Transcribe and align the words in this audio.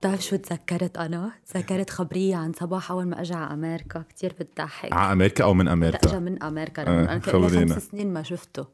بتعرف 0.00 0.20
شو 0.24 0.36
تذكرت؟ 0.36 0.98
أنا؟ 0.98 1.30
تذكرت 1.52 1.90
خبرية 1.90 2.36
عن 2.36 2.52
صباح 2.52 2.90
أول 2.90 3.04
ما 3.06 3.20
اجى 3.20 3.34
على 3.34 3.54
أمريكا. 3.54 4.04
كثير 4.16 4.34
بتضحك. 4.40 4.92
على 4.92 5.12
أمريكا 5.12 5.44
أو 5.44 5.54
من 5.54 5.64
لا 5.64 5.72
أمريكا؟ 5.72 6.08
اجى 6.08 6.18
من 6.18 6.42
أمريكا. 6.42 6.82
آه، 6.82 6.84
أنا 6.84 7.18
كان. 7.18 7.20
خمس 7.20 7.82
سنين 7.82 8.12
ما 8.12 8.22
شفته. 8.22 8.64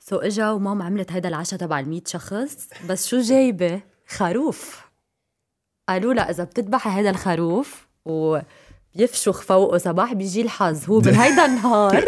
سو 0.00 0.16
اجى 0.16 0.48
وماما 0.48 0.84
عملت 0.84 1.12
هيدا 1.12 1.28
العشاء 1.28 1.60
تبع 1.60 1.80
ال 1.80 1.88
100 1.88 2.00
شخص. 2.06 2.68
بس 2.88 3.06
شو 3.08 3.20
جايبة؟ 3.20 3.80
خروف. 4.08 4.90
قالوا 5.88 6.14
لها 6.14 6.30
إذا 6.30 6.44
بتذبحي 6.44 6.90
هيدا 6.90 7.10
الخروف 7.10 7.86
وبيفشخ 8.04 9.42
فوقه 9.42 9.78
صباح 9.78 10.12
بيجي 10.12 10.42
الحظ. 10.42 10.90
هو 10.90 10.98
بهيدا 11.06 11.44
النهار 11.44 12.04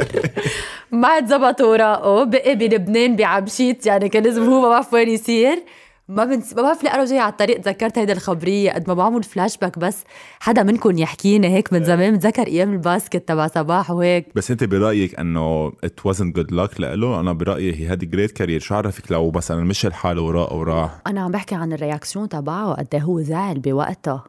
ما 0.91 1.09
عاد 1.09 1.27
زبطوا 1.27 1.67
اوراقه 1.67 2.25
بقي 2.25 2.55
بلبنان 2.55 3.17
بعبشيت 3.17 3.87
يعني 3.87 4.09
كان 4.09 4.23
لازم 4.23 4.43
هو 4.43 4.61
ما 4.61 4.69
بعرف 4.69 4.93
وين 4.95 5.09
يصير. 5.09 5.63
ما 6.13 6.25
بنس... 6.25 6.55
ما 6.55 6.63
بعرف 6.63 6.85
ليه 6.85 6.95
أنا 6.95 7.05
جاي 7.05 7.19
على 7.19 7.33
الطريق 7.33 7.61
تذكرت 7.61 7.99
هيدا 7.99 8.13
الخبرية 8.13 8.71
قد 8.73 8.89
ما 8.89 8.95
بعمل 8.95 9.23
فلاش 9.23 9.57
باك 9.57 9.79
بس 9.79 10.05
حدا 10.41 10.63
منكم 10.63 10.99
يحكيني 10.99 11.49
هيك 11.49 11.73
من 11.73 11.85
زمان 11.85 12.17
بتذكر 12.17 12.47
أيام 12.47 12.73
ال 12.73 12.81
basket 12.81 13.29
تبع 13.29 13.47
صباح 13.47 13.91
وهيك. 13.91 14.27
بس 14.35 14.51
أنت 14.51 14.65
برأيك 14.65 15.21
إنه 15.21 15.71
it 15.71 16.11
wasn't 16.11 16.33
good 16.39 16.51
luck 16.55 16.81
لإله؟ 16.81 17.21
أنا 17.21 17.33
برأيي 17.33 17.75
هي 17.75 17.89
هذه 17.89 18.05
great 18.05 18.31
career 18.31 18.61
شو 18.61 18.75
عرفك 18.75 19.13
لو 19.13 19.31
مثلا 19.31 19.65
مشي 19.65 19.87
الحال 19.87 20.19
وراء 20.19 20.55
وراح؟ 20.57 21.01
أنا 21.07 21.21
عم 21.21 21.31
بحكي 21.31 21.55
عن 21.55 21.73
ال 21.73 21.79
réaction 21.79 22.29
تبعه 22.29 22.75
قد 22.75 22.89
إيه 22.95 23.01
هو 23.03 23.21
زعل 23.21 23.59
بوقتها 23.59 24.25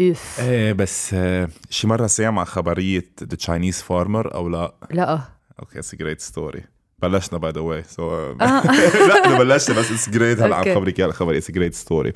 أوف. 0.00 0.40
إيه 0.40 0.72
بس 0.72 1.14
آه، 1.14 1.48
شي 1.70 1.86
مرة 1.86 2.06
سامع 2.06 2.44
خبرية 2.44 3.04
the 3.20 3.36
Chinese 3.36 3.82
farmer 3.82 4.34
أو 4.34 4.48
لا؟ 4.48 4.74
لا. 4.90 5.20
okay 5.60 5.78
it's 5.78 5.94
great 5.94 6.20
story 6.20 6.64
بلشنا 7.02 7.38
by 7.38 7.52
the 7.52 7.60
way 7.60 7.82
so 7.82 8.32
لا 8.40 9.38
بلشنا 9.38 9.76
بس 9.76 9.90
it's 9.90 10.10
great 10.10 10.42
هلا 10.42 10.56
عم. 10.56 10.74
خبرك 10.74 10.98
اياها 10.98 11.08
الخبر 11.08 11.36
it's 11.36 11.50
great 11.50 11.74
story 11.74 12.12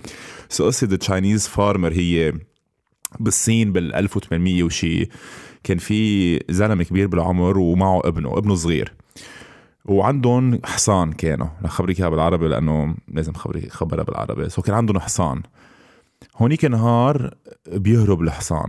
so 0.48 0.66
قصة 0.66 0.86
the 0.86 0.96
Chinese 0.96 1.48
farmer 1.48 1.92
هي 1.92 2.32
بالصين 3.20 3.72
بال 3.72 3.94
1800 3.94 4.62
وشي. 4.62 5.08
كان 5.64 5.78
في 5.78 6.40
زلمة 6.50 6.84
كبير 6.84 7.06
بالعمر 7.06 7.58
ومعه 7.58 8.00
ابنه 8.04 8.38
ابنه 8.38 8.54
صغير. 8.54 8.94
وعندهم 9.84 10.60
حصان 10.64 11.12
كانوا. 11.12 11.46
رح 11.64 11.70
خبرك 11.70 12.00
إياها 12.00 12.08
بالعربي 12.08 12.48
لأنه 12.48 12.94
لازم 13.08 13.32
خبرك 13.32 13.72
خبرها 13.72 14.04
بالعربي. 14.04 14.48
so 14.48 14.62
كان 14.62 14.74
عندهم 14.74 14.98
حصان. 14.98 15.42
هونيك 16.36 16.64
نهار 16.64 17.34
بيهرب 17.72 18.22
الحصان. 18.22 18.68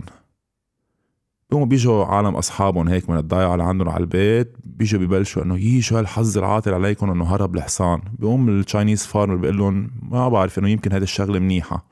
بيقوموا 1.50 1.66
بيجوا 1.66 2.04
عالم 2.04 2.36
أصحابهم 2.36 2.88
هيك 2.88 3.10
من 3.10 3.16
الضيعه 3.16 3.52
اللي 3.52 3.64
عندهم 3.64 3.88
على 3.88 4.00
البيت 4.00 4.56
بيجوا 4.64 5.00
ببلشوا 5.00 5.42
إنه 5.42 5.58
يي 5.58 5.82
شو 5.82 5.96
هالحظ 5.96 6.38
العاطل 6.38 6.74
عليكم 6.74 7.10
إنه 7.10 7.24
هرب 7.24 7.54
الحصان 7.56 8.00
بيقوم 8.18 8.48
التشاينيز 8.48 9.06
فارمر 9.06 9.36
بيقول 9.36 9.58
لهم 9.58 9.90
ما 10.02 10.28
بعرف 10.28 10.58
إنه 10.58 10.68
يمكن 10.68 10.92
هذه 10.92 11.02
الشغلة 11.02 11.38
منيحة. 11.38 11.86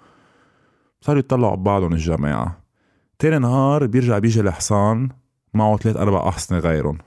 صاروا 1.00 1.18
يطلعوا 1.18 1.56
ببعضهم 1.56 1.92
الجماعة. 1.92 2.64
تاني 3.18 3.38
نهار 3.38 3.86
بيرجع 3.86 4.18
بيجي 4.18 4.40
الحصان 4.40 5.08
معه 5.54 5.76
ثلاث 5.76 5.96
أربع 5.96 6.28
أحصنة 6.28 6.58
غيرهم. 6.58 6.98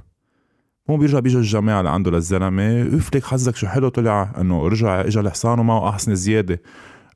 هو 0.90 0.98
بيرجع 0.98 1.20
بيجوا 1.20 1.42
الجماعة 1.42 1.80
اللي 1.80 1.90
عنده 1.90 2.12
للزلمة 2.12 2.82
أوف 2.94 3.14
ليك 3.14 3.24
حظك 3.24 3.56
شو 3.56 3.68
حلو 3.68 3.90
طلع 3.90 4.32
إنه 4.42 4.68
رجع 4.68 5.02
اجى 5.02 5.20
الحصان 5.20 5.60
ومعه 5.60 5.90
أحصنة 5.90 6.14
زيادة. 6.16 6.62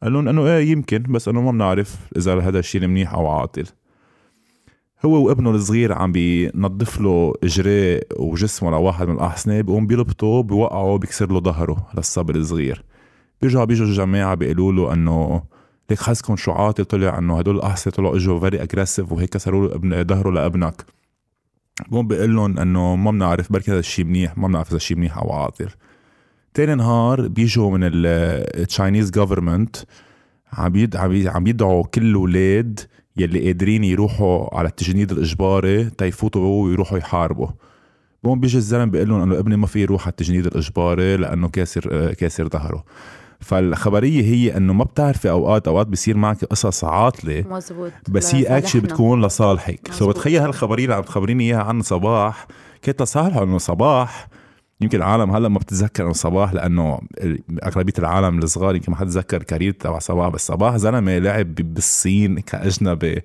قال 0.04 0.14
لهم 0.14 0.28
إنه 0.28 0.48
إيه 0.48 0.72
يمكن 0.72 1.04
بس 1.04 1.28
إنه 1.28 1.42
ما 1.42 1.52
بنعرف 1.52 1.98
إذا 2.18 2.40
هذا 2.40 2.60
الشيء 2.60 2.88
منيح 2.88 3.14
أو 3.14 3.28
عاطل. 3.28 3.66
هو 5.06 5.28
وابنه 5.28 5.52
الصغير 5.52 5.94
عم 5.94 6.12
بينظف 6.12 7.02
له 7.02 7.34
اجريه 7.44 8.02
وجسمه 8.18 8.72
لواحد 8.72 9.08
من 9.08 9.16
الأحصنة 9.16 9.62
بيقوم 9.62 9.88
بيلبطه 9.88 10.44
بيوقعه 10.44 10.98
بيكسر 10.98 11.32
له 11.32 11.40
ظهره 11.40 11.88
للصبي 11.98 12.34
الصغير. 12.34 12.84
بيرجعوا 13.42 13.66
بيجوا 13.66 13.86
الجماعة 13.86 14.36
بيقولوا 14.36 14.72
له 14.72 14.94
إنه 14.94 15.44
ليك 15.90 16.02
حظكم 16.02 16.36
شو 16.36 16.52
عاطل؟ 16.52 16.86
طلع 16.86 17.18
إنه 17.18 17.40
هدول 17.40 17.56
الأحصنة 17.56 17.94
طلعوا 17.94 18.16
إجوا 18.16 18.40
very 18.40 18.64
aggressive 18.64 19.12
وهيك 19.12 19.30
كسروا 19.30 19.68
له 19.68 19.76
ابن 19.76 20.04
ظهره 20.04 20.32
لابنك. 20.32 20.86
بقوم 21.88 22.08
بيقول 22.08 22.36
لهم 22.36 22.60
إنه 22.60 22.96
ما 22.96 23.12
بنعرف 23.12 23.52
بركي 23.52 23.72
هذا 23.72 23.80
الشيء 23.80 24.06
منيح 24.06 24.38
ما 24.38 24.48
بنعرف 24.48 24.68
إذا 24.68 24.78
الشيء 24.78 24.98
منيح 24.98 25.18
أو 25.18 25.32
عاطل. 25.32 25.70
تاني 26.54 26.76
نهار 26.76 27.28
بيجوا 27.28 27.72
من 27.72 27.80
ال 27.84 28.00
Chinese 28.00 29.12
government 29.12 29.76
عم 30.54 30.90
عم 31.26 31.48
يدعوا 31.48 31.84
كل 31.84 32.02
الاولاد 32.02 32.80
يلي 33.18 33.46
قادرين 33.46 33.84
يروحوا 33.84 34.58
على 34.58 34.68
التجنيد 34.68 35.12
الإجباري 35.12 35.86
تيفوتوا 35.86 36.64
ويروحوا 36.64 36.98
يحاربوا. 36.98 37.48
بقوم 38.24 38.40
بيجي 38.40 38.58
الزلم 38.58 38.90
بيقول 38.90 39.10
لهم 39.10 39.22
إنه 39.22 39.40
ابني 39.40 39.58
ما 39.58 39.68
في 39.68 39.82
يروح 39.82 40.02
على 40.02 40.12
التجنيد 40.12 40.46
الإجباري 40.46 41.18
لأنه 41.18 41.48
كاسر 41.50 41.90
آه، 41.92 42.14
كاسر 42.14 42.48
ظهره. 42.48 42.84
فالخبرية 43.40 44.24
هي 44.24 44.58
إنه 44.58 44.74
ما 44.74 44.84
بتعرفي 44.84 45.30
أوقات 45.30 45.68
أوقات 45.68 45.88
بصير 45.88 46.18
معك 46.18 46.46
قصص 46.46 46.84
عاطلة. 46.84 47.44
مزبوط. 47.50 47.92
بس 48.10 48.36
هي 48.36 48.58
actually 48.58 48.82
بتكون 48.82 49.26
لصالحك. 49.26 49.92
so. 49.92 50.10
بتخيل 50.10 50.42
هالخبرية 50.42 50.84
اللي 50.84 50.96
عم 50.96 51.04
تخبريني 51.04 51.44
إياها 51.44 51.64
عن 51.64 51.82
صباح. 51.82 52.48
كانت 52.82 53.02
لصالحه 53.02 53.44
إنه 53.44 53.58
صباح 53.58 54.28
يمكن 54.82 54.98
العالم 54.98 55.32
هلا 55.32 55.50
ما 55.50 55.60
بتتذكر 55.60 56.04
إنه 56.04 56.14
صباح 56.14 56.54
لأنه 56.54 57.02
أغلبية 57.64 57.94
العالم 58.00 58.38
الصغار 58.38 58.76
يمكن 58.76 58.92
ما 58.92 58.98
حد 58.98 59.08
تذكر 59.08 59.44
career 59.44 59.72
تبع 59.72 60.00
صباح 60.00 60.30
بس 60.30 60.48
صباح 60.48 60.78
زلمة 60.78 61.18
لعب 61.18 61.56
بالصين 61.56 62.40
كأجنبي 62.40 63.22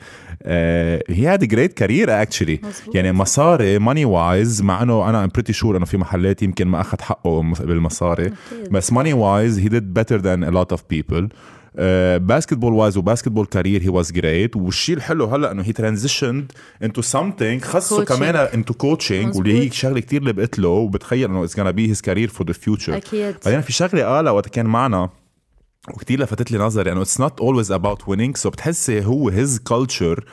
he 1.08 1.26
had 1.26 1.44
great 1.44 1.72
career 1.72 2.22
actually. 2.22 2.60
يعني 2.94 3.12
مصاري 3.12 3.78
money 3.78 4.04
wise 4.04 4.62
مع 4.62 4.82
إنه 4.82 5.08
أنا 5.08 5.24
I'm 5.24 5.30
pretty 5.34 5.52
sure 5.52 5.76
إنه 5.76 5.84
في 5.84 5.96
محلات 5.96 6.42
يمكن 6.42 6.68
ما 6.68 6.80
أخذ 6.80 7.00
حقه 7.00 7.42
بالمصاري. 7.42 8.32
بس 8.70 8.92
money 8.92 9.12
wise 9.12 9.58
he 9.58 9.68
did 9.68 9.98
better 9.98 10.18
than 10.20 10.50
a 10.50 10.56
lot 10.56 10.76
of 10.76 10.80
people 10.94 11.24
basketball 12.18 12.72
wise 12.72 12.96
و 12.96 13.01
basketball 13.01 13.46
career 13.46 13.82
he 13.82 13.88
was 13.88 14.12
great 14.12 14.56
والشيء 14.56 14.96
الحلو 14.96 15.24
هلأ 15.24 15.50
إنه 15.52 15.62
he 15.62 15.72
transitioned 15.72 16.52
into 16.82 17.02
something 17.02 17.64
خصه 17.64 18.04
coaching. 18.04 18.08
كمان 18.08 18.36
into 18.36 18.74
coaching 18.74 19.36
واللي 19.36 19.66
هي. 19.66 19.70
شغلة 19.70 20.00
كتير 20.00 20.24
لبقت 20.24 20.58
له 20.58 20.68
وبتخيل 20.68 21.30
إنه 21.30 21.44
it's 21.44 21.56
gonna 21.60 21.66
be 21.66 21.88
his 21.88 22.00
career 22.00 22.28
for 22.28 22.46
the 22.46 22.52
future 22.52 22.96
أكيد. 22.96 23.36
بعدين 23.44 23.60
في 23.60 23.72
شغلة 23.72 24.04
قالها 24.04 24.32
وقت 24.32 24.48
كان 24.48 24.66
معنا 24.66 25.10
وكتير 25.94 26.20
لفتت 26.20 26.50
لي 26.52 26.58
نظري 26.58 26.92
إنه 26.92 27.02
it's 27.02 27.20
not 27.20 27.40
always 27.40 27.72
about 27.72 28.08
winning 28.08 28.36
so 28.36 28.50
بتحسي 28.50 29.04
هو 29.04 29.28
his 29.28 29.58
culture 29.58 30.24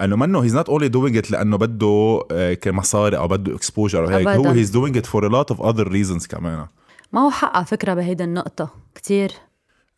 إنه 0.00 0.16
منه 0.16 0.40
he's 0.44 0.56
not 0.56 0.68
only 0.68 0.88
doing 0.88 1.16
it 1.16 1.30
لأنه 1.30 1.56
بده 1.56 2.20
آه، 2.30 2.54
كمصاري 2.54 3.16
أو 3.16 3.28
بده 3.28 3.54
exposure 3.54 4.04
أو 4.04 4.08
هيك. 4.08 4.28
هو. 4.28 4.48
he's 4.50 4.70
doing 4.70 4.96
it 4.96 5.06
for 5.06 5.26
a 5.26 5.28
lot 5.28 5.50
of 5.50 5.62
other 5.62 5.88
reasons 5.88 6.26
كمان. 6.26 6.66
ما 7.12 7.20
هو 7.20 7.30
حق 7.30 7.56
على 7.56 7.64
فكرة 7.66 7.94
بهيدا 7.94 8.24
النقطة. 8.24 8.70
كتير. 8.94 9.32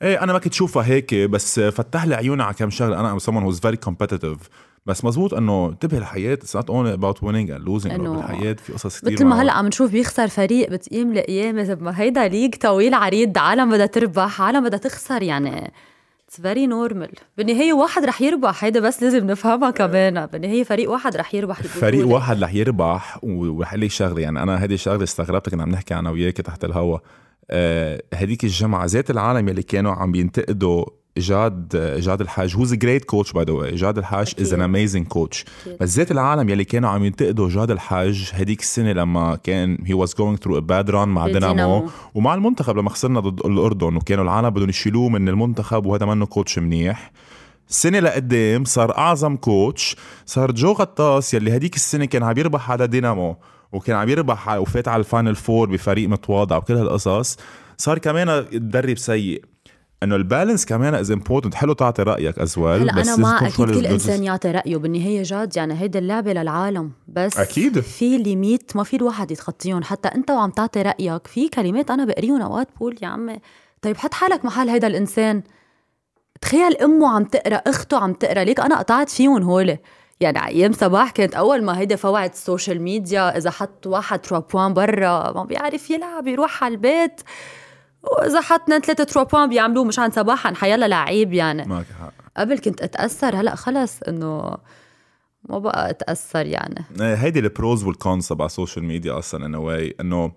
إيه 0.03 0.23
أنا 0.23 0.33
ما 0.33 0.39
كنت 0.39 0.55
شوفها 0.55 0.85
هيك 0.87 1.15
بس 1.15 1.61
فتح 1.61 2.05
لي 2.05 2.15
عيوني 2.15 2.43
على 2.43 2.55
كم 2.55 2.71
شغلة. 2.71 3.01
أنا 3.01 3.13
I'm 3.13 3.19
someone 3.19 3.53
who's 3.53 3.61
very 3.61 3.77
competitive. 3.89 4.49
بس 4.87 5.05
مزبوط 5.05 5.35
إنه 5.35 5.69
انتبه 5.69 5.99
الحياة 5.99 6.33
it's 6.33 6.57
not 6.57 6.71
only 6.71 6.93
about 6.93 7.19
winning 7.19 7.51
and 7.51 7.69
losing 7.69 7.93
إنه 7.93 8.13
بالحياة 8.13 8.53
في 8.53 8.73
قصص 8.73 9.01
كثير 9.01 9.13
مثل 9.13 9.25
ما 9.25 9.43
هلأ 9.43 9.53
عم 9.53 9.67
نشوف 9.67 9.91
بيخسر 9.91 10.29
فريق 10.29 10.71
بتقيم 10.71 11.15
لقيامه 11.15 11.75
طب 11.75 11.83
ما 11.83 12.01
هيدا 12.01 12.29
league 12.29 12.55
طويل 12.55 12.95
عريض 12.95 13.39
عالم 13.39 13.71
بدها 13.71 13.87
تربح 13.87 14.43
عالم 14.43 14.65
بدها 14.65 14.79
تخسر 14.79 15.23
يعني 15.23 15.73
it's 16.29 16.41
very 16.41 16.67
normal 16.67 17.11
بالنهاية 17.37 17.73
واحد 17.73 18.05
رح 18.05 18.23
يربح 18.23 18.65
هيدا 18.65 18.81
بس 18.81 19.03
لازم 19.03 19.27
نفهمها 19.27 19.71
كمان. 19.71 20.27
بالنهاية 20.27 20.65
فريق 20.65 20.91
واحد 20.91 21.17
رح 21.17 21.35
يربح 21.35 21.59
البطولة. 21.59 21.81
فريق 21.81 22.07
واحد 22.07 22.43
رح 22.43 22.55
يربح 22.55 23.19
ورح 23.23 23.75
لي 23.75 23.89
شغلة. 23.89 24.21
يعني 24.21 24.43
أنا 24.43 24.57
هذه 24.57 24.75
الشغله 24.75 25.05
استغربت 25.05 25.49
كنا 25.49 25.63
عم 25.63 25.71
نحكي 25.71 25.95
عنها 25.95 26.13
وياك 26.13 26.37
تحت 26.37 26.65
الهوا. 26.65 26.99
هديك 28.15 28.45
الجمعه 28.45 28.87
ذات 28.87 29.11
العالم 29.11 29.49
يلي 29.49 29.63
كانوا 29.63 29.93
عم 29.93 30.13
بينتقدوا 30.13 30.85
جاد 31.19 31.69
جاد 32.01 32.21
الحاج 32.21 32.57
who's 32.57 32.75
great 32.75 33.05
coach 33.05 33.33
by 33.33 33.45
the 33.45 33.53
way 33.53 33.75
جاد 33.75 33.99
الحاج 33.99 34.35
is 34.41 34.55
an. 34.55 34.61
amazing 34.63 35.07
coach. 35.07 35.45
بس 35.81 35.97
ذات 35.97 36.11
العالم 36.11 36.49
يلي 36.49 36.65
كانوا 36.65 36.91
عم 36.91 37.05
ينتقدوا 37.05 37.49
جاد 37.49 37.71
الحاج 37.71 38.31
هديك 38.35 38.61
السنة 38.61 38.93
لما 38.93 39.37
كان 39.37 39.79
he 39.85 39.95
was 39.95 40.15
going 40.15 40.39
through 40.39 40.59
a 40.59 40.61
bad 40.61 40.91
run 40.91 41.09
مع. 41.09 41.27
دينامو 41.27 41.89
ومع 42.15 42.35
المنتخب 42.35 42.77
لما 42.77 42.91
خسرنا 42.91 43.21
ضد 43.21 43.47
الأردن 43.47 43.97
وكانوا 43.97 44.25
العالم 44.25 44.51
بدهم 44.51 44.69
يشيلوه 44.69 45.09
من 45.09 45.29
المنتخب 45.29 45.87
وهذا 45.87 46.07
منه 46.07 46.27
coach 46.27 46.59
منيح 46.59 47.13
سنة 47.69 48.01
لقدام 48.01 48.65
صار 48.65 48.99
أعظم 48.99 49.37
coach 49.37 49.97
صار 50.27 50.53
جو 50.53 50.73
غطاس 50.73 51.35
يلي 51.35 51.57
هديك 51.57 51.77
السنة 51.77 52.05
كان 52.05 52.23
عم 52.23 52.39
يربح 52.39 52.71
على 52.71 52.87
دينامو 52.87 53.37
وكان 53.73 53.97
عم 53.97 54.09
يربح 54.09 54.49
وفات 54.49 54.89
على 54.89 55.01
ال 55.01 55.06
final 55.06 55.35
four 55.35 55.71
بفريق 55.71 56.09
متواضع 56.09 56.57
وكل 56.57 56.75
هالقصص 56.75 57.37
صار 57.77 57.99
كمان 57.99 58.51
تدرب 58.51 58.99
سيء. 58.99 59.45
إنه 60.03 60.17
ال 60.17 60.23
balance 60.23 60.65
كمان 60.67 60.95
is 60.95 61.11
important 61.11 61.55
حلو 61.55 61.73
تعطي 61.73 62.03
رأيك 62.03 62.39
as 62.39 62.59
well 62.59 62.83
هلأ 62.83 62.93
أنا 62.93 63.49
تكون 63.49 63.69
أكيد 63.69 63.81
كل 63.81 63.87
إنسان 63.87 64.25
يعطي 64.25 64.51
رأيه 64.51 64.77
بالنهاية 64.77 65.23
جاد 65.23 65.57
يعني 65.57 65.81
هيدا 65.81 65.99
اللعبة 65.99 66.33
للعالم 66.33 66.93
بس 67.09 67.39
أكيد. 67.39 67.81
في 67.81 68.19
limit 68.19 68.77
ما 68.77 68.85
في 68.85 68.97
الواحد 68.97 69.31
يتخطيهم. 69.31 69.83
حتى 69.83 70.09
أنت 70.09 70.31
وعم 70.31 70.51
تعطي 70.51 70.83
رأيك 70.83 71.27
في 71.27 71.49
كلمات 71.49 71.91
أنا 71.91 72.05
بقريهم 72.05 72.43
اوقات 72.43 72.69
بقول 72.77 72.97
يا 73.03 73.09
عمي 73.09 73.39
طيب 73.83 73.97
حط 73.97 74.15
حالك 74.15 74.45
محل 74.45 74.69
هيدا 74.69 74.87
الإنسان. 74.87 75.43
تخيل 76.41 76.77
أمه 76.77 77.09
عم 77.09 77.25
تقرأ 77.25 77.57
أخته 77.57 77.99
عم 77.99 78.13
تقرأ 78.13 78.45
ليك 78.45 78.61
أنا 78.61 78.79
قطعت 78.79 79.11
فيهم 79.11 79.43
هول. 79.43 79.77
يعني 80.21 80.47
أيام 80.47 80.73
صباح 80.73 81.11
كانت 81.11 81.35
أول 81.35 81.65
ما 81.65 81.79
هيدا 81.79 81.97
فوعت 81.97 82.33
ال 82.35 82.42
social 82.42 82.83
media 82.83 83.37
إذا 83.37 83.51
حط 83.51 83.87
واحد 83.87 84.19
trois 84.19 84.41
points 84.41 84.75
برا 84.75 85.33
ما 85.33 85.45
بيعرف 85.45 85.91
يلعب 85.91 86.27
يروح 86.27 86.65
على 86.65 86.75
البيت. 86.75 87.21
وإذا 88.03 88.41
حط 88.41 88.61
اثنين 88.63 88.81
ثلاثة 88.81 89.05
trois 89.05 89.25
points 89.25 89.49
بيعملوه 89.49 89.85
مش 89.85 89.99
عن 89.99 90.11
صباحا 90.11 90.55
حيلا 90.55 90.89
لعيب 90.89 91.33
يعني. 91.33 91.65
معك 91.65 91.87
حق. 92.01 92.13
قبل 92.37 92.59
كنت 92.59 92.81
أتأثر 92.83 93.37
هلأ 93.37 93.55
خلص 93.55 94.03
إنه 94.03 94.57
ما 95.49 95.59
بقى 95.59 95.91
أتأثر 95.91 96.47
يعني. 96.47 96.85
إيه، 97.01 97.15
هيدي 97.15 97.39
البروز 97.39 97.85
والكونز 97.85 98.29
تبع 98.29 98.47
السوشيال 98.47 98.85
ميديا 98.85 99.19
أصلا 99.19 99.47
ان 99.47 99.55
واي 99.55 99.95
إنه 100.01 100.33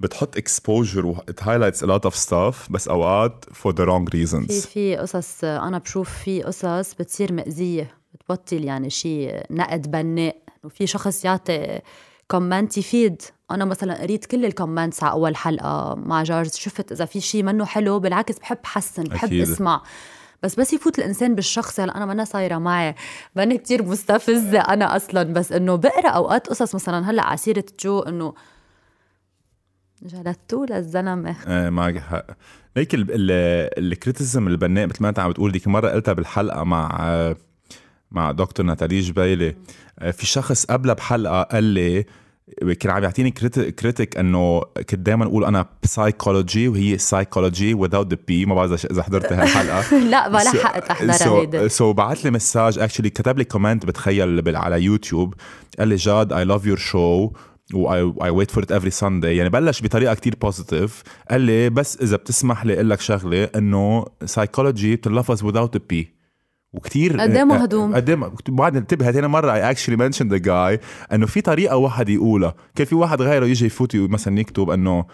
بتحط 0.00 0.36
exposure 0.36 1.06
و 1.06 1.14
it 1.16 1.44
highlights 1.44 1.80
a 1.80 1.86
lot 1.86 2.10
of 2.10 2.14
stuff 2.14 2.70
بس 2.70 2.88
أوقات 2.88 3.44
for 3.52 3.72
the 3.72 3.86
wrong 3.86 4.10
في 4.10 4.26
reasons. 4.26 4.66
في 4.66 4.96
قصص 4.96 5.44
أنا 5.44 5.78
بشوف 5.78 6.10
في 6.18 6.42
قصص 6.42 6.94
بتصير 6.94 7.32
مأزية 7.32 8.03
بتبطل 8.14 8.64
يعني 8.64 8.90
شيء 8.90 9.42
نقد 9.50 9.90
بناء 9.90 10.36
وفي 10.64 10.86
شخص 10.86 11.24
يعطي 11.24 11.80
comment 12.28 12.78
يفيد. 12.78 13.22
أنا 13.50 13.64
مثلا 13.64 14.02
قريت 14.02 14.24
كل 14.24 14.44
ال 14.44 14.50
comments 14.50 15.02
على 15.02 15.12
أول 15.12 15.36
حلقة 15.36 15.94
مع 15.94 16.22
جارز 16.22 16.54
شفت 16.54 16.92
إذا 16.92 17.04
في 17.04 17.20
شيء 17.20 17.42
منه 17.42 17.64
حلو 17.64 17.98
بالعكس 17.98 18.38
بحب 18.38 18.58
حسن 18.64 19.04
بحب 19.04 19.26
أكيد. 19.28 19.42
اسمع. 19.42 19.82
بس 20.42 20.60
بس 20.60 20.72
يفوت 20.72 20.98
الإنسان 20.98 21.34
بالشخص 21.34 21.80
هلا 21.80 21.96
أنا 21.96 22.06
منا 22.06 22.24
صايرة 22.24 22.58
معي. 22.58 22.94
ماني 23.36 23.58
كتير 23.58 23.82
مستفزة 23.82 24.60
أنا 24.60 24.96
أصلا. 24.96 25.22
بس 25.22 25.52
إنه 25.52 25.74
بقرأ 25.74 26.08
أوقات 26.08 26.46
قصص 26.46 26.74
مثلا 26.74 27.10
هلأ 27.10 27.22
على 27.22 27.36
سيرة 27.36 27.64
جو 27.80 28.00
إنه 28.00 28.34
جلدتوه 30.02 30.66
للزلمه 30.66 31.36
إيه 31.46 31.70
معك 31.70 31.98
حق. 31.98 32.26
هيك 32.76 32.88
ال 32.94 33.09
criticism 33.09 34.48
البناء 34.48 34.86
مثل 34.86 35.02
ما 35.02 35.08
أنت 35.08 35.18
عم 35.18 35.30
بتقول 35.30 35.52
ديك 35.52 35.68
مرة 35.68 35.88
قلتها 35.88 36.12
بالحلقة 36.12 36.64
مع 36.64 36.88
مع 38.14 38.30
دكتور 38.30 38.66
ناتالي 38.66 39.00
جبيلي 39.00 39.54
آه، 39.98 40.10
في 40.10 40.26
شخص 40.26 40.64
قبلها 40.64 40.94
بحلقة 40.94 41.42
قال 41.42 41.64
لي 41.64 42.04
كان 42.80 42.90
عم 42.90 43.02
يعطيني 43.02 43.30
critique 43.70 44.18
إنه 44.18 44.60
كنت 44.60 44.94
دائما 44.94 45.24
أقول 45.24 45.44
أنا 45.44 45.66
Psychology 45.82 46.68
وهي 46.68 46.98
psychology 46.98 47.76
without 47.76 48.06
the 48.12 48.16
P. 48.16 48.46
ما 48.46 48.54
بعرف 48.54 48.86
إذا 48.86 49.02
حضرت 49.02 49.32
هالحلقة. 49.32 49.98
لا 50.10 50.28
ما 50.28 50.38
لحقت 50.38 50.90
احضرها 50.90 51.68
so 51.68 51.92
بعت 51.92 52.24
لي 52.24 52.30
message 52.30 52.78
actually 52.78 53.10
كتب 53.10 53.38
لي 53.38 53.44
comment 53.44 53.86
بتخيل 53.86 54.56
على 54.56 54.82
يوتيوب 54.82 55.34
قال 55.78 55.88
لي 55.88 55.96
جاد 55.96 56.32
I 56.32 56.44
love 56.44 56.66
your 56.66 56.76
show 56.76 57.30
و 57.74 58.12
I 58.20 58.30
wait 58.30 58.50
for 58.50 58.62
it 58.62 58.70
every 58.70 58.90
Sunday. 59.00 59.24
يعني 59.24 59.48
بلش 59.48 59.82
بطريقة 59.82 60.14
كتير 60.14 60.34
positive 60.40 61.02
قال 61.30 61.40
لي 61.40 61.70
بس 61.70 61.96
إذا 61.96 62.16
بتسمح 62.16 62.64
لي 62.64 62.74
أقول 62.74 62.90
لك 62.90 63.00
شغلة 63.00 63.44
إنه 63.44 64.04
سايكولوجي 64.24 64.96
بتلفظ 64.96 65.50
without 65.50 65.70
the 65.76 65.80
P. 65.92 66.23
وكتير 66.74 67.20
قد 67.20 67.36
إيه 67.36 67.44
مهضوم. 67.44 67.94
قد 67.94 68.10
إيه 68.10 68.32
بعد 68.48 68.76
انتبه 68.76 69.10
تاني 69.10 69.28
مرة 69.28 69.72
I 69.72 69.74
actually 69.74 69.96
mentioned 69.96 70.30
the 70.30 70.44
guy 70.46 70.84
إنه 71.12 71.26
في 71.26 71.40
طريقة 71.40 71.76
واحد 71.76 72.08
يقولها 72.08 72.54
كان 72.74 72.86
في 72.86 72.94
واحد 72.94 73.22
غيره 73.22 73.46
يجي 73.46 73.66
يفوت 73.66 73.96
مثلا 73.96 74.40
يكتب 74.40 74.70
إنه 74.70 75.04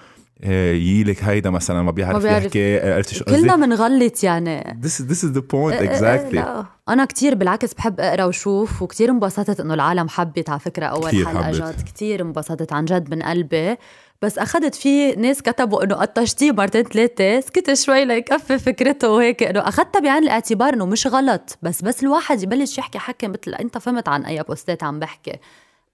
آه، 0.44 0.72
ييلك 0.72 1.24
هيدا 1.24 1.50
مثلا 1.50 1.82
ما 1.82 1.90
بيعرف, 1.90 2.16
ما 2.16 2.22
بيعرف. 2.22 2.44
يحكي 2.44 2.78
آه،؟ 2.78 3.04
كلنا 3.28 3.56
بنغلط 3.56 4.24
يعني 4.24 4.78
This 4.82 5.00
is 5.00 5.04
this 5.12 5.24
is 5.24 5.36
the 5.36 5.42
point 5.42 5.80
exactly 5.80 6.34
لا 6.34 6.64
أنا 6.88 7.04
كتير 7.04 7.34
بالعكس 7.34 7.74
بحب 7.74 8.00
أقرأ 8.00 8.24
وشوف 8.24 8.82
وكتير 8.82 9.10
انبسطت 9.10 9.60
إنه 9.60 9.74
العالم 9.74 10.08
حبت 10.08 10.50
على 10.50 10.60
فكرة 10.60 10.86
أول 10.86 11.10
حلقة. 11.26 11.50
جد 11.50 11.82
كتير 11.86 12.22
انبسطت 12.22 12.72
عن 12.72 12.84
جد 12.84 13.14
من 13.14 13.22
قلبي 13.22 13.76
بس 14.22 14.38
أخذت 14.38 14.74
في 14.74 15.12
ناس 15.12 15.42
كتبوا 15.42 15.84
إنه 15.84 15.94
قطشتيه 15.94 16.52
مرتين 16.52 16.82
ثلاثة 16.82 17.40
سكت 17.40 17.72
شوي 17.74 18.04
ليكفي 18.04 18.58
فكرته 18.58 19.08
وهيك 19.10 19.42
إنه 19.42 19.60
أخذتها 19.60 20.00
بعين 20.00 20.22
الاعتبار 20.22 20.74
إنه 20.74 20.86
مش 20.86 21.06
غلط 21.06 21.58
بس 21.62 21.82
بس 21.82 22.02
الواحد 22.02 22.42
يبلش 22.42 22.78
يحكي 22.78 22.98
حكي 22.98 23.28
مثل 23.28 23.54
أنت 23.54 23.78
فهمت 23.78 24.08
عن 24.08 24.24
أي 24.24 24.42
posts 24.42 24.82
عم 24.82 24.98
بحكي. 24.98 25.36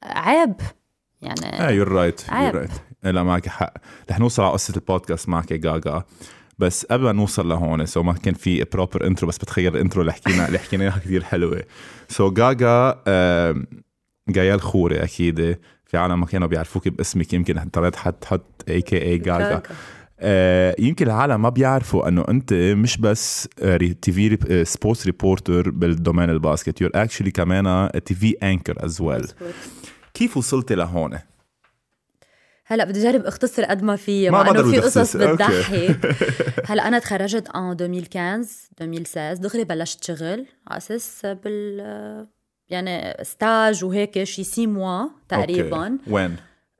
عيب 0.02 0.54
يعني 1.22 1.68
إيه 1.68 1.74
you're 1.74 1.88
right 1.88 2.20
you're. 2.32 2.54
right 2.54 2.70
لا 3.02 3.22
معك 3.22 3.48
حق. 3.48 3.72
رح 4.10 4.18
نوصل 4.18 4.42
على 4.42 4.52
قصة 4.52 4.74
البودكاست 4.76 5.28
معك 5.28 5.52
جاجا. 5.52 6.02
بس 6.58 6.86
قبل 6.86 7.04
ما 7.04 7.12
نوصل 7.12 7.48
لهون 7.48 7.86
so 7.86 8.02
ما 8.02 8.12
كان 8.12 8.34
في 8.34 8.64
proper 8.64 9.06
intro 9.06 9.28
بس 9.28 9.38
بتخيل 9.38 9.76
ال 9.76 9.80
intro 9.80 10.00
اللي 10.00 10.12
حكينا 10.12 10.46
اللي 10.46 10.58
حكيناها 10.58 10.98
كثير 10.98 11.24
حلوة. 11.24 11.62
so 12.08 12.30
جاجا 12.30 13.02
آم، 13.08 13.66
جايال 14.28 14.60
خوري 14.60 15.02
أكيد. 15.02 15.58
في 15.86 15.96
عالم 15.96 16.20
ما 16.20 16.26
كانوا 16.26 16.48
بيعرفوك 16.48 16.88
باسمك 16.88 17.32
يمكن 17.32 17.58
اضطريت 17.58 17.96
حد 17.96 18.12
تحط 18.12 18.64
a.k.a 18.68 19.18
جاجا 19.18 19.62
آه، 20.20 20.76
يمكن 20.78 21.06
العالم 21.06 21.42
ما 21.42 21.48
بيعرفوا 21.48 22.08
إنه 22.08 22.24
أنت 22.28 22.52
مش 22.52 22.98
بس 22.98 23.48
TV 24.02 24.64
sports 24.64 25.06
reporter 25.06 25.70
بال 25.70 25.84
domaine 25.84 26.30
ال 26.30 26.37
basket 26.37 26.80
you're 26.80 26.90
actually 26.94 27.30
كمان 27.30 27.90
TV 28.04 28.36
anchor 28.42 28.84
as 28.84 29.00
well 29.00 29.26
كيف 30.14 30.36
وصلتي 30.36 30.74
لهون؟ 30.74 31.18
هلا 32.68 32.84
بدي 32.84 33.08
اجرب 33.08 33.26
اختصر 33.26 33.64
قد 33.64 33.82
ما 33.82 33.96
في 33.96 34.30
ما 34.30 34.42
مع 34.42 34.50
انه 34.50 34.70
في 34.70 34.78
قصص. 34.78 35.16
بتضحك 35.16 36.16
هلا 36.70 36.88
أنا 36.88 36.98
تخرجت 36.98 37.48
in 37.48 37.72
2015 37.80 38.48
2016 38.80 39.42
دغري 39.42 39.64
بلشت 39.64 40.04
شغل 40.04 40.46
على 40.68 40.76
أساس 40.76 41.26
بال 41.44 42.26
يعني 42.68 43.24
stage 43.24 43.84
وهيك 43.84 44.24
شي 44.24 44.44
six 44.44 44.66
mois 44.66 45.08
تقريبا. 45.28 45.98
وين؟ 46.10 46.36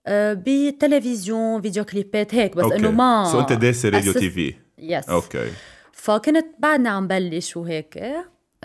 بتلفزيون 0.08 1.60
video 1.62 1.84
clips 1.84 2.34
هيك 2.34 2.56
بس 2.56 2.72
انه 2.72 2.90
ما 2.90 3.28
so 3.32 3.40
انت 3.40 3.52
دارسه 3.52 3.88
radio 3.88 4.12
TV 4.12 4.54
yes 4.78 5.08
okay 5.08 5.52
فكنت 5.92 6.46
بعدني 6.58 6.88
عم 6.88 7.06
بلش 7.06 7.56
وهيك 7.56 8.04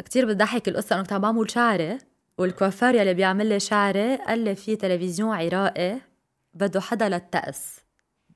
كتير 0.06 0.26
بتضحك 0.26 0.68
القصة 0.68 0.94
أنا 0.94 1.04
كنت 1.04 1.14
عم 1.14 1.22
بعمل 1.22 1.52
شعري 1.52 1.98
والكوافير 2.38 2.96
يلي 2.96 3.14
بيعمل 3.14 3.46
لي 3.46 3.60
شعري 3.60 4.16
قال 4.16 4.40
لي 4.40 4.56
في 4.56 4.76
تلفزيون 4.76 5.36
عراقي 5.36 5.98
بده 6.54 6.82
حدا 6.82 7.10
للطقس 7.10 7.80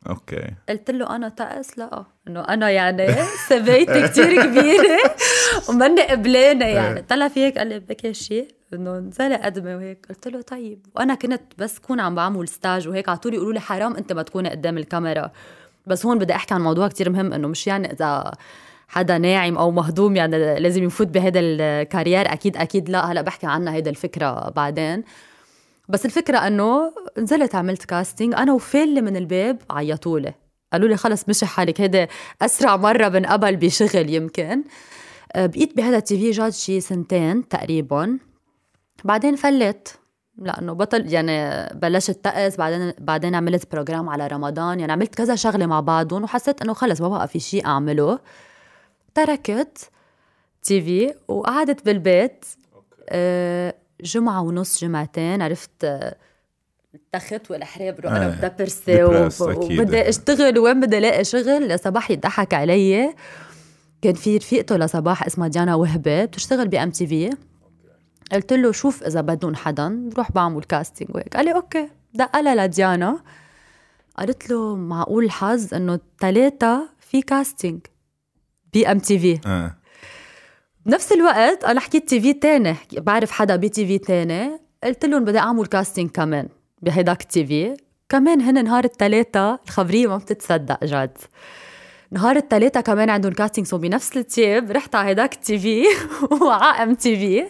okay 0.10 0.48
قلت 0.70 0.92
له 0.92 1.16
أنا 1.16 1.30
طقس 1.30 1.80
لا 1.80 2.06
انه 2.28 2.40
أنا 2.40 2.70
يعني 2.70 3.08
سبيتي 3.50 4.08
كتير 4.08 4.46
كبيره 4.46 5.16
وماني 5.70 6.02
قبلانه 6.02 6.66
يعني 6.66 7.02
طلع 7.02 7.28
في 7.28 7.40
هيك 7.40 7.58
قال 7.58 7.68
لي 7.68 7.80
بكي 7.80 8.14
شيء 8.14 8.48
انه 8.76 9.00
نزلي 9.00 9.36
قدمي 9.36 9.76
وهيك 9.76 10.06
قلت 10.10 10.28
له 10.28 10.42
طيب. 10.42 10.86
وأنا 10.96 11.16
كنت 11.16 11.42
بس 11.58 11.80
كون 11.80 12.00
عم 12.00 12.16
بعمل 12.16 12.48
stage 12.48 12.88
وهيك 12.88 13.10
على 13.10 13.18
طول 13.18 13.34
يقولوا 13.34 13.54
لي 13.54 13.60
حرام 13.60 13.96
أنت 13.96 14.14
ما 14.14 14.22
تكوني 14.22 14.50
قدام 14.50 14.78
الكاميرا. 14.78 15.32
بس 15.88 16.06
هون 16.06 16.20
بدي 16.20 16.36
أحكي 16.36 16.54
عن 16.54 16.62
موضوع 16.62 16.88
كتير 16.88 17.10
مهم 17.10 17.34
إنه 17.34 17.48
مش 17.48 17.68
يعني 17.68 17.92
إذا 17.92 18.32
حدا 18.88 19.18
ناعم 19.18 19.58
أو 19.58 19.72
مهضوم 19.72 20.16
يعني 20.16 20.60
لازم 20.60 20.84
يفوت 20.84 21.08
بهذا 21.08 21.40
ال 21.40 21.53
career 21.53 22.34
أكيد 22.34 22.58
أكيد 22.58 22.90
لا. 22.90 23.12
هلأ 23.12 23.22
بحكي 23.22 23.48
عنها 23.48 23.74
هيدا 23.74 23.90
الفكرة 23.90 24.50
بعدين. 24.50 25.04
بس 25.90 26.06
الفكرة 26.06 26.38
إنه 26.38 26.92
نزلت 27.18 27.56
عملت 27.56 27.86
casting 27.86 28.34
أنا 28.34 28.54
وفالة 28.54 29.02
من 29.02 29.16
الباب 29.16 29.58
عيطوا 29.70 30.20
لي. 30.20 30.34
قالوا 30.74 30.88
لي 30.88 30.98
خلص 30.98 31.30
مشي 31.30 31.46
حالك. 31.46 31.82
هيدا 31.82 32.08
أسرع 32.42 32.76
مرة 32.76 33.08
بنقبل 33.08 33.56
بشغل 33.56 34.10
يمكن. 34.10 34.64
آه، 35.34 35.46
بقيت 35.46 35.78
بهذا 35.78 35.98
ال 35.98 36.18
TV 36.18 36.32
جد 36.32 36.52
شي 36.52 36.82
سنتين 36.82 37.48
تقريبا. 37.48 38.20
بعدين 39.06 39.36
فلت. 39.36 40.00
لأنه 40.38 40.74
بطل 40.74 41.14
يعني 41.14 41.66
بلشت 41.80 42.12
تقص 42.12 42.56
بعدين 42.56 42.94
بعدين 43.00 43.36
عملت 43.36 43.72
program 43.72 44.10
على 44.10 44.28
رمضان. 44.28 44.80
يعني 44.80 44.92
عملت 44.92 45.16
كذا 45.16 45.36
شغلة 45.36 45.66
مع 45.66 45.80
بعضهم 45.80 46.24
وحسيت 46.24 46.62
إنه 46.62 46.74
خلص 46.74 47.02
ما 47.02 47.08
بقى 47.10 47.28
في 47.28 47.40
شيء 47.40 47.66
أعمله. 47.66 48.20
تركت 49.16 49.90
TV 50.64 51.14
وقعدت 51.28 51.86
بالبيت 51.86 52.46
آه، 53.10 53.76
جمعة 54.02 54.42
ونص 54.42 54.82
جمعتين. 54.84 55.42
عرفت 55.42 55.84
آه، 55.84 56.16
التخت 56.96 57.52
والحرام 57.52 58.06
وأنا 58.06 58.26
آه، 58.26 58.30
مدبرسة 58.50 58.98
depressed 59.08 59.42
و- 59.42 59.50
أكيد. 59.52 59.80
وبدي 59.80 60.10
أشتغل 60.10 60.60
وين 60.60 60.80
بدي 60.80 60.98
ألاقي 60.98 61.24
شغل؟ 61.24 61.80
صباح 61.80 62.12
يضحك 62.12 62.54
علي. 62.54 63.14
كان 64.02 64.14
في 64.14 64.38
رفيقته 64.38 64.78
لصباح 64.78 65.26
اسمها 65.26 65.48
ديانا 65.48 65.76
وهبة 65.76 66.26
بتشتغل 66.26 66.68
ب 66.68 66.90
MTV. 66.92 67.30
قلت 68.32 68.54
له 68.54 68.72
شوف 68.72 69.04
إذا 69.04 69.22
بدهم 69.22 69.56
حدا 69.56 70.10
بروح 70.14 70.32
بعمل 70.32 70.64
casting 70.64 71.10
وهيك. 71.16 71.38
قال 71.38 71.46
لي 71.46 71.54
okay. 71.56 71.90
دقلها 72.14 72.56
لديانا. 72.56 73.20
قالت 74.18 74.50
له 74.50 74.76
معقول 74.76 75.26
الحظ 75.26 75.74
إنه 75.74 76.00
ثلاثة 76.20 76.90
في 77.00 77.22
casting 77.22 77.80
ب 78.74 78.92
MTV. 78.92 79.40
آه. 79.46 79.76
بنفس 80.86 81.12
الوقت 81.12 81.64
أنا 81.64 81.80
حكيت 81.80 82.10
TV 82.10 82.34
تاني 82.34 82.76
بعرف 82.98 83.32
حدا 83.32 83.56
ب 83.56 83.70
TV 83.70 83.98
تاني. 83.98 84.60
قلت 84.84 85.06
لهم 85.06 85.26
بدي 85.26 85.40
أعمل 85.40 85.66
casting 85.66 86.10
كمان 86.10 86.48
بهيداك 86.82 87.22
ال 87.22 87.46
TV. 87.46 87.74
كمان 88.10 88.42
هن 88.42 88.64
نهار 88.64 88.84
الثلاثة 88.84 89.60
الخبرية 89.66 90.08
ما 90.08 90.18
بتتصدق 90.18 90.84
جد. 90.84 91.18
نهار 92.12 92.36
الثلاثة 92.36 92.82
كمان 92.82 93.10
عندهم 93.10 93.34
casting 93.34 93.66
so 93.66 93.78
بنفس 93.78 94.18
التياب 94.18 94.72
رحت 94.72 94.96
على 94.96 95.10
هيداك 95.10 95.34
ال 95.34 95.60
TV 95.60 95.84
وعلى 96.42 96.84
MTV. 96.84 97.46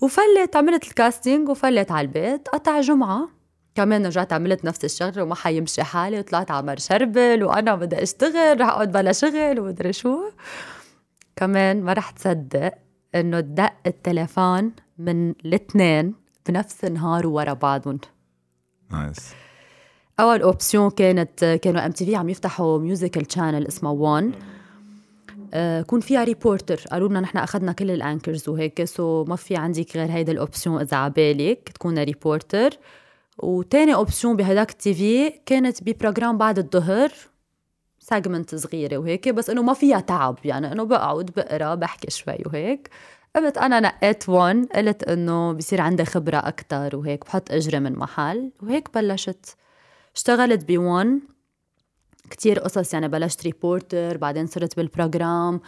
وفلت 0.00 0.56
عملت 0.56 0.84
ال 0.84 0.92
casting 0.92 1.48
وفلت 1.48 1.90
على 1.90 2.06
البيت. 2.06 2.48
قطع 2.48 2.80
جمعة. 2.80 3.28
كمان 3.74 4.06
رجعت 4.06 4.32
عملت 4.32 4.64
نفس 4.64 4.84
الشغله 4.84 5.22
وما 5.22 5.34
حيمشي 5.34 5.82
حالي 5.82 6.18
وطلعت 6.18 6.50
على 6.50 6.66
مار 6.66 6.88
شربل 6.88 7.44
وأنا 7.44 7.74
بدي 7.74 8.02
أشتغل 8.02 8.60
رح 8.60 8.68
أقعد 8.68 8.92
بلا 8.92 9.12
شغل 9.12 9.60
ومدري 9.60 9.92
شو. 9.92 10.30
كمان 11.36 11.82
ما 11.82 11.92
رح 11.92 12.10
تصدق 12.10 12.74
إنه 13.14 13.40
دق 13.40 13.72
التليفون 13.86 14.72
من 14.98 15.30
الاثنين 15.30 16.14
بنفس 16.48 16.84
النهار 16.84 17.26
ورا 17.26 17.52
بعضهم. 17.52 17.98
nice. 18.90 19.34
أول 20.20 20.42
option 20.42 20.90
كانت 20.90 21.44
كانوا 21.62 21.86
MTV 21.86 22.16
عم 22.16 22.28
يفتحوا 22.28 22.78
musical 22.78 23.32
channel 23.32 23.66
اسمه 23.66 23.90
One 23.90 24.32
كون 25.86 26.00
فيها 26.00 26.24
reporter 26.24 26.84
قالوا 26.90 27.08
لنا 27.08 27.20
نحن 27.20 27.38
أخذنا 27.38 27.72
كل 27.72 27.90
ال 27.90 27.97
anchors 27.97 28.48
وهيك 28.48 28.84
so 28.84 29.24
ما 29.24 29.36
في 29.36 29.56
عندك 29.56 29.96
غير 29.96 30.10
هيدا 30.10 30.32
ال 30.32 30.39
option 30.39 30.80
إذا 30.80 30.96
عبالك 30.96 31.68
تكون 31.68 31.98
reporter 31.98 32.70
وتاني 33.38 33.94
option 33.94 34.36
بهداك 34.36 34.70
ال 34.70 34.94
TV 34.94 35.30
كانت 35.46 35.82
ب 35.84 35.91
program 35.91 36.38
بعد 36.38 36.58
الظهر 36.58 37.12
segment 37.98 38.54
صغيرة 38.54 38.98
وهيك 38.98 39.28
بس 39.28 39.50
إنه 39.50 39.62
ما 39.62 39.72
فيها 39.74 40.00
تعب 40.00 40.38
يعني 40.44 40.72
إنه 40.72 40.84
بقعد 40.84 41.30
بقرأ 41.36 41.74
بحكي 41.74 42.10
شوي 42.10 42.38
وهيك. 42.46 42.90
قمت 43.36 43.58
أنا 43.58 43.80
نقيت 43.80 44.28
One 44.28 44.64
قلت 44.64 45.02
إنه 45.02 45.52
بصير 45.52 45.80
عندي 45.80 46.04
خبرة 46.04 46.36
أكثر 46.36 46.96
وهيك 46.96 47.24
بحط 47.24 47.52
اجري 47.52 47.80
من 47.80 47.92
محل. 47.92 48.50
وهيك 48.62 48.94
بلشت 48.94 49.56
اشتغلت 50.16 50.68
ب 50.68 50.81
One 50.81 51.20
كتير 52.30 52.58
قصص 52.58 52.94
يعني 52.94 53.08
بلشت 53.08 53.44
reporter 53.44 54.16
بعدين 54.16 54.46
صرت 54.46 54.76
بال 54.76 54.95
program 54.95 55.60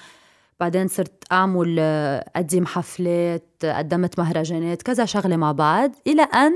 بعدين 0.61 0.88
صرت 0.88 1.25
أعمل 1.33 1.79
أقدم 1.79 2.67
حفلات 2.67 3.64
قدمت 3.64 4.19
مهرجانات 4.19 4.83
كذا 4.83 5.05
شغلة 5.05 5.37
مع 5.37 5.52
بعض 5.52 5.93
إلى 6.07 6.23
أن 6.23 6.52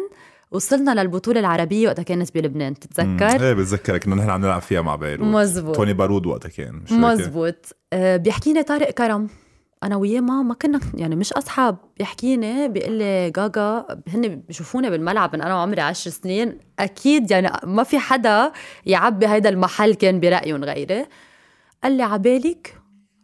وصلنا 0.50 1.02
للبطولة 1.02 1.40
العربية 1.40 1.88
وقتها 1.88 2.02
كانت 2.02 2.34
بلبنان 2.34 2.75
تتذكر؟ 2.75 3.42
إيه 3.46 3.52
بتذكرك 3.52 4.06
إنه 4.06 4.16
نحن 4.16 4.30
عم 4.30 4.40
نلعب 4.40 4.62
فيها 4.62 4.82
مع 4.82 4.96
بيروت. 4.96 5.28
مزبوط. 5.28 5.76
توني 5.76 5.92
بارود 5.92 6.26
وقتها 6.26 6.49
كان 6.49 6.82
مزبوط. 6.90 7.76
أه 7.92 8.16
بيحكيني 8.16 8.62
طارق 8.62 8.90
كرم. 8.90 9.28
أنا 9.84 9.96
وياه 9.96 10.20
ما 10.20 10.42
ما 10.42 10.54
كنا 10.54 10.80
يعني 10.94 11.16
مش 11.16 11.32
أصحاب. 11.32 11.76
بيحكيني 11.98 12.68
بيقول 12.68 12.92
لي 12.92 13.30
جاجا 13.30 13.86
هن 14.08 14.36
بيشوفوني 14.36 14.90
بالملعب 14.90 15.36
من 15.36 15.42
أنا 15.42 15.54
وعمري 15.54 15.80
عشر 15.80 16.10
سنين. 16.10 16.58
أكيد 16.78 17.30
يعني 17.30 17.50
ما 17.64 17.82
في 17.82 17.98
حدا 17.98 18.52
يعبي 18.86 19.26
هيدا 19.26 19.48
المحل 19.48 19.94
كان 19.94 20.20
برأيهم 20.20 20.64
غيري. 20.64 21.06
قال 21.82 21.92
لي 21.92 22.02
عبالك 22.02 22.80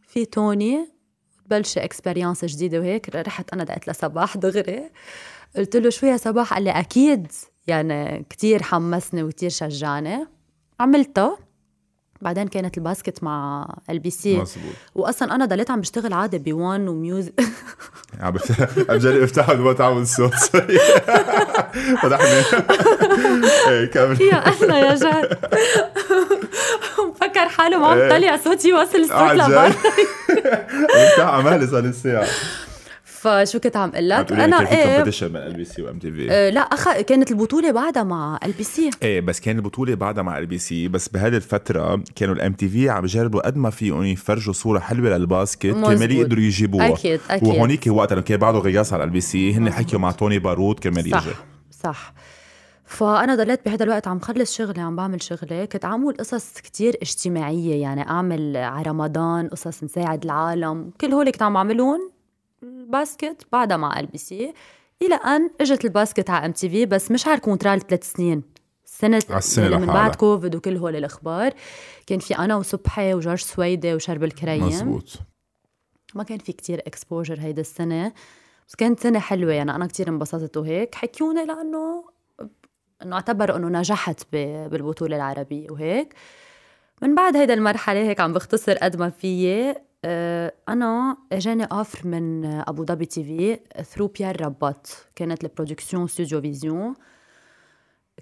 في 0.08 0.24
توني 0.24 0.88
بلش 1.46 1.78
experience 1.78 2.44
جديدة 2.44 2.78
وهيك 2.78 3.16
رحت 3.16 3.52
أنا 3.52 3.64
دقت 3.64 3.88
لصباح 3.88 4.36
دغري. 4.36 4.90
قلت 5.56 5.76
له 5.76 5.90
شو 5.90 6.06
يا 6.06 6.16
صباح؟ 6.16 6.54
قال 6.54 6.64
لي 6.64 6.70
أكيد. 6.70 7.32
يعني 7.66 8.26
كتير 8.30 8.62
حمسني 8.62 9.22
وكتير 9.22 9.50
شجعني. 9.50 10.26
عملتها 10.80 11.38
بعدين 12.22 12.48
كانت 12.48 12.78
ال 12.78 12.84
basket 12.84 13.22
مع 13.24 13.66
LBC 13.90 14.36
مزبوط 14.36 14.72
واصلا 14.94 15.34
أنا 15.34 15.44
ضليت 15.44 15.70
عم 15.70 15.80
بشتغل 15.80 16.12
عادي 16.12 16.38
ب 16.38 16.51
One 16.51 16.88
و 16.88 16.97
music 16.97 17.40
عم 18.20 18.36
جرب 18.90 19.22
افتحها 19.22 19.54
دلوقتي 19.54 19.82
عمل 19.82 20.06
صوت 20.06 20.34
sorry 20.34 20.78
فتحنا 22.02 22.42
إيه 23.68 23.86
كمل. 23.86 24.20
يا 24.22 24.46
أهلا 24.46 24.78
يا 24.78 24.94
جد 24.94 25.38
مفكر 27.08 27.48
حاله 27.48 27.78
ما 27.78 27.86
عم 27.86 27.98
إيه. 27.98 28.08
طلع 28.10 28.36
صوتي 28.36 28.68
يوصل 28.68 28.98
الصوت 28.98 29.32
لبرا 29.32 29.72
عمالي 31.24 31.66
صار 31.66 31.80
لي 31.80 31.92
ساعة 31.92 32.26
فشو 33.20 33.60
كنت 33.60 33.76
عم 33.76 33.90
أقول 33.94 34.08
لك 34.08 34.32
أنا 34.32 34.70
إيه 34.70 34.84
competition 34.84 35.30
من 35.32 35.36
LBC 35.36 35.64
و 35.64 35.82
MTV؟ 35.82 36.30
آه، 36.30 36.50
لا 36.50 36.60
أخ... 36.60 37.00
كانت 37.00 37.30
البطولة 37.30 37.70
بعدها 37.70 38.02
مع 38.02 38.38
LBC. 38.44 38.90
إيه 39.02 39.20
بس 39.20 39.40
كان 39.40 39.56
البطولة 39.56 39.94
بعدها 39.94 40.22
مع 40.22 40.38
LBC. 40.38 40.88
بس 40.88 41.08
بهذه 41.08 41.36
الفترة 41.36 42.02
كانوا 42.14 42.34
ال 42.34 42.52
MTV 42.52 42.90
عم 42.90 43.04
يجربوا 43.04 43.46
قد 43.46 43.56
ما 43.56 43.70
فيهم 43.70 44.02
يفرجوا 44.02 44.52
صورة 44.52 44.78
حلوة 44.78 45.16
لل 45.16 45.29
basket 45.29 45.66
كرمال. 45.66 46.12
يقدروا 46.12 46.42
يجيبوها. 46.42 46.88
أكيد 46.88 47.20
أكيد. 47.30 47.48
وهونيك 47.48 47.86
وقتها 47.86 48.14
لما 48.14 48.24
كان 48.24 48.38
بعده 48.38 48.58
غياس 48.58 48.92
على 48.92 49.04
LBC 49.04 49.54
هن 49.54 49.72
حكيوا 49.72 50.00
مع 50.00 50.10
توني 50.10 50.38
بارود 50.38 50.78
كرمال 50.78 51.10
صح 51.10 51.26
يجي 51.26 51.34
صح. 51.82 52.14
فأنا 52.84 53.34
ضليت 53.34 53.60
بهذا 53.66 53.84
الوقت 53.84 54.08
عم 54.08 54.18
خلص 54.20 54.56
شغلي 54.56 54.80
عم 54.80 54.96
بعمل 54.96 55.22
شغلي. 55.22 55.66
كنت 55.66 55.84
عامل 55.84 56.14
قصص 56.18 56.52
كتير 56.54 56.96
اجتماعية 57.02 57.82
يعني 57.82 58.08
أعمل 58.08 58.56
على 58.56 58.82
رمضان 58.82 59.48
قصص 59.48 59.84
نساعد 59.84 60.24
العالم. 60.24 60.90
كل 61.00 61.12
هول 61.12 61.30
كنت 61.30 61.42
عم 61.42 61.54
بعملهم 61.54 62.10
ال 62.62 62.74
basket 62.74 63.46
بعدها 63.52 63.76
مع 63.76 64.00
LBC 64.00 64.54
إلى 65.02 65.14
أن 65.14 65.50
إجت 65.60 65.84
ال 65.84 65.91
basket 65.91 66.30
على 66.30 66.46
MTV 66.46 66.86
بس 66.86 67.10
مش 67.10 67.26
على 67.26 67.36
ال 67.36 67.41
contrat 67.41 67.75
ال 67.75 67.80
ثلاث 67.80 68.12
سنين. 68.12 68.42
السنة 68.84 69.66
اللي 69.66 69.78
من. 69.78 69.86
بعد 69.86 70.14
كوفيد 70.14 70.54
وكل 70.54 70.76
هول 70.76 70.96
الأخبار. 70.96 71.54
كان 72.06 72.18
في 72.18 72.38
أنا 72.38 72.56
وصبحي 72.56 73.14
وجورج 73.14 73.38
سويدة 73.38 73.94
وشربل 73.94 74.24
كريم. 74.24 74.66
مزبوط. 74.66 75.18
ما 76.14 76.22
كان 76.22 76.38
في 76.38 76.52
كتير 76.52 76.78
exposure 76.86 77.40
هيدا 77.40 77.60
السنة. 77.60 78.12
بس 78.68 78.74
كانت 78.74 79.00
سنة 79.00 79.18
حلوة. 79.18 79.52
يعني 79.52 79.74
أنا 79.74 79.86
كتير 79.86 80.08
انبسطت 80.08 80.56
وهيك. 80.56 80.94
حكيوني 80.94 81.44
لأنه 81.44 82.04
إنه 83.02 83.16
اعتبروا 83.16 83.56
إنه 83.56 83.68
نجحت 83.78 84.26
بالبطولة 84.32 85.16
العربية 85.16 85.70
وهيك. 85.70 86.14
من 87.02 87.14
بعد 87.14 87.36
هيدا 87.36 87.54
المرحلة 87.54 88.00
هيك 88.00 88.20
عم 88.20 88.32
بختصر 88.32 88.74
قد 88.74 88.96
ما 88.96 89.10
فيي. 89.10 89.74
آه، 90.04 90.52
أنا 90.68 91.16
إجاني 91.32 91.64
offer 91.64 92.08
من 92.08 92.44
أبو 92.44 92.84
ظبي 92.84 93.06
TV 93.06 93.82
through 93.82 94.06
بيير 94.06 94.42
رباط 94.42 95.08
كانت 95.16 95.44
ال 95.44 95.50
production 95.50 96.06
Studio 96.06 96.40
Vision 96.40 96.94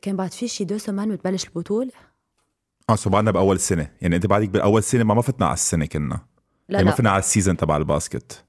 كان 0.02 0.16
بعد 0.16 0.32
في 0.32 0.48
شي 0.48 0.64
deux 0.64 0.78
semaines 0.78 1.12
بتبلش 1.12 1.44
البطولة. 1.44 1.90
آه 2.90 2.96
so 2.96 3.10
بعدنا 3.10 3.30
بأول 3.30 3.60
سنة. 3.60 3.90
يعني 4.00 4.16
أنت 4.16 4.26
بعدك 4.26 4.48
بأول 4.48 4.82
سنة 4.82 5.04
ما 5.04 5.14
ما 5.14 5.22
فتنا 5.22 5.46
على 5.46 5.54
السنة 5.54 5.86
كنا. 5.86 6.20
لا 6.68 6.78
يعني 6.78 6.84
ما 6.84 6.90
فتنا 6.90 7.10
على 7.10 7.18
ال 7.18 7.24
season 7.24 7.56
تبع 7.56 7.76
ال 7.76 7.85
basket. 7.85 8.44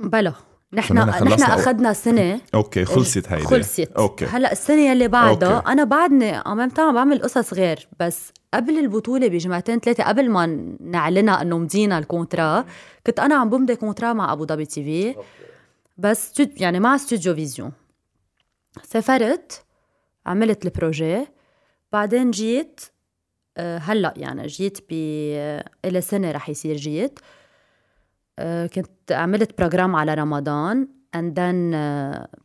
بلا. 0.00 0.34
نحن 0.72 0.98
نحن 0.98 1.42
أخذنا 1.42 1.92
سنة. 1.92 2.40
okay 2.54 2.84
خلصت 2.84 3.28
هيدي. 3.28 3.44
خلصت. 3.44 3.80
okay. 3.80 4.24
هلأ 4.24 4.52
السنة 4.52 4.90
يلي 4.90 5.08
بعدها. 5.08 5.58
أنا 5.58 5.84
بعدني 5.84 6.30
عم 6.30 6.68
بعمل 6.76 7.22
قصص 7.22 7.54
غير 7.54 7.88
بس 8.00 8.32
قبل 8.54 8.78
البطولة 8.78 9.28
بجمعتين 9.28 9.78
ثلاثة 9.78 10.04
قبل 10.04 10.30
ما 10.30 10.46
نعلنها 10.80 11.42
إنه 11.42 11.58
مضينا 11.58 11.98
ال 11.98 12.06
contrat 12.06 12.64
كنت 13.06 13.20
أنا 13.20 13.34
عم 13.34 13.50
بمضي 13.50 13.76
contrat 13.76 14.12
مع 14.12 14.32
أبو 14.32 14.46
ظبي 14.46 14.66
TV. 14.66 15.14
بس 15.98 16.42
يعني 16.56 16.80
مع 16.80 16.94
Studio 16.94 17.34
Vision. 17.34 17.72
سافرت 18.82 19.64
عملت 20.26 20.64
ال 20.64 20.72
projet. 20.72 21.26
بعدين 21.92 22.30
جيت 22.30 22.80
آه، 23.56 23.78
هلأ 23.78 24.14
يعني 24.16 24.46
جيت 24.46 24.78
ب 24.80 24.92
إلى 25.84 26.00
سنة 26.00 26.30
رح 26.30 26.48
يصير 26.48 26.76
جيت. 26.76 27.18
آه، 28.38 28.66
كنت 28.66 29.12
عملت 29.12 29.58
program 29.58 29.96
على 29.96 30.14
رمضان. 30.14 30.88
and 31.14 31.40
then 31.40 31.70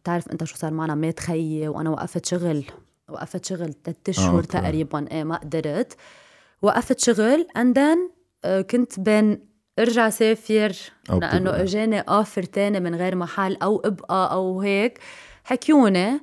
بتعرف 0.01 0.27
أنت 0.27 0.43
شو 0.43 0.55
صار 0.55 0.73
معنا 0.73 0.95
مات 0.95 1.19
خيي 1.19 1.67
وأنا 1.67 1.89
وقفت 1.89 2.25
شغل. 2.25 2.63
وقفت 3.09 3.45
شغل 3.45 3.73
ثلاث 3.83 3.97
اشهر 4.09 4.35
okay. 4.35 4.47
تقريبا. 4.47 5.05
إيه 5.11 5.23
ما 5.23 5.35
قدرت. 5.35 5.95
وقفت 6.61 6.99
شغل 6.99 7.47
and 7.57 7.79
then 7.79 8.09
كنت 8.61 8.99
بين 8.99 9.47
ارجع 9.79 10.09
سافر 10.09 10.75
لأنه. 11.09 11.61
إجاني 11.61 11.99
offer 11.99 12.43
تاني 12.43 12.79
من 12.79 12.95
غير 12.95 13.15
محل 13.15 13.57
أو 13.63 13.81
ابقى 13.85 14.31
أو 14.31 14.61
هيك. 14.61 14.99
حكيوني 15.43 16.19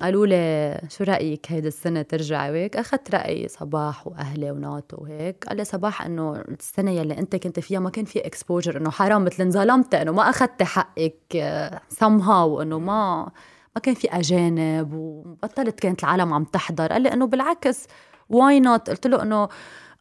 قالوا 0.00 0.26
لي 0.26 0.80
شو 0.90 1.04
رأيك 1.04 1.52
هيدي 1.52 1.68
السنة 1.68 2.02
ترجعي 2.02 2.50
وهيك 2.50 2.76
أخذت 2.76 3.14
رأي 3.14 3.48
صباح 3.48 4.06
وأهلي 4.06 4.50
وناتو 4.50 4.96
وهيك. 5.00 5.44
قال 5.48 5.56
لي 5.56 5.64
صباح 5.64 6.02
إنه 6.02 6.32
السنة 6.32 6.90
يلي 6.90 7.18
أنت 7.18 7.36
كنت 7.36 7.60
فيها 7.60 7.80
ما 7.80 7.90
كان 7.90 8.04
في 8.04 8.18
exposure 8.18 8.76
إنه 8.76 8.90
حرام 8.90 9.24
مثل 9.24 9.42
انظلمت 9.42 9.94
إنه 9.94 10.12
ما 10.12 10.30
أخذت 10.30 10.62
حقك 10.62 11.82
سم 11.88 12.20
هاو 12.20 12.62
إنه 12.62 12.78
ما 12.78 13.30
ما 13.76 13.80
كان 13.82 13.94
في 13.94 14.08
أجانب 14.08 14.92
وبطلت 14.94 15.80
كانت 15.80 16.04
العالم 16.04 16.34
عم 16.34 16.44
تحضر. 16.44 16.92
قال 16.92 17.02
لي 17.02 17.12
إنه 17.12 17.26
بالعكس 17.26 17.86
why 18.28 18.60
not 18.60 18.90
قلت 18.90 19.06
له 19.06 19.22
إنه 19.22 19.48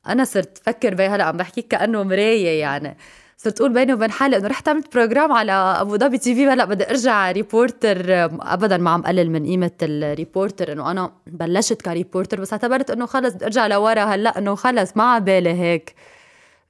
أنا 0.08 0.24
صرت 0.24 0.58
فكر 0.58 0.94
بي 0.94 1.08
هلأ 1.08 1.24
عم 1.24 1.38
بحكيك 1.38 1.68
كأنه 1.68 2.04
مراية 2.04 2.60
يعني. 2.60 2.98
صرت 3.38 3.62
أقول 3.62 3.74
بيني 3.74 3.94
وبين 3.94 4.12
حالي 4.12 4.38
إنه 4.38 4.48
رحت 4.48 4.68
عملت 4.70 4.94
program 4.94 5.32
على 5.32 5.52
أبو 5.52 5.98
ظبي 5.98 6.18
TV 6.18 6.48
هلأ 6.48 6.66
بدي 6.66 6.90
أرجع 6.90 7.32
reporter 7.32 8.26
ابدا 8.42 8.78
ما 8.78 8.90
عم 8.92 9.02
قلل 9.02 9.32
من 9.32 9.46
قيمة 9.46 9.72
ال 9.82 9.92
reporter 9.92 10.72
إنه 10.72 10.92
أنا 10.92 11.12
بلشت 11.28 11.82
ك 11.82 11.88
reporter 11.88 12.42
بس 12.42 12.54
اعتبرت 12.54 12.92
إنه 12.92 13.06
خلص 13.06 13.34
بدي 13.34 13.46
أرجع 13.46 13.68
لورا 13.68 14.04
هلأ 14.04 14.38
إنه 14.38 14.56
خلص 14.56 14.98
ما 14.98 15.04
عبالي 15.04 15.50
هيك. 15.50 15.96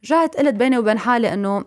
رجعت 0.03 0.35
قلت 0.35 0.55
بيني 0.55 0.77
وبين 0.77 0.99
حالي 0.99 1.33
إنه 1.33 1.65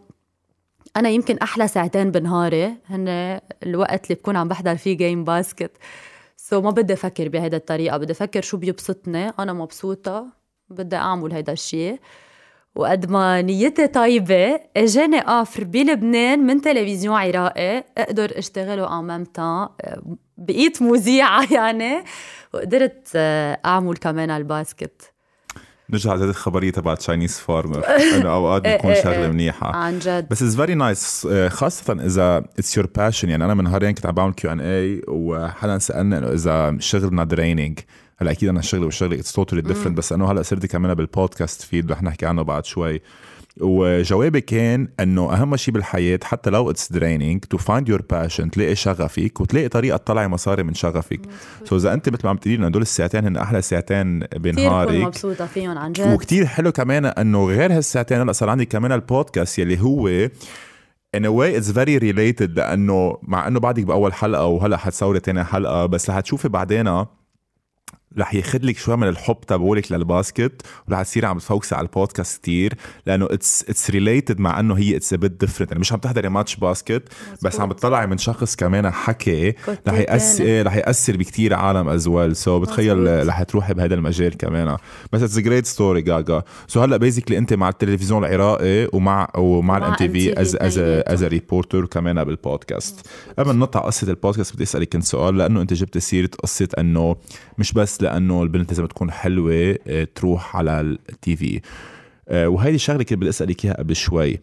أنا 0.97 1.09
يمكن 1.09 1.39
أحلى 1.39 1.69
ساعتين 1.69 2.11
بنهاري 2.11 2.75
هن 2.87 3.41
الوقت 3.63 4.05
اللي 4.05 4.15
بكون 4.15 4.37
عم 4.37 4.49
بحضر 4.49 4.77
فيه 4.77 4.97
game 4.97 5.25
basket 5.25 5.71
so 6.37 6.61
so 6.61 6.65
ما 6.65 6.71
بدي 6.71 6.93
أفكر 6.93 7.29
بهيدا 7.29 7.57
الطريقة 7.57 7.97
بدي 7.97 8.13
أفكر 8.13 8.43
شو 8.43 8.57
بيبسطني. 8.57 9.29
أنا 9.39 9.53
مبسوطة 9.53 10.27
بدي 10.69 10.97
أعمل 10.97 11.33
هيدا 11.33 11.53
الشيء 11.53 12.01
وقد 12.75 13.11
ما 13.11 13.43
نيتي 13.43 13.87
طيبة 13.87 14.61
إجاني 14.77 15.19
offer 15.19 15.65
بلبنان 15.65 16.39
من 16.39 16.61
تلفزيون 16.61 17.17
عراقي 17.17 17.85
أقدر 17.99 18.39
أشتغله 18.39 18.99
in 18.99 19.05
meantime 19.05 19.69
بقيت 20.39 20.83
مذيعة 20.83 21.47
يعني 21.57 22.05
وقدرت 22.55 23.09
أعمل 23.65 23.97
كمان 23.97 24.31
ال 24.31 24.41
basket. 24.41 25.13
نرجع 25.93 26.15
لهذه 26.15 26.29
الخبرية 26.31 26.71
تبع 26.71 26.95
Chinese 26.95 27.39
farmer 27.39 27.85
انه 28.17 28.29
أوقات 28.33 28.67
إيه 28.67 28.77
بتكون 28.77 28.91
إيه 28.91 29.03
شغله 29.03 29.23
إيه. 29.23 29.29
منيحة. 29.29 29.77
عن 29.77 29.99
جد. 29.99 30.27
بس 30.31 30.43
it's 30.43 30.57
very 30.57 30.75
nice 30.75 31.29
خاصة 31.49 31.93
إذا 31.93 32.39
it's 32.39 32.77
your 32.77 32.87
passion 32.97 33.29
يعني 33.29 33.45
أنا 33.45 33.55
من 33.55 33.65
نهارين 33.65 33.91
كنت 33.95 34.07
عم 34.07 34.15
بعمل 34.15 34.33
Q 34.33 34.53
and 34.53 34.61
A 34.61 35.03
وحدا 35.09 35.79
سألني 35.79 36.19
إنه 36.19 36.33
إذا 36.33 36.77
شغلنا 36.79 37.25
draining 37.25 37.79
هلا 38.19 38.31
أكيد 38.31 38.49
أنا 38.49 38.61
شغلي 38.61 38.87
وشغلي 38.87 39.21
it's 39.21 39.33
totally 39.33 39.63
different 39.63 39.99
بس 39.99 40.13
انه 40.13 40.31
هلا 40.33 40.43
صرت 40.43 40.67
كمان 40.67 40.95
بالبودكاست 40.95 41.63
field 41.63 41.93
رح 41.93 42.03
نحكي 42.03 42.27
عنه 42.27 42.43
بعد 42.43 42.65
شوي. 42.65 43.01
وجوابي 43.61 44.41
كان 44.41 44.89
إنه 45.01 45.33
أهم 45.33 45.57
شيء 45.57 45.75
بالحياة 45.75 46.19
حتى 46.23 46.51
لو 46.51 46.71
it's 46.71 46.93
draining 46.93 47.41
to 47.41 47.59
find 47.59 47.89
your 47.89 48.03
passion 48.11 48.51
تلاقي 48.51 48.75
شغفك 48.75 49.41
وتلاقي 49.41 49.69
طريقة 49.69 49.97
تطلعي 49.97 50.29
مصاري 50.29 50.63
من 50.63 50.75
شغفك. 50.75 51.21
so 51.65 51.79
so 51.79 51.81
إذا 51.81 51.93
أنت 51.93 52.09
مثل 52.09 52.21
ما 52.25 52.31
عم 52.31 52.37
تقولي 52.37 52.57
إنه 52.57 52.67
هدول 52.67 52.83
الساعتين 52.83 53.25
هن 53.25 53.37
أحلى 53.37 53.63
ساعتين 53.63 54.19
بنهارك. 54.19 54.89
كثير 54.89 55.07
مبسوطة 55.07 55.47
فيهم 55.47 55.79
عن 55.79 55.93
جد. 55.93 56.13
وكتير 56.13 56.47
حلو 56.47 56.73
كمان 56.73 57.05
إنه 57.05 57.47
غير 57.47 57.77
هالساعتين 57.77 58.21
هلأ 58.21 58.33
صار 58.33 58.49
عندي 58.49 58.65
كمان 58.65 58.93
البودكاست 58.93 59.59
يلي 59.59 59.81
هو 59.81 60.29
in 61.17 61.21
a 61.21 61.31
way 61.31 61.61
it's 61.61 61.73
very 61.73 61.99
related 61.99 62.51
لأنه 62.57 63.19
مع 63.23 63.49
إنه 63.49 63.61
بعدك 63.61 63.85
بأول 63.85 64.13
حلقة 64.13 64.47
وهلأ 64.47 64.77
حتصوري 64.77 65.21
تاني 65.21 65.45
حلقة 65.45 65.87
بس 65.87 66.11
رح 66.11 66.21
تشوفي 66.21 66.49
بعدين 66.49 67.05
رح 68.19 68.35
ياخذ 68.35 68.59
لك 68.63 68.79
شوي 68.79 68.97
من 68.97 69.09
الحب 69.09 69.41
تبعولك 69.47 69.93
لل 69.93 70.10
basket 70.10 70.63
ورح 70.89 71.03
تصيري 71.03 71.27
عم 71.27 71.39
تفوكسي 71.39 71.75
على 71.75 71.87
البودكاست 71.87 72.43
كتير 72.43 72.75
لأنه 73.07 73.27
it's 73.31 73.65
it's 73.69 73.91
related 73.91 74.41
مع 74.41 74.61
إنه 74.61 74.75
هي 74.75 74.97
it's 74.97 75.15
a 75.15 75.21
bit 75.21 75.41
different 75.41 75.71
يعني 75.71 75.81
مش 75.81 75.93
عم 75.93 75.99
تحضري 75.99 76.29
match 76.29 76.57
basket 76.57 77.03
بس 77.43 77.61
عم 77.61 77.69
بتطلعي 77.69 78.07
من 78.07 78.19
شخص 78.19 78.57
كمان 78.57 78.91
حكي 78.91 79.55
رح 79.89 79.95
ياثر 79.95 80.67
رح 80.67 80.77
يأثر 80.77 81.17
بكتير 81.17 81.55
عالم 81.55 81.89
as 81.89 82.09
well 82.09 82.37
so 82.37 82.61
بتخيل 82.61 83.29
رح 83.29 83.43
تروحي 83.43 83.75
بهذا 83.75 83.95
المجال 83.95 84.37
كمان. 84.37 84.77
بس 85.13 85.23
it's 85.23 85.39
great 85.39 85.67
story 85.67 86.03
جاجا 86.03 86.43
so 86.67 86.81
هلا 86.81 86.97
basically 86.97 87.39
أنت 87.39 87.55
مع 87.55 87.69
التلفزيون 87.69 88.25
العراقي 88.25 88.89
ومع 88.93 89.29
ومع 89.39 89.77
ال 89.77 89.95
MTV 89.95 90.41
as 90.41 90.57
as 90.61 90.79
as 90.79 91.25
reporter 91.25 91.87
كمان 91.87 92.25
بالبودكاست 92.25 93.09
قبل 93.39 93.57
نطلع 93.57 93.83
قصة 93.83 94.09
البودكاست 94.09 94.55
بدي 94.55 94.63
أسألك 94.63 94.89
كم 94.89 95.05
سؤال 95.05 95.37
لأنه 95.39 95.61
أنت 95.61 95.73
جبت 95.73 95.99
سيرة 95.99 96.31
قصة 96.43 96.69
إنه 96.79 97.17
مش 97.59 97.73
بس 97.73 98.00
لأنه 98.03 98.43
البنت 98.43 98.71
لازم 98.71 98.87
تكون 98.87 99.11
حلوة 99.11 99.79
آه، 99.87 100.09
تروح 100.15 100.57
على 100.57 100.81
ال 100.81 101.37
TV. 101.37 101.61
آه، 102.29 102.49
وهيدي 102.49 102.75
الشغلة 102.77 103.03
كنت 103.03 103.19
بدي 103.19 103.29
أسألك 103.29 103.65
إياها 103.65 103.77
قبل 103.77 103.97
شوي. 103.97 104.41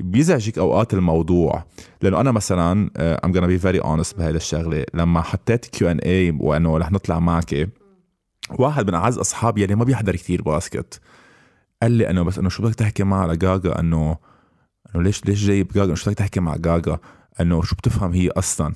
بيزعجك 0.00 0.58
أوقات 0.58 0.94
الموضوع 0.94 1.64
لأنه 2.02 2.20
أنا 2.20 2.32
مثلا 2.32 2.90
I'm 3.24 3.34
gonna 3.34 3.44
be 3.44 3.58
very 3.58 3.80
honest 3.80 4.18
بهيدي 4.18 4.36
الشغلة. 4.36 4.84
لما 4.94 5.20
حطيت 5.22 5.66
Q 5.66 5.90
and 5.90 5.98
A 5.98 6.30
وإنه 6.40 6.78
رح 6.78 6.92
نطلع 6.92 7.18
معك 7.18 7.68
واحد 8.50 8.88
من 8.88 8.94
أعز 8.94 9.18
أصحابي 9.18 9.62
يلي 9.62 9.74
ما 9.74 9.84
بيحضر 9.84 10.16
كتير 10.16 10.42
basket 10.42 11.00
قال 11.82 11.92
لي 11.92 12.10
إنه 12.10 12.22
بس 12.22 12.38
إنه 12.38 12.48
شو 12.48 12.62
بدك 12.62 12.74
تحكي 12.74 13.04
معها 13.04 13.34
لجاجا 13.34 13.80
إنه 13.80 14.16
إنه 14.94 15.02
ليش 15.02 15.24
ليش 15.24 15.44
جايب 15.44 15.72
جاجا 15.72 15.94
شو 15.94 16.10
بدك 16.10 16.18
تحكي 16.18 16.40
مع 16.40 16.56
جاجا 16.56 16.98
إنه 17.40 17.62
شو 17.62 17.76
بتفهم 17.76 18.12
هي 18.12 18.28
أصلا؟ 18.28 18.74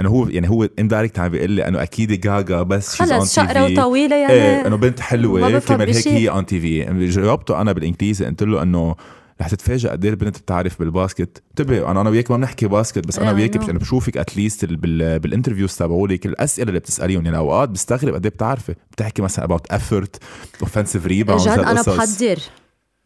أنه 0.00 0.08
هو 0.08 0.28
يعني 0.28 0.50
هو 0.50 0.68
indirect 0.78 1.18
عم 1.18 1.28
بيقول 1.28 1.50
لي 1.50 1.68
أنه 1.68 1.82
أكيد 1.82 2.20
جاجا 2.20 2.62
بس 2.62 2.88
خلص 2.88 3.34
شقرة 3.34 3.64
وطويلة 3.64 4.16
يعني. 4.16 4.32
إيه 4.32 4.66
أنه 4.66 4.76
بنت 4.76 5.00
حلوة 5.00 5.58
كرمال 5.58 5.94
هيك 5.94 6.08
هي 6.08 6.28
on 6.28 6.46
TV 6.46 7.06
جاوبته 7.06 7.60
أنا 7.60 7.72
بالإنجليزي 7.72 8.26
قلت 8.26 8.42
له 8.42 8.62
أنه 8.62 8.94
رح 9.40 9.48
تتفاجئ 9.48 9.88
قد 9.88 10.04
إيه 10.04 10.10
البنت 10.10 10.38
بتعرف 10.38 10.78
بال 10.78 10.92
basket. 10.92 11.42
انتبه 11.50 11.90
أنا 11.90 12.00
أنا 12.00 12.10
وياك 12.10 12.30
ما 12.30 12.36
بنحكي 12.36 12.66
basket 12.66 13.06
بس 13.06 13.18
أنا 13.18 13.32
وياك 13.32 13.56
أنا 13.70 13.78
بشوفك 13.78 14.16
at 14.16 14.30
least 14.30 14.64
بال 14.64 14.83
interviews 14.83 15.76
تبعولك 15.76 16.26
الأسئلة 16.26 16.68
اللي 16.68 16.80
بتسأليهم. 16.80 17.24
يعني 17.24 17.36
أوقات 17.36 17.68
بستغرب 17.68 18.14
قد 18.14 18.26
إيه 18.26 18.32
بتعرفي. 18.32 18.74
بتحكي 18.92 19.22
مثلا 19.22 19.44
about 19.44 19.66
effort 19.72 20.16
offensive 20.60 21.06
rebound 21.06 21.42
جد 21.42 21.48
أنا 21.48 21.82
بحضر 21.82 22.38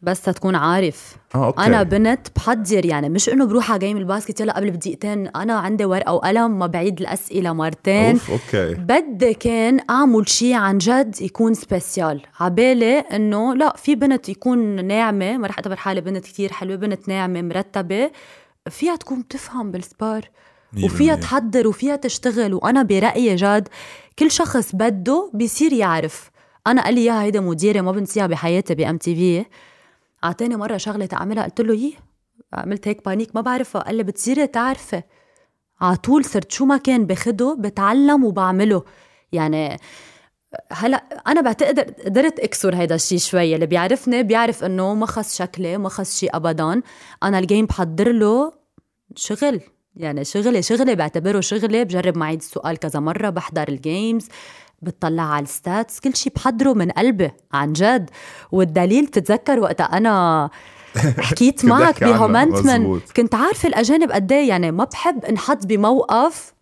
بس 0.03 0.21
تكون 0.21 0.55
عارف. 0.55 1.15
آه، 1.35 1.45
okay. 1.45 1.61
أنا 1.65 1.83
بنت 1.83 2.27
بحضر 2.35 2.85
يعني 2.85 3.09
مش 3.09 3.29
إنه 3.29 3.45
بروح 3.45 3.71
على 3.71 3.79
game 3.79 3.97
ال 3.97 4.03
basket 4.03 4.41
يلا 4.41 4.53
قبل 4.53 4.71
بدقيقتين 4.71 5.27
أنا 5.27 5.53
عندي 5.53 5.85
ورقة 5.85 6.13
وقلم 6.13 6.59
ما 6.59 6.67
بعيد 6.67 7.01
الأسئلة 7.01 7.53
مرتين. 7.53 8.11
أوف 8.11 8.31
okay. 8.31 8.73
بدي 8.73 9.33
كان 9.33 9.79
أعمل 9.89 10.29
شيء 10.29 10.53
عن 10.53 10.77
جد 10.77 11.21
يكون 11.21 11.53
spécial 11.53 12.21
عبالي 12.39 12.99
إنه 12.99 13.55
لا 13.55 13.75
في 13.77 13.95
بنت 13.95 14.29
يكون 14.29 14.85
ناعمة 14.85 15.37
ما 15.37 15.47
رح 15.47 15.57
أعتبر 15.57 15.75
حالي 15.75 16.01
بنت 16.01 16.25
كتير 16.25 16.51
حلوة 16.53 16.75
بنت 16.75 17.07
ناعمة 17.07 17.41
مرتبة. 17.41 18.11
فيها 18.69 18.95
تكون 18.95 19.21
بتفهم 19.21 19.71
بال 19.71 19.88
sport 19.88 20.29
وفيها 20.83 21.15
تحضر 21.15 21.67
وفيها 21.67 21.95
تشتغل. 21.95 22.53
وأنا 22.53 22.83
برأيي 22.83 23.35
جد 23.35 23.67
كل 24.19 24.31
شخص 24.31 24.75
بده 24.75 25.31
بيصير 25.33 25.73
يعرف. 25.73 26.31
أنا 26.67 26.83
قال 26.83 26.93
لي 26.93 27.01
إياها 27.01 27.23
هيدا 27.23 27.39
مديري 27.39 27.81
ما 27.81 27.91
بنسيها 27.91 28.27
بحياتي 28.27 28.75
ب 28.75 28.97
MTV 28.97 29.45
اعطاني 30.23 30.55
مرة 30.55 30.77
شغلة 30.77 31.05
تعملها 31.05 31.43
قلت 31.43 31.61
له 31.61 31.75
يي 31.75 31.93
عملت 32.53 32.87
هيك 32.87 33.05
panic 33.05 33.35
ما 33.35 33.41
بعرفها 33.41 33.81
قال 33.81 33.95
لي 33.95 34.03
بتصيري 34.03 34.47
تعرفي 34.47 35.01
على 35.81 35.95
طول 35.95 36.25
صرت 36.25 36.51
شو 36.51 36.65
ما 36.65 36.77
كان 36.77 37.05
باخده 37.05 37.57
بتعلم 37.59 38.23
وبعمله. 38.23 38.83
يعني 39.31 39.77
هلأ 40.71 40.97
أنا 41.27 41.41
بعتقد 41.41 41.79
قدرت 41.79 42.39
أكسر 42.39 42.75
هيدا 42.75 42.95
الشيء 42.95 43.17
شوي 43.17 43.55
اللي 43.55 43.65
بيعرفني 43.65 44.23
بيعرف 44.23 44.63
إنه 44.63 44.93
ما 44.93 45.05
خص 45.05 45.37
شكلي 45.37 45.77
ما 45.77 45.89
خص 45.89 46.19
شيء 46.19 46.35
ابدا. 46.35 46.81
أنا 47.23 47.39
ال 47.39 47.44
game 47.44 47.65
بحضر 47.65 48.11
له 48.11 48.53
شغل 49.15 49.61
يعني 49.95 50.23
شغلي 50.23 50.61
شغلي 50.61 50.95
بعتبره 50.95 51.39
شغلي 51.39 51.85
بجرب 51.85 52.17
معيد 52.17 52.39
السؤال 52.39 52.77
كذا 52.77 52.99
مرة 52.99 53.29
بحضر 53.29 53.69
ال 53.69 53.79
games 53.79 54.27
بتطلع 54.81 55.23
على 55.23 55.43
ال 55.43 55.52
stats 55.52 55.99
كل 55.99 56.15
شيء 56.15 56.33
بحضره 56.35 56.73
من 56.73 56.91
قلبي 56.91 57.31
عن 57.53 57.73
جد. 57.73 58.09
والدليل 58.51 59.07
تتذكر 59.07 59.59
وقتها 59.59 59.83
أنا 59.85 60.49
حكيت 61.19 61.65
معك 61.65 62.03
بهومنتمن 62.03 62.99
كنت 63.15 63.35
عارفة 63.35 63.69
الأجانب 63.69 64.11
قد 64.11 64.31
إيه 64.31 64.49
يعني 64.49 64.71
ما 64.71 64.83
بحب 64.83 65.25
انحط 65.25 65.65
بموقف 65.65 66.53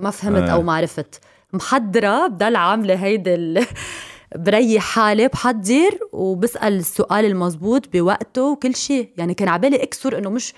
ما 0.00 0.10
فهمت 0.10 0.48
أو 0.48 0.62
ما 0.62 0.72
عرفت. 0.74 1.20
محضرة 1.52 2.26
بضل 2.26 2.56
عاملة 2.56 2.94
هيدي 2.94 3.34
ال... 3.34 3.66
بريح 4.36 4.82
حالي 4.82 5.28
بحضر 5.28 5.98
وبسأل 6.12 6.72
السؤال 6.72 7.24
المزبوط 7.24 7.88
بوقته 7.92 8.42
وكل 8.42 8.74
شيء 8.76 9.12
يعني 9.16 9.34
كان 9.34 9.48
عبالي 9.48 9.82
أكسر 9.82 10.18
إنه 10.18 10.30
مش 10.30 10.54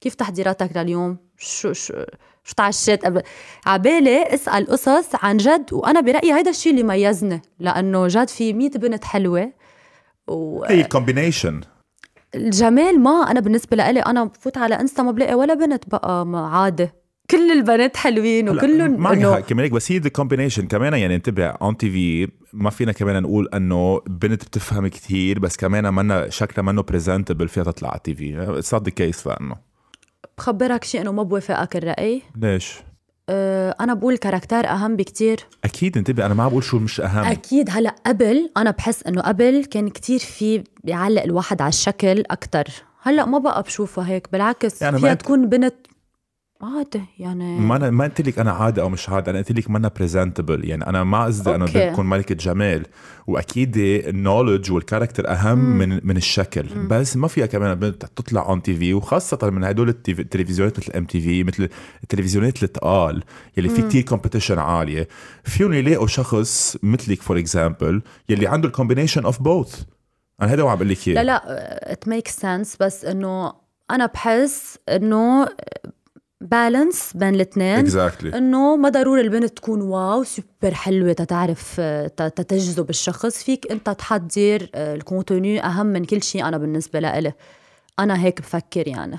كيف 0.00 0.14
تحضيراتك 0.14 0.76
لليوم؟ 0.76 1.16
شو 1.38 1.72
شو 1.72 1.94
شو 2.44 2.54
تعشيت 2.56 3.04
قبل 3.04 3.22
عبالي 3.66 4.34
اسأل 4.34 4.66
قصص 4.66 5.08
عن 5.22 5.36
جد 5.36 5.72
وأنا 5.72 6.00
برأيي 6.00 6.34
هيدا 6.34 6.50
الشيء 6.50 6.72
اللي 6.72 6.82
ميزني 6.82 7.42
لأنه 7.60 8.06
جد 8.08 8.28
في 8.28 8.52
100 8.52 8.70
بنت 8.70 9.04
حلوة 9.04 9.52
و... 10.28 10.64
هي 10.64 10.80
ال 10.80 10.87
combination 10.87 11.60
الجمال 12.34 13.00
ما 13.00 13.30
أنا 13.30 13.40
بالنسبة 13.40 13.76
لإلي 13.76 14.00
أنا 14.00 14.24
بفوت 14.24 14.58
على 14.58 14.80
إنستا 14.80 15.02
ما 15.02 15.10
بلاقي 15.10 15.34
ولا 15.34 15.54
بنت 15.54 15.88
بقى 15.88 16.26
عاده 16.52 16.94
كل 17.30 17.52
البنات 17.52 17.96
حلوين 17.96 18.48
وكلهم 18.48 19.00
معك 19.00 19.44
كمان 19.44 19.68
بس 19.68 19.92
هي 19.92 20.00
combination 20.00 20.66
كمان 20.66 20.94
يعني 20.94 21.14
انتبه 21.14 21.46
on 21.46 21.76
TV 21.76 22.28
ما 22.52 22.70
فينا 22.70 22.92
كمان 22.92 23.22
نقول 23.22 23.48
إنه 23.54 24.00
بنت 24.06 24.44
بتفهم 24.44 24.86
كثير 24.86 25.38
بس 25.38 25.56
كمان 25.56 25.94
منا 25.94 26.28
شكلها 26.28 26.62
منه 26.72 26.82
presentable 26.82 27.48
فيها 27.48 27.64
تطلع 27.64 27.88
على 27.88 27.96
ال 27.96 28.14
TV 28.14 28.58
it's 28.58 28.74
the 28.74 28.90
case 28.90 29.26
لأنه. 29.26 29.73
بخبرك 30.38 30.84
شيء 30.84 31.00
إنه 31.00 31.12
ما 31.12 31.22
بوافقك 31.22 31.76
الرأي؟ 31.76 32.22
ليش؟ 32.36 32.74
أه 33.28 33.76
أنا 33.80 33.94
بقول 33.94 34.16
character 34.16 34.66
أهم 34.66 34.96
بكتير. 34.96 35.46
أكيد 35.64 35.96
انتبه 35.98 36.26
أنا 36.26 36.34
ما 36.34 36.48
بقول 36.48 36.64
شو 36.64 36.78
مش 36.78 37.00
أهم. 37.00 37.24
أكيد. 37.24 37.70
هلأ 37.70 37.94
قبل 38.06 38.50
أنا 38.56 38.70
بحس 38.70 39.02
إنه 39.02 39.22
قبل 39.22 39.64
كان 39.70 39.88
كتير 39.88 40.18
في 40.18 40.64
بيعلق 40.84 41.22
الواحد 41.22 41.62
على 41.62 41.68
الشكل 41.68 42.24
أكتر. 42.30 42.64
هلأ 43.02 43.24
ما 43.26 43.38
بقى 43.38 43.62
بشوفها 43.62 44.08
هيك 44.08 44.28
بالعكس 44.32 44.82
يعني 44.82 44.98
فيها 44.98 45.14
تكون 45.14 45.48
بنت 45.48 45.74
عادي 46.64 47.04
يعني 47.18 47.58
ما 47.60 47.76
أنا 47.76 47.90
ما 47.90 48.04
قلت 48.04 48.20
لك 48.20 48.38
أنا 48.38 48.52
عادي 48.52 48.80
أو 48.80 48.88
مش 48.88 49.08
عادي 49.08 49.30
أنا 49.30 49.38
قلت 49.38 49.52
لك 49.52 49.70
ما 49.70 49.90
presentable 49.96 50.68
يعني 50.68 50.86
أنا 50.86 51.04
ما 51.04 51.24
قصدي 51.24 51.54
إنه 51.54 51.64
بدك 51.64 51.90
تكون 51.92 52.06
ملكة 52.08 52.34
جمال. 52.34 52.86
وأكيد 53.26 53.76
ال 53.76 53.86
knowledge 53.86 54.72
وال 54.72 54.82
character 54.82 55.28
أهم 55.30 55.58
مم. 55.58 55.78
من 55.78 56.00
من 56.04 56.16
الشكل. 56.16 56.66
مم. 56.76 56.88
بس 56.88 57.16
ما 57.16 57.28
فيها 57.28 57.46
كمان 57.46 57.74
بنت 57.74 58.06
تطلع 58.06 58.48
on 58.48 58.62
TV 58.62 58.94
وخاصة 58.94 59.50
من 59.50 59.64
هدول 59.64 59.88
التلفزيونات 59.88 60.78
مثل 60.78 60.92
ام 60.92 61.04
تي 61.04 61.20
في 61.20 61.44
مثل 61.44 61.68
التلفزيونات 62.02 62.62
الثقال 62.62 63.22
يلي 63.56 63.68
في 63.68 63.82
كتير 63.82 64.02
competition 64.02 64.58
عالية. 64.58 65.08
فيهم 65.44 65.72
يلاقوا 65.72 66.06
شخص 66.06 66.76
مثلك 66.82 67.22
for 67.22 67.38
example 67.38 68.02
يلي 68.28 68.46
عنده 68.46 68.68
ال 68.68 68.73
combination 68.73 69.24
of 69.24 69.42
both 69.42 69.82
أنا 70.42 70.52
هذا 70.52 70.62
وعم 70.62 70.76
بقول 70.76 70.88
لك 70.88 71.08
لا 71.08 71.24
لا 71.24 71.92
it 71.92 72.08
make 72.08 72.28
sense 72.28 72.76
بس 72.80 73.04
إنه 73.04 73.52
أنا 73.90 74.06
بحس 74.06 74.78
إنه 74.88 75.48
balance 76.44 77.12
بين 77.14 77.34
الاثنين. 77.34 77.90
Exactly. 77.90 78.34
إنه 78.34 78.76
ما 78.76 78.88
ضروري 78.88 79.20
البنت 79.20 79.58
تكون 79.58 79.80
wow 79.80 80.24
super 80.24 80.74
حلوة 80.74 81.12
تتعرف 81.12 81.80
تتجذب 82.16 82.90
الشخص. 82.90 83.42
فيك 83.44 83.72
أنت 83.72 83.90
تحضر 83.90 84.68
آه، 84.74 84.94
ال 84.94 85.00
content 85.00 85.41
هوني 85.41 85.64
أهم 85.64 85.86
من 85.86 86.04
كل 86.04 86.22
شيء 86.22 86.48
أنا 86.48 86.58
بالنسبة 86.58 87.00
لإلي. 87.00 87.32
أنا 87.98 88.22
هيك 88.22 88.40
بفكر 88.40 88.88
يعني. 88.88 89.18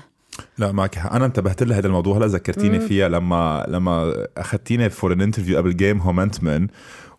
لا 0.58 0.72
معك 0.72 0.98
أنا 0.98 1.26
انتبهت 1.26 1.62
لهذا 1.62 1.86
الموضوع. 1.86 2.16
هلا 2.16 2.26
ذكرتيني 2.26 2.80
فيها 2.80 3.08
لما 3.08 3.66
لما 3.68 4.26
أخذتيني 4.36 4.90
for 4.90 5.12
an 5.12 5.20
interview 5.20 5.56
قبل 5.56 5.76
game 5.76 5.98
هومنتمن 5.98 6.66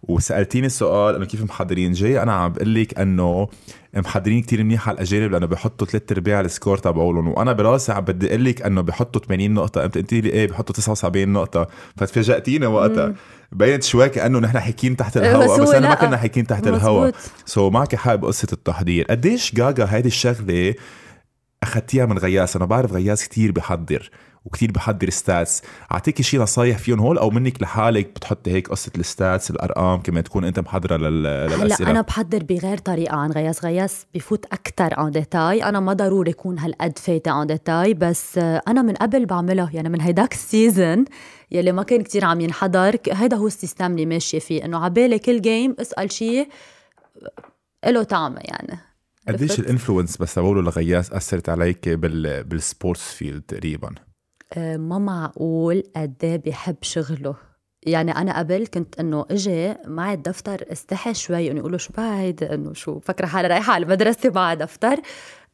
وسألتيني 0.08 0.70
سؤال 0.70 1.16
أنه 1.16 1.26
كيف 1.26 1.44
محضرين؟ 1.44 1.92
جاي 1.92 2.22
أنا 2.22 2.34
عم 2.34 2.54
بقول 2.54 2.76
لك 2.76 3.00
أنه 3.00 3.48
محضرين 3.96 4.42
كتير 4.42 4.64
منيح 4.64 4.88
على 4.90 4.96
الأجانب 4.96 5.32
لأنه 5.32 5.46
بحطوا 5.46 5.88
ثلاث 5.88 6.12
ارباع 6.12 6.40
ال 6.40 6.46
score 6.46 6.78
تبعولهم. 6.78 7.28
وأنا 7.28 7.54
براسي 7.54 7.92
عم 7.92 8.04
بدي 8.04 8.30
أقول 8.30 8.46
لك 8.46 8.62
أنه 8.62 8.82
بحطوا 8.82 9.22
80 9.22 9.54
نقطة. 9.54 9.86
أنت 9.86 9.98
قلتي 9.98 10.22
لي 10.22 10.30
إيه؟ 10.30 10.48
بحطوا 10.48 10.76
79 10.76 11.30
نقطة. 11.30 11.68
فتفاجاتيني 11.98 12.66
وقتها. 12.66 13.14
بينت 13.52 13.84
شوي 13.84 14.10
كأنه 14.10 14.40
نحن 14.40 14.60
حاكيين 14.60 14.96
تحت 14.98 15.18
إيه، 15.18 15.30
الهواء 15.30 15.62
بس 15.62 15.70
بس, 15.70 15.76
أنا 15.76 15.90
ما. 15.90 15.96
كنا 15.96 16.18
حاكيين 16.18 16.48
تحت 16.48 16.68
الهواء. 16.68 17.14
so 17.46 17.74
معك 17.74 17.96
حق 17.96 18.16
بقصة 18.16 18.48
التحضير. 18.54 19.06
قديش 19.10 19.56
غاغا 19.56 19.88
هيدي 19.90 20.08
الشغلة 20.08 20.76
اخذتيها 21.64 22.06
من 22.06 22.18
غياس 22.18 22.56
أنا 22.56 22.66
بعرف 22.66 22.94
غياس 22.94 23.28
كتير 23.28 23.52
بحضر. 23.52 24.10
وكتير 24.48 24.72
بحضر 24.72 25.10
stats 25.10 25.62
اعطيكي 25.92 26.24
شي 26.24 26.38
نصايح 26.38 26.78
فيهم 26.78 27.00
هول 27.00 27.18
أو 27.18 27.30
منك 27.30 27.62
لحالك 27.62 28.06
بتحطي 28.08 28.52
هيك 28.52 28.70
قصة 28.70 28.92
ال 28.98 29.07
stats 29.07 29.52
الأرقام 29.52 30.02
كمان 30.02 30.24
تكون 30.24 30.44
أنت 30.46 30.60
محضرة 30.60 30.98
لل... 30.98 31.28
هلأ 31.28 31.56
للاسئله 31.56 31.92
أنا 31.92 32.02
بحضر 32.02 32.44
بغير 32.44 32.78
طريقة 32.78 33.16
عن 33.16 33.32
غياس. 33.32 33.66
غياس 33.66 34.06
بفوت 34.14 34.46
أكثر 34.46 35.08
en 35.08 35.12
détail. 35.12 35.64
أنا 35.64 35.80
ما 35.80 35.94
ضروري 35.94 36.32
اكون 36.32 36.60
هالقد 36.60 37.00
فايتة 37.00 37.42
en 37.42 37.48
détail 37.48 37.94
بس 37.94 38.38
أنا 38.38 38.82
من 38.82 38.94
قبل 38.94 39.26
بعملها 39.26 39.70
يعني 39.74 39.90
من 39.90 40.02
هيداك 40.02 40.34
ال 40.34 40.44
season 40.44 41.06
يلي 41.52 41.72
ما 41.72 41.84
كان 41.84 42.02
كتير 42.02 42.26
عم 42.26 42.42
ينحضر 42.42 42.98
هيدا 43.12 43.38
هو 43.38 43.48
ال 43.48 43.54
system 43.54 43.92
اللي 43.92 44.06
ماشية 44.06 44.40
فيه. 44.40 44.66
إنه 44.66 44.84
عبالي 44.86 45.20
كل 45.20 45.42
game 45.42 45.76
اسأل 45.80 46.12
شيء 46.12 46.50
له 47.86 48.04
طعم 48.04 48.36
يعني. 48.38 48.80
قديش؟ 49.28 49.60
ال 49.60 49.66
influence 49.66 50.18
بس 50.18 50.40
بقوله 50.40 50.62
لغياس 50.62 51.12
أثرت 51.12 51.50
عليك 51.50 51.90
بال... 51.90 52.44
بال 52.44 52.61
sports 52.61 53.14
field 53.14 53.42
تقريبا؟ 53.42 53.90
ما 54.58 55.00
معقول 55.00 55.84
قد 55.96 56.16
إيه 56.24 56.36
بيحب 56.36 56.76
شغله. 56.82 57.36
يعني 57.84 58.12
أنا 58.12 58.40
قبل 58.40 58.68
كنت 58.74 59.00
إنه 59.00 59.26
إجي 59.32 59.76
معي 59.86 60.14
الدفتر 60.14 60.66
استحي 60.72 61.14
شوي 61.14 61.52
إنه 61.52 61.60
يقولوا 61.60 61.78
شو 61.78 61.94
هيدا 61.98 62.54
إنه 62.54 62.74
شو؟ 62.74 63.00
فكره 63.00 63.26
حالي 63.26 63.48
رايحة 63.48 63.74
على 63.74 63.84
المدرسة 63.84 64.30
مع 64.30 64.54
دفتر. 64.54 65.00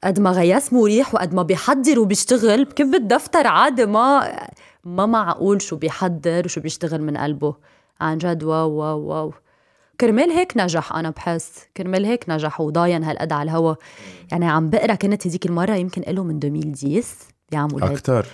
قد 0.03 0.19
ما 0.19 0.32
غياس 0.32 0.73
مريح 0.73 1.15
وقد 1.15 1.34
ما 1.34 1.43
بيحضر 1.43 1.99
وبيشتغل 1.99 2.65
بكب 2.65 2.95
الدفتر 2.95 3.47
عادي 3.47 3.86
ما 3.86 4.38
ما 4.84 5.06
معقول 5.06 5.62
شو 5.62 5.75
بيحضر 5.75 6.41
وشو 6.45 6.62
بيشتغل 6.62 7.01
من 7.01 7.17
قلبه. 7.17 7.56
عن 8.01 8.17
جد 8.17 8.43
wow 8.43 8.71
wow 8.71 8.99
wow. 8.99 9.34
كرمال 10.01 10.32
هيك 10.32 10.53
نجح 10.58 10.93
أنا 10.93 11.10
بحس. 11.10 11.67
كرمال 11.77 12.06
هيك 12.06 12.25
نجح 12.29 12.62
وضاين 12.62 13.03
هالقد 13.03 13.32
على 13.32 13.43
الهوا. 13.51 13.75
يعني 14.32 14.49
عم 14.49 14.69
بقرأ 14.69 14.95
كنت 14.95 15.27
هذيك 15.27 15.45
المرة 15.45 15.75
يمكن 15.75 16.13
له 16.13 16.23
من 16.23 16.39
2010 16.43 17.03
بيعمل 17.51 17.84
هيك. 17.84 17.91
أكثر 17.91 18.25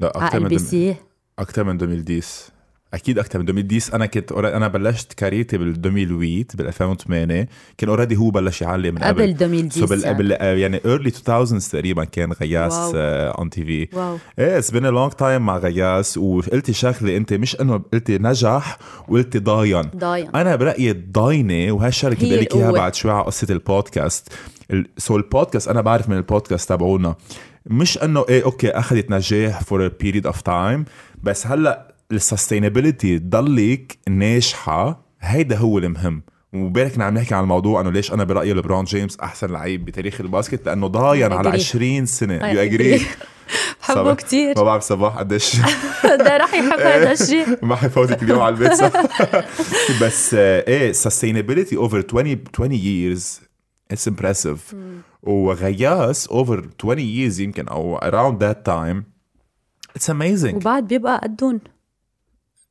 لا 0.00 0.12
على 0.16 0.26
أكثر 0.26 0.40
من 0.40 0.48
دم... 0.48 0.94
أكثر 1.38 1.64
من 1.64 1.70
2010 1.82 2.54
أكيد 2.94 3.18
أكثر 3.18 3.38
من 3.38 3.48
2010 3.48 3.96
أنا 3.96 4.06
كنت 4.06 4.32
أنا 4.32 4.68
بلشت 4.68 5.12
career 5.12 5.46
تي 5.46 5.58
بال 5.58 5.68
2008 5.68 6.44
بال 6.54 6.66
2008 6.66 7.48
كان 7.78 7.88
already 7.90 8.16
هو 8.16 8.30
بلش 8.30 8.62
يعلم 8.62 8.94
من 8.94 9.00
قبل 9.02 9.22
قبل. 9.22 9.30
2010 9.30 9.80
so 9.80 9.86
بال 9.86 10.00
يعني. 10.04 10.14
قبل 10.14 10.32
آه، 10.32 10.54
يعني 10.54 10.80
early 10.84 11.12
2000 11.28 11.58
تقريبا 11.72 12.04
كان 12.04 12.32
غياس. 12.32 12.72
on 12.94 13.50
TV 13.50 13.88
wow. 13.96 14.18
إيه 14.38 14.58
it's 14.58 14.70
been 14.70 14.86
long 14.86 15.12
time 15.12 15.46
مع 15.46 15.56
غياس 15.58 16.18
وقلتي 16.18 16.72
شغلة 16.72 17.16
أنت 17.16 17.32
مش 17.32 17.60
إنه 17.60 17.82
قلتي 17.92 18.18
نجح 18.18 18.78
وقلتي 19.08 19.38
ضاين 19.38 19.82
ضاين 19.96 20.28
أنا 20.34 20.56
برأيي 20.56 20.90
الضاينه 20.90 21.72
وهالشغلة 21.72 22.14
كنت 22.14 22.24
لك 22.24 22.54
إياها. 22.54 22.72
بعد 22.72 22.94
شوي 22.94 23.10
على 23.12 23.24
قصة 23.24 23.46
البودكاست. 23.50 24.28
ال- 24.70 24.86
so 24.98 25.16
ال 25.16 25.22
podcast 25.22 25.68
أنا 25.68 25.80
بعرف 25.80 26.08
من 26.08 26.16
البودكاست 26.16 26.68
تبعونا. 26.68 27.14
مش 27.66 27.98
انه 27.98 28.24
إيه 28.28 28.44
okay 28.44 28.70
اخذت 28.70 29.10
نجاح 29.10 29.60
for 29.62 29.88
period 29.88 30.26
of 30.26 30.40
time 30.40 30.84
بس 31.22 31.46
هلا 31.46 31.94
ال 32.12 32.19
sustainability 32.19 33.18
تضلك 33.18 33.98
ناجحة. 34.08 35.04
هيدا 35.20 35.56
هو 35.56 35.78
المهم. 35.78 36.22
وبالك 36.54 36.92
كنا 36.92 37.04
عم 37.04 37.14
نحكي 37.14 37.34
عن 37.34 37.42
الموضوع 37.42 37.80
إنه 37.80 37.90
ليش 37.90 38.12
أنا 38.12 38.24
برأيي 38.24 38.52
لبرون 38.52 38.84
جيمس 38.84 39.18
أحسن 39.20 39.50
لعيب 39.50 39.84
بتاريخ 39.84 40.20
ال 40.20 40.26
basket؟ 40.26 40.66
لأنه 40.66 40.86
ضاين 40.86 41.32
على 41.32 41.50
agree. 41.52 41.54
20 41.54 42.06
سنة. 42.06 42.48
you 42.48 42.60
agree. 42.62 43.00
بحبه 43.80 44.14
كتير. 44.14 44.54
ما 44.56 44.62
بعرف 44.62 44.82
صباح 44.82 45.18
قديش. 45.18 45.56
ده 46.24 46.36
رح 46.36 46.54
يحب 46.54 46.80
هذا 46.94 47.12
الشيء. 47.12 47.46
ما 47.62 47.76
حيفوتك 47.76 48.22
اليوم 48.22 48.40
على 48.40 48.54
البيت. 48.54 48.72
صح؟ 48.72 48.92
بس 50.02 50.34
آه، 50.38 50.64
إيه 50.68 50.92
sustainability 50.92 51.74
over 51.74 52.04
20 52.14 52.44
20 52.54 52.70
years 52.72 53.22
it's 53.92 54.06
impressive. 54.06 54.74
وغياس 55.22 56.28
over 56.28 56.60
20 56.78 56.98
years 56.98 57.40
يمكن 57.40 57.68
أو 57.68 57.98
around 57.98 58.38
that 58.42 58.64
time. 58.64 59.02
It's 59.98 60.08
amazing. 60.08 60.54
وبعد 60.54 60.88
بيبقى 60.88 61.20
قدهم 61.22 61.60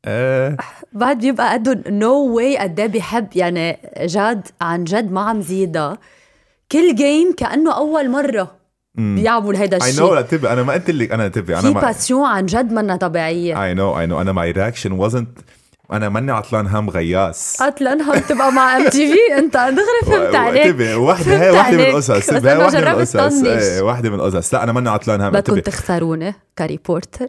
آه. 0.06 0.58
بعد 0.94 1.20
بيبقى 1.20 1.54
قدهم 1.54 1.84
no 1.88 2.36
way 2.36 2.58
قد 2.58 2.80
إيه 2.80 2.88
بيحب. 2.88 3.28
يعني 3.36 3.78
جد 4.00 4.48
عن 4.62 4.84
جد 4.84 5.12
ما 5.12 5.22
عم 5.22 5.42
زيدها 5.42 5.98
كل 6.72 6.96
game 6.96 7.34
كأنه 7.38 7.78
أول 7.78 8.10
مرة 8.10 8.56
بيعمل 8.96 9.56
هيدا 9.56 9.78
الشيء. 9.78 10.14
لا 10.14 10.22
تبي 10.22 10.50
أنا 10.50 10.64
ما 10.64 10.74
قلت 10.74 10.92
لك 10.92 11.12
أنا 11.12 11.28
تبي 11.28 11.54
أنا 11.54 11.62
في 11.62 11.74
باسيون 11.74 12.26
عن 12.26 12.46
جد 12.46 12.72
منا 12.72 12.96
طبيعية. 12.96 13.56
I 13.56 13.78
know 13.78 13.96
I 13.96 14.10
know. 14.10 14.14
أنا 14.14 14.34
my 14.34 14.56
reaction 14.56 14.92
wasn't 14.92 15.42
أنا 15.94 16.10
ماني 16.10 16.32
عطلان 16.32 16.68
هم 16.68 16.90
غياس 16.90 17.58
قتلنها 17.62 18.20
بتبقى 18.20 18.52
مع 18.52 18.78
ام 18.78 18.90
تي 18.90 19.14
في 19.14 19.38
أنت 19.38 19.54
دغري 19.54 20.18
فهمت 20.18 20.36
عليك. 20.36 20.98
واحدة 20.98 21.44
هي 21.44 21.50
واحدة 21.50 21.78
من. 21.78 21.84
القصص 21.84 22.30
هي 22.34 22.54
أنا 22.54 22.66
واحدة 22.66 22.80
من 22.80 22.88
القصص 22.88 23.18
طنش. 23.18 23.48
إيه 23.48 23.82
واحدة 23.82 24.10
من 24.10 24.16
القصص 24.16 24.54
لا 24.54 24.64
أنا 24.64 24.72
ماني 24.72 24.90
عطلان 24.90 25.22
هم. 25.22 25.30
بدكم 25.30 25.60
تخسروني 25.60 26.34
كريبورتر. 26.58 27.28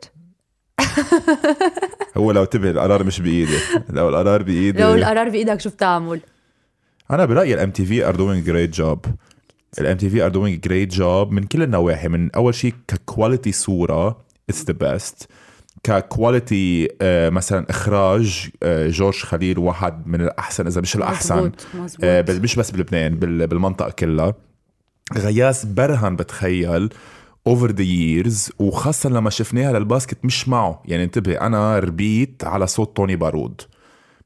هو 2.16 2.32
لو 2.32 2.42
انتبه 2.42 2.70
القرار 2.70 3.04
مش 3.04 3.20
بإيدي. 3.20 3.58
لو 3.90 4.08
القرار 4.08 4.42
بإيدي. 4.42 4.82
لو 4.82 4.94
القرار 4.94 5.28
بإيدك 5.28 5.60
شو 5.60 5.70
بتعمل؟ 5.70 6.20
أنا 7.10 7.24
برأيي 7.24 7.54
الام 7.54 7.70
تي 7.70 7.86
في 7.86 8.08
are 8.08 8.16
doing 8.16 8.44
great 8.44 8.70
job 8.70 9.04
الام 9.78 9.96
تي 9.96 10.10
في 10.10 10.24
are 10.24 10.28
doing 10.28 10.60
great 10.60 10.94
job 10.94 11.32
من 11.32 11.42
كل 11.42 11.62
النواحي. 11.62 12.08
من 12.08 12.30
أول 12.30 12.54
شيء 12.54 12.74
ك 12.88 12.96
quality 12.96 13.52
صورة 13.52 14.24
it's 14.48 14.64
the 14.64 14.72
best 14.72 15.28
ك 15.84 15.97
quality 15.97 16.88
آه 17.02 17.28
مثلا 17.30 17.66
إخراج 17.70 18.50
آه 18.62 18.88
جورج 18.88 19.14
خليل 19.22 19.58
واحد 19.58 20.06
من 20.06 20.20
الأحسن 20.20 20.66
إذا 20.66 20.80
مش 20.80 20.96
الأحسن. 20.96 21.34
مزبوط، 21.36 21.66
مزبوط. 21.74 22.00
آه 22.04 22.20
بل- 22.20 22.42
مش 22.42 22.56
بس 22.56 22.70
بلبنان 22.70 23.14
بال- 23.14 23.46
بالمنطقة 23.46 23.90
كلها. 23.90 24.34
غياس 25.16 25.64
برهن 25.64 26.16
بتخيل 26.16 26.88
over 27.46 27.70
the 27.70 27.82
years 27.82 28.50
وخاصة 28.58 29.10
لما 29.10 29.30
شفناها 29.30 29.72
لل 29.78 29.88
basket 29.88 30.18
مش 30.24 30.48
معه. 30.48 30.82
يعني 30.84 31.04
انتبه 31.04 31.40
أنا 31.40 31.78
ربيت 31.78 32.42
على 32.44 32.66
صوت 32.66 32.96
توني 32.96 33.16
بارود. 33.16 33.60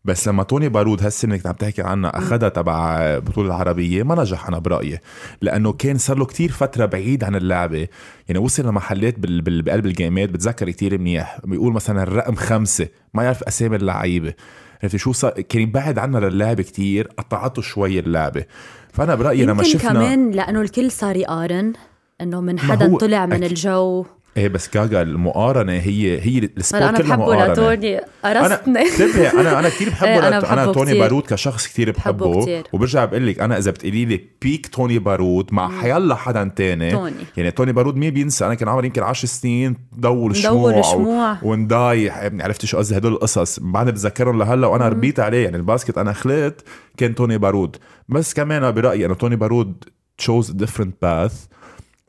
بس 0.09 0.29
لما 0.29 0.43
توني 0.43 0.69
بارود 0.69 1.03
هالسنه 1.03 1.31
اللي 1.31 1.39
كنت 1.39 1.47
عم 1.47 1.55
تحكي 1.55 1.83
عنها 1.83 2.19
أخذها 2.19 2.49
تبع 2.49 2.99
البطوله 2.99 3.49
العربية 3.49 4.03
ما 4.03 4.15
نجح 4.15 4.49
أنا 4.49 4.59
برأيي 4.59 4.99
لأنه 5.43 5.73
كان 5.73 5.99
صار 5.99 6.19
له 6.19 6.25
كتير 6.25 6.51
فترة 6.51 6.87
بعيد 6.87 7.25
عن 7.25 7.37
اللعبة. 7.37 7.89
يعني 8.29 8.39
وصل 8.39 8.69
لمحلات 8.69 9.19
بال... 9.19 9.41
بال... 9.41 9.63
بقلب 9.63 9.87
ال 9.87 9.94
game 9.94 10.22
ات 10.22 10.29
بتذكر 10.29 10.71
كتير 10.71 10.99
منيح 10.99 11.39
بيقول 11.45 11.73
مثلا 11.73 12.03
الرقم 12.03 12.35
خمسة 12.35 12.89
ما 13.15 13.23
يعرف 13.23 13.43
أسامي 13.43 13.77
اللعيبة. 13.77 14.35
عرفت 14.83 14.97
شو 14.97 15.13
صار؟ 15.13 15.31
كان 15.31 15.63
يبعد 15.63 15.99
عنا 15.99 16.19
للعبة 16.19 16.63
كتير 16.63 17.09
قطعته 17.19 17.63
شوي 17.63 17.99
اللعبة. 17.99 18.45
فأنا 18.93 19.15
برأيي 19.15 19.45
لما 19.45 19.63
شفنا 19.63 19.93
كمان 19.93 20.31
لأنه 20.31 20.61
الكل 20.61 20.91
صار 20.91 21.17
يقارن 21.17 21.73
إنه 22.21 22.41
من 22.41 22.59
حدا 22.59 22.87
هو 22.87 22.97
طلع 22.97 23.27
من 23.27 23.33
أكيد. 23.33 23.45
الجو 23.45 24.05
إيه 24.37 24.49
بس 24.49 24.69
غاغا 24.69 25.03
المقارنة 25.03 25.73
هي 25.73 26.21
هي 26.21 26.39
ال 26.39 26.47
sport 26.47 26.85
هلا 26.85 26.91
أنا 26.91 27.17
بحبه 27.17 27.47
لتوني 27.47 27.99
أنا 28.25 28.49
قرصتني 28.49 28.81
انتبه 28.81 29.41
أنا 29.41 29.59
أنا 29.61 29.69
كثير 29.69 29.89
بحبه 29.89 30.09
إيه، 30.09 30.19
أنا 30.19 30.29
أنا 30.29 30.41
بحبه 30.41 30.73
توني 30.73 30.91
كتير. 30.91 31.03
بارود 31.03 31.23
كشخص 31.23 31.67
كثير 31.67 31.91
بحبه 31.91 32.27
بحبه. 32.27 32.43
كتير. 32.43 32.65
وبرجع 32.73 33.05
بقول 33.05 33.27
لك 33.27 33.41
أنا 33.41 33.59
إذا 33.59 33.71
بتقولي 33.71 34.05
لي 34.05 34.21
pick 34.43 34.67
توني 34.67 34.99
بارود 34.99 35.49
مع 35.53 35.81
حيلا 35.81 36.15
حدا 36.15 36.51
تاني 36.57 36.91
توني. 36.91 37.15
يعني 37.37 37.51
توني 37.51 37.73
بارود 37.73 37.97
مين 37.97 38.11
بينسى. 38.11 38.47
أنا 38.47 38.55
كان 38.55 38.69
عمري 38.69 38.87
يمكن 38.87 39.03
10 39.03 39.29
سنين 39.29 39.77
دور 39.93 40.33
شموع 40.33 40.83
شموع. 40.83 41.37
وندايح 41.43 42.17
يعني 42.17 42.43
عرفت 42.43 42.65
شو 42.65 42.79
قصدي 42.79 42.97
هدول 42.97 43.13
القصص. 43.13 43.61
بعدني 43.61 43.93
بتذكرهم 43.93 44.39
لهلأ 44.39 44.67
وأنا 44.67 44.89
ربيت 44.89 45.21
عليه. 45.21 45.45
يعني 45.45 45.57
ال 45.57 45.63
basket 45.63 45.99
أنا 45.99 46.13
خلقت 46.13 46.65
كان 46.97 47.15
توني 47.15 47.39
بارود 47.39 47.77
بس 48.09 48.35
كمان 48.35 48.71
برأيي 48.71 49.07
انه 49.07 49.15
توني 49.15 49.37
بارود 49.37 49.85
chose 50.19 50.51
different 50.51 50.95
path 51.03 51.45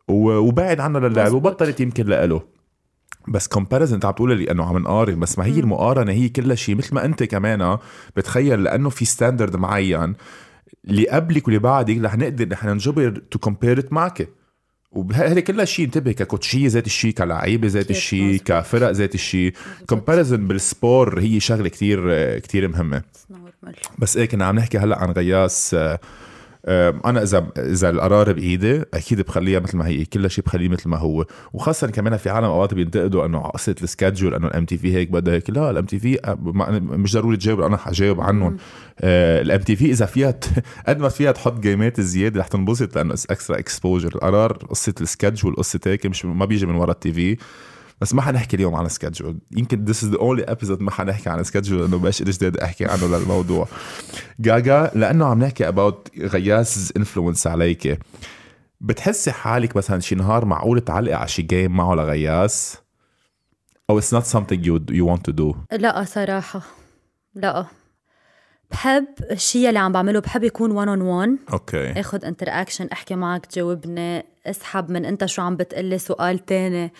وبعد 0.09 0.79
عنه 0.79 0.99
للعب. 0.99 1.33
وبطلت 1.33 1.79
يمكن 1.79 2.05
لإله. 2.05 2.41
بس 3.27 3.47
comparison 3.47 3.93
انت 3.93 4.05
عم 4.05 4.11
تقول 4.11 4.37
لي 4.37 4.51
إنه 4.51 4.65
عم 4.65 4.77
نقارن 4.77 5.19
بس 5.19 5.39
ما 5.39 5.45
هي 5.45 5.59
المقارنة 5.59 6.11
هي 6.11 6.29
كلها 6.29 6.55
شيء. 6.55 6.75
مثل 6.75 6.95
ما 6.95 7.05
أنت 7.05 7.23
كمان 7.23 7.77
بتخيل 8.17 8.63
لأنه 8.63 8.89
في 8.89 9.05
standard 9.05 9.55
معين 9.55 10.13
اللي 10.85 11.07
قبلك 11.09 11.47
واللي 11.47 11.59
بعدك 11.59 11.97
رح 11.97 12.17
نقدر 12.17 12.47
نحن 12.49 12.69
نجبر 12.69 13.21
to 13.31 13.39
compare 13.39 13.87
معك. 13.91 14.29
وهذه 14.91 15.39
كلها 15.39 15.65
شيء 15.65 15.85
انتبه 15.85 16.11
ك 16.11 16.18
coachية 16.18 16.67
ذات 16.67 16.85
الشيء 16.85 17.13
كلعيبه 17.13 17.67
ذات 17.67 17.91
الشيء. 17.91 18.41
كفرق 18.45 18.89
ذات 18.89 19.15
الشيء. 19.15 19.53
comparison 19.89 20.47
بال 20.47 20.68
sport 20.68 21.19
هي 21.19 21.39
شغلة 21.39 21.69
كتير 21.69 22.39
كتير 22.39 22.67
مهمة. 22.67 23.01
بس 23.99 24.17
إيه 24.17 24.25
كنا 24.25 24.45
عم 24.45 24.55
نحكي 24.55 24.77
هلأ 24.77 24.99
عن 24.99 25.11
غياس 25.11 25.73
آه، 25.73 25.99
أنا 26.65 27.23
اذا 27.23 27.47
إذا 27.57 27.89
القرار 27.89 28.33
بإيدي 28.33 28.83
أكيد 28.93 29.21
بخليها 29.21 29.59
مثل 29.59 29.77
ما 29.77 29.87
هي 29.87 30.05
كل 30.05 30.31
شيء 30.31 30.43
بخليه 30.43 30.69
مثل 30.69 30.89
ما 30.89 30.97
هو. 30.97 31.25
وخاصه 31.53 31.87
كمان 31.87 32.17
في 32.17 32.29
عالم 32.29 32.45
أوقات 32.45 32.73
بينتقدوا 32.73 33.25
إنه 33.25 33.39
قصه 33.39 33.75
ال 33.81 33.87
schedule 33.87 34.33
إنه 34.33 34.47
ال 34.47 34.65
MTV 34.65 34.93
هيك 34.93 35.11
بدها 35.11 35.33
هيك. 35.33 35.49
لا 35.49 35.69
ال 35.69 35.85
MTV 35.85 36.35
مش 36.81 37.13
ضروري 37.13 37.37
تجاوب 37.37 37.61
أنا 37.61 37.77
حجاوب 37.77 38.21
عنهم. 38.21 38.57
ال 39.03 39.61
MTV 39.61 39.91
إذا 39.91 40.05
فيها 40.05 40.35
قد 40.87 40.99
ما 40.99 41.09
فيها 41.09 41.31
تحط 41.31 41.59
جيمات 41.59 42.01
زيادة 42.01 42.39
رح 42.39 42.47
تنبسط 42.47 42.95
لأنه 42.95 43.13
extra 43.29 43.59
exposure 43.59 44.15
القرار 44.15 44.51
قصة 44.51 44.95
ال 45.01 45.07
schedule 45.07 45.55
قصة 45.55 45.79
هيك 45.85 46.05
مش 46.05 46.25
ما 46.25 46.45
بيجي 46.45 46.65
من 46.65 46.75
ورا 46.75 46.91
ال 46.91 47.13
TV 47.13 47.37
بس 48.01 48.13
ما 48.13 48.21
حنحكي 48.21 48.55
اليوم 48.55 48.75
عن 48.75 48.89
schedule 48.89 49.39
يمكن 49.57 49.85
this 49.85 49.97
is 49.97 50.15
the 50.15 50.19
only 50.19 50.49
episode 50.53 50.81
ما 50.81 50.91
حنحكي 50.91 51.29
عن 51.29 51.43
schedule 51.43 51.81
لأنه 51.81 51.97
باش 51.97 52.23
جديد 52.23 52.57
أحكي 52.57 52.85
عنه 52.85 53.07
للموضوع. 53.07 53.67
جاجا 54.39 54.91
لأنه 54.95 55.25
عم 55.25 55.39
نحكي 55.39 55.71
about 55.71 56.19
غياس 56.19 56.93
influence 56.97 57.47
عليك. 57.47 57.99
بتحسي 58.81 59.31
حالك 59.31 59.75
مثلا 59.75 59.99
شي 59.99 60.15
نهار 60.15 60.45
معقول 60.45 60.81
تعلقي 60.81 61.13
على 61.13 61.27
شي 61.27 61.41
game 61.41 61.71
معه 61.71 61.95
لغياس 61.95 62.77
أو 63.89 64.01
it's 64.01 64.13
not 64.13 64.23
something 64.23 64.59
you 64.63 64.79
you 64.91 65.05
want 65.05 65.31
to 65.31 65.33
do 65.33 65.55
لا 65.71 66.03
صراحة. 66.03 66.61
لا. 67.35 67.65
بحب 68.71 69.07
الشيء 69.31 69.69
اللي 69.69 69.79
عم 69.79 69.91
بعمله 69.91 70.19
بحب 70.19 70.43
يكون 70.43 70.71
1 70.71 70.87
on 70.87 71.01
1 71.01 71.37
أوكي. 71.53 71.91
اخد 71.91 72.25
interaction 72.25 72.87
أحكي 72.87 73.15
معك 73.15 73.45
تجاوبني 73.45 74.25
اسحب 74.45 74.91
من 74.91 75.05
أنت 75.05 75.25
شو 75.25 75.41
عم 75.41 75.55
بتقلي 75.55 75.97
سؤال 75.97 76.45
تاني. 76.45 76.93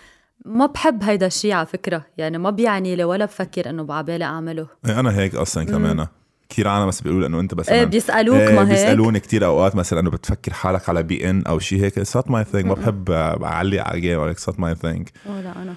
ما 0.46 0.66
بحب 0.66 1.04
هيدا 1.04 1.28
الشيء 1.28 1.52
على 1.54 1.66
فكرة. 1.66 2.06
يعني 2.18 2.38
ما 2.38 2.50
بيعني 2.50 2.96
لي 2.96 3.04
ولا 3.04 3.26
بفكر 3.26 3.70
إنه 3.70 3.84
بعبالي 3.84 4.26
أعمله. 4.26 4.68
إيه، 4.86 5.00
أنا 5.00 5.18
هيك 5.18 5.36
أصلا 5.36 5.64
كمان. 5.64 6.08
كثير 6.50 6.68
عالم 6.68 6.88
بس 6.88 7.02
بيقولوا 7.02 7.28
انه 7.28 7.40
أنت 7.40 7.54
بس 7.54 7.70
إيه 7.70 7.84
بيسألوك 7.84 8.36
ما 8.36 8.62
هيك. 8.62 8.68
بيسألوني 8.68 9.20
كثير 9.20 9.46
أوقات 9.46 9.76
مثلا 9.76 10.00
إنه 10.00 10.10
بتفكر 10.10 10.54
حالك 10.54 10.90
على 10.90 11.04
beIN 11.04 11.44
أو 11.48 11.60
شيء 11.60 11.84
هيك. 11.84 11.98
it's 11.98 12.18
my 12.28 12.44
thing 12.44 12.66
ما 12.66 12.74
بحب 12.74 13.12
اعلق 13.44 13.82
على 13.88 14.02
game 14.02 14.20
it's 14.20 14.60
my 14.60 14.76
thing 14.76 15.10
أوه 15.28 15.42
لا 15.42 15.62
أنا. 15.62 15.74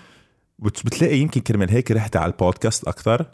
بتلاقي 0.59 1.18
يمكن 1.18 1.40
كرمال 1.40 1.70
هيك 1.70 1.90
رحت 1.90 2.16
على 2.16 2.33
البودكاست 2.33 2.88
أكثر 2.88 3.27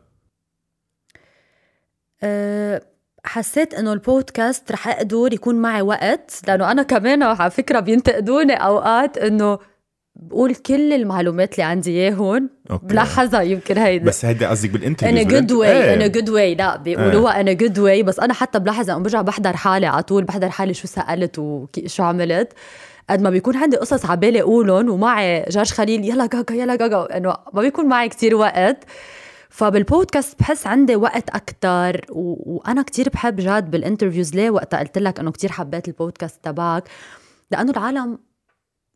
أه 2.23 2.83
حسيت 3.25 3.75
إنه 3.75 3.93
البودكاست 3.93 4.73
رح 4.73 4.89
أقدر 4.89 5.33
يكون 5.33 5.55
معي 5.55 5.83
وقت. 5.83 6.41
لأنه 6.49 6.71
أنا 6.71 6.83
كمان 6.83 7.23
على 7.23 7.51
فكرة 7.51 7.81
بينتقدوني 7.81 8.53
أوقات 8.53 9.19
إنه 9.19 9.59
بقول 10.19 10.55
كل 10.55 10.93
المعلومات 10.93 11.53
اللي 11.53 11.63
عندي 11.63 11.91
اياهم 11.91 12.51
بلحظه 12.83 13.41
يمكن 13.41 13.79
هيدا. 13.79 14.05
بس 14.05 14.25
هيدي 14.25 14.47
قصدك 14.47 14.71
بال 14.71 14.79
interview 14.79 15.17
in 15.17 15.23
a 15.23 15.29
good 15.29 15.53
way 15.53 15.73
إيه. 15.73 15.95
in 15.95 16.07
a 16.07 16.11
good 16.11 16.29
way 16.29 16.55
لا 16.55 16.77
بيقولوها 16.77 17.41
in 17.41 17.53
a 17.53 17.58
good 17.58 17.79
way 17.79 18.03
بس 18.03 18.21
أنا 18.21 18.35
حتى 18.35 18.59
بلحظه 18.59 18.93
انه 18.93 19.03
برجع 19.03 19.23
بحضر 19.23 19.57
حالي 19.57 19.87
على 19.87 20.03
طول 20.03 20.25
بحضر 20.25 20.51
حالي 20.51 20.75
شو 20.75 20.89
سألت 20.89 21.39
وشو 21.39 22.03
عملت. 22.03 22.53
قد 23.11 23.23
ما 23.23 23.31
بيكون 23.31 23.57
عندي 23.57 23.77
قصص 23.77 24.07
على 24.07 24.21
بالي 24.21 24.43
أقولهم 24.43 24.91
ومعي 24.91 25.45
جورج 25.51 25.71
خليل 25.71 26.05
يلا 26.05 26.27
جاجا 26.27 26.55
يلا 26.55 26.77
جاجا. 26.77 27.17
إنه 27.17 27.35
ما 27.53 27.63
بيكون 27.63 27.87
معي 27.87 28.09
كتير 28.09 28.35
وقت. 28.35 28.85
فبالبودكاست 29.51 30.39
بحس 30.41 30.67
عندي 30.67 30.97
وقت 30.97 31.31
أكثر 31.31 32.01
و... 32.11 32.55
وأنا 32.57 32.83
كتير 32.83 33.09
بحب 33.09 33.37
جاد 33.37 33.71
بال 33.71 33.81
interviews 33.81 34.35
ليه 34.35 34.51
وقتها 34.51 34.81
قلت 34.81 34.99
لك 34.99 35.21
إنه 35.21 35.31
كتير 35.31 35.53
حبيت 35.53 35.89
البودكاست 35.89 36.45
تبعك؟ 36.45 36.85
لأنه 37.51 37.71
العالم 37.71 38.19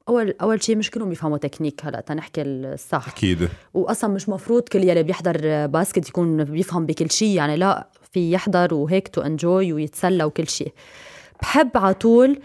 اول 0.09 0.35
أول 0.41 0.63
شيء 0.63 0.77
مش 0.77 0.91
كلهم 0.91 1.09
بيفهموا 1.09 1.39
تكنيك 1.39 1.81
هلا 1.85 2.01
تنحكي 2.01 2.43
الصح. 2.43 3.09
أكيد. 3.09 3.49
واصلا 3.75 4.11
مش 4.11 4.29
مفروض 4.29 4.63
كل 4.63 4.85
يلي 4.89 5.03
بيحضر 5.03 5.67
basket 5.67 6.09
يكون 6.09 6.45
بيفهم 6.45 6.87
بكل 6.87 7.11
شيء 7.11 7.37
يعني 7.37 7.57
لا 7.57 7.89
في 8.13 8.33
يحضر 8.33 8.75
وهيك 8.75 9.09
to 9.09 9.21
enjoy 9.21 9.73
ويتسلى 9.73 10.25
وكل 10.25 10.49
شيء 10.49 10.73
بحب 11.43 11.71
على 11.75 11.95
طول 11.95 12.39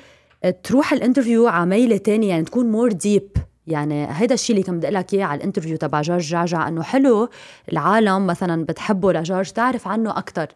تروح 0.64 0.94
ال 0.94 0.99
interview 0.99 1.48
على 1.48 1.66
ميلة 1.66 1.98
تانية 1.98 2.30
يعني 2.30 2.44
تكون 2.44 2.72
more 2.72 2.92
deep 2.92 3.30
يعني 3.68 4.08
هيدا 4.10 4.34
الشيء 4.34 4.56
اللي 4.56 4.68
كنت 4.68 4.76
بدي 4.76 4.90
لك 4.90 5.14
إياه 5.14 5.26
على 5.26 5.38
ال 5.38 5.42
interview 5.42 5.78
تبع 5.78 6.02
جورج 6.02 6.22
جعجع 6.22 6.68
إنه 6.68 6.84
حلو 6.84 7.30
العالم 7.72 8.28
مثلا 8.28 8.66
بتحبه 8.66 9.14
لجورج 9.14 9.52
تعرف 9.52 9.88
عنه 9.88 10.18
أكثر 10.18 10.48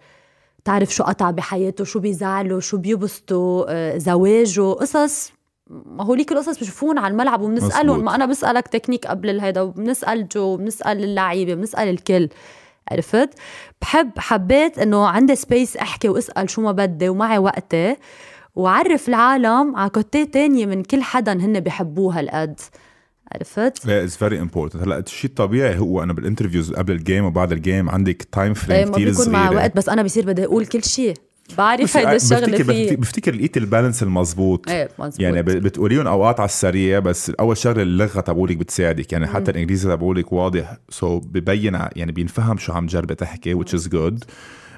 تعرف 0.66 0.94
شو 0.94 1.04
قطع 1.04 1.32
بحياته 1.32 1.84
شو 1.84 2.00
بيزعله 2.00 2.60
شو 2.60 2.78
بيبسطه 2.78 3.66
آه، 3.70 3.98
زواجه 3.98 4.74
قصص 4.74 5.32
ما 5.86 6.04
هوليك 6.04 6.32
القصص 6.32 6.60
بشوفون 6.60 6.98
على 6.98 7.12
الملعب 7.12 7.42
وبنسألهم. 7.42 8.04
ما 8.04 8.16
أنا 8.16 8.26
بسألك 8.26 8.68
تكنيك 8.68 9.08
قبل 9.08 9.30
الهيدا 9.30 9.62
وبنسأل 9.62 10.28
جو 10.28 10.42
وبنسال 10.42 11.04
اللعيبة 11.04 11.54
بنسأل 11.54 11.88
الكل. 11.90 12.30
عرفت؟ 12.92 13.30
بحب 13.82 14.12
حبيت 14.18 14.80
إنه 14.80 15.08
عندي 15.08 15.36
space 15.36 15.78
أحكي 15.78 16.10
وأسأل 16.10 16.50
شو 16.50 16.62
ما 16.62 16.72
بدي 16.72 17.10
ومعي 17.10 17.38
وقتي. 17.38 17.96
وعرف 18.56 19.10
العالم 19.10 19.76
على 19.76 19.90
côté 19.90 20.24
تانية 20.24 20.66
من 20.66 20.84
كل 20.84 21.04
حدا 21.04 21.34
هن 21.34 21.60
بيحبوها 21.60 22.20
هالقد 22.20 22.60
عرفت؟ 23.32 23.86
لا 23.86 24.04
it's 24.04 24.18
very 24.18 24.42
important 24.42 24.84
هلأ 24.84 25.00
الشيء 25.00 25.30
الطبيعي 25.30 25.80
هو 25.80 26.04
أنا 26.04 26.14
بال 26.14 26.24
interviews 26.24 26.74
قبل 26.74 26.94
ال 26.94 27.00
game 27.00 27.26
وبعد 27.26 27.52
ال 27.52 27.59
game 27.59 27.90
عندك 27.90 28.28
time 28.32 28.48
إيه 28.48 28.54
frame 28.54 28.88
ما 28.88 28.94
كثير 28.94 29.10
بيكون 29.10 29.26
صغيرة. 29.26 29.38
معي 29.38 29.56
وقت 29.56 29.76
بس 29.76 29.90
أنا 29.90 30.04
بصير 30.04 30.26
بدي 30.26 30.46
أقول 30.46 30.66
كل 30.66 30.84
شيء 30.84 31.14
بعرف 31.58 31.98
هيدا 31.98 32.16
الشغلة 32.16 32.48
بفتكر 32.48 32.64
فيه. 32.64 32.98
بفتكر 32.98 33.36
لقيت 33.36 33.58
ال 33.58 33.63
balance 33.64 34.04
المزبوط 34.04 34.70
إيه 34.70 34.90
مزبوط 35.00 35.20
يعني 35.20 35.42
بتقوليهم 35.42 36.08
أوقات 36.08 36.40
على 36.40 36.48
السريع 36.48 37.00
بس 37.00 37.30
أول 37.40 37.58
شغلة 37.58 37.82
اللغة 37.82 38.22
تبعولك 38.22 38.58
بتساعدك. 38.58 39.14
يعني 39.14 39.28
حتى 39.28 39.52
الإنجليزي 39.52 39.90
تبعولك 39.90 40.34
واضح. 40.34 40.78
so 40.90 41.20
so 41.20 41.24
ببين 41.26 41.80
يعني 41.96 42.12
بينفهم 42.12 42.58
شو 42.58 42.74
عم 42.74 42.88
تجربي 42.88 43.16
تحكي 43.16 43.56
which 43.56 43.78
is 43.78 43.88
good. 43.88 44.26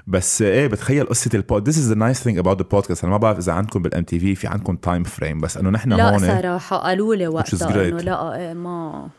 بس 0.08 0.42
إيه 0.42 0.68
بتخيل 0.68 1.06
قصة 1.06 1.32
ال 1.34 1.43
pod 1.43 1.70
this 1.70 1.74
is 1.74 1.94
the 1.94 1.98
nice 1.98 2.24
thing 2.24 2.44
about 2.44 2.58
the 2.58 2.78
podcast. 2.78 3.04
أنا 3.04 3.12
ما 3.12 3.18
بعرف 3.18 3.38
إذا 3.38 3.54
عندكم 3.54 3.82
بال 3.82 4.04
MTV 4.04 4.36
في 4.36 4.48
عندكم 4.48 4.76
time 4.76 5.04
frame 5.04 5.42
بس 5.42 5.58
إنه 5.58 5.70
نحن 5.70 5.94
لا 5.94 6.10
هون 6.10 6.20
صراحة 6.20 6.78
قالوا 6.78 7.16
لي 7.16 7.28
وقتها. 7.28 7.88
إنه 7.88 7.98
لا 7.98 8.38
إيه 8.38 8.54
ما 8.54 9.10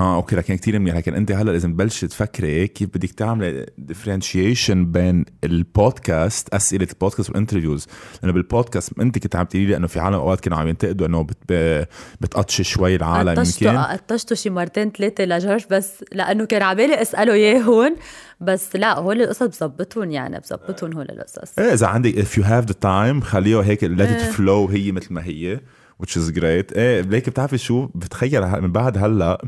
آه 0.00 0.16
أوكي 0.16 0.36
لكن 0.36 0.56
كثير 0.56 0.78
منيح. 0.78 0.96
لكن 0.96 1.14
أنت 1.14 1.32
هلأ 1.32 1.50
لازم 1.50 1.72
تبلشي 1.72 2.06
تفكري 2.06 2.66
كيف 2.68 2.88
بدك 2.88 3.10
تعملي 3.10 3.66
differentiation 3.78 4.92
بين 4.92 5.24
البودكاست 5.44 6.54
أسئلة 6.54 6.86
البودكاست 6.92 7.28
وال 7.30 7.39
interviews 7.39 7.86
لأنه 8.22 8.32
بالبودكاست 8.32 8.98
أنت 8.98 9.18
كنت 9.18 9.36
عم 9.36 9.44
تقولي 9.46 9.66
لي 9.66 9.76
إنه 9.76 9.86
في 9.86 10.00
عالم 10.00 10.14
أوقات 10.16 10.40
كانوا 10.40 10.58
عم 10.58 10.68
ينتقدوا 10.68 11.06
إنه 11.06 11.22
بت 11.22 11.36
ب- 11.48 11.84
بتقطشي 12.20 12.64
شوي 12.64 12.96
العالم 12.96 13.28
يمكن. 13.28 13.40
قطشته 13.40 13.82
قطشته 13.92 14.34
شي 14.34 14.50
مرتين 14.50 14.90
ثلاثة 14.90 15.24
لجورج 15.24 15.62
بس 15.70 16.04
لأنه 16.12 16.44
كان 16.44 16.62
عبالي 16.62 17.02
أسأله 17.02 17.32
إياهن 17.32 17.96
بس 18.40 18.76
لا 18.76 18.98
هول 18.98 19.22
القصص 19.22 19.42
بظبطهم 19.42 20.10
يعني 20.10 20.38
بظبطهم 20.40 20.92
هول 20.92 21.06
القصص. 21.10 21.58
إيه 21.58 21.72
إذا 21.72 21.86
عندك 21.86 22.14
if 22.24 22.28
you 22.38 22.42
have 22.44 22.70
the 22.72 22.76
time 22.84 23.24
خليها 23.24 23.62
هيك 23.62 23.84
let 23.84 23.98
it 23.98 24.00
إيه. 24.00 24.32
flow 24.32 24.70
هي 24.70 24.92
مثل 24.92 25.14
ما 25.14 25.24
هي. 25.24 25.60
Which 26.02 26.10
is 26.16 26.30
great. 26.38 26.76
إيه 26.76 27.00
ليك 27.00 27.28
بتعرفي 27.28 27.58
شو؟ 27.58 27.88
بتخيل 27.94 28.46
من 28.60 28.72
بعد 28.72 28.98
هلا 28.98 29.44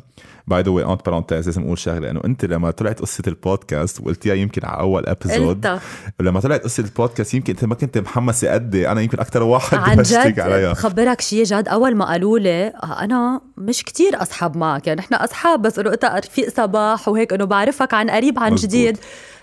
by 0.47 0.62
the 0.62 0.71
way 0.71 0.85
entre 0.85 1.05
parenthèses 1.07 1.47
لازم 1.47 1.62
أقول 1.62 1.79
شغلة 1.79 2.11
انه 2.11 2.21
أنت 2.25 2.45
لما 2.45 2.71
طلعت 2.71 3.01
قصة 3.01 3.23
البودكاست 3.27 4.01
وقلتيها 4.01 4.35
يمكن 4.35 4.65
على 4.65 4.81
أول 4.81 5.07
episode 5.07 5.79
لما 6.21 6.41
طلعت 6.41 6.65
قصة 6.65 6.83
البودكاست 6.85 7.35
يمكن 7.35 7.53
أنت 7.53 7.65
ما 7.65 7.75
كنت 7.75 7.99
محمسة 7.99 8.53
قدي 8.53 8.88
أنا 8.88 9.01
يمكن 9.01 9.21
أكثر 9.21 9.43
واحد 9.43 9.79
عن 9.79 10.03
جد 10.03 10.41
عليها. 10.41 10.75
خبرك 10.75 11.21
شيء 11.21 11.45
جد. 11.45 11.69
أول 11.69 11.95
ما 11.97 12.05
قالوا 12.05 12.38
لي 12.38 12.67
أنا 12.85 13.41
مش 13.59 13.83
كتير 13.83 14.23
أصحاب 14.23 14.57
معك 14.57 14.87
يعني 14.87 15.01
إحنا 15.01 15.25
أصحاب 15.25 15.62
بس 15.62 15.79
إنه 15.79 15.93
أنت 15.93 16.05
رفيق 16.05 16.49
صباح 16.57 17.09
وهيك 17.09 17.33
إنه 17.33 17.45
بعرفك 17.45 17.95
عن 17.95 18.11
قريب 18.11 18.38
عن 18.38 18.53
مزبوط. 18.53 18.71
جديد. 18.71 18.99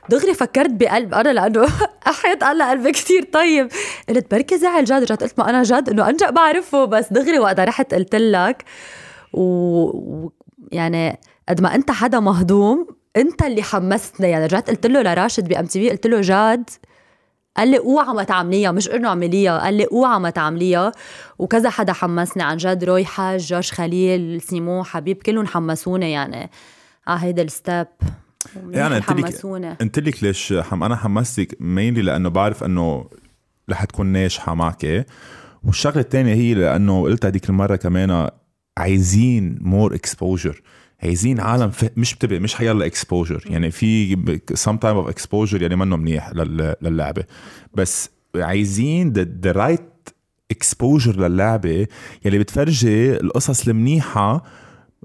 دغري 0.10 0.34
فكرت 0.34 0.70
بقلب 0.70 1.14
أنا 1.14 1.30
لأنه 1.30 1.68
أحيت 2.08 2.44
الله 2.44 2.70
قلبي 2.70 2.92
كتير. 2.92 3.24
طيب 3.24 3.70
قلت 4.10 4.32
بركي 4.32 4.58
زعل 4.58 4.86
جد 4.86 5.04
رجعت 5.04 5.24
قلت 5.24 5.40
ما 5.40 5.50
أنا 5.50 5.64
جد 5.64 5.90
إنه 5.90 6.10
أنجأ 6.10 6.30
بعرفه 6.30 6.86
بس 6.86 7.14
دغري 7.14 7.40
وقتها 7.40 7.66
رحت 7.66 7.94
قلت 7.94 8.16
لك 8.16 8.64
و... 9.34 10.30
يعني 10.72 11.20
قد 11.50 11.62
ما 11.62 11.76
أنت 11.76 11.92
حدا 11.92 12.20
مهضوم 12.20 12.88
أنت 13.18 13.42
اللي 13.42 13.64
حمستني. 13.64 14.30
يعني 14.30 14.46
رجعت 14.46 14.70
قلت 14.70 14.86
له 14.86 15.02
لراشد 15.02 15.48
ب 15.48 15.66
MTV 15.66 15.90
قلت 15.90 16.08
له 16.08 16.22
جاد 16.22 16.70
قال 17.58 17.68
لي 17.68 17.80
اوعى 17.80 18.14
ما 18.14 18.24
تعمليها 18.24 18.72
مش 18.72 18.90
إنه 18.90 19.08
اعمليها 19.10 19.60
قال 19.60 19.74
لي 19.74 19.88
اوعى 19.92 20.20
ما 20.20 20.30
تعمليها. 20.30 20.92
وكذا 21.40 21.70
حدا 21.70 21.94
حمسني 21.94 22.44
عن 22.44 22.58
جد 22.58 22.84
روي 22.84 23.06
حاج 23.06 23.40
جورج 23.46 23.72
خليل 23.72 24.42
سيمو 24.42 24.84
حبيب 24.84 25.18
كلهم 25.24 25.48
حمسوني 25.48 26.12
يعني. 26.12 26.50
على 27.08 27.20
هيدا 27.22 27.42
ال 27.42 27.50
step. 27.50 27.88
يعني 28.72 28.96
قلت 28.96 29.10
لك- 29.24 29.26
قلت 29.82 30.00
لك 30.00 30.24
ليش 30.24 30.54
حم 30.54 30.84
أنا 30.84 30.96
حمستك 30.96 31.58
mainly 31.60 32.02
لأنه 32.02 32.30
بعرف 32.30 32.64
إنه 32.64 33.10
رح 33.70 33.84
تكون 33.86 34.06
ناجحه 34.08 34.54
معك 34.56 35.06
والشغلة 35.64 36.00
الثانية 36.02 36.34
هي 36.34 36.54
لأنه 36.54 37.02
قلت 37.02 37.26
هذيك 37.26 37.50
المرة 37.50 37.76
كمان 37.76 38.30
عايزين 38.78 39.58
more 39.62 39.96
exposure 39.96 40.62
عايزين 41.04 41.40
عالم 41.40 41.70
ف... 41.70 41.86
مش 41.98 42.16
بتبقى 42.16 42.40
مش 42.40 42.56
حيلا 42.56 42.86
exposure 42.86 43.44
يعني 43.46 43.72
في 43.72 44.18
some 44.54 44.78
type 44.78 44.96
of 44.98 45.08
exposure 45.08 45.62
يعني 45.62 45.76
منه 45.76 45.96
منيح 45.98 46.30
لل... 46.34 46.76
للعبة. 46.82 47.24
بس 47.74 48.10
عايزين 48.36 49.14
the 49.14 49.52
right 49.52 50.10
exposure 50.52 51.28
للعبة. 51.28 51.88
يلي 52.26 52.40
بتفرجي 52.40 53.12
القصص 53.20 53.68
المنيحة 53.68 54.44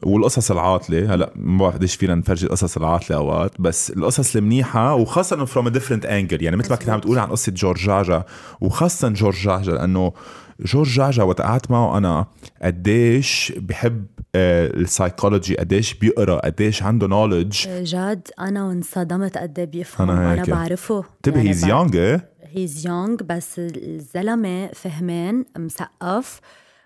والقصص 0.02 0.50
العاطلة 0.50 1.14
هلأ 1.14 1.32
ما 1.36 1.58
بعرف 1.58 1.74
قديش 1.74 1.96
فينا 1.96 2.14
نفرجي 2.14 2.46
القصص 2.46 2.76
العاطلة 2.76 3.16
أوقات 3.16 3.60
بس 3.60 3.90
القصص 3.90 4.36
المنيحة 4.36 4.94
وخاصة 4.94 5.44
from 5.44 5.68
different 5.68 6.06
angle 6.06 6.42
يعني 6.42 6.56
مثل 6.56 6.70
ما 6.70 6.76
كنت 6.76 6.88
عم 6.88 7.00
تقول 7.00 7.18
عن 7.18 7.28
قصة 7.28 7.52
جورج 7.52 7.86
جاجا 7.86 8.24
وخاصة 8.60 9.08
جورج 9.08 9.36
جاجا 9.36 9.72
لأنه 9.72 10.12
جورج 10.60 10.88
جاجا 10.88 11.22
وقت 11.22 11.40
قعدت 11.40 11.70
معه 11.70 11.98
أنا 11.98 12.26
قديش 12.62 13.52
بحب 13.56 14.06
السايكولوجي 14.34 15.56
قديش 15.56 15.94
بيقرأ 15.94 16.38
قديش 16.38 16.82
عنده 16.82 17.06
knowledge 17.06 17.68
جاد 17.82 18.28
أنا 18.40 18.64
وانصدمت 18.64 19.38
قد 19.38 19.58
إيه 19.58 19.66
بيفهم. 19.66 20.10
أنا 20.10 20.32
أنا, 20.32 20.42
هيك. 20.42 20.50
بعرفه 20.50 21.04
انتبه 21.16 21.40
he's 21.40 21.64
إيه؟ 21.64 22.30
he's 22.42 22.86
young 22.86 23.16
بس 23.16 23.58
الزلمة 23.58 24.66
فهمان 24.66 25.44
مثقف 25.58 26.40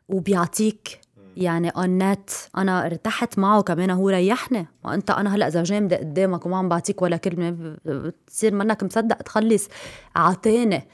وبيعطيك 0.09 1.01
يعني 1.39 1.69
اون 1.69 1.99
نت 1.99 2.31
أنا 2.57 2.87
ارتحت 2.87 3.39
معه 3.39 3.63
كمان 3.63 3.91
هو 3.91 4.09
ريحني. 4.09 4.67
ما 4.85 4.95
أنت 4.95 5.11
أنا 5.11 5.35
هلأ 5.35 5.49
إذا 5.49 5.63
جامده 5.63 5.97
قدامك 5.97 6.47
وما 6.47 6.57
عم 6.57 6.69
بعطيك 6.69 7.03
ولا 7.03 7.17
كلمة 7.17 7.77
بتصير 7.85 8.55
منك 8.55 8.83
مصدق 8.85 9.17
تخلص. 9.17 9.69
أعطاني. 10.17 10.89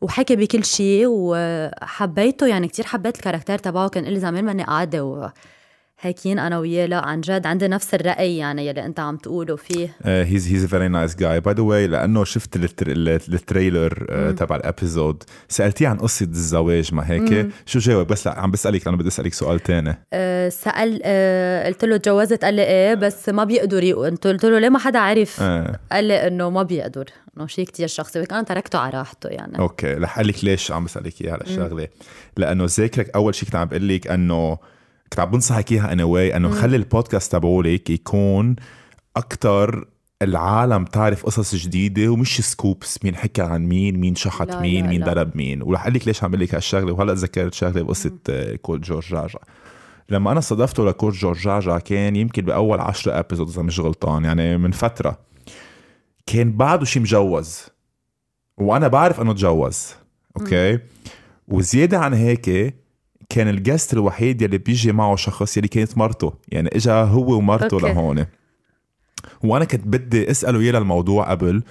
وحكى 0.00 0.36
بكل 0.36 0.64
شيء 0.64 1.06
وحبيته. 1.08 2.46
يعني 2.46 2.68
كتير 2.68 2.86
حبيت 2.86 3.16
ال 3.16 3.20
character 3.20 3.58
تبعه 3.58 3.88
كان 3.88 4.04
لي 4.04 4.20
زمان 4.20 4.44
ماني 4.44 4.64
قاعدة 4.64 5.32
وهيكين 6.04 6.38
أنا 6.38 6.58
وياه 6.58 6.86
لا 6.86 7.06
عن 7.06 7.20
جد 7.20 7.46
عندي 7.46 7.68
نفس 7.68 7.94
الرأي 7.94 8.36
يعني 8.36 8.66
يلي 8.66 8.84
أنت 8.86 9.00
عم 9.00 9.16
تقوله 9.16 9.56
فيه. 9.56 9.88
he's 10.04 10.48
he's 10.52 10.64
a 10.64 10.66
very 10.66 10.88
nice 10.88 11.16
guy 11.16 11.40
by 11.40 11.54
the 11.54 11.62
way 11.62 11.86
لأنه 11.86 12.24
شفت 12.24 12.56
ال 12.56 12.63
tr- 12.63 12.86
ال- 12.88 13.08
ال 13.08 13.20
trailer 13.20 14.06
آه، 14.10 14.30
تبع 14.30 14.56
ال 14.56 14.64
episode 14.64 15.22
سألتيه 15.48 15.88
عن 15.88 15.96
قصة 15.98 16.24
الزواج 16.26 16.94
ما 16.94 17.10
هيك؟ 17.10 17.48
شو 17.66 17.78
جاوب؟ 17.78 18.06
بس 18.06 18.26
عم 18.26 18.50
بسألك 18.50 18.86
لأنه 18.86 18.96
بدي 18.98 19.08
أسألك 19.08 19.34
سؤال 19.34 19.60
تاني. 19.60 19.98
أه 20.12 20.48
سأل 20.48 21.00
أه 21.04 21.66
قلت 21.66 21.84
له 21.84 21.96
تجوزت؟ 21.96 22.44
قال 22.44 22.54
لي 22.54 22.62
إيه 22.62 22.94
بس 22.94 23.28
ما 23.28 23.44
بيقدر 23.44 23.92
قلت 23.92 24.44
له 24.46 24.58
ليه 24.58 24.68
ما 24.68 24.78
حدا 24.78 24.98
عرف 24.98 25.38
آه. 25.42 25.78
قال 25.92 26.04
لي 26.04 26.26
إنه 26.26 26.50
ما 26.50 26.62
بيقدر 26.62 27.04
إنه 27.36 27.46
شيء 27.46 27.64
كتير 27.66 27.86
شخصي. 27.88 28.22
أنا 28.32 28.42
تركته 28.42 28.78
على 28.78 28.98
راحته 28.98 29.28
يعني. 29.28 29.58
okay 29.58 29.94
رح 29.94 30.18
أقول 30.18 30.28
لك 30.28 30.44
ليش 30.44 30.72
عم 30.72 30.84
بسألك 30.84 31.22
إياها 31.22 31.34
هالشغله 31.42 31.88
لأنه 32.36 32.64
ذاكرك 32.78 33.10
أول 33.14 33.34
شيء 33.34 33.44
كنت 33.48 33.56
عم 33.56 33.68
بقول 33.68 33.88
لك 33.88 34.06
إنه 34.06 34.58
كنت 35.12 35.20
عم 35.20 35.30
بنصحك 35.30 35.72
إياها 35.72 35.92
أنا 35.92 36.04
واي 36.04 36.36
انه 36.36 36.50
خلي 36.50 36.76
البودكاست 36.76 37.32
تبعولك 37.32 37.90
يكون 37.90 38.56
أكتر 39.16 39.88
العالم 40.22 40.84
تعرف 40.84 41.26
قصص 41.26 41.54
جديدة 41.54 42.08
ومش 42.08 42.40
scoops 42.40 43.04
مين 43.04 43.16
حكى 43.16 43.42
عن 43.42 43.66
مين 43.66 43.96
مين 44.00 44.14
شحط 44.14 44.48
لا، 44.50 44.60
مين 44.60 44.84
لا، 44.84 44.90
مين 44.90 45.00
لا. 45.00 45.06
ضرب 45.06 45.36
مين. 45.36 45.62
ورح 45.62 45.82
أقول 45.82 45.94
لك 45.94 46.06
ليش 46.06 46.24
عم 46.24 46.34
لك 46.34 46.54
هالشغلة 46.54 46.92
وهلأ 46.92 47.14
تذكرت 47.14 47.54
شغلة 47.54 47.82
بقصة 47.82 48.10
coach 48.62 48.80
جورج 48.80 49.04
جاجا 49.10 49.38
لما 50.08 50.30
أنا 50.30 50.38
استضفته 50.38 50.84
ل 50.84 50.89
coach 50.89 51.12
جورج 51.12 51.38
جاجا 51.38 51.78
كان 51.78 52.16
يمكن 52.16 52.42
بأول 52.42 52.80
عشرة 52.80 53.18
episode 53.18 53.48
إذا 53.48 53.62
مش 53.62 53.80
غلطان 53.80 54.24
يعني 54.24 54.58
من 54.58 54.70
فترة 54.70 55.18
كان 56.26 56.52
بعده 56.52 56.84
شي 56.84 57.00
مجوز 57.00 57.60
وأنا 58.58 58.88
بعرف 58.88 59.20
إنه 59.20 59.32
تجوز 59.32 59.88
okay؟ 60.40 60.78
وزيادة 61.48 61.98
عن 61.98 62.14
هيك 62.14 62.74
كان 63.28 63.48
ال 63.48 63.55
guest 63.55 63.92
الوحيد 63.92 64.42
يلي 64.42 64.58
بيجي 64.58 64.92
معه 64.92 65.16
شخص 65.16 65.56
يلي 65.56 65.68
كانت 65.68 65.98
مرته. 65.98 66.32
يعني 66.48 66.68
إجا 66.76 67.02
هو 67.02 67.36
ومرته 67.36 67.74
okay. 67.74 67.86
لهون. 67.86 68.26
وأنا 69.44 69.64
كنت 69.64 69.86
بدي 69.86 70.30
أسأله 70.30 70.60
اياه 70.60 70.72
للموضوع 70.72 71.30
قبل 71.30 71.62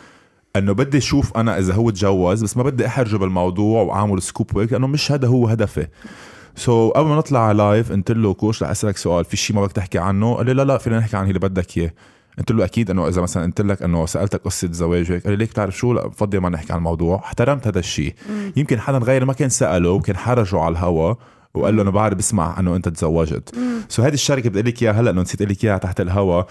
إنه 0.55 0.73
بدي 0.73 0.97
أشوف 0.97 1.37
أنا 1.37 1.59
إذا 1.59 1.73
هو 1.73 1.89
تجوز 1.89 2.43
بس 2.43 2.57
ما 2.57 2.63
بدي 2.63 2.87
أحرجه 2.87 3.17
بالموضوع 3.17 3.81
وأعمل 3.81 4.21
scoop 4.21 4.55
وهيك 4.55 4.71
لأنه 4.71 4.87
مش 4.87 5.11
هذا 5.11 5.27
هو 5.27 5.47
هدفي. 5.47 5.87
so, 6.55 6.93
قبل 6.97 7.07
ما 7.07 7.15
نطلع 7.15 7.39
على 7.39 7.57
live 7.57 7.91
قلت 7.91 8.11
له 8.11 8.33
coach 8.33 8.63
رح 8.63 8.69
أسألك 8.69 8.97
سؤال 8.97 9.25
في 9.25 9.37
شيء 9.37 9.55
ما 9.55 9.61
بدك 9.61 9.71
تحكي 9.71 9.99
عنه؟ 9.99 10.33
قال 10.35 10.45
لي 10.45 10.53
لا 10.53 10.63
لا 10.63 10.77
فينا 10.77 10.99
نحكي 10.99 11.17
عن 11.17 11.27
اللي 11.27 11.39
بدك 11.39 11.77
إياه. 11.77 11.93
قلت 12.37 12.51
له 12.51 12.65
أكيد 12.65 12.89
إنه 12.89 13.07
إذا 13.07 13.21
مثلا 13.21 13.45
قلت 13.45 13.61
لك 13.61 13.81
إنه 13.81 14.05
سألتك 14.05 14.41
قصة 14.41 14.71
زواج 14.71 15.11
هيك 15.11 15.23
قال 15.23 15.31
لي 15.31 15.37
ليك 15.37 15.49
بتعرف 15.49 15.77
شو؟ 15.77 15.93
لا 15.93 16.07
بفضل 16.07 16.37
ما 16.37 16.49
نحكي 16.49 16.73
عن 16.73 16.77
الموضوع. 16.77 17.19
احترمت 17.19 17.67
هذا 17.67 17.79
الشيء 17.79 18.13
يمكن 18.55 18.79
حدا 18.79 18.97
غير 18.97 19.25
ما 19.25 19.33
كان 19.33 19.49
سأله 19.49 19.89
وكان 19.89 20.17
حرجه 20.17 20.59
على 20.59 20.71
الهوا. 20.71 21.13
وقال 21.57 21.75
له 21.75 21.81
أنا 21.81 21.91
بعرف 21.91 22.17
بسمع 22.17 22.59
إنه 22.59 22.75
أنت 22.75 22.89
تزوجت. 22.89 23.55
سو 23.89 24.03
هذه 24.03 24.13
الشركة 24.13 24.49
بدي 24.49 24.61
لك 24.61 24.83
إياها 24.83 24.93
هلأ 24.93 25.11
إنه 25.11 25.21
نسيت 25.21 25.41
أقول 25.41 25.53
لك 25.53 25.65
إياها 25.65 25.77
تحت 25.77 26.01
الهوا. 26.01 26.43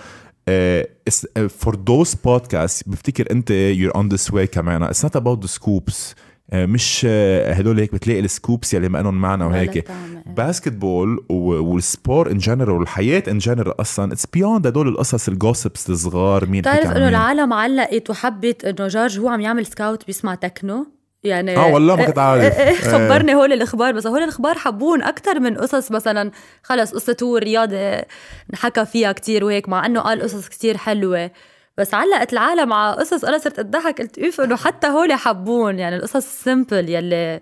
فور 1.49 1.75
دوز 1.75 2.15
بودكاست 2.15 2.89
بفتكر 2.89 3.31
أنت 3.31 3.51
يور 3.51 3.95
اون 3.95 4.09
ذس 4.09 4.33
واي 4.33 4.47
كمان. 4.47 4.83
اتس 4.83 5.05
نوت 5.05 5.17
اباوت 5.17 5.41
ذا 5.41 5.47
سكوبس 5.47 6.15
مش 6.53 7.07
آه، 7.09 7.53
هدول 7.53 7.81
هيك 7.81 7.93
بتلاقي 7.95 8.21
السكوبس 8.21 8.75
يلي 8.75 8.89
ما 8.89 8.99
لهم 9.03 9.15
معنى 9.15 9.45
وهيك. 9.45 9.91
باسكت 10.27 10.73
بول 10.73 11.25
والسبور 11.29 12.31
ان 12.31 12.39
جنرال 12.39 12.71
والحياة 12.71 13.23
ان 13.29 13.39
جنرال 13.39 13.81
أصلا 13.81 14.13
اتس 14.13 14.27
بيوند 14.27 14.67
هدول 14.67 14.89
القصص 14.89 15.29
الجوسبس 15.29 15.91
الصغار 15.91 16.47
مين 16.47 16.61
بتعرف 16.61 16.87
إنه. 16.87 17.09
العالم 17.09 17.53
علقت 17.53 18.11
وحبت 18.11 18.65
إنه 18.65 18.89
جورج 18.89 19.19
هو 19.19 19.29
عم 19.29 19.41
يعمل 19.41 19.67
scout 19.67 20.07
بيسمع 20.07 20.35
تكنو 20.35 20.87
يعني 21.25 21.57
آه 21.57 21.73
والله 21.73 21.97
ما 21.97 22.05
كنت 22.05 22.19
عارف. 22.19 22.43
إيه، 22.43 22.51
إيه، 22.51 22.69
إيه. 22.69 22.75
خبرني 22.75 23.35
هول 23.35 23.53
الاخبار 23.53 23.93
بس 23.93 24.07
هول 24.07 24.23
الاخبار 24.23 24.59
حبون 24.59 25.03
أكثر 25.03 25.41
من 25.41 25.57
قصص 25.57 25.91
مثلا 25.93 26.31
خلص 26.63 26.95
قصة 26.95 27.17
هو 27.23 27.37
الرياضه 27.37 28.05
نحكى 28.53 28.85
فيها 28.85 29.13
كتير 29.13 29.45
وهيك 29.45 29.69
مع 29.69 29.87
إنه 29.87 30.01
قال 30.01 30.23
قصص 30.23 30.49
كتير 30.49 30.77
حلوة 30.77 31.31
بس 31.79 31.95
علقت 31.95 32.33
العالم 32.33 32.73
على 32.73 32.97
قصص 32.97 33.25
أنا 33.25 33.39
صرت 33.39 33.59
أضحك 33.59 34.01
قلت 34.01 34.19
اوف 34.19 34.41
إنه 34.41 34.57
حتى 34.57 34.87
هول 34.87 35.13
حبون 35.13 35.79
يعني 35.79 35.97
القصص 35.97 36.15
ال 36.17 36.27
simple 36.27 36.89
يلي 36.89 37.41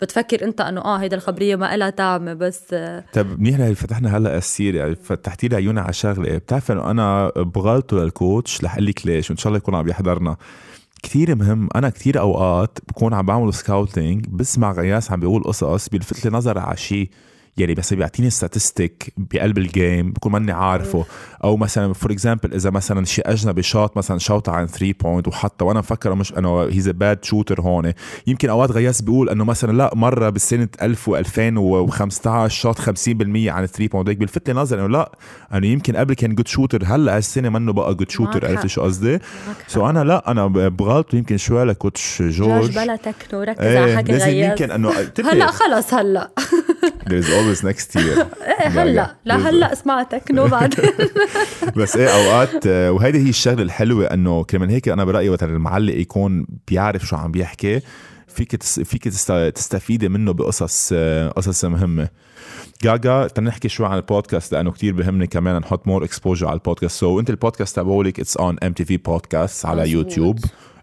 بتفكر 0.00 0.44
أنت 0.44 0.60
إنه 0.60 0.80
آه 0.80 0.96
هيدا 0.96 1.16
الخبرية 1.16 1.56
ما 1.56 1.76
لها 1.76 1.90
طعمه 1.90 2.34
بس 2.34 2.62
آه، 2.72 3.04
طيب 3.12 3.40
منيح 3.40 3.58
اللي 3.58 3.74
فتحنا 3.74 4.16
هلأ 4.16 4.38
السيرة 4.38 4.78
يعني 4.78 4.94
فتحتي 4.94 5.48
لي 5.48 5.56
عيوني 5.56 5.80
على 5.80 5.92
شغلة 5.92 6.36
بتعرف 6.36 6.72
إنه 6.72 6.90
أنا 6.90 7.32
بغلطه 7.36 7.96
لل 7.96 8.15
coach 8.15 8.64
رح 8.64 8.72
أقول 8.74 8.86
لك 8.86 9.06
ليش 9.06 9.30
وإن 9.30 9.36
شاء 9.36 9.46
الله 9.46 9.58
يكون 9.58 9.74
عم 9.74 9.88
يحضرنا 9.88 10.36
كثير 11.04 11.34
مهم. 11.34 11.68
أنا 11.74 11.88
كثير 11.90 12.20
أوقات 12.20 12.78
بكون 12.88 13.14
عم 13.14 13.26
بعمل 13.26 13.54
scouting 13.54 14.26
بسمع 14.28 14.72
غياس 14.72 15.10
عم 15.10 15.20
بيقول 15.20 15.42
قصص 15.42 15.88
بيلفت 15.88 16.24
لي 16.24 16.30
نظري 16.30 16.60
على 16.60 16.76
شيء 16.76 17.10
يعني 17.56 17.74
بس 17.74 17.94
بيعطيني 17.94 18.30
statistic 18.30 19.12
بقلب 19.16 19.58
ال 19.58 19.69
game 19.69 20.12
بكون 20.12 20.32
ماني 20.32 20.52
عارفه. 20.52 21.04
أو 21.44 21.56
مثلا 21.56 21.92
for 21.92 22.12
example 22.12 22.54
إذا 22.54 22.70
مثلا 22.70 23.04
شيء 23.04 23.30
أجنبي 23.30 23.62
شاط 23.62 23.96
مثلا 23.96 24.18
شوطه 24.18 24.52
عن 24.52 24.66
3 24.66 24.94
point 25.00 25.28
وحتى 25.28 25.64
وأنا 25.64 25.78
مفكر 25.78 26.14
مش 26.14 26.32
إنه 26.38 26.62
he's 26.62 26.88
bad 26.88 27.24
shooter 27.24 27.60
هون. 27.60 27.92
يمكن 28.26 28.50
أوقات 28.50 28.70
غياس 28.70 29.02
بيقول 29.02 29.28
إنه 29.30 29.44
مثلا 29.44 29.72
لا 29.76 29.90
مرة 29.94 30.28
بالسنة 30.30 30.68
1000 30.82 31.10
و2015 31.10 32.46
شاط 32.46 32.78
50% 32.78 32.88
عن 33.48 33.66
3 33.66 33.86
point 33.88 34.08
هيك 34.08 34.16
بيلفت 34.18 34.48
لي 34.48 34.54
نظري 34.54 34.80
إنه 34.80 34.88
لا 34.88 35.12
إنه 35.54 35.66
يمكن 35.66 35.96
قبل 35.96 36.14
كان 36.14 36.34
good 36.34 36.48
shooter 36.48 36.84
هلأ 36.84 37.16
هالسنه 37.16 37.48
منه 37.48 37.72
بقى 37.72 37.94
جود 37.94 38.10
شوتر 38.10 38.46
عرفت. 38.50 38.66
شو 38.66 38.82
قصدي؟ 38.82 39.18
so 39.68 39.90
أنا 39.90 40.04
لا 40.04 40.30
أنا 40.30 40.46
بغلط 40.46 41.14
يمكن 41.14 41.36
شوي 41.36 41.64
ل 41.64 41.74
coach 41.74 42.22
جورج. 42.22 42.60
جورج 42.60 42.74
بلا 42.78 42.96
تكنو 42.96 43.42
ركز 43.42 43.60
على 43.66 43.84
إيه 43.84 43.96
حكي 43.96 44.12
لازم 44.12 44.24
غياس 44.26 44.50
يمكن 44.50 44.70
إنه 44.70 44.92
هلأ 45.32 45.46
خلص 45.50 45.94
هلأ. 45.94 46.30
Always 47.44 47.62
next 47.62 48.00
year. 48.00 48.26
إيه 48.60 48.68
هلأ 48.68 49.16
لا 49.24 49.36
هلأ 49.36 49.72
اسمع 49.72 50.02
تكنو 50.02 50.46
بعدين 50.54 50.90
بس 51.76 51.96
إيه 51.96 52.08
أوقات 52.08 52.66
آه، 52.66 52.92
وهيدي 52.92 53.18
هي 53.18 53.28
الشغلة 53.28 53.62
الحلوة 53.62 54.06
إنه 54.06 54.44
كمان 54.44 54.70
هيك 54.70 54.88
أنا 54.88 55.04
برأيي 55.04 55.28
وقت 55.28 55.42
المعلق 55.42 55.94
يكون 55.94 56.46
بيعرف 56.68 57.06
شو 57.06 57.16
عم 57.16 57.32
بيحكي 57.32 57.80
فيك. 58.28 58.62
فيك 58.62 59.04
تست... 59.04 59.32
تستفيدي 59.32 60.08
منه 60.08 60.32
بقصص 60.32 60.90
آه، 60.92 61.28
قصص 61.28 61.64
مهمة. 61.64 62.08
جاجا 62.82 63.26
تنحكي 63.26 63.68
شوي 63.68 63.86
عن 63.86 63.96
البودكاست 63.96 64.52
لأنه 64.52 64.70
كتير 64.70 64.94
بهمني 64.94 65.26
كمان 65.26 65.56
نحط 65.56 65.86
more 65.86 66.04
exposure 66.04 66.46
على 66.46 66.54
ال 66.54 67.00
podcast. 67.00 67.16
so, 67.16 67.18
أنت 67.20 67.30
البودكاست 67.30 67.76
تبعولك 67.76 68.20
it's 68.20 68.36
on 68.36 68.56
MTV 68.62 68.96
podcast 68.96 69.66
على. 69.66 69.90
يوتيوب 69.90 70.38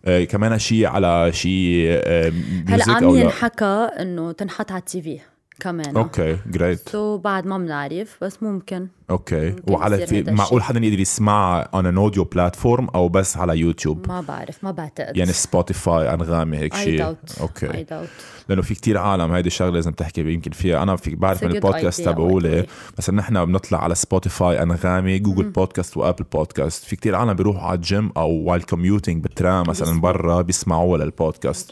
آه 0.06 0.24
كمان 0.24 0.60
شيء 0.60 0.86
على 0.86 1.32
شيء 1.34 1.86
آه 1.88 2.32
هلأ 2.68 2.92
عم 2.92 3.16
ينحكى 3.18 3.90
إنه 4.00 4.32
تنحط 4.32 4.72
على 4.72 4.80
ال 4.80 5.02
TV. 5.02 5.20
كمان. 5.60 5.98
okay 5.98 6.38
great 6.48 6.90
so 6.90 7.18
بعد 7.18 7.46
ما 7.46 7.58
بنعرف 7.58 8.18
بس 8.22 8.44
ممكن. 8.44 8.88
okay. 9.10 9.50
ممكن 9.50 9.74
وعلى 9.74 10.08
في 10.08 10.24
معقول. 10.24 10.64
حدا 10.64 10.80
يقدر 10.80 11.00
يسمعها 11.00 11.64
on 11.64 11.86
an 11.86 12.12
audio 12.12 12.24
platform 12.36 12.86
أو 12.96 13.10
بس 13.10 13.38
على 13.38 13.58
يوتيوب 13.60 14.08
ما 14.08 14.22
بعرف 14.22 14.64
ما 14.64 14.72
بعتقد. 14.72 15.18
يعني 15.18 15.34
سبوتيفاي 15.34 16.14
أنغامي 16.14 16.58
هيك 16.58 16.76
شيء 16.76 16.98
doubt 16.98 17.18
it 17.38 17.42
okay. 17.42 17.84
doubt 17.84 18.08
لأنه 18.50 18.62
في 18.62 18.74
كتير 18.74 18.98
عالم 18.98 19.32
هيدي 19.32 19.48
الشغلة 19.48 19.72
لازم 19.72 19.92
تحكي 19.92 20.22
يمكن 20.22 20.52
فيها. 20.52 20.84
أنا 20.84 20.96
في 20.96 21.16
بعرف 21.16 21.44
من 21.44 21.56
البودكاست 21.56 22.02
تبعولي. 22.02 22.66
مثلا 22.98 23.16
نحن 23.16 23.46
بنطلع 23.46 23.84
على 23.84 23.96
سبوتيفاي 23.96 24.64
أنغامي 24.64 25.20
Google 25.20 25.50
Podcasts 25.50 25.98
و 25.98 26.03
Apple 26.03 26.26
Podcasts 26.34 26.84
في 26.84 26.96
كتير 26.96 27.16
عالم 27.16 27.34
بيروحوا 27.34 27.62
على 27.62 27.76
الجيم 27.76 28.12
أو 28.18 28.30
while 28.30 28.62
commuting 28.62 29.24
بال 29.24 29.39
tram 29.39 29.70
مثلا. 29.70 30.02
برا 30.02 30.42
بيسمعوها 30.42 31.04
للبودكاست 31.04 31.72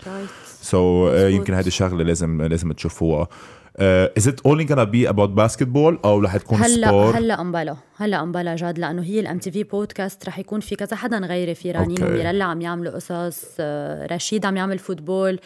so, 0.61 1.11
uh, 1.11 1.15
مزبوط. 1.15 1.33
يمكن 1.33 1.53
هيدي 1.53 1.67
الشغله 1.67 2.03
لازم 2.03 2.41
لازم 2.41 2.71
تشوفوها. 2.71 3.27
Is 4.19 4.27
it 4.27 4.35
only 4.45 4.65
gonna 4.65 4.85
be 4.85 5.07
about 5.07 5.35
basketball 5.35 5.97
أو 6.05 6.19
رح 6.19 6.37
تكون 6.37 6.57
هلا 6.57 6.87
sport 6.87 7.17
هلا 7.17 7.41
امبلا 7.41 7.75
هلا 7.97 8.21
امبلا 8.23 8.55
جاد 8.55 8.79
لأنه 8.79 9.03
هي 9.03 9.19
ال 9.19 9.39
MTV 9.39 9.63
podcast 9.63 10.25
رح 10.25 10.39
يكون 10.39 10.59
في 10.59 10.75
كذا 10.75 10.97
حدا 10.97 11.17
غيري 11.17 11.55
في 11.55 11.77
okay. 11.77 12.03
وميرلا 12.03 12.45
عم 12.45 12.61
يعملوا 12.61 12.91
قصص 12.91 13.45
آه، 13.59 14.05
رشيد 14.05 14.45
عم 14.45 14.57
يعمل 14.57 14.79
football. 14.79 15.39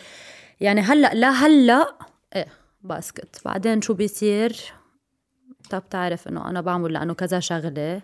يعني 0.61 0.81
هلا 0.81 1.13
لا 1.13 1.29
هلا 1.29 1.95
إيه 2.35 2.47
basket. 2.83 3.41
بعدين 3.45 3.81
شو 3.81 3.93
بيصير؟ 3.93 4.55
انت 5.63 5.75
بتعرف 5.75 6.27
إنه 6.27 6.49
أنا 6.49 6.61
بعمل 6.61 6.93
لأنه 6.93 7.13
كذا 7.13 7.39
شغلة. 7.39 8.01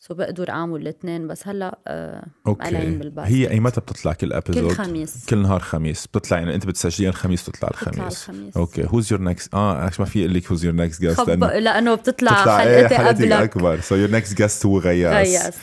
so 0.00 0.14
بقدر 0.14 0.50
أعمل 0.50 0.80
الاثنين 0.80 1.28
بس 1.28 1.48
هلأ 1.48 1.78
آه 1.88 2.26
قلعين 2.60 2.98
بال 2.98 3.06
basket. 3.06 3.32
هي 3.32 3.50
ايمتى 3.50 3.80
بتطلع 3.80 4.12
كل 4.12 4.32
episode؟ 4.32 4.70
كل 4.70 4.74
خميس. 4.74 5.26
كل 5.28 5.38
نهار 5.38 5.60
خميس. 5.60 6.06
بتطلع 6.06 6.38
يعني 6.38 6.54
أنت 6.54 6.66
بتسجلين 6.66 7.10
الخميس 7.10 7.48
بتطلع 7.50 7.68
بتطلع 7.68 7.92
الخميس. 7.92 8.12
الخميس. 8.22 8.56
okay. 8.56 8.86
who's 8.88 9.12
your 9.12 9.22
next 9.22 9.54
آه 9.54 9.90
ما 9.98 10.04
في 10.04 10.20
أقول 10.20 10.34
لك 10.34 10.50
who's 10.50 10.64
your 10.64 10.74
next 10.74 11.02
guest 11.02 11.20
خب... 11.20 11.44
لأنه 11.44 11.94
بتطلع, 11.94 12.32
بتطلع 12.32 12.62
إيه 12.62 12.78
حلقتي 12.78 12.94
حلقتك 12.96 13.16
قبلك. 13.22 13.32
اكبر 13.32 13.80
so 13.80 13.94
your 13.94 14.10
next 14.10 14.38
guest 14.38 14.66
هو 14.66 14.78
غياس 14.78 15.28
غياس 15.28 15.54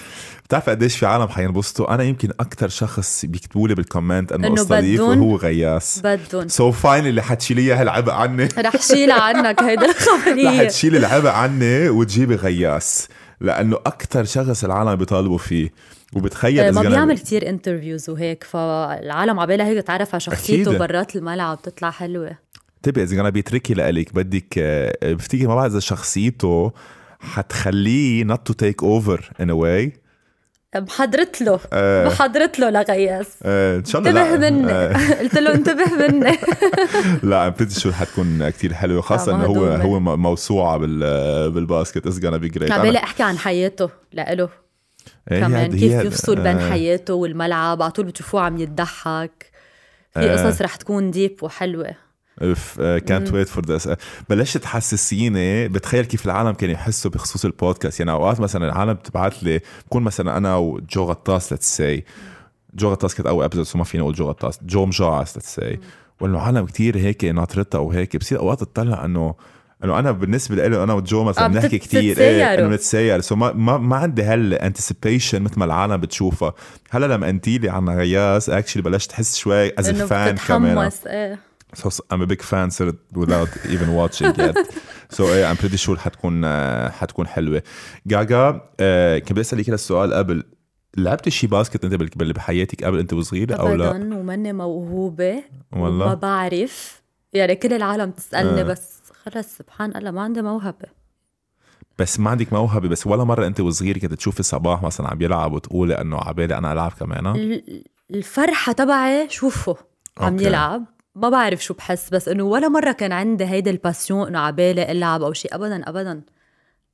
بتعرف 0.45 0.69
قديش 0.69 0.97
في 0.97 1.05
عالم 1.05 1.27
حينبسطوا؟ 1.27 1.93
أنا 1.93 2.03
يمكن 2.03 2.29
أكثر 2.39 2.69
شخص 2.69 3.25
بيكتبوا 3.25 3.67
لي 3.67 3.75
بال 3.75 3.88
comment 3.88 4.31
إنه 4.31 4.53
أستضيف 4.53 5.01
بدون- 5.01 5.19
وهو 5.19 5.35
غياس 5.35 6.01
بدهم 6.03 6.47
so 6.47 6.71
fine 6.71 7.07
اللي 7.07 7.21
حتشيلي 7.21 7.61
إياها 7.61 7.81
العبء 7.81 8.11
عني. 8.11 8.49
رح 8.57 8.81
شيل 8.81 9.11
عنك 9.11 9.61
هيدا 9.63 9.85
رح 9.85 9.95
الخبريه 10.01 10.67
تشيلي 10.67 10.97
العبء 10.97 11.29
عني 11.29 11.89
وتجيبي 11.89 12.35
غياس 12.35 13.07
لأنه 13.43 13.75
أكثر 13.75 14.23
شخص 14.23 14.63
العالم 14.63 14.95
بيطالبوا 14.95 15.37
فيه. 15.37 15.69
وبتخيل 16.15 16.59
آه، 16.59 16.71
ما 16.71 16.81
بيعمل 16.81 17.17
كتير 17.17 17.49
interviews 17.49 18.09
وهيك 18.09 18.43
فالعالم 18.43 19.39
عبالها 19.39 19.65
هيك 19.65 19.85
تعرف 19.85 20.13
على 20.13 20.19
شخصيته. 20.19 20.77
برات 20.77 21.15
الملعب 21.15 21.57
بتطلع 21.57 21.91
حلوة. 21.91 22.37
انتبه 22.77 23.03
إذا 23.03 23.15
كان 23.15 23.29
بيتركي 23.29 23.73
لإلك 23.73 24.15
بدك 24.15 24.59
بفتكر 25.03 25.47
ما 25.47 25.55
بعرف 25.55 25.71
إذا 25.71 25.79
شخصيته 25.79 26.71
حتخليه 27.19 28.25
not 28.25 28.39
to 28.49 28.53
take 28.53 28.83
over 28.83 29.19
in 29.39 29.49
a 29.49 29.55
way 29.55 30.02
محضرت 30.75 31.41
له 31.41 31.59
آه. 31.73 32.07
محضرت 32.07 32.59
له 32.59 32.69
لغياس. 32.69 33.27
آه، 33.43 33.77
إن 33.77 33.85
شاء 33.85 34.01
الله 34.01 34.33
انتبه 34.33 34.49
مني. 34.49 34.71
آه، 34.71 34.93
قلت 35.21 35.37
له 35.37 35.53
انتبه 35.53 35.85
مني. 36.07 36.37
لا 37.29 37.49
بريتي 37.49 37.79
شو 37.79 37.91
حتكون 37.91 38.49
كتير 38.49 38.73
حلوة 38.73 39.01
خاصة 39.01 39.35
انه 39.35 39.45
هو. 39.45 39.65
هو 39.65 39.99
موسوعة 39.99 40.77
بال 40.77 41.51
بال 41.51 41.64
basket. 41.64 42.07
it's 42.07 42.19
gonna 42.19 42.39
be 42.43 42.57
great. 42.59 42.71
عبالي 42.71 42.97
أحكي 42.97 43.23
عن 43.23 43.37
حياته 43.37 43.89
لإله. 44.13 44.49
إيه، 45.31 45.39
كمان 45.39 45.71
كيف 45.71 45.93
يفصل 46.05 46.35
بين 46.35 46.57
آه، 46.57 46.69
حياته 46.69 47.13
والملعب 47.13 47.81
على 47.81 47.91
طول 47.91 48.05
بتشوفوه 48.05 48.41
عم 48.41 48.57
يضحك. 48.57 49.51
في. 50.13 50.29
قصص 50.29 50.61
رح 50.61 50.75
تكون 50.75 51.11
deep 51.11 51.37
وحلوة. 51.41 51.95
اف 52.41 52.81
كانت 52.81 53.33
ويت 53.33 53.47
فور 53.47 53.65
ذس 53.65 53.89
بلشت 54.29 54.57
تحسسيني 54.57 55.67
بتخيل 55.67 56.05
كيف 56.05 56.25
العالم 56.25 56.51
كانوا 56.51 56.73
يحسوا 56.73 57.11
بخصوص 57.11 57.45
البودكاست. 57.45 57.99
يعني 57.99 58.11
أوقات 58.11 58.39
مثلا 58.39 58.65
العالم 58.65 58.93
بتبعت 58.93 59.43
لي 59.43 59.61
بكون 59.85 60.03
مثلا 60.03 60.37
أنا 60.37 60.55
وجو 60.55 61.03
غطاس 61.03 61.51
let's 61.51 61.77
say 61.77 62.03
جو 62.75 62.91
غطاس 62.91 63.15
كانت 63.15 63.27
أول 63.27 63.43
episode 63.43 63.67
ما 63.75 63.83
فيني 63.83 64.03
أقول 64.03 64.13
جو 64.13 64.25
غطاس 64.25 64.59
جو 64.63 64.85
مجاعس 64.85 65.35
let's 65.35 65.55
say 65.55 65.79
وانه 66.21 66.39
عالم 66.39 66.65
كتير 66.65 66.97
هيك 66.97 67.25
ناطرتها 67.25 67.79
وهيك. 67.79 68.17
بصير 68.17 68.39
أوقات 68.39 68.61
اطلع 68.61 69.05
إنه 69.05 69.35
إنه 69.83 69.99
أنا 69.99 70.11
بالنسبة 70.11 70.55
لي 70.55 70.83
أنا 70.83 70.93
وجو 70.93 71.23
مثلا 71.23 71.45
آه، 71.45 71.47
بنحكي 71.47 71.77
كثير 71.77 72.17
إيه. 72.19 72.53
إنه 72.53 72.67
نتساير 72.67 73.21
سو 73.21 73.35
ما 73.35 73.53
ما, 73.53 73.77
ما 73.77 73.95
عندي 73.95 74.23
هال 74.23 74.40
anticipation 74.40 75.41
مثل 75.41 75.59
ما 75.59 75.65
العالم 75.65 75.97
بتشوفها. 75.97 76.53
هلا 76.89 77.05
لما 77.05 77.27
قلتي 77.27 77.57
لي 77.57 77.69
عن 77.69 77.89
غياس 77.89 78.49
actually 78.49 78.83
بلشت 78.83 79.11
أحس 79.11 79.37
شوي 79.37 79.79
as 79.79 79.91
fan 79.91 80.35
كمان. 80.35 80.87
بتتحمس 80.87 81.07
إيه. 81.07 81.39
So 81.75 81.89
I'm 82.13 82.21
a 82.21 82.25
big 82.25 82.41
fan 82.41 82.69
صرت 82.69 82.95
without 83.15 83.65
even 83.65 83.89
watching 83.95 84.35
yet. 84.37 84.57
So 85.17 85.23
yeah, 85.23 85.51
I'm 85.51 85.57
pretty 85.57 85.77
sure 85.77 85.97
حتكون 85.97 86.43
uh, 86.45 86.91
حتكون 86.91 87.27
حلوة. 87.27 87.63
جاجا 88.05 88.51
uh, 88.51 89.19
كنت 89.19 89.31
بدي 89.31 89.41
أسألك 89.41 89.69
السؤال 89.69 90.13
قبل 90.13 90.43
لعبتي 90.97 91.29
شي 91.31 91.47
basket 91.47 91.83
أنت 91.85 91.95
بحياتك 91.95 92.83
قبل 92.83 92.99
أنت 92.99 93.13
وصغيرة 93.13 93.55
أو 93.55 93.73
لا؟ 93.73 93.91
ابدا 93.91 94.15
وماني 94.15 94.53
موهوبة 94.53 95.43
والله؟ 95.71 96.05
وما 96.05 96.13
بعرف 96.13 97.01
يعني 97.33 97.55
كل 97.55 97.73
العالم 97.73 98.11
تسألني 98.11 98.61
آه. 98.61 98.63
بس 98.63 98.99
خلص 99.25 99.57
سبحان 99.57 99.95
الله 99.97 100.11
ما 100.11 100.21
عندي 100.21 100.41
موهبة 100.41 100.87
بس 101.99 102.19
ما 102.19 102.29
عندك 102.29 102.53
موهبة 102.53 102.87
بس 102.87 103.07
ولا 103.07 103.23
مرة 103.23 103.47
أنت 103.47 103.59
وصغيرة 103.59 103.99
كنت 103.99 104.13
تشوفي 104.13 104.43
صباح 104.43 104.83
مثلا 104.83 105.07
عم 105.07 105.21
يلعب 105.21 105.53
وتقولي 105.53 106.01
إنه 106.01 106.17
عبالي 106.17 106.57
أنا 106.57 106.73
ألعب 106.73 106.91
كمان 106.99 107.27
ال- 107.27 107.83
الفرحة 108.11 108.71
تبعي 108.71 109.29
شوفه 109.29 109.75
عم 110.17 110.33
أوكي. 110.33 110.45
يلعب 110.45 110.83
ما 111.15 111.29
بعرف 111.29 111.63
شو 111.63 111.73
بحس 111.73 112.09
بس 112.09 112.27
إنه 112.27 112.43
ولا 112.43 112.67
مرة 112.67 112.91
كان 112.91 113.11
عندي 113.11 113.45
هيدا 113.45 113.71
ال 113.71 113.78
passion 113.78 114.27
إنه 114.27 114.39
عبالي 114.39 114.91
ألعب 114.91 115.21
أو 115.23 115.33
شيء 115.33 115.55
ابدا 115.55 115.89
ابدا 115.89 116.21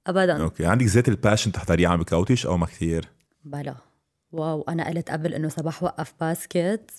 ابدا. 0.07 0.43
أوكي. 0.43 0.65
عندك 0.65 0.85
ذات 0.85 1.07
ال 1.07 1.13
passion 1.13 1.51
تحضريه 1.51 1.87
عم 1.87 1.99
ب 1.99 2.07
coach 2.07 2.45
أو 2.45 2.57
ما 2.57 2.65
كثير؟ 2.65 3.05
بلا. 3.43 3.75
wow 4.31 4.65
أنا 4.69 4.87
قلت 4.87 5.09
قبل 5.11 5.33
إنه 5.33 5.49
صباح 5.49 5.83
وقف 5.83 6.13
basket. 6.21 6.91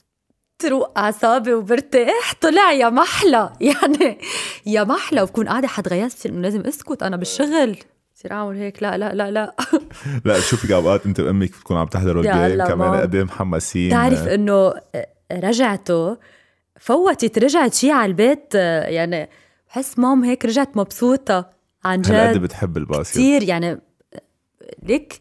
تروق 0.58 0.98
أعصابي 0.98 1.54
وبرتاح. 1.54 2.34
طلع 2.40 2.72
يا 2.72 2.88
محلى. 2.88 3.52
يعني 3.60 4.18
يا 4.66 4.84
محلى 4.84 5.22
وبكون 5.22 5.48
قاعدة 5.48 5.68
إنه 6.26 6.40
لازم 6.40 6.60
أسكت 6.60 7.02
أنا 7.02 7.16
بالشغل. 7.16 7.76
بصير 8.14 8.32
أعمل 8.32 8.56
هيك. 8.56 8.82
لا 8.82 8.98
لا 8.98 9.14
لا 9.14 9.30
لا. 9.30 9.56
لا 10.24 10.38
بشوفك 10.38 10.70
اوقات 10.70 11.06
أنت 11.06 11.20
وأمك 11.20 11.50
بتكونوا 11.50 11.80
عم 11.82 11.88
تحضروا 11.88 12.22
ال 12.22 12.25
game 12.25 12.34
كمان. 12.66 12.90
ما- 12.90 13.00
قد 13.00 13.14
إيه 13.14 13.24
محمسين. 13.24 13.90
تعرف 13.90 14.28
إنه 14.28 14.74
رجعته 15.32 16.18
فوتت 16.80 17.38
رجعت 17.38 17.74
شي 17.74 17.90
على 17.90 18.10
البيت 18.10 18.54
يعني 18.54 19.28
بحس 19.68 19.98
مام 19.98 20.24
هيك 20.24 20.44
رجعت 20.44 20.76
مبسوطة 20.76 21.50
عن 21.84 22.02
هالقد 22.06 22.34
جد. 22.34 22.42
بتحب 22.42 22.76
ال 22.76 22.81
basket. 22.81 23.14
كثير 23.14 23.42
يعني 23.42 23.80
ليك 24.82 25.20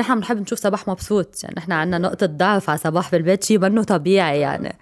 نحن 0.00 0.14
بنحب 0.14 0.40
نشوف 0.40 0.58
صباح 0.58 0.88
مبسوط 0.88 1.44
يعني 1.44 1.54
نحن 1.58 1.72
عنا 1.72 1.98
نقطة 1.98 2.26
ضعف 2.26 2.70
على 2.70 2.78
صباح 2.78 3.10
بالبيت 3.10 3.44
شيء 3.44 3.58
منه 3.58 3.82
طبيعي 3.82 4.40
يعني. 4.40 4.78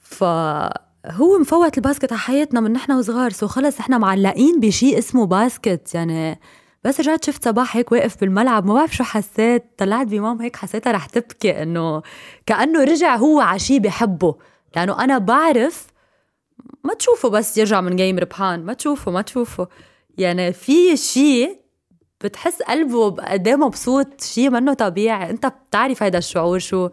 فهو 0.00 1.38
مفوت 1.40 1.78
ال 1.78 1.83
basket 1.83 2.12
على 2.12 2.20
حياتنا 2.20 2.60
من 2.60 2.72
نحن 2.72 2.92
وصغار 2.92 3.30
سو 3.30 3.46
خلص 3.46 3.78
إحنا 3.78 3.98
معلقين 3.98 4.60
بشيء 4.60 4.98
اسمه 4.98 5.26
basket 5.26 5.94
يعني 5.94 6.40
بس 6.84 7.00
رجعت 7.00 7.24
شفت 7.24 7.44
صباح 7.44 7.76
هيك 7.76 7.92
واقف 7.92 8.20
بالملعب 8.20 8.66
ما 8.66 8.74
بعرف 8.74 8.96
شو 8.96 9.04
حسيت 9.04 9.64
طلعت 9.78 10.06
بمام 10.06 10.42
هيك 10.42 10.56
حسيتها 10.56 10.92
رح 10.92 11.06
تبكي 11.06 11.62
إنه 11.62 12.02
كأنه 12.46 12.84
رجع 12.84 13.16
هو 13.16 13.40
على 13.40 13.58
شيء 13.58 13.78
بحبه. 13.78 14.34
لأنه 14.76 15.04
أنا 15.04 15.18
بعرف 15.18 15.86
ما 16.84 16.94
تشوفه 16.94 17.28
بس 17.28 17.58
يرجع 17.58 17.80
من 17.80 17.96
game 17.96 18.18
ربحان 18.18 18.64
ما 18.64 18.72
تشوفه 18.72 19.10
ما 19.10 19.22
تشوفه. 19.22 19.68
يعني 20.18 20.52
في 20.52 20.96
شيء 20.96 21.60
بتحس 22.24 22.62
قلبه 22.62 23.10
قد 23.10 23.48
إيه 23.48 23.56
مبسوط 23.56 24.20
شيء 24.20 24.50
منه 24.50 24.74
طبيعي. 24.74 25.30
أنت 25.30 25.46
بتعرف 25.46 26.02
هيدا 26.02 26.18
الشعور 26.18 26.58
شو. 26.58 26.88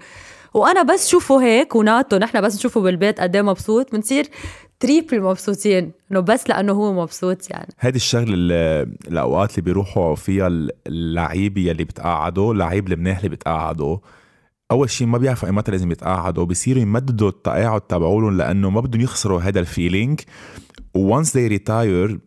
وأنا 0.53 0.83
بس 0.83 1.09
شوفه 1.09 1.41
هيك 1.43 1.75
وناتو 1.75 2.17
نحن 2.17 2.41
بس 2.41 2.55
نشوفه 2.55 2.81
بالبيت 2.81 3.21
قد 3.21 3.35
إيه 3.35 3.41
مبسوط 3.41 3.91
بنصير 3.91 4.27
triple 4.79 5.21
مبسوطين. 5.21 5.91
إنه 6.11 6.19
بس 6.19 6.49
لأنه 6.49 6.73
هو 6.73 6.93
مبسوط 6.93 7.51
يعني. 7.51 7.73
هيدي 7.79 7.97
الشغلة 7.97 8.33
اللي 8.33 8.87
الأوقات 9.07 9.51
اللي 9.51 9.61
بيروحوا 9.61 10.15
فيها 10.15 10.47
اللعيبه 10.87 11.61
يلي 11.61 11.83
بتقعدوا 11.83 12.53
لعيب 12.53 12.93
المناح 12.93 13.17
اللي 13.17 13.29
بتقعدوا 13.29 13.97
أول 14.71 14.89
شيء 14.89 15.07
ما 15.07 15.17
بيعرفوا 15.17 15.47
ايمتى 15.47 15.71
لازم 15.71 15.91
يتقاعدوا 15.91 16.45
بيصيروا 16.45 16.81
يمددوا 16.81 17.29
التقاعد 17.29 17.81
تبعولهم 17.81 18.37
لأنه 18.37 18.69
ما 18.69 18.81
بدهم 18.81 19.01
يخسروا 19.01 19.41
هذا 19.41 19.59
ال 19.59 19.67
feeling 19.67 20.21
they 20.97 21.51
retire 21.51 22.17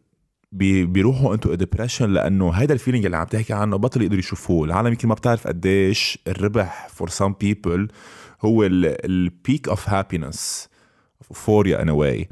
بي 0.53 0.85
بيروحوا 0.85 1.35
into 1.35 1.55
depression 1.55 2.11
لأنه 2.11 2.51
هيدا 2.51 2.75
ال 2.75 2.79
feeling 2.79 3.05
اللي 3.05 3.17
عم 3.17 3.27
تحكي 3.27 3.53
عنه 3.53 3.77
بطل 3.77 4.03
يقدروا 4.03 4.19
يشوفوه. 4.19 4.65
العالم 4.65 4.89
يمكن 4.89 5.09
ما 5.09 5.15
بتعرف 5.15 5.47
قديش 5.47 6.19
الربح 6.29 6.89
for 6.89 7.09
some 7.09 7.35
people 7.41 7.89
هو 8.45 8.63
ال 8.65 8.86
peak 8.86 9.69
of 9.69 9.89
happiness 9.89 10.69
for 11.35 11.83
you 11.83 11.88
in 11.88 11.91
a 11.91 12.00
way 12.00 12.29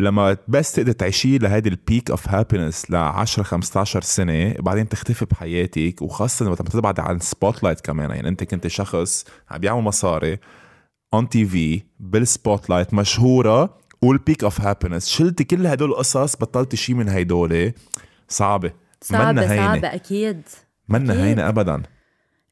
لما 0.00 0.36
بس 0.48 0.72
تقدر 0.72 0.92
تعيشي 0.92 1.38
لهيدي 1.38 1.68
ال 1.68 1.76
peak 1.76 2.10
of 2.10 2.28
happiness 2.28 2.90
ل 2.90 2.96
10 2.96 3.42
15 3.42 4.00
سنة 4.02 4.54
بعدين 4.58 4.88
تختفي 4.88 5.24
بحياتك 5.24 6.02
وخاصة 6.02 6.44
لما 6.46 6.54
تبعد 6.54 7.00
عن 7.00 7.18
spotlight 7.20 7.80
كمان. 7.80 8.10
يعني 8.10 8.28
أنت 8.28 8.44
كنت 8.44 8.66
شخص 8.66 9.24
عم 9.50 9.58
بيعمل 9.60 9.82
مصاري 9.82 10.38
on 11.14 11.28
TV 11.28 11.82
بال 12.00 12.70
spotlight 12.70 12.94
مشهورة 12.94 13.78
وال 14.02 14.16
peak 14.16 14.44
of 14.44 14.60
happiness 14.60 15.08
شلتي 15.08 15.44
كل 15.44 15.66
هدول 15.66 15.90
القصص 15.90 16.36
بطلتي 16.36 16.76
شيء 16.76 16.94
من 16.94 17.08
هيدول. 17.08 17.72
صعبة. 18.28 18.72
هينة. 19.12 19.56
صعبة 19.56 19.94
أكيد. 19.94 20.42
منا. 20.88 21.24
هينة 21.24 21.48
ابدا. 21.48 21.82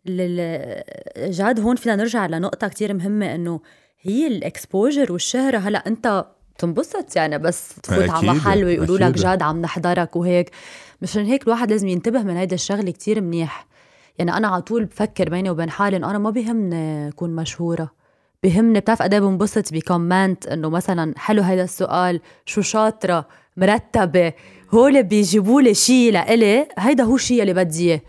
لل- 0.06 0.82
جاد 1.30 1.60
هون 1.60 1.76
فينا 1.76 1.96
نرجع 1.96 2.26
لنقطة 2.26 2.68
كتير 2.68 2.94
مهمة 2.94 3.34
إنه 3.34 3.60
هي 4.00 4.26
ال 4.26 4.36
exposure 4.36 5.12
والشهرة. 5.12 5.58
هلأ 5.58 5.78
أنت 5.86 6.24
بتنبسط 6.58 7.16
يعني 7.16 7.38
بس 7.38 7.68
تفوت 7.82 8.10
على 8.10 8.26
محل 8.26 8.64
ويقولوا 8.64 8.98
لك. 8.98 9.14
جاد 9.14 9.42
عم 9.42 9.60
نحضرك 9.60 10.16
وهيك. 10.16 10.50
مشان 11.02 11.24
هيك 11.24 11.42
الواحد 11.42 11.70
لازم 11.70 11.88
ينتبه 11.88 12.22
من 12.22 12.36
هيدا 12.36 12.54
الشغلة 12.54 12.90
كتير 12.90 13.20
منيح. 13.20 13.66
يعني 14.18 14.36
أنا 14.36 14.48
على 14.48 14.62
طول 14.62 14.84
بفكر 14.84 15.28
بيني 15.28 15.50
وبين 15.50 15.70
حالي 15.70 15.96
إنه 15.96 16.10
أنا 16.10 16.18
ما 16.18 16.30
بيهمني 16.30 17.08
أكون 17.08 17.30
مشهورة. 17.36 17.90
بيهمني 18.42 18.80
بتعرف 18.80 19.02
قد 19.02 19.14
إيه 19.14 19.20
بنبسط 19.20 19.72
بكومنت 19.72 20.46
إنه 20.46 20.68
مثلا 20.70 21.14
حلو 21.16 21.42
هيدا 21.42 21.64
السؤال 21.64 22.20
شو 22.46 22.60
شاطرة 22.60 23.26
مرتبة 23.56 24.32
هول 24.74 25.02
بيجيبوا 25.02 25.62
لي 25.62 25.74
شيء 25.74 26.12
لإلي 26.12 26.66
هيدا 26.78 27.04
هو 27.04 27.14
الشيء 27.14 27.42
اللي 27.42 27.54
بدي 27.54 27.90
إياه. 27.90 28.00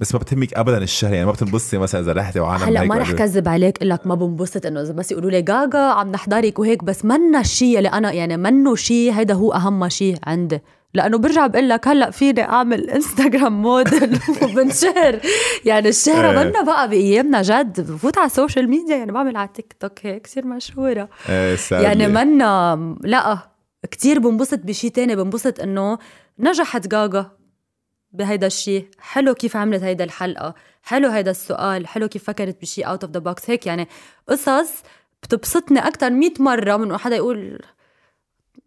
بس 0.00 0.14
ما 0.14 0.20
بتهمك 0.20 0.54
ابدا 0.54 0.78
الشهر 0.78 1.12
يعني 1.12 1.26
ما 1.26 1.32
بتنبسطي 1.32 1.78
مثلا 1.78 2.00
إذا 2.00 2.12
رحتي 2.12 2.40
وعالم 2.40 2.62
هلأ 2.64 2.82
ما 2.82 2.98
رح 2.98 3.12
كذب 3.12 3.48
عليك 3.48 3.76
أقول 3.76 3.90
لك 3.90 4.06
ما 4.06 4.14
بنبسط 4.14 4.66
إنه 4.66 4.82
إذا 4.82 4.92
بس 4.92 5.12
يقولوا 5.12 5.30
لي 5.30 5.42
جاجا 5.42 5.78
عم 5.78 6.12
نحضرك 6.12 6.58
وهيك 6.58 6.84
بس 6.84 7.04
منا 7.04 7.40
الشيء 7.40 7.78
اللي 7.78 7.88
أنا 7.88 8.12
يعني 8.12 8.36
منه 8.36 8.74
شيء 8.74 9.12
هيدا 9.12 9.34
هو 9.34 9.52
أهم 9.52 9.88
شيء 9.88 10.16
عندي. 10.26 10.60
لأنه 10.94 11.18
برجع 11.18 11.46
بقول 11.46 11.68
لك 11.68 11.88
هلأ 11.88 12.10
فيني 12.10 12.42
أعمل 12.42 12.90
Instagram 12.90 13.62
model 13.62 14.18
وبنشهر. 14.42 15.20
يعني 15.64 15.88
الشهره 15.88 16.30
إيه. 16.40 16.44
منا 16.48 16.62
بقى 16.62 16.88
بأيامنا 16.88 17.42
جد 17.42 17.80
بفوت 17.80 18.18
على 18.18 18.26
ال 18.26 18.32
social 18.32 18.70
media 18.70 18.96
يعني 18.96 19.12
بعمل 19.12 19.36
على 19.36 19.48
تيك 19.54 19.76
توك 19.80 20.06
هيك 20.06 20.22
كثير 20.22 20.46
مشهورة. 20.46 21.08
sadly. 21.26 21.72
يعني 21.72 22.08
منا 22.08 22.96
لأ 23.00 23.38
كتير 23.90 24.18
بنبسط 24.18 24.58
بشي 24.58 24.90
تاني 24.90 25.16
بنبسط 25.16 25.60
إنه 25.60 25.98
نجحت 26.38 26.86
جاجا. 26.86 27.37
بهيدا 28.12 28.46
الشيء 28.46 28.88
حلو 28.98 29.34
كيف 29.34 29.56
عملت 29.56 29.82
هيدا 29.82 30.04
الحلقة. 30.04 30.54
حلو 30.82 31.08
هيدا 31.08 31.30
السؤال. 31.30 31.86
حلو 31.86 32.08
كيف 32.08 32.24
فكرت 32.24 32.60
بشي 32.60 32.82
out 32.82 33.04
of 33.04 33.12
the 33.12 33.20
box 33.20 33.50
هيك 33.50 33.66
يعني 33.66 33.88
قصص 34.28 34.82
بتبسطني 35.22 35.78
أكتر 35.78 36.10
مئة 36.10 36.42
مرة 36.42 36.76
من 36.76 36.96
حدا 36.96 37.16
يقول 37.16 37.62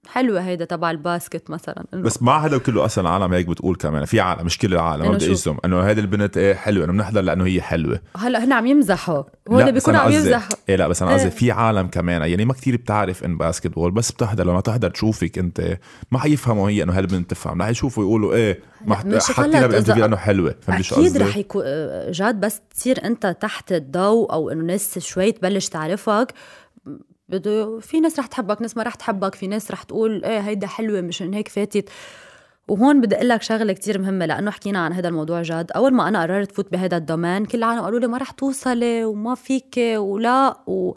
حلوة 0.08 0.42
هيدا 0.42 0.66
تبع 0.66 0.92
ال 0.92 1.00
basket 1.00 1.50
مثلا. 1.50 1.86
إنه 1.94 2.02
بس 2.02 2.22
مع 2.24 2.46
هذا 2.46 2.58
كله 2.58 2.86
أصلا 2.86 3.08
العالم 3.08 3.34
هيك 3.34 3.48
بتقول 3.48 3.76
كمان. 3.76 4.06
في 4.06 4.20
عالم 4.20 4.46
مش 4.46 4.58
كل 4.58 4.74
العالم 4.74 5.06
ما 5.06 5.12
بدي؟ 5.12 5.26
اجزم 5.32 5.58
إنه 5.66 5.80
هذه 5.82 6.00
البنت 6.00 6.38
إيه 6.38 6.54
حلوة 6.54 6.86
إنه 6.86 6.94
بنحضر 6.94 7.22
لأنه 7.22 7.46
هي 7.46 7.62
حلوة. 7.62 8.00
هلأ 8.18 8.44
هن 8.44 8.54
عم 8.54 8.66
يمزحوا. 8.66 9.24
هو 9.52 9.60
أنا 9.60 9.98
عم 10.00 10.12
يمزحوا 10.12 10.56
إيه 10.70 10.76
لا 10.76 10.88
بس 10.88 11.02
أنا 11.02 11.12
قصدي 11.12 11.26
إيه. 11.28 11.30
في 11.34 11.52
عالم 11.52 11.88
كمان. 11.88 12.22
يعني 12.22 12.46
ما 12.46 12.54
كتير 12.54 12.76
بتعرف 12.76 13.24
إن 13.24 13.38
basketball 13.38 13.92
بس 13.92 14.12
بتحضر. 14.12 14.44
لما 14.44 14.62
تحضر 14.62 14.90
تشوفك 14.90 15.38
أنت 15.38 15.78
ما 16.12 16.20
حيفهموا 16.20 16.70
هي 16.70 16.84
إنه 16.84 16.94
هالبنت 16.98 17.30
تفهم. 17.30 17.62
رح 17.62 17.68
يشوفوا 17.70 18.04
يقولوا 18.04 18.34
إيه 18.34 18.60
ما 18.86 18.96
حطينا 18.96 19.82
إذا- 19.82 19.98
لأنه 19.98 20.18
حلوة. 20.18 20.56
فهمت 20.62 20.82
شو 20.82 20.96
أكيد 20.96 21.06
قصدي؟ 21.06 21.24
رح 21.24 21.38
يكون 21.38 21.64
جاد 22.12 22.40
بس 22.40 22.62
تصير 22.76 23.06
أنت 23.06 23.38
تحت 23.42 23.72
الضوء 23.72 24.34
أو 24.34 24.50
إنه 24.50 24.64
ناس 24.64 25.00
شوي 25.00 25.32
تبلش 25.32 25.70
تعرفك. 25.70 26.34
بده 27.32 27.80
في 27.80 28.00
ناس 28.00 28.20
رح 28.20 28.26
تحبك 28.26 28.62
ناس 28.62 28.78
ما 28.78 28.84
رح 28.84 28.96
تحبك 28.96 29.36
في 29.36 29.48
ناس 29.48 29.72
رح 29.72 29.84
تقول 29.84 30.26
إيه 30.26 30.40
هيدا 30.40 30.68
حلوة 30.68 31.02
مشان 31.02 31.34
هيك 31.34 31.48
فاتت. 31.48 31.90
وهون 32.68 33.02
بدي 33.02 33.16
أقول 33.16 33.30
لك 33.30 33.42
شغلة 33.42 33.74
كتير 33.74 34.00
مهمة 34.00 34.26
لأنه 34.26 34.52
حكينا 34.52 34.80
عن 34.80 34.94
هذا 34.94 35.08
الموضوع 35.08 35.42
جاد 35.42 35.72
أول 35.72 35.94
ما 35.94 36.08
أنا 36.08 36.22
قررت 36.22 36.52
فوت 36.52 36.72
بهذا 36.72 36.98
ال 36.98 37.05
domain 37.05 37.46
كل 37.46 37.58
العالم 37.58 37.82
قالوا 37.82 38.00
لي 38.00 38.08
ما 38.08 38.18
رح 38.18 38.32
توصلي 38.32 39.06
وما 39.06 39.36
فيك 39.36 39.76
ولا. 39.78 40.58
و... 40.68 40.94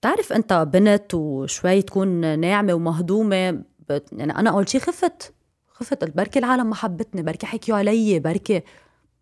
بتعرف 0.00 0.32
أنت 0.32 0.52
بنت 0.72 1.14
وشوي 1.14 1.82
تكون 1.82 2.38
ناعمة 2.38 2.74
ومهضومة. 2.74 3.62
يعني 4.12 4.36
أنا 4.38 4.50
أول 4.50 4.68
شي 4.68 4.80
خفت 4.80 5.32
خفت. 5.68 6.16
بركي 6.16 6.38
العالم 6.38 6.66
ما 6.66 6.74
حبتني 6.74 7.22
بركي 7.22 7.46
حكيوا 7.46 7.78
علي 7.78 8.18
بركي 8.18 8.62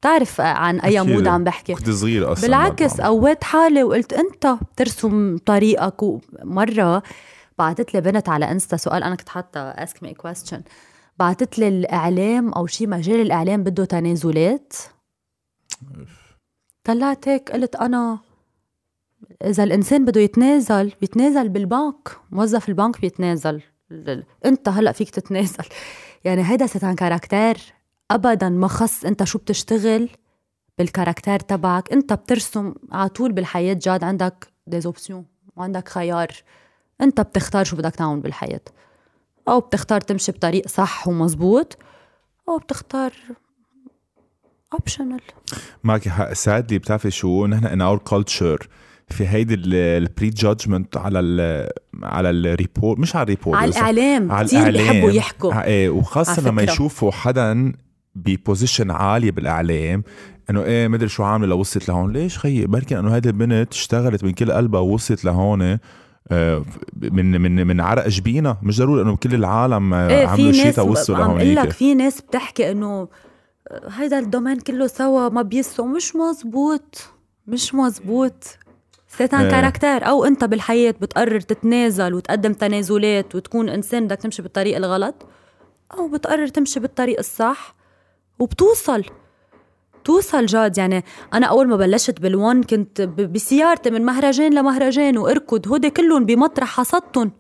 بتعرف 0.01 0.41
عن 0.41 0.81
أي. 0.81 1.01
mood 1.01 1.29
عم 1.29 1.45
بحكي؟ 1.45 1.75
كنت 1.75 1.91
صغير 1.91 2.33
أصلا 2.33 2.47
بالعكس 2.47 3.01
قويت 3.01 3.45
حالي 3.45 3.83
وقلت 3.83 4.13
أنت 4.13 4.47
بترسم 4.47 5.39
طريقك. 5.39 6.03
ومرة 6.03 7.03
بعثت 7.59 7.95
لي 7.95 8.01
بنت 8.01 8.29
على 8.29 8.51
إنستا 8.51 8.77
سؤال 8.77 9.03
أنا 9.03 9.15
كنت 9.15 9.29
حاطة 9.29 9.61
ask 9.61 10.03
me 10.03 10.15
question 10.15 10.63
بعثت 11.19 11.59
لي 11.59 11.69
الإعلام 11.69 12.53
أو 12.53 12.67
شي 12.67 12.87
مجال 12.87 13.21
الإعلام 13.21 13.63
بده 13.63 13.85
تنازلات. 13.85 14.73
طلعت 16.85 17.29
هيك 17.29 17.51
قلت 17.51 17.77
أنا 17.77 18.19
إذا 19.45 19.65
الإنسان 19.65 20.05
بده 20.05 20.21
يتنازل 20.21 20.93
بيتنازل 21.01 21.49
بالبنك. 21.49 22.17
موظف 22.31 22.69
البنك 22.69 23.01
بيتنازل. 23.01 23.63
أنت 24.45 24.69
هلأ 24.69 24.93
فيك 24.93 25.11
تتنازل. 25.11 25.65
يعني 26.25 26.51
هيدا 26.51 26.67
c'est 26.67 26.87
un 26.87 26.95
caractère. 26.95 27.59
ابدا 28.11 28.49
ما 28.49 28.69
خص 28.69 29.05
أنت 29.05 29.25
شو 29.25 29.39
بتشتغل 29.39 30.09
بال 30.79 30.90
caractère 30.90 31.39
تبعك. 31.39 31.93
أنت 31.93 32.13
بترسم 32.13 32.75
على 32.93 33.09
طول 33.09 33.33
بالحياة 33.33 33.75
جاد 33.83 34.05
عندك 34.05 34.49
deux 34.67 34.87
options 34.87 35.25
وعندك 35.57 35.89
خيار. 35.89 36.29
أنت 37.01 37.21
بتختار 37.21 37.65
شو 37.65 37.77
بدك 37.77 37.95
تعمل 37.95 38.21
بالحياة. 38.21 38.61
أو 39.49 39.61
بتختار 39.61 40.01
تمشي 40.01 40.33
بطريق 40.33 40.69
صح 40.69 41.09
ومزبوط 41.09 41.79
أو 42.49 42.59
بتختار 42.59 43.13
optional 44.73 45.21
معك 45.85 46.09
حق. 46.09 46.33
sadly 46.33 46.79
بتعرفي 46.79 47.11
شو؟ 47.11 47.47
نحن 47.47 47.65
in 47.65 47.81
our 47.81 47.99
culture 47.99 48.69
في 49.09 49.29
هيدي 49.29 49.55
ال 49.55 50.31
pre-judgment 50.31 50.97
على 50.97 51.21
ال 51.21 51.69
على 52.03 52.31
ال 52.31 52.41
report 52.41 52.99
مش 52.99 53.17
على 53.17 53.23
ال 53.23 53.28
report 53.28 53.59
على 53.59 53.71
الإعلام. 53.71 54.33
على 54.33 54.47
كثير. 54.49 54.71
بيحبوا 54.71 55.11
يحكوا. 55.11 55.65
إيه 55.65 55.91
وخاصة 55.91 56.33
على 56.33 56.51
لما. 56.51 56.63
يشوفوا 56.63 57.11
حدا 57.11 57.73
ب 58.25 58.32
position 58.32 58.91
عالية 58.91 59.31
بالإعلام 59.31 60.03
إنه 60.51 60.63
إيه 60.63 60.89
مدري 60.89 61.09
شو 61.09 61.23
عاملة 61.23 61.49
لوصلت 61.49 61.89
لهون. 61.89 62.13
ليش 62.13 62.39
خيي؟ 62.39 62.67
بركي 62.67 62.99
إنه 62.99 63.15
هيدي 63.15 63.29
البنت 63.29 63.73
اشتغلت 63.73 64.25
من 64.25 64.33
كل 64.33 64.53
قلبها 64.53 64.81
ووصلت 64.81 65.25
لهون 65.25 65.79
آه، 66.31 66.65
من 67.03 67.41
من 67.41 67.67
من 67.67 67.81
عرق 67.81 68.09
جبينها 68.09 68.59
مش 68.63 68.79
ضروري 68.79 69.03
إنه 69.03 69.17
كل 69.17 69.35
العالم 69.35 69.95
آه، 69.95 70.09
إيه 70.09 70.27
عملوا 70.27 70.53
شيء 70.53 70.71
توصلوا 70.73 71.19
عم 71.19 71.39
لك 71.39 71.45
لهونيك 71.45 71.71
في 71.71 71.95
ناس 71.95 72.21
بتحكي 72.21 72.71
إنه 72.71 73.09
هيدا 73.91 74.19
ال 74.19 74.24
domaine 74.24 74.61
كله 74.61 74.87
سوا 74.87 75.29
ما 75.29 75.43
بيسوا. 75.43 75.87
مش 75.87 76.17
مزبوط 76.17 77.09
مش 77.47 77.75
مزبوط. 77.75 78.45
c'est 79.09 79.32
un 79.32 79.41
إيه. 79.41 79.51
caractère 79.51 80.09
أو 80.09 80.25
أنت 80.25 80.45
بالحياة 80.45 80.95
بتقرر 81.01 81.41
تتنازل 81.41 82.15
وتقدم 82.15 82.53
تنازلات 82.53 83.35
وتكون 83.35 83.69
إنسان 83.69 84.05
بدك 84.07 84.17
تمشي 84.17 84.43
بالطريق 84.43 84.77
الغلط 84.77 85.27
أو 85.99 86.09
بتقرر 86.09 86.47
تمشي 86.47 86.81
بالطريق 86.81 87.19
الصح. 87.19 87.78
وبتوصل. 88.39 89.05
توصل 90.05 90.47
جاد 90.47 90.79
يعني 90.79 91.05
أنا 91.35 91.47
أول 91.47 91.69
ما 91.69 91.77
بلشت 91.77 92.21
بالون 92.21 92.63
كنت 92.63 93.01
بسيارتي 93.03 93.91
من 93.91 94.05
مهرجان 94.05 94.55
لمهرجان 94.55 95.19
وأركض 95.19 95.69
هودي 95.69 95.91
كلهم 95.91 96.25
بمطرح 96.27 96.69
حصدتهم. 96.69 97.33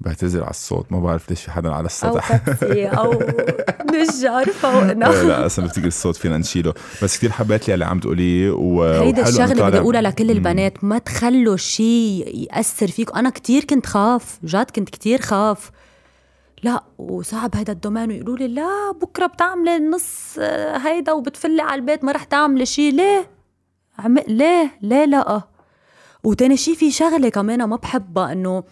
بعتذر 0.00 0.42
على 0.42 0.50
الصوت 0.50 0.92
ما 0.92 1.00
بعرف 1.00 1.30
ليش 1.30 1.42
في 1.42 1.50
حدا 1.50 1.70
على 1.70 1.80
أو 1.80 1.86
السطح 1.86 2.40
أو 2.98 3.22
نجار 3.94 4.44
فوقنا 4.62 5.04
لا 5.04 5.46
أصلا 5.46 5.64
بفتكر 5.64 5.86
الصوت 5.86 6.16
فينا 6.16 6.38
نشيله. 6.38 6.74
بس 7.02 7.16
كثير 7.16 7.32
حبيت 7.32 7.68
لي 7.68 7.74
اللي 7.74 7.84
عم 7.84 8.00
تقوليه 8.00 8.50
و... 8.50 8.84
هيدا 8.84 9.28
الشغلة 9.28 9.68
بدي 9.68 9.78
اقولها 9.78 10.00
لكل. 10.00 10.30
البنات 10.30 10.84
ما 10.84 10.98
تخلوا 10.98 11.56
شيء 11.56 12.46
يأثر 12.50 12.86
فيك. 12.86 13.16
أنا 13.16 13.30
كتير 13.30 13.64
كنت 13.64 13.86
خاف 13.86 14.38
جد 14.44 14.70
كنت 14.70 14.90
كتير 14.90 15.20
خاف. 15.20 15.70
لا 16.62 16.84
وصعب 16.98 17.56
هيدا 17.56 17.72
ال 17.72 17.76
domaine 17.76 18.08
ويقولوا 18.10 18.36
لي 18.36 18.48
لا 18.48 18.92
بكرة 19.02 19.26
بتعملي 19.26 19.76
النص 19.76 20.36
آه، 20.38 20.76
هيدا 20.76 21.12
وبتفلي 21.12 21.62
على 21.62 21.74
البيت 21.80 22.04
ما 22.04 22.12
رح 22.12 22.24
تعملي 22.24 22.66
شيء 22.66 22.92
ليه؟ 22.92 23.30
عم 23.98 24.18
ليه؟ 24.18 24.70
ليه 24.82 25.04
لا؟ 25.04 25.42
وتاني 26.24 26.56
شيء 26.56 26.74
في 26.74 26.90
شغلة 26.90 27.28
كمان 27.28 27.64
ما 27.64 27.76
بحبها 27.76 28.32
إنه 28.32 28.64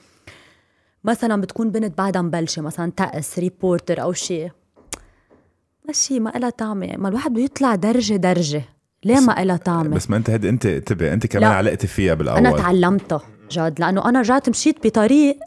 مثلا 1.04 1.40
بتكون 1.40 1.70
بنت 1.70 1.98
بعدها 1.98 2.22
مبلشة 2.22 2.62
مثلا 2.62 2.92
as 2.96 3.38
reporter 3.38 4.02
أو 4.02 4.12
شيء 4.12 4.50
ماشي 5.86 6.20
ما 6.20 6.36
إلها 6.36 6.50
طعمة. 6.50 6.94
ما 6.96 7.08
الواحد 7.08 7.32
بده 7.32 7.42
يطلع 7.42 7.74
درجة 7.74 8.14
درجة. 8.16 8.62
ليه 9.04 9.20
ما 9.20 9.42
إلها 9.42 9.56
طعمة؟ 9.56 9.96
بس 9.96 10.10
ما 10.10 10.16
أنت 10.16 10.30
هيدي 10.30 10.48
أنت 10.48 10.66
انتبه 10.66 11.12
أنت 11.12 11.26
كمان. 11.26 11.50
علقتي 11.50 11.86
فيها 11.86 12.14
بالأول. 12.14 12.38
أنا 12.38 12.56
تعلمتها 12.56 13.20
جد 13.50 13.80
لأنه 13.80 14.08
أنا 14.08 14.20
رجعت 14.20 14.48
مشيت 14.48 14.86
بطريق 14.86 15.38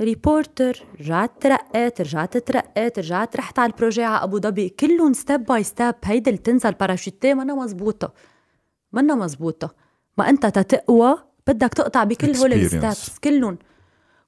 reporter 0.00 0.84
رجعت 1.00 1.30
ترقيت 1.40 2.00
رجعت 2.00 2.36
ترقيت 2.36 2.98
رجعت 2.98 3.36
رحت 3.36 3.58
على 3.58 3.72
ال 3.72 3.76
projet 3.76 4.02
على 4.04 4.24
أبو 4.24 4.38
ظبي. 4.40 4.68
كلهم 4.68 5.12
step 5.12 5.44
by 5.44 5.62
step 5.62 5.94
هيدي 6.04 6.30
اللي 6.30 6.42
تنزل 6.42 6.72
parachutée. 6.72 7.34
منا 7.34 7.54
مزبوطه 7.54 8.12
منا 8.92 9.14
مزبوطه 9.14 9.74
ما 10.18 10.28
أنت 10.28 10.46
تتقوى 10.46 11.18
بدك 11.46 11.74
تقطع 11.74 12.04
بكل 12.04 12.36
هول. 12.36 12.52
ال 12.52 12.63
steps 12.63 13.18
كلهم. 13.18 13.58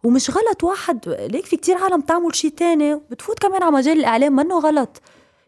ومش 0.04 0.30
غلط 0.30 0.64
واحد 0.64 1.08
ليك 1.08 1.44
في 1.44 1.56
كتير 1.56 1.76
عالم 1.76 2.00
تعمل 2.00 2.34
شيء 2.36 2.50
تاني 2.50 2.94
بتفوت 2.94 3.38
كمان 3.38 3.62
على 3.62 3.72
مجال 3.72 3.98
الإعلام. 3.98 4.36
منه 4.36 4.58
غلط. 4.58 5.02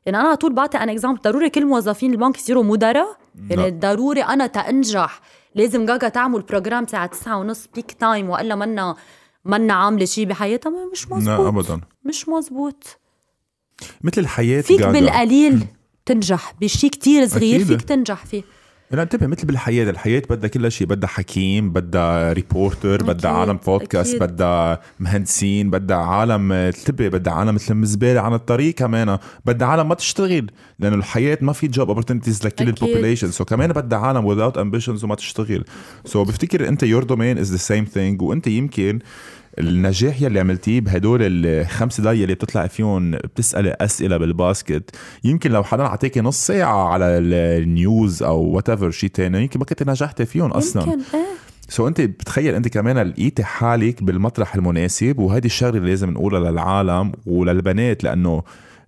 يعني 0.06 0.18
أنا 0.20 0.28
على 0.28 0.36
طول 0.36 0.52
بعطي 0.52 0.78
أنا 0.78 0.92
exemple 0.92 1.20
ضروري 1.20 1.50
كل 1.50 1.66
موظفين 1.66 2.12
البنك 2.12 2.36
يصيروا 2.38 2.62
مدراء؟ 2.64 3.16
يعني 3.50 3.70
ضروري 3.70 4.22
أنا 4.22 4.46
تانجح 4.46 5.20
لازم 5.54 5.86
جاجا 5.86 6.08
تعمل 6.08 6.42
programme 6.42 6.84
الساعة 6.84 7.06
9 7.06 7.38
ونص 7.38 7.66
peak 7.74 7.92
time 7.92 8.30
وإلا 8.30 8.54
منا 8.54 8.96
منا 9.44 9.74
عامله 9.74 10.04
شيء 10.04 10.26
بحياتها؟ 10.26 10.90
مش 10.92 11.08
مزبوط 11.10 11.38
لا 11.38 11.48
ابدا. 11.48 11.80
مش 12.04 12.28
مزبوط 12.28 12.98
مثل 14.00 14.20
الحياة 14.20 14.60
فيك 14.60 14.80
جاجا. 14.80 14.92
بالقليل 14.92 15.66
تنجح. 16.06 16.54
بشي 16.60 16.88
كتير 16.88 17.26
صغير 17.28 17.56
أكيد. 17.56 17.66
فيك 17.66 17.82
تنجح 17.82 18.26
فيه. 18.26 18.42
لا 18.90 19.02
انتبه 19.02 19.26
مثل 19.26 19.46
بالحياة. 19.46 19.90
الحياة 19.90 20.22
بدها 20.30 20.48
كل 20.48 20.72
شيء. 20.72 20.86
بدها 20.86 21.08
حكيم 21.08 21.70
بدها 21.72 22.32
reporter 22.32 23.02
بدها 23.02 23.30
عالم 23.30 23.56
بودكاست. 23.66 24.16
بدها 24.16 24.80
مهندسين 25.00 25.70
بدها 25.70 25.96
عالم 25.96 26.52
انتبه 26.52 27.08
بدها 27.08 27.32
عالم 27.32 27.54
مثل 27.54 27.84
زباله 27.84 28.20
عن 28.20 28.34
الطريق 28.34 28.74
كمان. 28.74 29.18
بدها 29.46 29.68
عالم 29.68 29.88
ما 29.88 29.94
تشتغل 29.94 30.50
لأنه 30.78 30.96
الحياة 30.96 31.38
ما 31.40 31.52
في 31.52 31.68
job 31.68 31.88
opportunities 31.88 32.46
لكل. 32.46 32.68
ال 32.68 32.74
population 32.74 33.30
so 33.30 33.44
كمان 33.44 33.72
بدها 33.72 33.98
عالم 33.98 34.34
without 34.34 34.54
ambitions 34.54 35.04
وما 35.04 35.14
تشتغل. 35.14 35.64
so 36.04 36.24
so 36.24 36.28
بفتكر 36.28 36.68
أنت 36.68 36.82
your 36.82 37.02
domain 37.04 37.38
is 37.38 37.50
the 37.50 37.56
same 37.56 37.84
thing 37.84 38.22
وأنت 38.22 38.46
يمكن 38.46 38.98
النجاح 39.60 40.22
يلي 40.22 40.40
عملتيه 40.40 40.80
بهدول 40.80 41.20
الخمس 41.22 42.00
دقايق 42.00 42.22
اللي 42.22 42.34
بتطلع 42.34 42.66
فيهم 42.66 43.10
بتسألي 43.10 43.76
أسئلة 43.80 44.16
بال 44.16 44.34
basket. 44.34 44.96
يمكن 45.24 45.50
لو 45.50 45.64
حدا 45.64 45.82
عطاكي 45.82 46.20
نص 46.20 46.46
ساعة 46.46 46.88
على 46.88 47.04
ال 47.04 47.28
news 47.28 48.22
أو 48.22 48.42
whatever 48.42 48.90
شيء 48.90 49.10
تاني 49.10 49.42
يمكن 49.42 49.58
ما 49.58 49.64
كنت 49.64 49.82
نجحتي 49.82 50.26
فيهم 50.26 50.50
أصلا. 50.50 50.82
يمكن 50.82 50.98
إيه. 51.14 51.26
so 51.68 51.88
أنت 51.88 52.00
بتخيل 52.00 52.54
أنت 52.54 52.68
كمان 52.68 52.98
لقيتي 52.98 53.44
حالك 53.44 54.02
بالمطرح 54.02 54.54
المناسب 54.54 55.18
وهذه 55.18 55.46
الشغلة 55.46 55.78
اللي 55.78 55.90
لازم 55.90 56.10
نقولها 56.10 56.50
للعالم 56.50 57.12
وللبنات 57.26 58.04
لأنه 58.04 58.42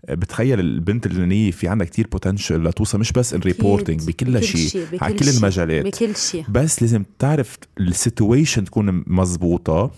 بتخيل 0.09 0.61
البنت 0.61 1.07
اللبنانيه 1.07 1.51
في 1.51 1.69
عندها 1.69 1.87
كتير 1.87 2.07
potential 2.13 2.65
لتوصل 2.65 3.01
مش 3.01 3.13
بس 3.13 3.35
ال 3.35 3.42
reporting 3.42 4.07
بكل 4.07 4.43
شيء 4.43 4.87
على 5.01 5.15
كل 5.15 5.29
المجالات. 5.29 5.85
بكل 5.85 6.17
شيء. 6.17 6.45
بس 6.49 6.83
لازم 6.83 7.05
تعرف 7.19 7.59
ال 7.81 7.89
situation 7.89 8.65
تكون 8.65 9.05
مزبوطة. 9.07 9.91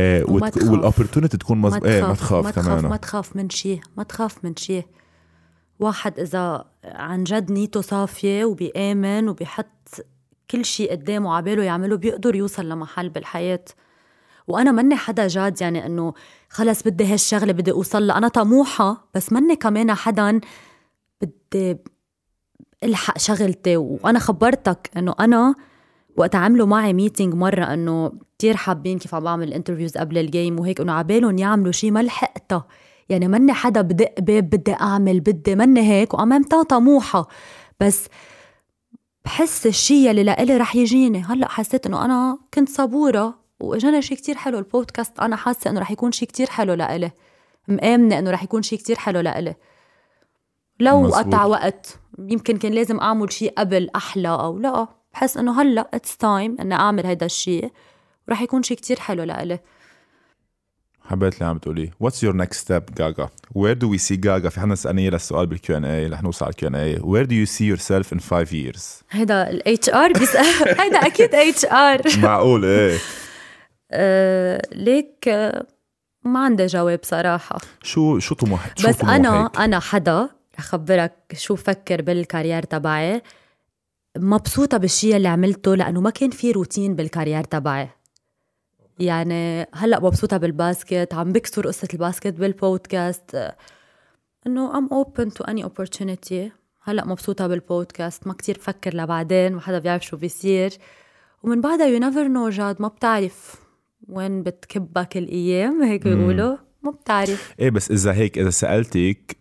آه 0.00 0.24
وال 0.28 0.45
opportunity 0.45 1.36
تكون 1.36 1.64
إيه 1.74 2.02
ما 2.06 2.14
تخاف 2.14 2.44
ما 2.44 2.50
كمان 2.50 2.78
تخاف 2.78 2.84
ما 2.84 2.96
تخاف 2.96 3.36
من 3.36 3.50
شيء 3.50 3.80
ما 3.96 4.02
تخاف 4.02 4.44
من 4.44 4.56
شيء. 4.56 4.86
واحد 5.80 6.20
إذا 6.20 6.64
عن 6.84 7.24
جد 7.24 7.52
نيته 7.52 7.80
صافية 7.80 8.44
وبيآمن 8.44 9.28
وبيحط 9.28 10.06
كل 10.50 10.64
شيء 10.64 10.90
قدامه 10.90 11.34
عباله 11.36 11.62
يعمله 11.62 11.96
بيقدر 11.96 12.34
يوصل 12.34 12.68
لمحل 12.68 13.08
بالحياة. 13.08 13.64
وأنا 14.48 14.72
مني 14.72 14.96
حدا 14.96 15.28
جاد 15.28 15.62
يعني 15.62 15.86
إنه 15.86 16.14
خلص 16.48 16.82
بدي 16.82 17.06
هالشغلة 17.06 17.52
بدي 17.52 17.70
أوصل 17.70 18.06
لها. 18.06 18.18
أنا 18.18 18.28
طموحة 18.28 19.08
بس 19.14 19.32
مني 19.32 19.56
كمان 19.56 19.94
حدا 19.94 20.40
بدي 21.22 21.76
ألحق 22.84 23.18
شغلتي. 23.18 23.76
وأنا 23.76 24.18
خبرتك 24.18 24.90
إنه 24.96 25.14
أنا 25.20 25.54
وقت 26.18 26.34
عملوا 26.34 26.66
معي 26.66 26.92
meeting 26.92 27.34
مرة 27.34 27.64
إنه 27.64 28.12
كثير 28.38 28.56
حابين 28.56 28.98
كيف 28.98 29.14
عم 29.14 29.24
بعمل 29.24 29.52
interviews 29.52 29.98
قبل 29.98 30.18
ال 30.18 30.26
game 30.26 30.60
وهيك 30.60 30.80
إنه 30.80 30.92
عبالهم 30.92 31.38
يعملوا 31.38 31.72
شيء 31.72 31.90
ما 31.90 32.02
لحقتها. 32.02 32.66
يعني 33.08 33.28
مني 33.28 33.52
حدا 33.52 33.80
بدق 33.80 34.20
باب 34.20 34.50
بدي 34.50 34.74
أعمل 34.74 35.20
بدي 35.20 35.54
مني 35.54 35.80
هيك 35.80 36.14
وامامتها 36.14 36.62
طموحه 36.62 37.28
بس 37.80 38.08
بحس 39.24 39.66
الشيء 39.66 40.10
اللي 40.10 40.22
لإلي 40.22 40.56
رح 40.56 40.76
يجيني. 40.76 41.22
هلأ 41.22 41.48
حسيت 41.48 41.86
إنه 41.86 42.04
أنا 42.04 42.38
كنت 42.54 42.68
صبورة 42.68 43.38
واجانا 43.60 44.00
شيء 44.00 44.16
كتير 44.16 44.34
حلو. 44.34 44.58
البودكاست 44.58 45.20
أنا 45.20 45.36
حاسة 45.36 45.70
إنه 45.70 45.80
رح 45.80 45.90
يكون 45.90 46.12
شيء 46.12 46.28
كتير 46.28 46.50
حلو 46.50 46.74
لإلي. 46.74 47.10
مآمنة 47.68 48.18
إنه 48.18 48.30
رح 48.30 48.42
يكون 48.42 48.62
شيء 48.62 48.78
كتير 48.78 48.98
حلو 48.98 49.20
لإلي. 49.20 49.54
لو 50.80 51.02
مزبوط. 51.02 51.24
قطع 51.24 51.44
وقت 51.44 51.98
يمكن 52.18 52.56
كان 52.56 52.72
لازم 52.72 53.00
أعمل 53.00 53.32
شيء 53.32 53.52
قبل 53.58 53.90
أحلى 53.96 54.28
أو 54.28 54.58
لا. 54.58 54.97
بحس 55.12 55.36
إنه 55.36 55.62
هلأ 55.62 55.88
it's 55.94 56.16
time 56.16 56.56
إني 56.60 56.74
أعمل 56.74 57.06
هيدا 57.06 57.26
الشيء. 57.26 57.72
ورح 58.28 58.42
يكون 58.42 58.62
شيء 58.62 58.76
كتير 58.76 59.00
حلو 59.00 59.22
لإلي. 59.22 59.58
حبيت 61.08 61.34
اللي 61.34 61.46
عم 61.46 61.58
تقولي 61.58 61.90
what's 62.00 62.24
your 62.24 62.36
next 62.36 62.60
step 62.60 62.84
Gaga 62.94 63.28
where 63.54 63.76
do 63.76 63.90
we 63.90 63.98
see 63.98 64.16
Gaga 64.16 64.48
في 64.48 64.60
حدا 64.60 64.74
سألني 64.74 65.10
للسؤال 65.10 65.46
بال 65.46 65.66
Q 65.66 65.76
and 65.76 65.84
A 65.84 66.06
رح 66.06 66.22
نوصل 66.22 66.44
على 66.44 66.52
ال 66.52 66.68
Q 66.68 66.74
and 66.74 66.98
A 67.00 67.24
where 67.24 67.34
do 67.34 67.46
you 67.46 67.64
see 67.64 67.76
yourself 67.76 68.12
in 68.12 68.20
5 68.20 68.56
years 68.56 69.02
هيدا 69.10 69.50
ال 69.50 69.88
HR 69.88 70.12
بيسأل. 70.12 70.44
هيدا 70.80 71.06
أكيد 71.06 71.34
HR 71.34 72.02
معقول 72.18 72.64
إيه. 72.64 72.98
آه، 73.92 74.62
ليك 74.72 75.28
آه، 75.28 75.66
ما 76.24 76.44
عندي 76.44 76.66
جواب 76.66 77.00
صراحة. 77.02 77.58
شو 77.82 78.18
شو 78.18 78.34
طموحك 78.34 78.88
بس 78.88 79.00
أنا 79.00 79.46
أنا 79.58 79.80
حدا 79.80 80.28
رح 80.58 80.64
خبرك 80.64 81.14
شو 81.34 81.56
فكر 81.56 82.02
بال 82.02 82.14
carrière 82.14 82.62
تبعي. 82.62 83.22
مبسوطة 84.16 84.76
بالشيء 84.76 85.16
اللي 85.16 85.28
عملته 85.28 85.74
لأنه 85.74 86.00
ما 86.00 86.10
كان 86.10 86.30
في 86.30 86.52
روتين 86.52 86.94
بال 86.94 87.04
carrière 87.04 87.44
تبعي. 87.44 87.88
يعني 88.98 89.66
هلأ 89.74 90.00
مبسوطة 90.00 90.36
بال 90.36 90.55
basket 90.55 91.14
عم 91.14 91.32
بكسر 91.32 91.66
قصة 91.66 91.88
ال 91.94 92.00
basket 92.00 92.34
بالبودكاست 92.34 93.54
إنه 94.46 94.72
I'm 94.72 94.88
open 95.04 95.30
to 95.30 95.44
any 95.50 95.64
opportunity. 95.64 96.52
هلأ 96.82 97.04
مبسوطة 97.06 97.46
بالبودكاست 97.46 98.26
ما 98.26 98.32
كتير 98.32 98.58
بفكر 98.58 98.96
لبعدين 98.96 99.52
ما 99.52 99.60
حدا 99.60 99.78
بيعرف 99.78 100.04
شو 100.04 100.16
بيصير. 100.16 100.72
ومن 101.42 101.60
بعدها 101.60 101.86
you 101.86 101.98
never 101.98 102.28
know 102.28 102.48
جاد 102.48 102.82
ما 102.82 102.88
بتعرف 102.88 103.54
وين 104.08 104.42
بتكبك 104.42 105.16
الأيام 105.16 105.82
هيك 105.82 106.02
بيقولوا. 106.02 106.56
ما 106.82 106.90
بتعرف. 106.90 107.54
إيه 107.60 107.70
بس 107.70 107.90
إذا 107.90 108.12
هيك 108.12 108.38
إذا 108.38 108.50
سألتك 108.50 109.36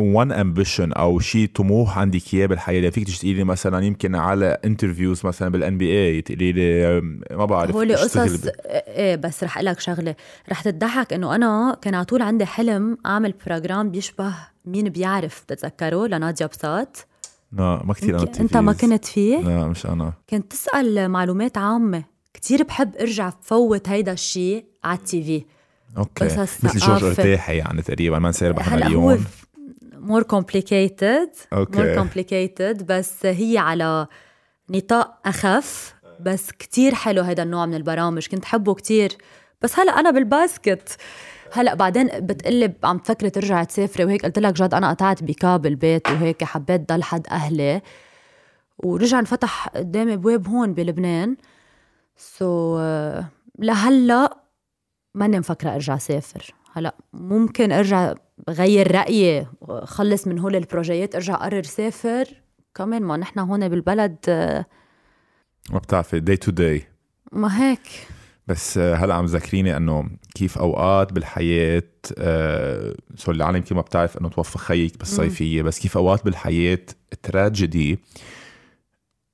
one 0.00 0.32
ambition 0.32 0.92
أو 0.92 1.20
شيء 1.20 1.48
طموح 1.54 1.98
عندك 1.98 2.34
اياه 2.34 2.46
بالحياة 2.46 2.74
يعني 2.74 2.90
فيك 2.90 3.10
تقولي 3.18 3.34
لي 3.34 3.44
مثلا 3.44 3.84
يمكن 3.84 4.14
على 4.14 4.58
interviews 4.64 5.26
مثلا 5.26 5.48
بال 5.48 5.78
NBA 5.78 6.22
تقولي 6.22 6.52
لي 6.52 7.00
ما 7.30 7.44
بعرف 7.44 7.76
هو 7.76 7.80
قصص 7.82 8.46
ب... 8.46 8.50
إيه 8.66 9.16
بس 9.16 9.44
رح 9.44 9.56
أقول 9.56 9.66
لك 9.66 9.80
شغلة. 9.80 10.14
رح 10.50 10.62
تضحك 10.62 11.12
إنه 11.12 11.34
أنا 11.34 11.76
كان 11.82 11.94
على 11.94 12.04
طول 12.04 12.22
عندي 12.22 12.46
حلم 12.46 12.98
أعمل 13.06 13.34
programme 13.46 13.90
بيشبه 13.90 14.34
مين 14.64 14.88
بيعرف 14.88 15.42
بتتذكره 15.42 16.06
لناديا 16.06 16.46
بساط 16.46 17.06
لا 17.52 17.82
ما 17.84 17.94
كثير 17.94 18.18
أنا 18.18 18.30
أنت 18.40 18.56
ما 18.56 18.72
كنت 18.72 19.04
فيه؟ 19.04 19.38
لا 19.38 19.68
مش 19.68 19.86
أنا. 19.86 20.12
كنت 20.30 20.52
تسأل 20.52 21.08
معلومات 21.08 21.58
عامة. 21.58 22.04
كتير 22.34 22.62
بحب 22.62 22.96
أرجع 22.96 23.32
فوت 23.42 23.88
هيدا 23.88 24.12
الشيء 24.12 24.64
على 24.84 24.98
ال 24.98 25.22
TV. 25.22 25.44
okay. 25.98 26.24
مثل 26.24 26.78
جورج 26.78 27.04
قرداحي 27.04 27.56
يعني 27.56 27.82
تقريبا 27.82 28.18
ما 28.18 28.28
نصير 28.28 28.48
ربح 28.50 28.72
مليون 28.72 29.24
more 29.96 30.22
complicated 30.22 31.30
more 31.52 31.94
complicated 31.94 32.86
بس 32.86 33.26
هي 33.26 33.58
على 33.58 34.06
نطاق 34.70 35.20
أخف. 35.26 35.94
بس 36.20 36.52
كتير 36.52 36.94
حلو 36.94 37.22
هذا 37.22 37.42
النوع 37.42 37.66
من 37.66 37.74
البرامج. 37.74 38.26
كنت 38.26 38.44
حبه 38.44 38.74
كتير. 38.74 39.12
بس 39.62 39.78
هلا 39.78 40.00
أنا 40.00 40.10
بال 40.10 40.29
basket. 40.29 40.96
هلا 41.52 41.74
بعدين 41.74 42.06
بتقلي 42.06 42.72
عم 42.84 42.98
تفكري 42.98 43.30
ترجعي 43.30 43.66
تسافري 43.66 44.04
وهيك. 44.04 44.24
قلت 44.24 44.38
لك 44.38 44.54
جد 44.54 44.74
أنا 44.74 44.90
قطعت 44.90 45.22
بكاب 45.22 45.66
البيت 45.66 46.10
وهيك. 46.10 46.44
حبيت 46.44 46.92
ضل 46.92 47.02
حد 47.02 47.26
أهلي. 47.26 47.82
ورجع 48.78 49.18
انفتح 49.18 49.68
قدامي 49.68 50.14
ابواب 50.14 50.48
هون 50.48 50.74
بلبنان. 50.74 51.36
so, 52.16 53.24
لهلا 53.58 54.36
ماني 55.14 55.38
مفكرة 55.38 55.74
أرجع 55.74 55.96
سافر 55.96 56.54
هلا 56.76 56.96
ممكن 57.12 57.72
ارجع 57.72 58.14
غير 58.48 58.94
رأيي 58.94 59.46
خلص 59.82 60.26
من 60.26 60.38
هول 60.38 60.56
ال 60.56 60.62
projects 60.62 61.14
ارجع 61.14 61.34
قرر 61.34 61.62
سافر. 61.62 62.28
كمان 62.74 63.02
ما 63.02 63.16
نحن 63.16 63.38
هون 63.38 63.68
بالبلد 63.68 64.16
ما 65.70 65.78
بتعرفي 65.78 66.20
day 66.20 66.36
to 66.36 66.50
day 66.50 66.82
ما 67.32 67.62
هيك. 67.62 67.80
بس 68.46 68.78
هلا 68.78 69.14
عم 69.14 69.24
ذكريني 69.24 69.76
انه 69.76 70.10
كيف 70.34 70.58
أوقات 70.58 71.12
بالحياة 71.12 71.82
آه 72.18 72.94
so 73.16 73.30
العالم 73.32 73.58
كيف 73.58 73.72
ما 73.72 73.80
بتعرف 73.80 74.18
إنه 74.18 74.28
توفى 74.28 74.58
خيك 74.58 74.98
بالصيفية 74.98 75.62
بس 75.62 75.78
كيف 75.78 75.96
أوقات 75.96 76.24
بالحياة 76.24 76.78
tragedy 77.22 77.98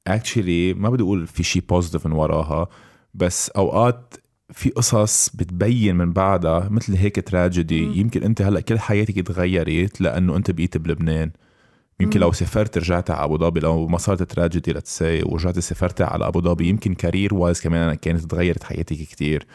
actually 0.06 0.74
ما 0.74 0.90
بدي 0.90 1.02
أقول 1.02 1.26
في 1.26 1.42
شيء 1.42 1.62
positive 1.68 2.06
من 2.06 2.12
وراها 2.12 2.68
بس 3.14 3.50
أوقات 3.50 4.14
في 4.52 4.70
قصص 4.70 5.30
بتبين 5.34 5.96
من 5.96 6.12
بعدها 6.12 6.68
مثل 6.70 6.96
هيك 6.96 7.28
تراجيدي 7.28 7.98
يمكن 7.98 8.22
أنت 8.22 8.42
هلأ 8.42 8.60
كل 8.60 8.78
حياتك 8.78 9.26
تغيرت 9.26 10.00
لأنه 10.00 10.36
أنت 10.36 10.50
بقيت 10.50 10.76
بلبنان. 10.76 11.30
يمكن 12.00 12.20
لو 12.20 12.32
سافرت 12.32 12.78
رجعت 12.78 13.10
على 13.10 13.24
أبو 13.24 13.38
ظبي 13.38 13.60
لو 13.60 13.86
ما 13.86 13.98
صارت 13.98 14.22
tragedy 14.22 14.72
let's 14.72 15.03
say 15.04 15.22
ورجعت 15.22 15.58
سافرت 15.58 16.02
على 16.02 16.26
أبو 16.26 16.40
ظبي 16.40 16.68
يمكن 16.68 16.94
career 16.94 17.34
wise 17.34 17.60
كمان 17.60 17.94
كانت 17.94 18.20
تغيرت 18.20 18.64
حياتك 18.64 18.96
كتير. 18.96 19.46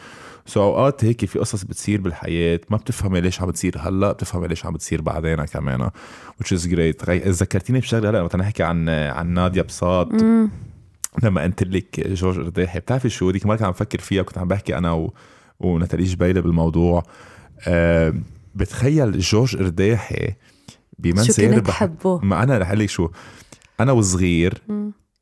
so 0.46 0.62
أوقات 0.62 1.04
هيك 1.04 1.24
في 1.24 1.38
قصص 1.38 1.64
بتصير 1.64 2.00
بالحياة 2.00 2.60
ما 2.70 2.76
بتفهمي 2.76 3.20
ليش 3.20 3.42
عم 3.42 3.48
بتصير 3.48 3.78
هلأ 3.78 4.12
بتفهمي 4.12 4.48
ليش 4.48 4.66
عم 4.66 4.72
بتصير 4.72 5.00
بعدين 5.00 5.44
كمان. 5.44 5.90
Which 6.42 6.58
is 6.58 6.66
great. 6.66 7.10
ذكرتيني 7.10 7.78
بشغلة 7.80 8.10
هلأ 8.10 8.18
لما 8.18 8.28
نحكي 8.36 8.62
عن 8.62 8.88
عن 8.88 9.34
نادية 9.34 9.62
بساط. 9.62 10.08
لما 11.22 11.42
قلت 11.42 11.62
لك 11.62 12.08
جورج 12.08 12.38
قرداحي 12.38 12.80
بتعرفي 12.80 13.08
شو؟ 13.08 13.30
ديك 13.30 13.42
المره 13.42 13.64
عم 13.64 13.72
فكر 13.72 13.98
فيها 13.98 14.22
كنت 14.22 14.38
عم 14.38 14.48
بحكي 14.48 14.78
أنا 14.78 14.92
و... 14.92 15.14
ونتالي 15.60 16.04
جبيلي 16.04 16.40
بالموضوع. 16.40 17.02
أه 17.68 18.14
بتخيل 18.54 19.18
جورج 19.18 19.56
قرداحي 19.56 20.34
بمنزل 20.98 21.54
شو 21.54 21.60
بحبه 21.60 22.18
ما 22.18 22.42
أنا 22.42 22.58
رح 22.58 22.72
قلك 22.72 22.88
شو 22.88 23.08
أنا 23.80 23.92
وصغير 23.92 24.62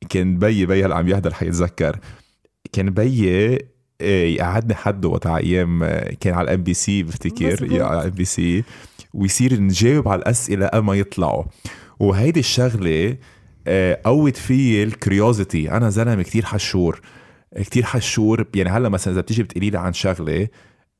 كان 0.08 0.38
بيي 0.38 0.66
بيي 0.66 0.84
هلأ 0.84 0.96
عم 0.96 1.08
يحضر 1.08 1.34
حيتذكر 1.34 1.98
كان 2.72 2.90
بيي 2.90 3.58
آه، 4.00 4.24
يقعدني 4.24 4.74
حده 4.74 5.08
وقت 5.08 5.26
أيام 5.26 5.82
آه، 5.82 6.14
كان 6.20 6.34
على 6.34 6.44
ال 6.44 6.62
MBC 6.62 7.02
بفتكر 7.02 7.82
على 7.82 8.00
ال 8.00 8.10
MBC 8.10 8.64
ويصير 9.14 9.60
نجاوب 9.60 10.08
على 10.08 10.18
الأسئلة 10.18 10.66
قبل 10.66 10.84
ما 10.84 10.94
يطلعوا. 10.94 11.44
وهيدي 11.98 12.40
الشغلة 12.40 13.16
قوت 14.04 14.36
في 14.36 14.82
ال 14.82 14.90
curiosity. 14.90 15.70
أنا 15.70 15.90
زلمة 15.90 16.22
كتير 16.22 16.44
حشور. 16.44 17.00
كتير 17.56 17.84
حشور. 17.84 18.46
يعني 18.54 18.70
هلأ 18.70 18.88
مثلا 18.88 19.12
إذا 19.14 19.20
بتيجي 19.20 19.42
بتقولي 19.42 19.70
لي 19.70 19.78
عن 19.78 19.92
شغلة 19.92 20.48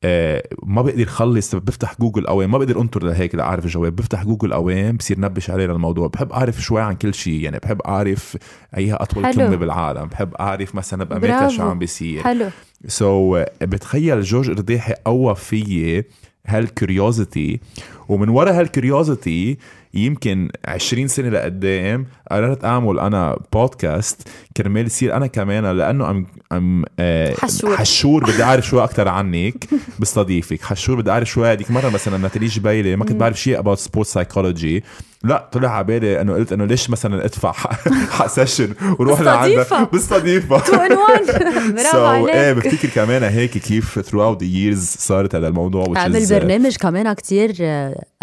آه 0.03 0.43
ما 0.63 0.81
بقدر 0.81 1.05
خلص. 1.05 1.55
بفتح 1.55 1.95
جوجل 1.99 2.27
أوام. 2.27 2.51
ما 2.51 2.57
بقدر 2.57 2.81
أنطر 2.81 3.03
لهيك 3.03 3.35
لأعرف 3.35 3.65
الجواب 3.65 3.95
بفتح 3.95 4.23
جوجل 4.23 4.53
أوام 4.53 4.97
بصير 4.97 5.19
نبش 5.19 5.49
عليه 5.49 5.65
للموضوع 5.65 6.07
بحب 6.07 6.31
أعرف 6.31 6.61
شوي 6.61 6.81
عن 6.81 6.95
كل 6.95 7.13
شيء 7.13 7.41
يعني 7.41 7.59
بحب 7.59 7.81
أعرف 7.81 8.37
ايها 8.77 9.03
أطول 9.03 9.25
حلو. 9.25 9.35
كلمة 9.35 9.55
بالعالم. 9.55 10.05
بحب 10.05 10.33
أعرف 10.33 10.75
مثلا 10.75 11.03
بأمريكا 11.03 11.47
شو 11.47 11.63
عم 11.63 11.79
بيصير. 11.79 12.23
حلو. 12.23 12.49
so, 12.87 13.47
بتخيل 13.61 14.21
جورج 14.21 14.49
قرداحي 14.49 14.93
قوى 15.05 15.35
فيي 15.35 16.03
هال 16.47 16.66
curiosity. 16.66 17.59
ومن 18.09 18.29
ورا 18.29 18.51
هال 18.51 18.70
curiosity 18.70 19.57
يمكن 19.97 20.49
20 20.65 21.07
سنة 21.07 21.29
لقدام 21.29 22.05
قررت 22.31 22.65
أعمل 22.65 22.99
أنا 22.99 23.39
بودكاست 23.53 24.27
كرمال 24.57 24.85
يصير 24.85 25.15
أنا 25.17 25.27
كمان 25.27 25.65
لأنه 25.65 26.09
ام 26.09 26.25
ام 26.51 26.83
آه 26.99 27.33
حشور. 27.33 27.77
حشور 27.77 28.23
بدي 28.23 28.43
أعرف 28.49 28.65
شوي 28.67 28.83
أكثر 28.83 29.07
عنك 29.07 29.67
بستضيفك. 29.99 30.61
حشور 30.61 31.01
بدي 31.01 31.11
أعرف 31.11 31.29
شوي 31.29 31.51
هذيك 31.51 31.71
مرة 31.71 31.89
مثلا 31.89 32.17
ناتالي 32.17 32.45
جبيلي 32.47 32.95
ما 32.95 33.05
كنت 33.05 33.19
بعرف 33.19 33.41
شيء 33.41 33.59
about 33.59 33.77
sport 33.79 34.07
psychology 34.07 34.83
لا 35.27 35.49
طلع 35.51 35.69
على 35.69 35.83
بالي 35.83 36.21
إنه 36.21 36.33
قلت 36.33 36.53
إنه 36.53 36.65
ليش 36.65 36.89
مثلا 36.89 37.25
أدفع 37.25 37.51
حق, 37.51 37.89
حق 38.11 38.27
session 38.27 38.73
وروح. 38.99 39.21
لعندها 39.21 39.89
بستضيفها. 39.93 40.59
two 40.67 40.73
in 40.73 40.91
one. 40.91 41.25
برافو 41.75 42.27
إيه 42.27 42.51
عليك. 42.51 42.57
بفتكر 42.65 42.89
كمان 42.89 43.23
هيك 43.23 43.51
كيف 43.57 43.99
throughout 43.99 44.37
the 44.39 44.45
years 44.45 44.79
صارت 44.99 45.35
هذا 45.35 45.47
الموضوع 45.47 45.85
عمل 45.95 46.27
uh, 46.27 46.29
برنامج 46.29 46.75
كمان 46.77 47.13
كتير 47.13 47.53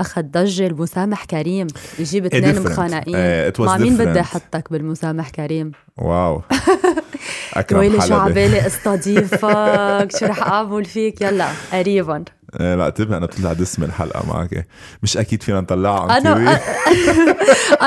أخذ 0.00 0.22
ضجة. 0.22 0.66
المسامح 0.66 1.24
كريم. 1.24 1.66
يجيب 1.98 2.24
اثنين 2.26 2.54
different. 2.54 2.70
مخانقين. 2.70 3.16
إيه, 3.16 3.52
مع 3.58 3.76
مين. 3.76 3.96
بدي 3.96 4.20
أحطك 4.20 4.72
بالمسامح 4.72 5.30
كريم؟ 5.30 5.72
واو. 5.98 6.42
أكرم 7.54 7.78
ويلي 7.78 8.00
شو 8.00 8.14
عبالي 8.14 8.66
استضيفك. 8.66 10.08
شو 10.18 10.26
رح 10.26 10.42
أعمل 10.42 10.84
فيك؟ 10.84 11.20
يلا 11.20 11.46
قريبا. 11.72 12.24
إيه 12.60 12.74
لا 12.74 12.86
انتبه 12.86 13.16
أنا 13.16 13.26
بتطلع 13.26 13.52
دسم 13.52 13.84
الحلقة 13.84 14.26
معك. 14.26 14.66
مش 15.02 15.16
أكيد 15.16 15.42
فينا 15.42 15.60
نطلعها 15.60 16.18
أنا. 16.18 16.32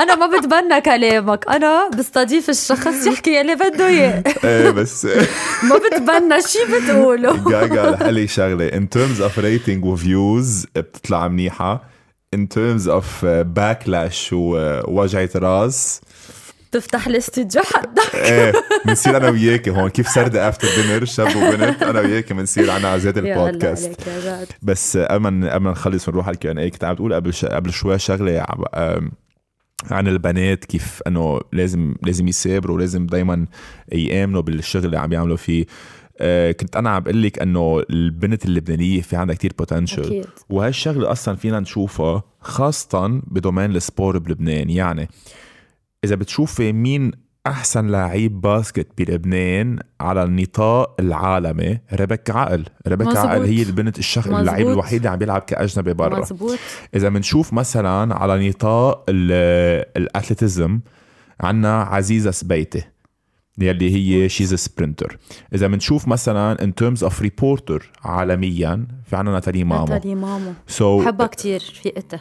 أنا 0.02 0.14
ما 0.14 0.38
بتبنى 0.38 0.80
كلامك. 0.80 1.44
أنا 1.48 1.90
بستضيف 1.98 2.50
الشخص 2.50 3.06
يحكي 3.06 3.36
يلي 3.36 3.54
بده 3.54 3.86
إياه. 3.86 4.24
إيه 4.44 4.70
بس 4.70 5.04
ما 5.70 5.76
بتبنى. 5.76 6.42
شي 6.42 6.58
بتقوله؟ 6.72 7.50
جاجا 7.50 7.90
رح 7.90 8.02
لي 8.02 8.26
شغلة. 8.26 8.68
In 8.70 8.84
terms 8.98 9.20
of 9.22 9.38
rating 9.42 9.84
و 9.84 9.98
views 9.98 10.66
بتطلع 10.76 11.28
منيحة. 11.28 11.82
In 12.36 12.40
terms 12.54 12.82
of 12.86 13.04
uh, 13.22 13.44
backlash 13.58 14.32
ووجعة 14.32 15.30
راس 15.36 16.00
تفتح 16.72 17.06
الاستوديو 17.06 17.62
حدا 17.62 18.02
إيه 18.24 18.52
بنصير 18.84 19.16
أنا 19.16 19.28
وياك 19.28 19.68
هون. 19.68 19.88
كيف 19.88 20.08
سردة 20.08 20.48
After 20.48 20.68
Dinner 20.82 21.04
شاب 21.04 21.36
وبنت؟ 21.36 21.82
أنا 21.82 22.00
وياك 22.00 22.32
بنصير 22.32 22.70
عنا 22.70 22.94
الله 22.96 23.10
البودكاست. 23.16 24.00
بس 24.62 24.96
قبل 24.96 25.28
ما 25.28 25.52
قبل 25.52 25.64
ما 25.64 25.70
نخلص 25.70 26.08
ونروح 26.08 26.26
على 26.26 26.34
ال 26.34 26.42
Q 26.42 26.50
and 26.50 26.58
A 26.58 26.70
كنت 26.70 26.84
عم 26.84 26.94
تقول 26.94 27.14
قبل 27.14 27.34
ش... 27.34 27.44
قبل 27.44 27.72
شوي 27.72 27.98
شغلة 27.98 28.46
عن 29.90 30.08
البنات 30.08 30.64
كيف 30.64 31.02
إنه 31.06 31.40
لازم 31.52 31.94
لازم 32.02 32.28
يثابروا 32.28 32.76
ولازم 32.76 33.06
دائما 33.06 33.46
يآمنوا 33.92 34.40
بالشغل 34.40 34.84
اللي 34.84 34.98
عم 34.98 35.12
يعملوا 35.12 35.36
فيه. 35.36 35.66
آه، 36.20 36.52
كنت 36.52 36.76
أنا 36.76 36.90
عم 36.90 37.02
بقول 37.02 37.22
لك 37.22 37.38
إنه 37.38 37.82
البنت 37.90 38.44
اللبنانية 38.44 39.00
في 39.00 39.16
عندها 39.16 39.36
كتير 39.36 39.52
potential 39.58 40.24
وهالشغله 40.50 41.12
أصلا 41.12 41.36
فينا 41.36 41.60
نشوفها 41.60 42.22
خاصه 42.40 43.20
ب 43.26 43.32
domaine 43.32 43.76
ال 43.76 43.83
sport 43.83 44.18
بلبنان. 44.18 44.70
يعني 44.70 45.08
إذا 46.04 46.14
بتشوفي 46.14 46.72
مين 46.72 47.10
أحسن 47.46 47.86
لعيب 47.90 48.40
basket 48.40 48.88
بلبنان 48.98 49.78
على 50.00 50.22
النطاق 50.22 50.96
العالمي 51.00 51.78
ريبيكا 51.92 52.32
عقل. 52.34 52.64
ريبيكا 52.88 53.10
مزبوط. 53.10 53.26
عقل 53.26 53.42
هي 53.44 53.62
البنت 53.62 53.98
الشخص. 53.98 54.26
اللعيب 54.26 54.68
الوحيد 54.68 54.96
اللي 54.96 55.08
عم 55.08 55.16
بيلعب 55.18 55.40
كأجنبي 55.42 55.94
برا. 55.94 56.20
مزبوط 56.20 56.58
إذا 56.94 57.08
بنشوف 57.08 57.52
مثلا 57.52 58.14
على 58.14 58.48
نطاق 58.48 59.04
ال- 59.08 59.84
athlétisme 59.96 60.80
عنا 61.40 61.82
عزيزه 61.82 62.30
سبيتي 62.30 62.82
يلي 63.58 63.94
هي 63.94 64.28
she's 64.28 64.54
sprinter 64.54 65.18
إذا 65.54 65.66
بنشوف 65.66 66.08
مثلا 66.08 66.64
in 66.64 66.74
terms 66.74 67.04
of 67.04 67.22
reporter 67.22 67.90
عالميا 68.04 68.86
في 69.04 69.16
عنا 69.16 69.30
ناتالي 69.30 69.64
مامو. 69.64 69.84
ناتالي 69.86 70.14
مامو. 70.14 70.52
so 70.66 70.98
بحبها 71.04 71.26
كتير 71.26 71.56
رفيقتها 71.56 72.20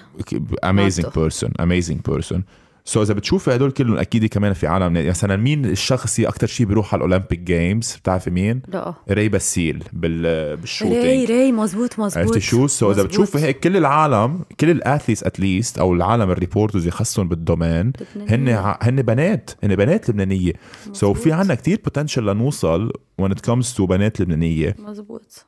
amazing. 0.64 1.06
person 1.16 1.52
amazing 1.60 2.00
person 2.08 2.44
so 2.88 3.02
إذا 3.02 3.14
بتشوفي 3.14 3.56
هدول 3.56 3.72
كلهم 3.72 3.98
أكيد 3.98 4.26
كمان 4.26 4.54
في 4.54 4.68
عالم 4.68 4.96
يعني 4.96 5.10
مثلا 5.10 5.36
مين 5.36 5.66
الشخص 5.66 6.16
اللي 6.18 6.30
أكثر 6.30 6.48
شيء 6.48 6.66
بيروح 6.66 6.94
على 6.94 7.06
ال 7.06 7.10
Olympic 7.10 7.40
Games 7.40 7.96
بتعرفي 7.96 8.30
مين؟ 8.30 8.62
لا. 8.68 8.94
ري 9.12 9.30
باسيل 9.30 9.84
بال 9.94 10.50
ري 10.50 10.56
بال 10.56 10.71
shooting 10.71 11.32
ري 11.32 11.52
مزبوط 11.52 12.00
مزبوط 12.00 12.18
عرفتي 12.18 12.40
شو؟ 12.40 12.68
so 12.68 12.92
إذا. 12.92 13.04
بتشوفي 13.04 13.38
هيك 13.40 13.60
كل 13.60 13.78
العالم 13.78 14.40
كل 14.60 14.70
ال 14.70 14.76
athletes 14.76 15.24
athletes 15.24 15.80
أو 15.80 15.94
العالم 15.94 16.32
ال 16.32 16.37
reporters 16.37 16.82
اللي 16.82 16.92
خصهم 16.92 17.28
بال 17.28 17.41
domaine. 17.41 17.94
هن 18.30 18.76
هن 18.82 19.02
بنات 19.02 19.52
هن 19.64 19.76
بنات 19.76 20.10
لبنانية. 20.10 20.54
so 20.94 21.14
في 21.14 21.32
عنا 21.32 21.56
كتير 21.56 21.80
potential 21.84 22.26
لنوصل 22.26 22.92
when 23.22 23.30
it 23.30 23.50
comes 23.50 23.78
to 23.78 23.82
بنات 23.82 24.22
لبنانية. 24.22 24.76
مزبوط 24.80 25.46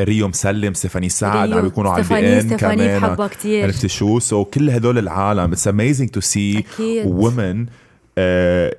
ريو 0.00 0.28
مسلم 0.28 0.74
ستيفاني 0.74 1.08
سعد. 1.08 1.52
عم 1.52 1.62
بيكونوا 1.62 1.90
على 1.90 2.02
ال 2.02 2.40
beIN 2.40 2.56
كمان. 2.56 3.16
عرفتي 3.44 3.88
شو؟ 3.88 4.18
so 4.18 4.44
كل 4.44 4.70
هدول 4.70 4.98
العالم 4.98 5.52
it's 5.52 5.68
amazing 5.68 6.08
to 6.08 6.20
see. 6.20 6.64
women 6.80 7.66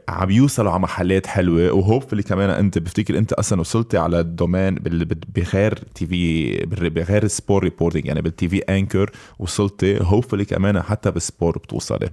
عم 0.09 0.29
يوصلوا 0.29 0.71
على 0.71 0.81
محلات 0.81 1.27
حلوة. 1.27 1.71
و 1.71 1.77
hopefully 1.77 2.23
كمان 2.23 2.49
أنت 2.49 2.77
بفتكر 2.77 3.17
أنت 3.17 3.33
أصلا 3.33 3.59
وصلتي 3.59 3.97
على 3.97 4.19
ال 4.19 4.26
domaine 4.26 4.75
بغير 5.35 5.79
TV 5.95 6.55
بغير 6.65 7.27
sport 7.27 7.63
reporting 7.63 8.05
يعني 8.05 8.21
بال 8.21 8.49
TV 8.49 8.59
anchor 8.59 9.11
وصلتي. 9.39 9.97
hopefully 10.01 10.45
كمان 10.45 10.81
حتى 10.81 11.11
بال 11.11 11.24
sport 11.24 11.57
بتوصلي. 11.57 12.09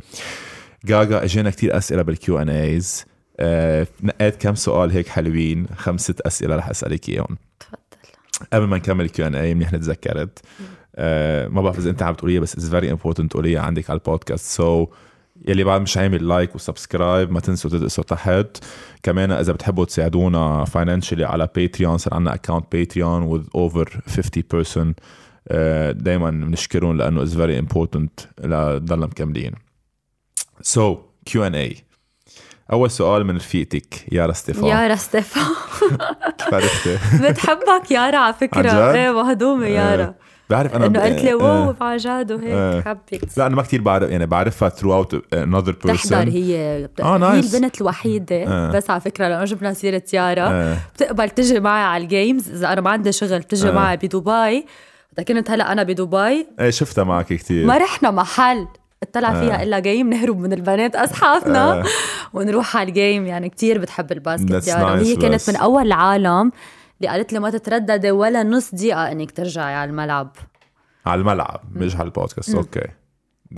جاجا 0.84 1.24
اجينا 1.24 1.50
كتير 1.50 1.76
أسئلة 1.76 2.02
بال 2.02 2.26
Q 2.26 2.38
and 2.38 2.48
As 2.48 3.04
نقيت 4.02 4.36
كم 4.40 4.54
سؤال 4.54 4.90
هيك 4.90 5.08
حلوين. 5.08 5.66
خمسة 5.76 6.14
أسئلة 6.26 6.56
رح 6.56 6.68
أسألك 6.68 7.08
إياهم. 7.08 7.36
تفضل. 7.60 7.78
قبل 8.52 8.66
ما 8.66 8.76
نكمل 8.76 9.08
Q 9.08 9.26
and 9.26 9.34
A 9.34 9.54
منيح 9.54 9.72
نتذكرت 9.72 10.38
آه 10.96 11.48
ما 11.48 11.62
بعرف 11.62 11.78
إذا 11.78 11.90
أنت 11.90 12.02
عم 12.02 12.14
تقوليها 12.14 12.40
بس 12.40 12.54
it's 12.54 12.68
very 12.68 12.90
important 12.90 13.30
تقوليها 13.30 13.60
عندك 13.60 13.90
على 13.90 13.96
ال 13.98 14.03
podcast. 14.03 14.46
so, 14.56 14.88
يلي 15.48 15.64
بعد 15.64 15.80
مش 15.80 15.96
عامل 15.96 16.28
like 16.28 16.54
و 16.54 16.62
subscribe 16.62 17.32
ما 17.32 17.40
تنسوا 17.40 17.70
تدعسوا 17.70 18.04
تحت. 18.04 18.64
كمان 19.02 19.32
إذا 19.32 19.52
بتحبوا 19.52 19.84
تساعدونا 19.84 20.64
financially 20.64 21.24
على 21.24 21.48
Patreon 21.54 21.98
صار 21.98 22.14
عندنا 22.14 22.34
account 22.34 22.64
Patreon 22.72 23.38
with 23.38 23.46
over 23.46 23.88
50 24.08 24.42
person. 24.54 24.94
دائما 25.92 26.30
بنشكرهم 26.30 26.96
لأنه 26.96 27.22
it's 27.22 27.34
very 27.34 27.58
important 27.58 28.20
لنضلنا 28.44 29.06
مكملين. 29.06 29.52
so 30.60 30.98
Q&A 31.24 31.76
أول 32.72 32.90
سؤال 32.90 33.26
من 33.26 33.36
رفيقتك 33.36 34.12
يارا 34.12 34.32
ستيفان 34.32 34.64
يارا 34.64 34.94
ستيفان 34.94 35.42
كيف 36.38 36.54
عرفتي؟ 36.54 36.98
بتحبك 37.28 37.90
يارا 37.90 38.16
على 38.16 38.34
فكرة؟ 38.34 38.94
إيه 38.94 39.10
مهضومة 39.10 39.66
يارا 39.66 40.14
بعرف 40.50 40.74
أنا 40.74 40.86
إنه 40.86 41.00
قالت 41.00 41.22
لي 41.22 41.32
آه. 41.32 41.36
wow 41.36 41.74
عن 41.80 41.96
جد. 41.96 42.32
وهيك 42.32 42.84
حبك 42.84 43.28
لا 43.36 43.46
أنا 43.46 43.56
ما 43.56 43.62
كتير 43.62 43.80
بعرف 43.80 44.10
يعني 44.10 44.26
بعرفها 44.26 44.68
throughout 44.70 45.14
another 45.34 45.72
person 45.72 45.90
بتحضر 45.90 46.28
هي 46.28 46.82
بت... 46.92 47.00
آه، 47.00 47.32
هي. 47.34 47.40
البنت 47.40 47.80
الوحيدة 47.80 48.36
آه. 48.36 48.70
بس 48.70 48.90
على 48.90 49.00
فكرة 49.00 49.28
لما 49.28 49.44
جبنا 49.44 49.72
سيرة 49.72 50.02
يارا 50.12 50.48
آه. 50.48 50.76
بتقبل 50.94 51.30
تجي 51.30 51.60
معي 51.60 51.82
على 51.82 52.02
ال 52.02 52.10
games 52.10 52.50
إذا 52.50 52.72
أنا 52.72 52.80
ما 52.80 52.90
عندي 52.90 53.12
شغل 53.12 53.38
بتجي 53.38 53.68
آه. 53.68 53.72
معي 53.72 53.96
بدبي 53.96 54.66
كنت 55.28 55.50
هلأ 55.50 55.72
أنا 55.72 55.82
بدبي 55.82 56.46
إيه 56.60 56.70
شفتها 56.70 57.04
معك 57.04 57.26
كتير 57.26 57.66
ما 57.66 57.78
رحنا 57.78 58.10
محل 58.10 58.66
اطلع 59.02 59.30
آه. 59.30 59.40
فيها 59.40 59.62
إلا 59.62 59.78
جيم 59.78 60.10
نهرب 60.10 60.38
من 60.38 60.52
البنات 60.52 60.96
أصحابنا. 60.96 61.80
آه. 61.80 61.84
ونروح 62.32 62.76
على 62.76 62.88
الجيم 62.88 63.26
يعني 63.26 63.48
كتير 63.48 63.78
بتحب 63.78 64.12
الباسكت 64.12 64.68
يارا 64.68 64.96
nice 64.96 65.00
وهي 65.00 65.16
كانت 65.16 65.34
بس. 65.34 65.48
من 65.48 65.56
أول 65.56 65.86
العالم 65.86 66.52
اللي 67.00 67.08
قالت 67.12 67.32
لي 67.32 67.38
ما 67.38 67.50
تترددي 67.50 68.10
ولا 68.10 68.42
نص 68.42 68.74
دقيقة 68.74 69.12
إنك 69.12 69.30
ترجعي 69.30 69.74
على 69.74 69.90
الملعب. 69.90 70.36
على 71.06 71.20
الملعب 71.20 71.60
مش 71.72 71.96
على 71.96 72.04
ال 72.04 72.10
podcast. 72.10 72.54
Okay. 72.54 72.88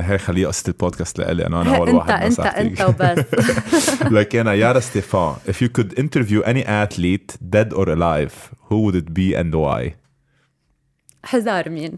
هي 0.00 0.18
خليها 0.18 0.48
قصة 0.48 0.68
البودكاست 0.68 1.18
لإلي 1.18 1.46
أنا 1.46 1.62
أنا 1.62 1.76
أول 1.76 1.88
انت 1.88 1.98
واحد 1.98 2.10
انت 2.22 2.40
نصحتك. 2.40 2.56
أنت 2.58 2.80
وبس. 2.82 3.24
لكن 4.18 4.46
يارا 4.46 4.80
ستيفان 4.80 5.34
if 5.48 5.54
you 5.54 5.68
could 5.78 5.98
interview 5.98 6.42
any 6.44 6.64
athlete 6.64 7.36
dead 7.56 7.72
or 7.72 7.88
alive 7.88 8.34
who 8.68 8.76
would 8.84 8.96
it 8.96 9.14
be 9.14 9.34
and 9.40 9.54
why? 9.54 9.90
حزري 11.24 11.68
مين؟ 11.68 11.96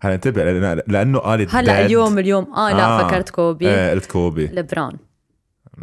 هلا 0.00 0.14
انتبه 0.14 0.42
لأن- 0.42 0.82
لأنه 0.88 1.18
قالت 1.18 1.54
هلا. 1.54 1.86
اليوم 1.86 2.18
اليوم 2.18 2.54
آه 2.54 2.72
لا 2.72 2.84
آه. 2.84 3.08
فكرت 3.08 3.28
كوبي. 3.30 3.68
إيه 3.68 3.90
قلت 3.90 4.06
كوبي. 4.06 4.46
لبرون. 4.46 4.92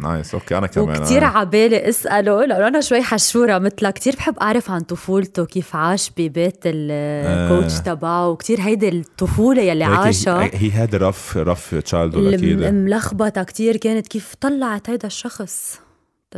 Nice 0.02 0.34
okay 0.34 0.58
أنا 0.58 0.66
كمان 0.66 1.02
وكتير 1.02 1.24
آه. 1.24 1.26
عبالي 1.28 1.88
اسأله 1.88 2.44
لأنه 2.44 2.68
أنا 2.68 2.80
شوي 2.80 3.02
حشورة 3.02 3.58
مثلها. 3.58 3.90
كتير 3.90 4.14
بحب 4.16 4.38
أعرف 4.38 4.70
عن 4.70 4.80
طفولته 4.80 5.44
كيف 5.44 5.76
عاش 5.76 6.10
ببيت 6.16 6.58
ال 6.66 6.85
coach 6.85 7.80
تبعه 7.80 8.28
وكتير 8.28 8.60
هيدي 8.60 8.88
الطفولة 8.88 9.62
يلي 9.62 9.84
عاشها. 9.84 10.50
هي 10.54 10.70
هاد 10.70 10.94
rough 10.94 11.36
rough 11.36 11.74
child 11.74 12.14
أكيد. 12.16 12.62
الملخبطه 12.62 13.42
كتير 13.42 13.76
كانت 13.76 14.08
كيف 14.08 14.34
طلعت 14.40 14.90
هيدا 14.90 15.06
الشخص. 15.06 15.80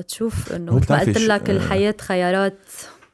تشوف 0.08 0.52
إنه 0.52 0.76
مثل 0.76 0.92
ما 0.92 1.00
قلت 1.00 1.18
لك 1.18 1.50
آه. 1.50 1.52
الحياة 1.56 1.94
خيارات. 2.00 2.58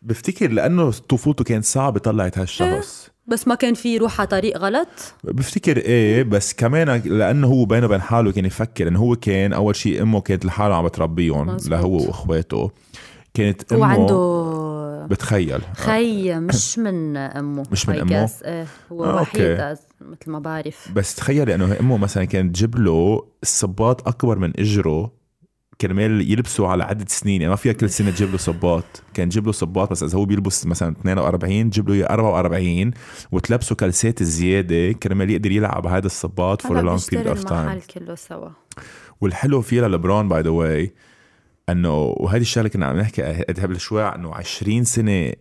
بفتكر 0.02 0.50
لأنه 0.50 0.90
طفولته 0.90 1.44
كانت 1.44 1.64
صعبة 1.64 2.00
طلعت 2.00 2.38
هالشخص. 2.38 3.08
بس 3.29 3.49
ما 3.49 3.55
كان 3.55 3.74
في 3.74 3.95
يروح 3.95 4.20
على 4.20 4.27
طريق 4.27 4.59
غلط؟ 4.59 4.89
بفتكر 5.24 5.77
إيه 5.77 6.22
بس 6.22 6.55
كمان 6.55 7.03
لأنه 7.05 7.47
هو 7.47 7.64
بينه 7.64 7.87
وبين 7.87 8.01
حاله 8.01 8.33
كان 8.33 8.45
يفكر 8.45 8.89
إنه 8.89 8.99
هو 8.99 9.16
كان 9.16 9.53
أول 9.53 9.77
شيء 9.77 10.03
أمه 10.03 10.20
كانت 10.20 10.45
لحاله 10.45 10.74
عم 10.74 10.85
بتربيهم 10.85 11.47
مزبوط. 11.47 11.72
لهو 11.72 11.97
وأخواته. 11.97 12.70
كانت 13.35 13.72
هو 13.72 13.85
أمه 13.85 13.87
عنده 13.87 15.07
بتخيل. 15.11 15.61
خي 15.74 16.35
مش 16.49 16.79
من 16.79 17.16
أمه 17.16 17.62
مش 17.72 17.89
من 17.89 18.09
guess. 18.09 18.45
إيه 18.45 18.66
هو 18.93 19.05
آه، 19.05 19.22
وحيد 19.22 19.77
مثل 20.01 20.31
ما 20.31 20.39
بعرف. 20.39 20.93
بس 20.95 21.14
تخيل 21.14 21.51
إنه 21.51 21.77
أمه 21.81 21.97
مثلا 21.97 22.24
كانت 22.24 22.57
تجيب 22.57 22.79
له 22.79 23.27
الصباط 23.43 24.09
أكبر 24.09 24.39
من 24.39 24.53
إجره 24.61 25.15
كرمال 25.81 26.31
يلبسوا 26.33 26.68
على 26.68 26.85
عدة 26.85 27.07
سنين. 27.09 27.41
يعني 27.41 27.51
ما 27.51 27.57
فيها 27.57 27.72
كل 27.72 27.91
سنة 27.91 28.11
تجيب 28.11 28.31
له 28.31 28.37
صباط. 28.37 28.85
كان 29.14 29.29
تجيب 29.29 29.47
له 29.47 29.53
صباط 29.53 29.91
بس 29.91 30.03
إذا 30.03 30.18
هو 30.18 30.24
بيلبس 30.24 30.66
مثلا 30.66 30.97
42 31.01 31.70
تجيب 31.70 31.89
له 31.89 31.95
إياه 31.95 32.07
44 32.07 32.91
وتلبسه 33.33 33.74
كالسات 33.74 34.22
زيادة 34.22 34.93
كرمال 34.93 35.31
يقدر 35.31 35.53
يلعب 35.53 35.87
هذا 35.87 36.07
الصباط 36.07 36.66
period 36.66 37.34
of 37.35 37.39
time 37.38 37.43
بيشتري. 37.43 37.53
المحل 37.53 37.81
كله 37.81 38.14
سوا. 38.14 38.49
والحلو 39.20 39.61
فيها 39.61 39.89
للبرون 39.89 40.29
by 40.28 40.42
the 40.42 40.51
way 40.51 40.94
إنه 41.68 41.99
وهذه 41.99 42.41
الشغلة 42.41 42.68
كنا 42.68 42.87
عم 42.87 42.97
نحكي 42.97 43.22
قبل 43.43 43.81
شوي 43.81 44.03
انه 44.03 44.35
20 44.35 44.85
سنة 44.85 45.33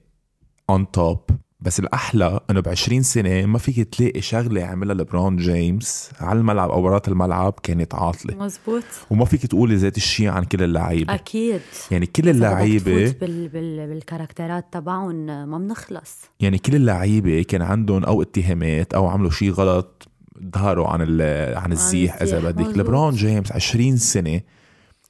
on 0.69 0.91
top 0.91 1.19
بس 1.65 1.79
الأحلى 1.79 2.39
إنه 2.49 2.59
ب 2.59 2.67
20 2.67 3.01
سنة 3.03 3.45
ما 3.45 3.57
فيك 3.57 3.93
تلاقي 3.93 4.21
شغلة 4.21 4.63
عملها 4.63 4.93
لبرون 4.95 5.37
جيمس 5.37 6.09
على 6.19 6.39
الملعب 6.39 6.69
أو 6.71 6.81
برات 6.81 7.07
الملعب 7.07 7.53
كانت 7.63 7.95
عاطلة. 7.95 8.35
مزبوط. 8.35 8.83
وما 9.09 9.25
فيك 9.25 9.45
تقولي 9.45 9.75
ذات 9.75 9.97
الشيء 9.97 10.27
عن 10.29 10.43
كل 10.43 10.63
اللعيبة. 10.63 11.13
أكيد. 11.13 11.61
يعني 11.91 12.05
كل 12.05 12.29
إذا 12.29 12.49
تفوت 12.49 13.21
بال... 13.21 13.47
بال... 13.47 13.87
بال 13.87 14.00
characterات 14.00 14.65
تبعهم 14.71 15.15
ما 15.49 15.57
بنخلص. 15.57 16.17
يعني 16.39 16.57
كل 16.57 16.75
اللعيبة 16.75 17.43
كان 17.43 17.61
عندهم 17.61 18.03
أو 18.05 18.21
اتهامات 18.21 18.93
أو 18.93 19.07
عملوا 19.07 19.31
شيء 19.31 19.51
غلط 19.51 20.07
ظهروا 20.55 20.87
عن 20.87 20.99
ال- 21.01 21.57
عن 21.57 21.71
الزيح 21.71 22.21
إذا 22.21 22.37
الزيح، 22.37 22.51
بدك. 22.51 22.77
لبرون 22.77 23.13
جيمس 23.15 23.51
20 23.51 23.97
سنة 23.97 24.41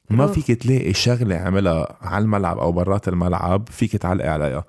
ما. 0.10 0.28
فيك 0.28 0.52
تلاقي 0.52 0.94
شغلة 0.94 1.36
عملها 1.36 1.98
على 2.02 2.24
الملعب 2.24 2.58
أو 2.60 2.72
برات 2.72 3.08
الملعب 3.08 3.70
فيك 3.72 3.92
تعلقي 3.98 4.28
عليها. 4.28 4.66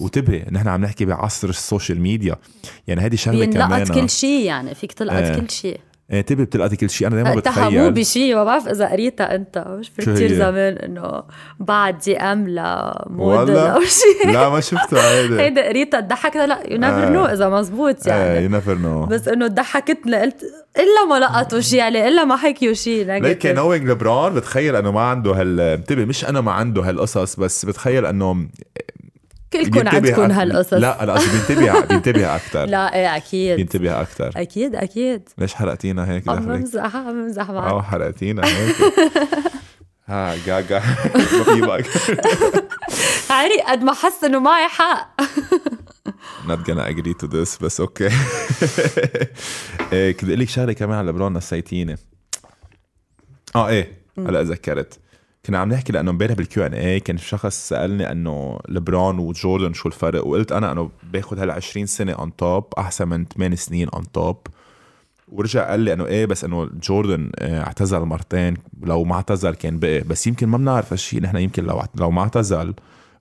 وانتبه 0.00 0.44
نحن 0.50 0.68
عم 0.68 0.80
نحكي 0.80 1.04
بعصر 1.04 1.48
ال 1.48 1.55
social 1.55 2.00
media. 2.00 2.36
يعني 2.88 3.00
هذه 3.00 3.14
شغلة 3.14 3.46
بينلقط 3.46 3.88
كمان. 3.88 4.00
كل 4.00 4.10
شيء 4.10 4.44
يعني 4.44 4.74
فيك 4.74 4.92
تلقط 4.92 5.16
إيه. 5.16 5.40
كل 5.40 5.50
شيء. 5.50 5.80
انتبه 6.12 6.44
بتلقطي 6.44 6.76
كل 6.76 6.90
شيء 6.90 7.06
أنا 7.06 7.16
دائما 7.16 7.38
اتهموه 7.38 7.68
بتخيل. 7.68 7.90
بشيء 7.90 8.34
ما 8.34 8.44
بعرف 8.44 8.68
إذا 8.68 8.88
قريتها 8.88 9.34
أنت. 9.34 9.64
مش 9.68 9.90
شو 10.00 10.12
كثير؟ 10.12 10.34
زمان 10.34 10.76
إنه 10.76 11.22
بعد 11.60 11.98
دي 11.98 12.16
أم 12.16 12.48
لموديل؟ 12.48 13.56
أو 13.56 13.80
شيء 13.80 14.30
لا 14.34 14.48
ما 14.48 14.60
شفتها 14.60 15.20
هيدا 15.20 15.40
هيدا 15.42 15.68
قريتها 15.68 16.00
ضحكتها 16.00 16.46
لا 16.46 16.62
يو 16.70 16.78
نيفر 16.78 17.06
آه. 17.06 17.10
نو 17.10 17.24
إذا 17.24 17.48
مزبوط 17.48 18.08
إيه 18.08 18.14
يعني. 18.14 18.44
يو 18.44 18.50
نيفر 18.50 18.74
نو 18.74 19.06
بس 19.06 19.28
إنه 19.28 19.46
ضحكتنا 19.46 20.22
قلت 20.22 20.42
إلا 20.76 21.04
ما 21.10 21.18
لقطوا 21.18 21.60
شيء 21.60 21.78
يعني 21.78 22.08
إلا 22.08 22.24
ما 22.24 22.36
حكيوا 22.36 22.74
شيء 22.74 23.12
ليك 23.12 23.46
نوينج 23.46 23.90
لبرون 23.90 24.34
بتخيل 24.34 24.76
إنه 24.76 24.90
ما 24.90 25.00
عنده 25.00 25.32
هال 25.32 25.60
انتبه 25.60 26.04
مش 26.04 26.24
أنا 26.24 26.40
ما 26.40 26.52
عنده 26.52 26.82
هالقصص 26.82 27.36
بس 27.36 27.64
بتخيل 27.64 28.06
إنه 28.06 28.46
كلكم 29.52 29.88
عندكم 29.88 30.30
هالقصص. 30.30 30.74
لا 30.74 31.02
أنا 31.02 31.12
قصدي 31.12 31.30
بينتبه 31.54 31.80
بينتبه 31.80 32.36
أكثر 32.36 32.64
لا 32.76 32.94
إيه 32.94 33.16
أكيد. 33.16 33.56
بينتبه 33.56 34.00
أكثر 34.00 34.30
أكيد 34.36 34.74
أكيد. 34.74 35.28
ليش 35.38 35.54
حرقتينا 35.54 36.10
هيك 36.10 36.28
عم؟ 36.28 36.46
بمزح 36.46 36.96
عم 36.96 37.12
بمزح 37.12 37.50
معك. 37.50 37.72
آه 37.72 37.82
حرقتينا 37.82 38.42
هيك. 38.46 38.76
ها 40.08 40.34
جاجا. 40.46 40.82
بقى. 41.66 41.82
عري 43.30 43.60
قد 43.68 43.82
ما 43.82 43.92
حس 43.92 44.24
إنه 44.24 44.38
معي 44.38 44.68
حق. 44.68 45.20
Not 46.48 46.66
gonna 46.66 46.86
agree 46.92 47.14
to 47.22 47.26
this 47.30 47.62
بس 47.62 47.80
أوكي. 47.80 48.08
إيه، 49.92 50.12
كنت 50.12 50.24
أقول 50.24 50.40
لك 50.40 50.48
شغلة 50.48 50.72
كمان 50.72 50.98
على 50.98 51.10
لبرون 51.10 51.36
نسيتيني 51.36 51.96
آه 53.56 53.68
إيه 53.68 53.92
هلأ 54.18 54.42
ذكرت 54.42 54.98
كنا 55.46 55.58
عم 55.58 55.72
نحكي 55.72 55.92
لأنه 55.92 56.10
امبارح 56.10 56.34
بال 56.34 56.66
Q&A 56.66 57.00
كان 57.00 57.18
شخص 57.18 57.68
سألني 57.68 58.12
إنه 58.12 58.58
لبرون 58.68 59.18
وجوردن 59.18 59.72
شو 59.72 59.88
الفرق؟ 59.88 60.26
وقلت 60.26 60.52
أنا 60.52 60.72
إنه 60.72 60.90
باخذ 61.12 61.38
هلأ 61.38 61.54
20 61.54 61.86
سنة 61.86 62.12
on 62.12 62.36
top 62.36 62.64
أحسن 62.78 63.08
من 63.08 63.24
8 63.24 63.56
سنين 63.56 63.88
on 63.88 64.12
top 64.12 64.36
ورجع 65.28 65.70
قال 65.70 65.80
لي 65.80 65.92
إنه 65.92 66.06
إيه 66.06 66.26
بس 66.26 66.44
إنه 66.44 66.70
جوردن 66.82 67.30
آه، 67.38 67.62
اعتزل 67.62 68.00
مرتين. 68.00 68.54
لو 68.82 69.04
ما 69.04 69.14
اعتزل 69.14 69.54
كان 69.54 69.78
بقي 69.78 70.00
بس 70.00 70.26
يمكن 70.26 70.48
ما 70.48 70.58
بنعرف 70.58 70.92
هالشيء 70.92 71.22
نحن 71.22 71.36
يمكن 71.36 71.64
لو 71.64 71.82
لو 71.94 72.10
ما 72.10 72.22
اعتزل 72.22 72.74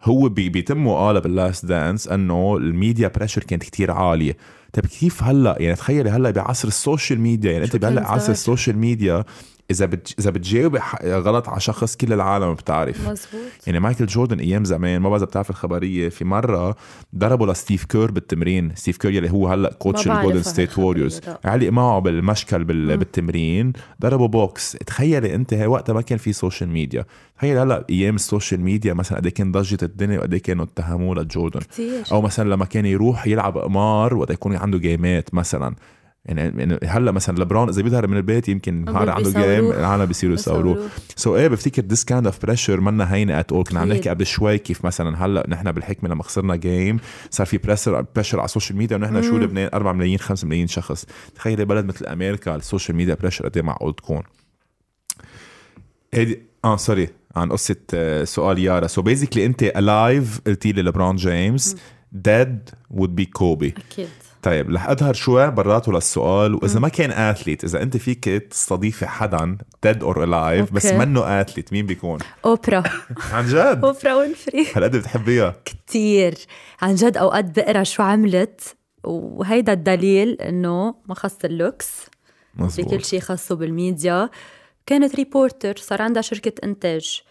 هو 0.04 0.30
بي 0.30 0.50
بيتم 0.50 0.90
قال 0.90 1.22
بال 1.22 1.37
Last 1.37 1.66
Dance 1.66 2.08
إنه 2.08 2.58
ال 2.58 2.66
media 2.66 3.08
pressure 3.08 3.44
كانت 3.44 3.64
كتير 3.64 3.92
عالية. 3.92 4.38
طيب 4.74 4.86
كيف 4.86 5.24
هلأ؟ 5.24 5.56
يعني 5.60 5.76
تخيلي 5.76 6.10
هلأ 6.10 6.32
بعصر 6.32 6.68
ال 6.68 6.76
social 6.76 7.22
media 7.22 7.52
يعني 7.52 7.66
أنت 7.66 7.76
بهلأ 7.76 8.08
عصر؟ 8.08 8.32
ال 8.32 8.39
social 8.39 8.78
media 8.78 9.24
إذا 9.72 9.86
بت... 9.86 10.16
إذا 10.20 10.30
بتجاوب 10.30 10.78
ح- 10.78 11.04
غلط 11.06 11.50
على 11.50 11.60
شخص 11.60 11.96
كل 11.96 12.14
العالم 12.14 12.54
بتعرف. 12.54 13.02
مزبوط 13.02 13.42
يعني 13.68 13.80
مايكل 13.80 14.06
جوردن 14.06 14.40
أيام 14.40 14.66
زمان 14.66 15.02
ما 15.02 15.10
بعرف 15.10 15.22
إذا 15.22 15.30
بتعرف 15.30 15.50
الخبرية 15.50 16.10
في 16.10 16.26
مرة 16.26 16.76
ضربوا 17.16 17.48
لستيف 17.48 17.86
كير 17.86 18.12
بالتمرين. 18.12 18.72
ستيف 18.76 18.98
كير 18.98 19.12
يلي 19.12 19.32
هو 19.32 19.48
هلأ 19.48 19.74
coach 19.74 20.08
الجولدن 20.08 20.44
ستيت 20.44 20.80
ووريرز. 20.80 21.22
علق 21.46 21.70
معه 21.70 22.00
بالمشكل 22.00 22.64
بال... 22.64 22.98
بالتمرين. 22.98 23.74
ضربوا 24.02 24.28
box. 24.28 24.72
تخيلي 24.72 25.36
أنت 25.36 25.54
هي 25.54 25.68
وقتها 25.68 25.94
ما 25.94 26.02
كان 26.02 26.18
في 26.18 26.34
social 26.34 26.70
media 26.70 27.06
تخيل 27.38 27.58
هلأ 27.58 27.86
أيام 27.90 28.16
ال 28.16 28.22
social 28.22 28.62
media 28.62 28.94
مثلا 28.94 29.18
قد 29.18 29.26
إيه 29.26 29.34
كان 29.34 29.52
ضجت 29.52 29.84
الدنيا 29.84 30.20
وقد 30.20 30.34
إيه 30.34 30.42
كانوا 30.42 30.66
اتهموه 30.66 31.16
لجوردن. 31.16 31.60
كثير 31.60 32.04
أو 32.12 32.22
مثلا 32.22 32.50
لما 32.50 32.66
كان 32.66 32.86
يروح 32.86 33.28
يلعب 33.28 33.58
قمار 33.58 34.14
وقت 34.14 34.30
يكون 34.32 34.56
عنده 34.56 34.78
gameات 34.78 35.34
مثلا. 35.34 35.76
يعني 36.26 36.42
يعني 36.42 36.80
هلأ 36.86 37.12
مثلا 37.12 37.38
لبرون 37.38 37.70
إذا 37.70 37.82
بيظهر 37.82 38.08
من 38.08 38.18
البيت 38.18 38.50
يمكن 38.50 38.86
نهار 38.86 39.10
عنده. 39.10 39.30
game 39.32 39.72
العالم 39.72 40.06
بيصيروا 40.06 40.34
يصوروه. 40.36 40.90
so 41.16 41.36
إيه 41.36 41.48
بفتكر 41.48 41.82
this 41.82 42.04
kind 42.04 42.26
of 42.26 42.46
pressure 42.46 42.82
منا 42.82 43.14
هينة 43.14 43.40
at 43.40 43.52
all 43.52 43.64
كنا 43.64 43.80
عم. 43.80 43.90
نحكي 43.90 44.10
قبل 44.10 44.26
شوي 44.26 44.58
كيف 44.58 44.86
مثلا 44.86 45.26
هلأ 45.26 45.46
نحن 45.50 45.72
بالحكمة 45.72 46.10
لما 46.10 46.24
خسرنا 46.24 46.56
game 46.56 47.00
صار 47.30 47.46
في 47.48 47.58
pressure 47.58 48.06
pressure 48.16 48.40
على 48.40 48.46
ال 48.46 48.51
social 48.51 48.78
media 48.78 48.98
ونحن 48.98 49.22
شو 49.22 49.38
لبنان؟ 49.38 49.70
4 49.74 49.94
ملايين 49.94 50.20
5 50.20 50.48
ملايين 50.48 50.68
شخص. 50.68 51.06
تخيلي 51.36 51.66
بلد 51.66 51.86
مثل 51.86 52.06
أمريكا 52.06 52.56
ال 52.56 52.62
social 52.62 52.98
media 52.98 53.16
pressure 53.16 53.46
قد 53.48 53.58
إيه 53.58 53.64
معقول 53.64 53.94
تكون 53.96 54.22
هيدي 56.14 56.42
آه 56.66 56.78
sorry 56.78 57.10
عن 57.36 57.52
قصة 57.52 57.76
آه، 57.94 58.24
سؤال 58.24 58.60
يارا. 58.60 58.88
so 58.88 59.02
basically 59.02 59.46
أنت 59.46 59.64
alive 59.64 60.42
قلتي 60.48 60.72
لي 60.72 60.82
لبرون 60.82 61.16
جيمس 61.16 61.76
dead 62.12 62.70
would 62.94 63.22
be 63.22 63.24
كوبي 63.34 63.74
أكيد. 63.92 64.08
طيب 64.42 64.72
رح 64.72 64.90
أظهر 64.90 65.14
شوي 65.14 65.52
براته 65.52 65.94
للسؤال 65.94 66.56
وإذا 66.56 66.80
ما 66.80 66.90
كان 66.90 67.12
athlete 67.12 67.64
إذا 67.64 67.82
أنت 67.82 67.98
فيك 67.98 68.26
تستضيفي 68.26 69.08
حدا 69.08 69.58
dead 69.84 70.04
or 70.04 70.24
alive 70.24 70.74
بس. 70.74 70.86
منه 70.86 71.42
athlete 71.42 71.74
مين 71.74 71.86
بيكون؟ 71.86 72.20
أوبرا. 72.46 72.84
عن 73.34 73.46
جد؟ 73.46 73.82
أوبرا 73.84 74.14
وينفري 74.14 74.68
هالقد 74.76 74.96
بتحبيها؟ 74.96 75.56
كتير. 75.66 76.36
عن 76.82 76.96
جد 76.96 77.18
أوقات 77.18 77.60
بقرأ 77.60 77.84
شو 77.84 78.04
عملت 78.04 78.76
وهيدا 79.04 79.74
الدليل 79.74 80.42
إنه 80.42 80.96
ما 81.08 81.16
خص 81.16 81.38
ال 81.46 81.53
looks 81.53 81.90
في 81.90 82.64
مزبوط. 82.64 82.90
كل 82.94 83.06
شيء 83.06 83.20
خاصه 83.20 83.56
بالميديا. 83.56 84.30
كانت 84.86 85.16
reporter 85.16 85.78
صار 85.78 86.02
عندها 86.02 86.22
شركة 86.22 86.54
إنتاج. 86.64 87.22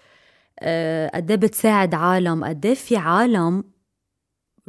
آه، 0.60 1.10
قد 1.14 1.30
إيه 1.30 1.38
بتساعد 1.38 1.94
عالم 1.94 2.44
قد 2.44 2.66
إيه 2.66 2.74
في 2.74 2.96
عالم 2.96 3.64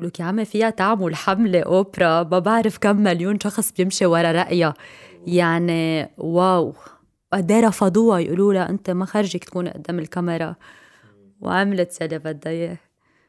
لك 0.04 0.20
يا 0.20 0.26
عمي 0.26 0.45
فيها 0.45 0.70
تعمل 0.70 1.16
حملة 1.16 1.60
أوبرا 1.60 2.24
ما 2.24 2.39
بعرف 2.39 2.78
كم 2.78 2.95
مليون 2.95 3.39
شخص 3.39 3.72
بيمشي 3.72 4.06
ورا 4.06 4.32
رأيها. 4.32 4.74
يعني 5.28 6.10
wow. 6.18 6.74
قد 7.34 7.52
رفضوها 7.52 8.20
يقولوا 8.20 8.54
لها 8.54 8.70
أنت 8.70 8.89
ما 8.89 9.06
خرجك 9.06 9.43
تكون 9.43 9.68
قدام 9.68 10.00
الكاميرا. 10.00 10.56
وعملت 11.41 12.02
يلي 12.02 12.20
بدها 12.20 12.52
إياه. 12.52 12.78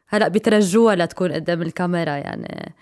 هلأ 0.09 0.29
بيترجوها 0.29 0.95
لتكون 0.95 1.33
قدام 1.33 1.63
الكاميرا 1.63 2.17
يعني. 2.17 2.75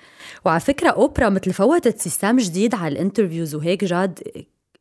وعلى 0.44 0.60
فكرة 0.60 0.88
أوبرا 0.88 1.28
مثل 1.28 1.52
فوتت 1.52 1.98
system 1.98 2.36
جديد 2.36 2.74
على 2.74 2.92
ال 2.92 2.98
interviews 2.98 3.54
وهيك 3.54 3.84
جاد 3.84 4.18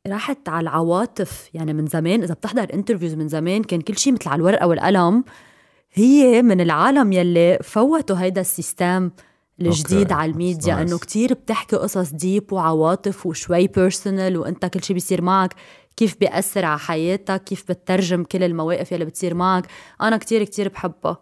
راحت 0.07 0.49
على 0.49 0.63
العواطف. 0.63 1.49
يعني 1.53 1.73
من 1.73 1.85
زمان 1.85 2.23
إذا 2.23 2.33
بتحضر 2.33 2.73
interviews 2.73 3.13
من 3.13 3.27
زمان 3.27 3.63
كان 3.63 3.81
كل 3.81 3.97
شيء 3.97 4.13
مثل 4.13 4.29
على 4.29 4.39
الورقة 4.39 4.67
والقلم. 4.67 5.23
هي 5.97 6.41
من 6.41 6.61
العالم 6.61 7.11
يلي 7.11 7.59
فوتوا 7.63 8.17
هيدا 8.19 8.41
ال 8.41 8.51
system 8.51 9.11
الجديد 9.61 9.97
okay. 10.11 10.13
على 10.13 10.31
ال 10.31 10.38
media 10.38 10.75
Nice. 10.75 10.77
انه 10.79 10.97
كتير 10.97 11.33
بتحكي 11.33 11.75
قصص 11.75 12.11
deep 12.11 12.53
وعواطف 12.53 13.25
وشوي 13.25 13.67
personal 13.67 14.37
وإنت 14.37 14.65
كل 14.65 14.83
شيء 14.83 14.93
بيصير 14.93 15.21
معك 15.21 15.53
كيف 15.97 16.17
بيأثر 16.19 16.65
على 16.65 16.79
حياتك 16.79 17.43
كيف 17.43 17.63
بتترجم 17.63 18.23
كل 18.23 18.43
المواقف 18.43 18.91
يلي 18.91 19.05
بتصير 19.05 19.33
معك. 19.33 19.67
أنا 20.01 20.17
كتير 20.17 20.43
كتير 20.43 20.69
بحبها. 20.69 21.17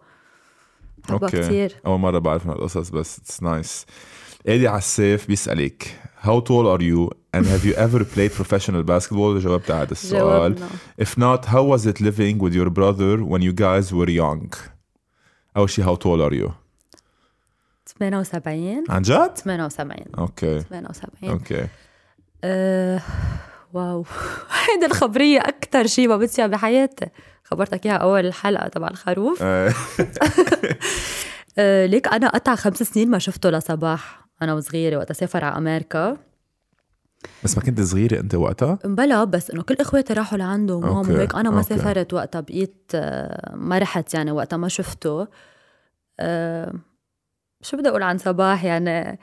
بحبها 0.98 1.28
كتير. 1.28 1.74
أول 1.86 1.98
مرة 1.98 2.18
بعرف 2.18 2.46
من 2.46 2.52
القصص 2.52 2.90
بس 2.90 3.18
it's 3.18 3.42
nice 3.42 3.86
ايدي 4.48 4.68
عساف 4.68 5.26
بيسألك. 5.26 6.00
How 6.26 6.40
tall 6.40 6.66
are 6.66 6.82
you? 6.82 7.00
And 7.32 7.46
have 7.46 7.64
you 7.64 7.74
ever 7.74 8.04
played 8.04 8.32
professional 8.32 8.82
basketball؟ 8.82 9.38
جاوبت 9.40 9.70
على 9.70 9.82
هذا 9.82 9.92
السؤال. 9.92 10.54
جاوبنا 10.54 10.68
If 10.98 11.16
not, 11.16 11.44
how 11.44 11.62
was 11.62 11.86
it 11.86 12.00
living 12.00 12.38
with 12.38 12.52
your 12.52 12.70
brother 12.70 13.22
when 13.22 13.42
you 13.42 13.52
guys 13.52 13.92
were 13.92 14.10
young? 14.10 14.54
أول 15.56 15.70
شيء 15.70 15.84
how 15.84 15.96
tall 15.96 16.20
are 16.20 16.34
you؟ 16.34 16.50
78 17.86 18.84
عن 18.90 19.02
جد؟ 19.02 19.38
78 19.38 20.14
أوكي. 20.18 20.60
78 20.60 21.30
أوكي. 21.30 21.66
أه 22.44 23.00
واو. 23.72 24.04
هيدا 24.68 24.86
الخبرية 24.86 25.40
أكتر 25.40 25.86
شيء 25.86 26.08
ما 26.08 26.16
بنسيها 26.16 26.46
بحياتي. 26.46 27.06
خبرتك 27.44 27.86
إياها 27.86 27.96
أول 27.96 28.26
الحلقة 28.26 28.68
تبع 28.68 28.88
الخروف. 28.88 29.38
آه، 29.42 29.72
آه 31.58 31.86
ليك 31.86 32.08
أنا 32.08 32.28
قطع 32.28 32.54
خمس 32.54 32.82
سنين 32.82 33.10
ما 33.10 33.18
شفته 33.18 33.50
لصباح. 33.50 34.25
أنا 34.42 34.54
وصغيرة 34.54 34.96
وقت 34.96 35.12
سافر 35.12 35.44
على 35.44 35.56
أمريكا. 35.58 36.16
بس 37.44 37.58
ما 37.58 37.62
كنت 37.64 37.80
صغيرة 37.80 38.20
أنت 38.20 38.34
وقتها؟ 38.34 38.78
بلا 38.84 39.24
بس 39.24 39.50
إنه 39.50 39.62
كل 39.62 39.76
إخواتي 39.80 40.12
راحوا 40.12 40.38
لعنده 40.38 40.74
وماما 40.74 41.14
وهيك. 41.14 41.34
أنا 41.34 41.50
ما 41.50 41.56
أوكي. 41.58 41.68
سافرت 41.68 42.14
وقتها 42.14 42.40
بقيت 42.40 42.92
آه، 42.94 43.54
ما 43.56 43.78
رحت 43.78 44.14
يعني 44.14 44.30
وقتها 44.30 44.56
ما 44.56 44.68
شفته. 44.68 45.26
آه، 46.20 46.72
شو 47.62 47.76
بدي 47.76 47.88
أقول 47.88 48.02
عن 48.02 48.18
صباح؟ 48.18 48.64
يعني 48.64 49.18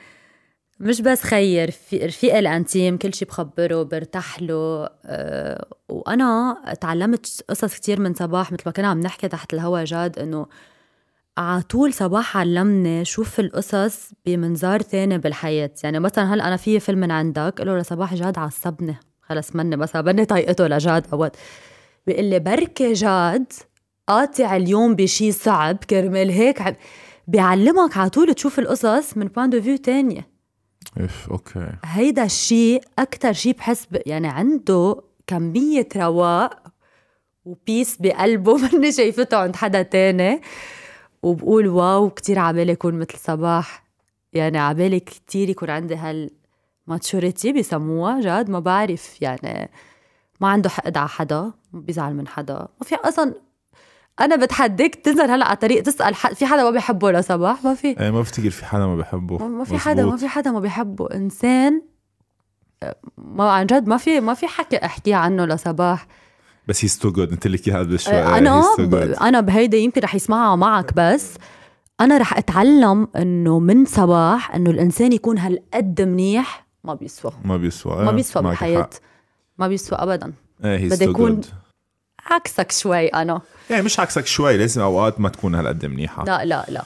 مش 0.79 1.01
بس 1.01 1.21
خير 1.21 1.71
في 1.71 1.97
رفيقي 1.97 2.39
الأنتيم 2.39 2.97
كل 2.97 3.13
شيء 3.13 3.27
بخبره 3.27 3.83
برتاح 3.83 4.41
له. 4.41 4.89
أه 5.05 5.65
وأنا 5.89 6.57
تعلمت 6.81 7.43
قصص 7.49 7.75
كتير 7.75 7.99
من 7.99 8.13
صباح 8.13 8.51
مثل 8.51 8.63
ما 8.65 8.71
كنا 8.71 8.87
عم 8.87 8.99
نحكي 8.99 9.27
تحت 9.27 9.53
الهوا 9.53 9.83
جاد 9.83 10.19
إنه 10.19 10.45
على 11.37 11.61
طول 11.61 11.93
صباح 11.93 12.37
علمني 12.37 13.05
شوف 13.05 13.39
القصص 13.39 14.11
بمنظار 14.25 14.79
تاني 14.79 15.17
بالحياة. 15.17 15.71
يعني 15.83 15.99
مثلا 15.99 16.33
هلأ 16.33 16.47
أنا 16.47 16.57
في 16.57 16.79
فيلم 16.79 16.99
من 16.99 17.11
عندك 17.11 17.55
قله 17.61 17.77
لصباح 17.77 18.13
جاد 18.13 18.37
عصبني. 18.37 18.95
خلص 19.21 19.55
مني 19.55 19.75
مثلا 19.75 20.01
بني 20.01 20.25
طايقته 20.25 20.67
لجاد 20.67 21.05
أول. 21.13 21.29
بيقول 22.07 22.25
لي 22.25 22.39
بركي 22.39 22.93
جاد 22.93 23.53
قاطع 24.07 24.55
اليوم 24.55 24.95
بشي 24.95 25.31
صعب 25.31 25.77
كرمال 25.89 26.29
هيك 26.31 26.61
عم- 26.61 26.75
بيعلمك 27.27 27.97
على 27.97 28.09
طول 28.09 28.33
تشوف 28.33 28.59
القصص 28.59 29.17
من 29.17 29.27
point 29.27 29.49
de 29.49 29.61
vue 29.61 29.77
تانية 29.77 30.27
إف 30.97 31.27
أوكي. 31.31 31.67
هيدا 31.85 32.23
الشيء 32.23 32.83
أكتر 32.99 33.33
شيء 33.33 33.55
بحس 33.57 33.85
ب... 33.91 33.97
يعني 34.05 34.27
عنده 34.27 35.01
كمية 35.27 35.87
رواق 35.95 36.63
و 37.45 37.54
peace 37.54 37.97
بقلبه. 37.99 38.57
مني 38.73 38.91
شايفته 38.91 39.37
عند 39.37 39.55
حدا 39.55 39.81
تاني. 39.81 40.41
وبقول 41.23 41.67
واو 41.67 42.09
كتير 42.09 42.39
عبالي 42.39 42.71
يكون 42.71 42.99
مثل 42.99 43.17
صباح. 43.17 43.83
يعني 44.33 44.57
عبالي 44.59 44.99
كتير 44.99 45.49
يكون 45.49 45.69
عندي 45.69 45.95
هال 45.95 46.29
maturity 46.87 47.53
بيسموها 47.53 48.21
جاد 48.21 48.49
ما 48.49 48.59
بعرف 48.59 49.21
يعني 49.21 49.69
ما 50.41 50.47
عنده 50.47 50.69
حقد 50.69 50.97
على 50.97 51.09
حدا 51.09 51.51
بيزعل 51.73 52.13
من 52.13 52.27
حدا. 52.27 52.53
ما 52.53 52.83
في 52.87 52.95
أصلا 52.95 53.33
أنا 54.21 54.35
بتحديك 54.35 54.95
تنزل 54.95 55.21
هلأ 55.31 55.45
على 55.45 55.55
طريق 55.55 55.83
تسأل 55.83 56.15
حد 56.15 56.33
في 56.33 56.45
حدا 56.45 56.63
ما 56.63 56.69
بيحبه 56.71 57.11
لصباح 57.11 57.63
ما 57.63 57.73
في. 57.75 57.87
إيه 57.99 58.11
ما 58.11 58.19
بفتكر 58.21 58.49
في 58.49 58.65
حدا 58.65 58.85
ما 58.85 58.95
بحبه 58.95 59.47
ما- 59.47 59.63
في 59.63 59.77
حدا 59.77 60.05
ما. 60.05 60.17
في 60.17 60.27
حدا 60.27 60.51
ما 60.51 60.59
بيحبه. 60.59 61.07
إنسان 61.13 61.81
ما 63.17 63.51
عن 63.51 63.65
جد 63.65 63.87
ما 63.87 63.97
في 63.97 64.19
ما 64.19 64.33
في 64.33 64.47
حكي 64.47 64.77
أحكيه 64.85 65.15
عنه 65.15 65.45
لصباح 65.45 66.07
بس 66.67 66.85
هيز 66.85 66.97
تو 66.99 67.11
جود 67.11 67.31
انت 67.31 67.45
اللي 67.45 67.59
اياها 67.67 67.79
قبل 67.79 67.99
شوي 67.99 68.13
أنا. 68.23 68.63
أنا 69.21 69.39
بهيدا 69.41 69.77
يمكن 69.77 70.01
رح 70.01 70.15
يسمعها 70.15 70.55
معك 70.55 70.93
بس 70.95 71.33
أنا 72.01 72.17
رح 72.17 72.37
أتعلم 72.37 73.07
إنه 73.15 73.59
من 73.59 73.85
صباح 73.85 74.55
إنه 74.55 74.69
الإنسان 74.69 75.11
يكون 75.13 75.37
هالقد 75.37 76.01
منيح 76.01 76.65
ما 76.83 76.93
بيسوى. 76.93 77.31
ما 77.45 77.57
بيسوى. 77.57 77.95
ما 77.95 78.09
إيه، 78.09 78.15
بيسوى 78.15 78.43
بالحياة. 78.43 78.89
ما 79.57 79.67
بيسوى 79.67 79.97
ابدا. 79.99 80.33
إيه 80.65 80.89
بدي 80.89 81.03
يكون- 81.05 81.41
عكسك 82.25 82.71
شوي 82.71 83.07
أنا. 83.07 83.41
يعني 83.69 83.83
مش 83.83 83.99
عكسك 83.99 84.25
شوي 84.25 84.57
لازم 84.57 84.81
أوقات 84.81 85.19
ما 85.19 85.29
تكون 85.29 85.55
هالقد 85.55 85.85
منيحة. 85.85 86.23
لا 86.25 86.45
لا 86.45 86.65
لا. 86.69 86.85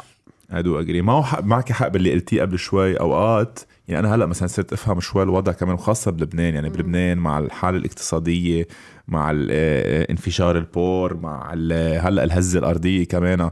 هدو 0.49 0.79
اجري 0.79 1.01
ما 1.01 1.13
هو 1.13 1.23
حق 1.23 1.43
معك 1.43 1.71
حق 1.71 1.87
باللي 1.87 2.11
قلتيه 2.13 2.41
قبل 2.41 2.59
شوي 2.59 2.99
أوقات. 2.99 3.59
يعني 3.87 4.07
أنا 4.07 4.15
هلأ 4.15 4.25
مثلا 4.25 4.47
صرت 4.47 4.73
أفهم 4.73 4.99
شوي 4.99 5.23
الوضع 5.23 5.51
كمان 5.51 5.73
وخاصه 5.73 6.11
بلبنان. 6.11 6.53
يعني 6.55 6.69
بلبنان 6.69 7.17
مع 7.17 7.39
الحالة 7.39 7.77
الاقتصادية 7.77 8.67
مع 9.07 9.31
آه، 9.49 10.07
انفجار 10.11 10.57
البور 10.57 11.17
مع 11.17 11.51
هلأ 11.53 12.23
الهزة 12.23 12.59
الأرضية 12.59 13.05
كمان. 13.05 13.49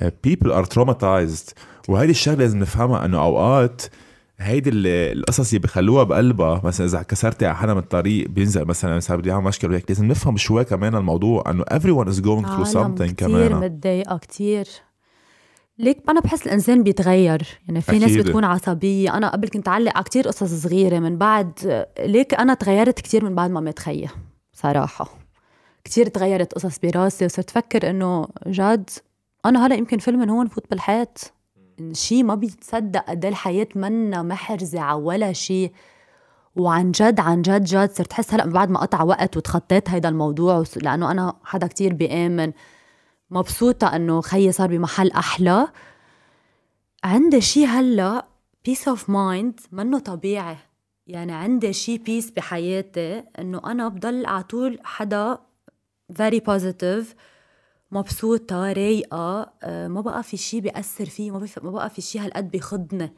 people 0.00 0.48
are 0.50 0.66
traumatized. 0.74 1.52
وهيدي 1.88 2.10
الشغلة 2.12 2.38
لازم 2.38 2.58
نفهمها 2.58 3.04
إنه 3.04 3.18
أوقات 3.22 3.82
هيدي 4.38 4.70
ال- 4.70 4.86
القصص 5.18 5.48
اللي 5.48 5.58
بخلوها 5.58 6.04
بقلبها 6.04 6.60
مثلا 6.64 6.86
إذا 6.86 7.02
كسرتي 7.02 7.46
على 7.46 7.56
حدا 7.56 7.72
من 7.74 7.80
الطريق 7.80 8.28
بينزل 8.28 8.64
مثلا 8.64 9.00
صار 9.00 9.16
بده 9.16 9.30
يعمل 9.30 9.44
مشكلة 9.44 9.70
وهيك 9.70 9.84
لازم 9.90 10.04
نفهم 10.08 10.36
شوي 10.36 10.64
كمان 10.64 10.94
الموضوع 10.94 11.44
إنه 11.50 11.64
everyone 11.64 12.06
is 12.08 12.18
going 12.20 12.46
through 12.46 12.72
something 12.74 13.12
كمان. 13.16 13.52
متضايقة 13.54 14.18
كتير. 14.18 14.66
ليك 15.78 16.02
أنا 16.08 16.20
بحس 16.20 16.46
الإنسان 16.46 16.82
بيتغير. 16.82 17.60
يعني 17.68 17.80
في 17.80 17.98
ناس 17.98 18.10
أكيد. 18.10 18.26
بتكون 18.26 18.44
عصبية. 18.44 19.16
أنا 19.16 19.28
قبل 19.28 19.48
كنت 19.48 19.68
أعلق 19.68 19.96
على 19.96 20.04
كتير 20.04 20.28
قصص 20.28 20.62
صغيرة. 20.62 20.98
من 20.98 21.18
بعد 21.18 21.86
ليك 22.00 22.34
أنا 22.34 22.54
تغيرت 22.54 23.00
كتير 23.00 23.24
من 23.24 23.34
بعد 23.34 23.50
ما 23.50 23.60
مات 23.60 23.78
خيي 23.78 24.08
صراحة. 24.52 25.08
كتير 25.84 26.06
تغيرت 26.06 26.52
قصص 26.52 26.78
براسي 26.78 27.24
وصرت 27.24 27.50
فكر 27.50 27.90
إنه 27.90 28.28
جد 28.46 28.90
أنا 29.46 29.66
هلأ 29.66 29.74
يمكن 29.74 29.98
فيلم 29.98 30.18
من 30.18 30.30
هون 30.30 30.46
فوت 30.48 30.70
بالحياة. 30.70 31.14
شيء 31.92 32.24
ما 32.24 32.34
بيتصدق 32.34 33.04
قد 33.08 33.24
إيه 33.24 33.30
الحياة 33.30 33.68
منا 33.74 34.22
محرزة 34.22 34.80
على 34.80 35.00
ولا 35.00 35.32
شيء 35.32 35.72
وعن 36.56 36.90
جد 36.90 37.20
عن 37.20 37.42
جد 37.42 37.64
جد 37.64 37.90
صرت 37.92 38.12
حس 38.12 38.34
هلأ 38.34 38.46
بعد 38.46 38.70
ما 38.70 38.80
قطع 38.80 39.02
وقت 39.02 39.36
وتخطيت 39.36 39.90
هيدا 39.90 40.08
الموضوع. 40.08 40.64
لأنه 40.82 41.10
أنا 41.10 41.34
حدا 41.44 41.66
كتير 41.66 41.94
بيآمن. 41.94 42.52
مبسوطة 43.30 43.96
إنه 43.96 44.20
خيي 44.20 44.52
صار 44.52 44.68
بمحل 44.68 45.10
أحلى. 45.10 45.68
عندي 47.04 47.40
شي 47.40 47.66
هلأ 47.66 48.26
peace 48.64 48.88
of 48.88 49.10
mind 49.10 49.60
منه 49.72 49.98
طبيعي. 49.98 50.56
يعني 51.06 51.32
عندي 51.32 51.72
شي 51.72 51.98
peace 51.98 52.30
بحياتي 52.30 53.24
إنه 53.38 53.60
أنا 53.66 53.88
بضل 53.88 54.26
على 54.26 54.42
طول 54.42 54.78
حدا 54.84 55.38
very 56.12 56.40
positive 56.50 57.04
مبسوطة 57.90 58.72
رايقة 58.72 59.52
آه، 59.62 59.88
ما 59.88 60.00
بقى 60.00 60.22
في 60.22 60.36
شي 60.36 60.60
بيأثر 60.60 61.06
فيه 61.06 61.30
ما. 61.30 61.46
ما 61.62 61.70
بقى 61.70 61.90
في 61.90 62.00
شي 62.02 62.18
هالقد 62.18 62.50
بيخضني. 62.50 63.12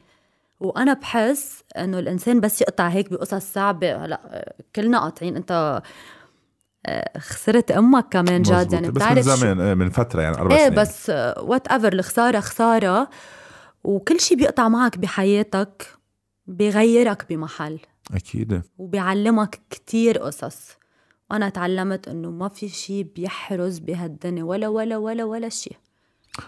وأنا 0.59 0.93
بحس 0.93 1.63
إنه 1.77 1.99
الإنسان 1.99 2.39
بس 2.39 2.61
يقطع 2.61 2.87
هيك 2.87 3.09
بقصص 3.11 3.53
صعبة. 3.53 4.05
هلأ 4.05 4.21
آه، 4.25 4.53
كلنا 4.75 4.99
قاطعين. 4.99 5.35
أنت 5.35 5.81
خسرت 7.17 7.71
أمك 7.71 8.05
كمان 8.11 8.41
مزبوط. 8.41 8.73
يعني 8.73 8.87
بس 8.87 8.87
من 8.87 8.93
بتعرف 8.93 9.25
زمان 9.25 9.59
آه، 9.61 9.73
من 9.73 9.89
فترة 9.89 10.21
يعني 10.21 10.35
أربع 10.37 10.55
إيه 10.55 10.65
سنين. 10.65 10.75
بس 10.75 11.09
whatever 11.37 11.93
الخسارة 11.93 12.39
خسارة 12.39 13.09
وكل 13.83 14.19
شيء 14.19 14.37
بيقطع 14.37 14.69
معك 14.69 14.97
بحياتك 14.97 15.87
بيغيرك 16.47 17.25
بمحل. 17.29 17.79
أكيد. 18.13 18.61
وبيعلمك 18.77 19.59
كتير 19.69 20.17
قصص. 20.17 20.77
وأنا 21.31 21.49
تعلمت 21.49 22.07
إنه 22.07 22.31
ما 22.31 22.47
في 22.47 22.69
شيء 22.69 23.07
بيحرز 23.15 23.79
بهالدنيا 23.79 24.43
ولا 24.43 24.67
ولا 24.67 24.97
ولا 24.97 25.23
ولا 25.23 25.49
شيء 25.49 25.77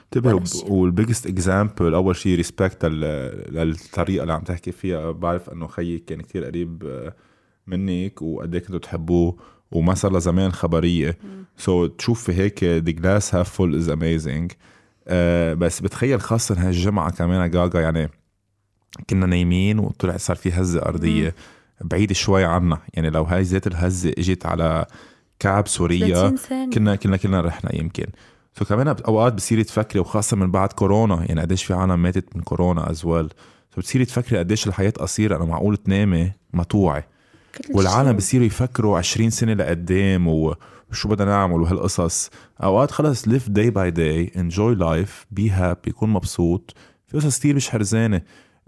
انتبه 0.06 0.34
ولا 0.34 0.46
شيء. 0.46 0.72
وال 0.72 0.84
biggest 0.84 1.28
example 1.28 1.94
أول 1.94 2.16
شيء 2.16 2.36
respect 2.36 2.86
للطريقة 2.86 4.22
اللي 4.22 4.34
عم 4.34 4.44
تحكي 4.44 4.72
فيها 4.72 5.12
بعرف 5.12 5.50
إنه 5.50 5.68
خيك 5.68 6.06
كان 6.06 6.22
كتير 6.22 6.46
قريب 6.46 6.84
منك 7.68 8.22
وقد 8.22 8.56
إيه 8.56 8.62
كنتوا 8.62 8.80
تحبوه 8.80 9.38
وما 9.74 9.94
صار 9.94 10.12
له 10.12 10.20
زمان 10.20 10.52
خبرية. 10.52 11.18
so, 11.58 11.91
تشوف 11.98 12.24
في 12.24 12.34
هيك 12.34 12.60
the 12.60 13.00
glass 13.00 13.32
half 13.32 13.48
full 13.58 13.84
is 13.84 13.90
amazing. 13.90 14.56
آه 15.08 15.54
بس 15.54 15.80
بتخيل 15.80 16.22
خاصة 16.22 16.56
هالجمعة 16.68 17.12
كمان 17.12 17.50
جاجا 17.50 17.82
يعني 17.82 18.10
كنا 19.10 19.26
نايمين 19.26 19.80
وطلع 19.80 20.18
صار 20.18 20.36
في 20.36 20.52
هزة 20.52 20.82
أرضية. 20.82 21.36
بعيده 21.82 22.14
شوي 22.14 22.46
عنا 22.46 22.78
يعني 22.94 23.10
لو 23.10 23.24
هاي 23.24 23.42
ذات 23.42 23.68
الهزة 23.68 24.10
إجت 24.18 24.46
على 24.46 24.86
كعب 25.40 25.68
سوريا 25.68 26.16
30 26.16 26.38
ثانية. 26.38 26.70
كنا 26.70 26.96
كنا 26.96 27.18
كلنا 27.18 27.42
رحنا 27.42 27.76
يمكن. 27.76 28.06
so 28.60 28.66
كمان 28.66 28.88
أوقات 28.88 29.34
بتصيري 29.34 29.64
تفكري 29.64 30.00
وخاصة 30.00 30.38
من 30.38 30.52
بعد 30.52 30.74
كورونا 30.74 31.26
يعني 31.26 31.42
قديش 31.42 31.64
في 31.64 31.74
عالم 31.74 32.02
ماتت 32.02 32.36
من 32.36 32.42
كورونا 32.42 32.92
as 32.91 33.06
well 33.06 33.30
سو 33.76 33.82
بتصيري 33.82 34.06
تفكري 34.06 34.40
قديش 34.40 34.68
الحياة 34.68 34.90
قصيرة. 34.90 35.38
أنا 35.38 35.46
معقول 35.46 35.78
تنامي 35.78 36.32
ما 36.54 36.64
توعي 36.64 37.02
كل 37.02 37.08
والعالم. 37.72 38.14
بصيروا 38.18 38.45
يفكروا 38.45 38.97
20 38.97 39.30
سنة 39.30 39.54
لقدام 39.54 40.28
وشو 40.28 41.10
بدنا 41.10 41.32
نعمل 41.32 41.62
وهالقصص. 41.62 42.30
أوقات 42.64 42.91
خلص 42.91 43.30
live 43.30 43.49
day 43.49 43.72
by 43.72 43.91
day 43.95 44.38
enjoy 44.38 44.80
life 44.80 45.39
be 45.39 45.49
happy 45.49 45.91
كون 45.91 46.10
مبسوط. 46.10 46.76
في 47.08 47.18
قصص 47.18 47.39
كتير 47.39 47.56
مش 47.56 47.70
حرزانة. 47.70 48.22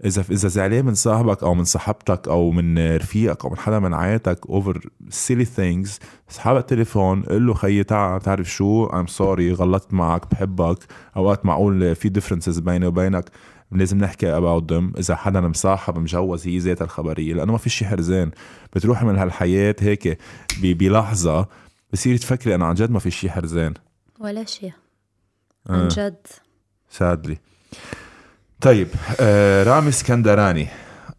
إذا 0.04 0.24
إذا 0.30 0.48
زعلان 0.48 0.84
من 0.84 0.94
صاحبك 0.94 1.42
أو 1.42 1.54
من 1.54 1.64
صاحبتك 1.64 2.28
أو 2.28 2.50
من 2.50 2.96
رفيقك 2.96 3.44
أو 3.44 3.50
من 3.50 3.58
حدا 3.58 3.78
من 3.78 3.94
عائلتك 3.94 4.46
over 4.46 4.74
silly 5.10 5.46
things 5.56 5.90
اسحب 6.30 6.56
التليفون 6.56 7.22
قل 7.22 7.46
له 7.46 7.54
خيي 7.54 7.84
تعال 7.84 8.18
بتعرف 8.18 8.50
شو؟ 8.50 8.88
I'm 8.88 9.10
sorry 9.18 9.52
غلطت 9.60 9.94
معك 9.94 10.30
بحبك. 10.30 10.78
أوقات 11.16 11.46
معقول 11.46 11.94
في 11.94 12.10
differences 12.10 12.60
بيني 12.60 12.86
وبينك. 12.86 13.30
لازم 13.72 13.98
نحكي 13.98 14.40
about 14.40 14.62
them. 14.62 14.98
إذا 14.98 15.16
حدا 15.16 15.40
مصاحب 15.40 15.98
مجوز 15.98 16.46
هي 16.46 16.58
ذات 16.58 16.82
الخبرية. 16.82 17.34
لأنه 17.34 17.52
ما 17.52 17.58
في 17.58 17.70
شي 17.70 17.86
حرزان. 17.86 18.30
بتروحي 18.76 19.06
من 19.06 19.16
هالحياة 19.16 19.76
هيك 19.80 20.18
بلحظة 20.62 21.48
بصيري 21.92 22.18
تفكري 22.18 22.54
أنا 22.54 22.66
عن 22.66 22.74
جد 22.74 22.90
ما 22.90 22.98
في 22.98 23.10
شي 23.10 23.30
حرزان. 23.30 23.74
ولا 24.20 24.44
شيء 24.44 24.72
آه. 25.70 25.72
عن 25.72 25.88
جد. 25.88 26.26
سادلي 26.90 27.38
طيب 28.60 28.88
آه 29.20 29.64
رامي 29.64 29.88
اسكندراني. 29.88 30.68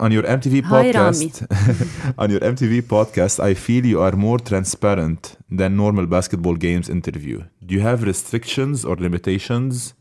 On 0.04 0.12
your 0.12 0.26
MTV 0.26 0.62
podcast 0.62 1.42
on 2.22 2.30
your 2.30 2.42
MTV 2.54 2.84
podcast 2.84 3.40
I 3.40 3.56
feel 3.56 3.84
you 3.94 4.00
are 4.00 4.16
more 4.16 4.38
transparent 4.38 5.36
than 5.60 5.76
normal 5.76 6.06
basketball 6.06 6.56
games 6.56 6.88
interview. 6.88 7.38
Do 7.66 7.74
you 7.76 7.82
have 7.82 8.04
restrictions 8.04 8.86
or 8.86 8.96
limitations 8.96 9.94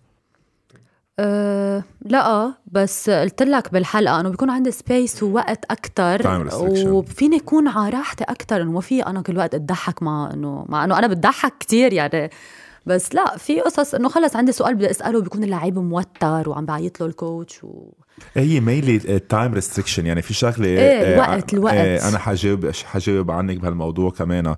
أه 1.19 1.85
لا 2.03 2.53
بس 2.73 3.11
قلت 3.11 3.43
لك 3.43 3.73
بالحلقة 3.73 4.21
إنه 4.21 4.29
بيكون 4.29 4.51
عندي 4.51 4.71
space 4.71 5.23
ووقت 5.23 5.65
أكثر. 5.71 6.23
وفيني 6.89 7.37
أكون 7.37 7.69
على 7.69 7.91
راحتي 7.91 8.25
أكثر 8.25 8.63
إنه 8.63 8.73
ما 8.73 8.81
في 8.81 9.01
أنا 9.07 9.23
كل 9.23 9.39
وقت 9.39 9.55
أتضحك 9.55 10.03
مع 10.03 10.31
إنه 10.35 10.65
مع 10.69 10.85
إنه 10.85 10.99
أنا 10.99 11.07
بتضحك 11.07 11.53
كتير 11.61 11.93
يعني 11.93 12.31
بس 12.87 13.15
لا 13.15 13.37
في 13.37 13.61
قصص 13.61 13.95
إنه 13.95 14.09
خلص 14.09 14.37
عندي 14.37 14.53
سؤال 14.53 14.75
بدي 14.75 14.91
أسأله 14.91 15.21
بيكون 15.23 15.45
اللعيب 15.45 15.79
موتر 15.79 16.49
وعم 16.49 16.67
بعيط 16.67 17.01
له 17.01 17.07
ال 17.07 17.16
coach 17.16 17.65
و... 17.65 17.93
هي 18.35 18.61
mainly 18.61 18.99
time 19.19 19.55
restriction 19.55 20.07
يعني 20.07 20.23
في 20.23 20.35
شغلة 20.35 20.67
إيه، 20.67 20.79
آه، 20.81 21.15
الوقت- 21.15 21.55
الوقت. 21.55 21.75
آه، 21.75 22.09
أنا 22.09 22.19
حجاوب 22.19 22.71
حجاوب 22.85 23.31
عنك 23.31 23.57
بهالموضوع 23.57 24.11
كمان 24.11 24.55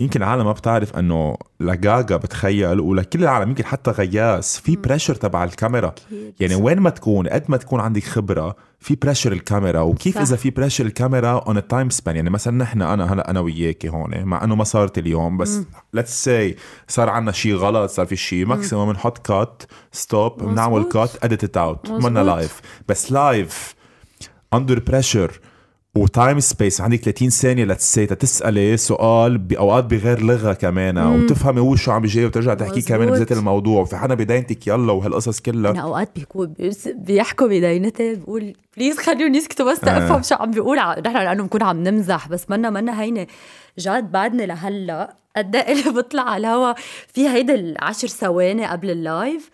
يمكن 0.00 0.22
العالم 0.22 0.44
ما 0.44 0.52
بتعرف 0.52 0.96
إنه 0.96 1.36
لجاجا 1.60 2.16
بتخيل 2.16 2.80
ولكل 2.80 3.22
العالم 3.22 3.48
يمكن 3.48 3.64
حتى 3.64 3.90
غياس 3.90 4.58
في 4.58 4.76
pressure 4.76 5.14
تبع 5.14 5.44
الكاميرا. 5.44 5.94
يعني 6.40 6.54
وين 6.54 6.80
ما 6.80 6.90
تكون 6.90 7.28
قد 7.28 7.44
ما 7.48 7.56
تكون 7.56 7.80
عندك 7.80 8.04
خبرة 8.04 8.56
في 8.80 8.94
pressure 8.94 9.32
الكاميرا. 9.32 9.80
وكيف 9.80 10.14
صح. 10.14 10.20
إذا 10.20 10.36
في 10.36 10.50
pressure 10.50 10.86
الكاميرا 10.86 11.38
on 11.38 11.68
time 11.68 11.90
span 11.90 12.16
يعني 12.16 12.30
مثلا 12.30 12.56
نحن 12.56 12.82
أنا 12.82 13.12
هلا 13.12 13.30
أنا 13.30 13.40
وياكي 13.40 13.88
هون 13.88 14.24
مع 14.24 14.44
إنه 14.44 14.54
ما 14.54 14.64
صارت 14.64 14.98
اليوم 14.98 15.36
بس 15.36 15.60
let's 15.92 16.24
say 16.24 16.56
صار 16.88 17.08
عندنا 17.08 17.32
شيء 17.32 17.54
غلط 17.54 17.90
صار 17.90 18.06
في 18.06 18.16
شيء 18.16 18.46
maximum 18.46 18.92
بنحط 18.92 19.18
cut 19.18 19.62
stop 19.92 20.42
بنعمل. 20.42 20.82
cut 20.82 21.24
edit 21.24 21.56
out 21.56 21.90
منا. 21.90 22.20
live 22.20 22.60
بس 22.88 23.12
live 23.12 23.74
under 24.54 24.78
pressure 24.78 25.40
و 25.94 26.03
time 26.03 26.40
space 26.40 26.80
عندك 26.80 26.98
30 27.00 27.30
ثانية 27.30 27.64
let's 27.64 27.90
say 27.90 28.06
تسألي 28.06 28.76
سؤال 28.76 29.38
بأوقات 29.38 29.84
بغير 29.84 30.22
لغة 30.22 30.52
كمان 30.52 30.98
وتفهمي 30.98 31.60
هو 31.60 31.76
شو 31.76 31.90
عم 31.92 32.02
بيجاوب 32.02 32.26
وترجع 32.28 32.54
تحكي 32.54 32.82
كمان. 32.82 33.10
بذات 33.10 33.32
الموضوع. 33.32 33.84
في 33.84 33.96
حدا 33.96 34.14
بدينتك 34.14 34.66
يلا 34.66 34.92
وهالقصص 34.92 35.40
كلها. 35.40 35.70
أنا 35.70 35.80
أوقات 35.80 36.10
بيكون 36.16 36.54
بيحكوا 36.86 37.46
بدينتي 37.46 38.14
بقول 38.14 38.52
please 38.76 38.98
خلوني 38.98 39.38
يسكتوا 39.38 39.72
بس 39.72 39.84
آه. 39.84 39.98
تفهم 39.98 40.22
شو 40.22 40.34
عم 40.34 40.50
بيقول. 40.50 40.76
نحن 40.78 41.16
لأنه 41.16 41.42
بنكون 41.42 41.62
عم 41.62 41.82
نمزح 41.82 42.28
بس 42.28 42.50
منا 42.50 42.70
منا 42.70 43.00
هينة 43.02 43.26
جاد 43.78 44.12
بعدني 44.12 44.46
لهلأ. 44.46 45.16
قد 45.36 45.56
إيه 45.56 45.72
اللي 45.72 45.90
بطلع 45.90 46.22
على 46.22 46.48
الهوا؟ 46.48 46.74
في 47.14 47.28
هيدا 47.28 47.54
العشر 47.54 48.08
ثواني 48.08 48.66
قبل 48.66 48.90
ال 48.90 49.02
live 49.02 49.50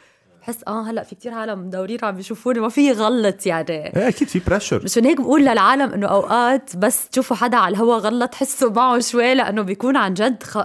بحس 0.46 0.58
آه 0.68 0.82
هلأ 0.82 1.02
في 1.02 1.14
كتير 1.14 1.34
عالم 1.34 1.58
مدورين 1.58 1.98
عم 2.02 2.16
بيشوفوني 2.16 2.60
ما 2.60 2.68
في 2.68 2.92
غلط 2.92 3.46
يعني. 3.46 3.68
إيه 3.70 4.08
أكيد 4.08 4.28
في 4.28 4.40
pressure 4.46 4.84
مشان 4.84 5.04
هيك 5.04 5.20
بقول 5.20 5.42
للعالم 5.42 5.92
إنه 5.92 6.06
أوقات 6.06 6.76
بس 6.76 7.08
تشوفوا 7.08 7.36
حدا 7.36 7.56
على 7.56 7.76
الهوا 7.76 7.96
غلط 7.96 8.34
حسوا 8.34 8.70
معه 8.70 8.98
شوي 9.00 9.34
لأنه 9.34 9.62
بيكون 9.62 9.96
عن 9.96 10.14
جد 10.14 10.42
خ... 10.42 10.58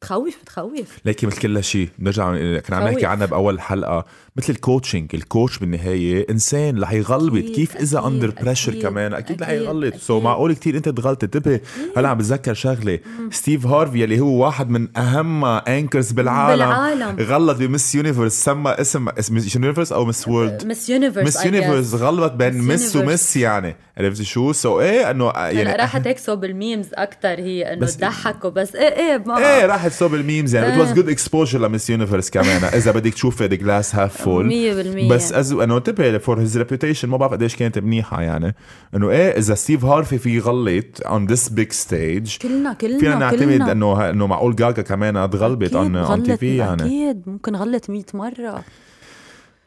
بتخوف 0.00 0.38
بتخوف. 0.42 0.98
لكن 1.04 1.26
مثل 1.26 1.40
كل 1.40 1.64
شيء 1.64 1.88
بنرجع 1.98 2.36
كنا 2.60 2.76
عم 2.76 2.88
نحكي. 2.88 3.06
عنها 3.06 3.26
بأول 3.26 3.60
حلقة. 3.60 4.04
مثل 4.38 4.52
ال 4.52 4.58
coaching 4.58 5.10
ال 5.14 5.21
coach 5.21 5.58
بالنهاية 5.58 6.26
إنسان 6.30 6.80
رح 6.82 6.92
يغلط 6.92 7.34
كيف 7.34 7.76
إذا 7.76 8.06
under 8.06 8.32
pressure 8.42 8.74
كمان. 8.74 9.14
أكيد 9.14 9.42
رح 9.42 9.48
يغلط. 9.48 9.94
so 9.94 10.14
أكيد. 10.14 10.24
معقول 10.24 10.54
كتير 10.54 10.76
أنت 10.76 10.88
تغلط. 10.88 11.24
انتبه 11.24 11.60
هلأ 11.96 12.08
عم 12.08 12.18
بتذكر 12.18 12.54
شغلة. 12.54 12.98
ستيف 13.30 13.66
هارفي 13.66 14.04
اللي 14.04 14.20
هو 14.20 14.44
واحد 14.44 14.70
من 14.70 14.96
أهم 14.96 15.44
anchors 15.44 16.12
بالعالم. 16.12 16.64
بالعالم. 16.64 17.16
غلط 17.20 17.56
ب 17.56 17.64
Miss 17.64 17.94
Universe 17.94 18.32
سمى 18.32 18.70
اسم 18.70 19.08
اسم 19.08 19.34
Miss 19.34 19.54
Universe 19.54 19.92
أو 19.92 20.04
Miss 20.04 20.28
World 20.28 20.66
Miss 20.66 20.90
Universe 20.90 21.26
Miss 21.26 21.44
Universe 21.44 21.94
غلط 21.94 22.32
بين 22.32 22.58
Miss 22.58 22.96
و 22.96 23.04
Miss 23.04 23.36
يعني. 23.36 23.76
عرفتي 23.98 24.24
شو؟ 24.24 24.52
so 24.52 24.80
إيه 24.80 25.10
إنه 25.10 25.32
يعني 25.34 25.72
راحت 25.72 26.06
هيك 26.06 26.18
صوب 26.18 26.44
ال 26.44 26.51
memes 26.51 26.86
أكثر 26.94 27.28
هي 27.28 27.72
إنه 27.72 27.86
تضحكوا 27.86 28.50
بس 28.50 28.74
إيه 28.74 28.96
إيه 28.96 29.22
ما 29.26 29.38
إيه 29.38 29.66
راحت 29.66 29.92
صوب 29.92 30.14
ال 30.14 30.21
memes 30.21 30.54
يعني. 30.54 30.74
it 30.74 30.78
was. 30.78 30.92
good 30.92 31.08
exposure 31.08 31.60
ل 31.60 31.66
Miss 31.66 31.90
Universe 31.90 32.30
كمان. 32.30 32.64
إذا 32.64 32.92
بدك 32.92 33.14
تشوفي 33.14 33.46
the 33.46 33.54
glass 33.54 33.94
half 33.94 34.27
full 34.28 35.06
100% 35.08 35.10
بس 35.10 35.32
از 35.32 35.52
انه 35.52 35.76
انتبه 35.76 36.18
for 36.18 36.40
his 36.40 36.58
reputation 36.58 37.08
ما 37.08 37.16
بعرف 37.16 37.32
قديش 37.32 37.56
كانت 37.56 37.78
منيحة 37.78 38.22
يعني. 38.22 38.54
إنه 38.94 39.10
إيه 39.10 39.38
إذا 39.38 39.54
ستيف 39.54 39.84
هارفي 39.84 40.18
في 40.18 40.38
غلط 40.38 41.06
on 41.06 41.26
this 41.26 41.48
big 41.48 41.72
stage 41.72 42.36
كلنا 42.36 42.72
كلنا 42.72 42.98
فينا 42.98 43.14
نعتمد. 43.14 43.68
إنه 43.68 44.10
إنه 44.10 44.26
معقول 44.26 44.56
جاجا 44.56 44.82
كمان 44.82 45.30
تغلط 45.30 45.74
on 45.74 45.96
on 45.96 46.22
TV 46.22 46.56
يعني. 46.56 46.82
أكيد. 46.82 47.22
ممكن 47.26 47.56
غلط 47.56 47.90
100 47.90 48.02
مرة. 48.14 48.64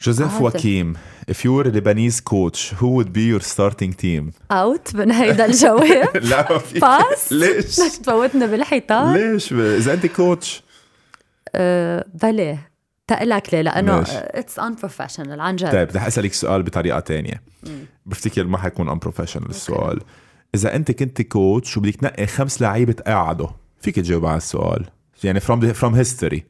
جوزيف. 0.02 0.42
واكيم 0.42 0.94
if 1.32 1.36
you 1.46 1.54
were 1.54 1.68
a 1.68 1.72
Lebanese 1.72 2.22
coach 2.24 2.60
who 2.80 2.88
would 2.96 3.14
be 3.14 3.26
your 3.34 3.44
starting 3.54 3.94
team 4.04 4.32
اوت 4.52 4.96
من 4.96 5.12
هيدا 5.12 5.46
الجواب. 5.46 6.18
لا 6.32 6.60
باس 6.82 7.34
ليش؟ 7.34 7.80
بدك 7.80 7.92
تفوتنا 8.04 8.46
بالحيطان. 8.46 9.14
ليش؟ 9.18 9.54
إذا 9.54 9.94
أنت 9.94 10.06
كوتش 10.06 10.64
أه 11.56 12.06
بلى. 12.24 12.58
تقلك 13.16 13.54
ليه 13.54 13.62
لأنه. 13.62 14.04
it's 14.10 14.60
unprofessional 14.60 15.40
عن 15.40 15.56
جد. 15.56 15.72
طيب 15.72 15.90
رح 15.96 16.06
أسألك 16.06 16.34
سؤال 16.34 16.64
بطريقة 16.64 17.00
تانية. 17.00 17.42
بفتكر 18.06 18.44
ما 18.44 18.58
حيكون 18.58 18.90
unprofessional 18.90 19.50
السؤال. 19.50 20.02
إذا 20.56 20.76
أنت 20.76 20.92
كنت 20.92 21.22
coach 21.22 21.78
وبدك 21.78 21.96
تنقي 21.96 22.28
خمس 22.28 22.62
لعيبة 22.62 22.94
تقعدوا 22.94 23.48
فيك 23.82 23.96
تجاوب 23.96 24.26
على 24.26 24.38
السؤال. 24.38 24.86
يعني 25.24 25.40
from 25.40 25.60
the, 25.62 25.74
from 25.82 25.94
history. 25.96 26.42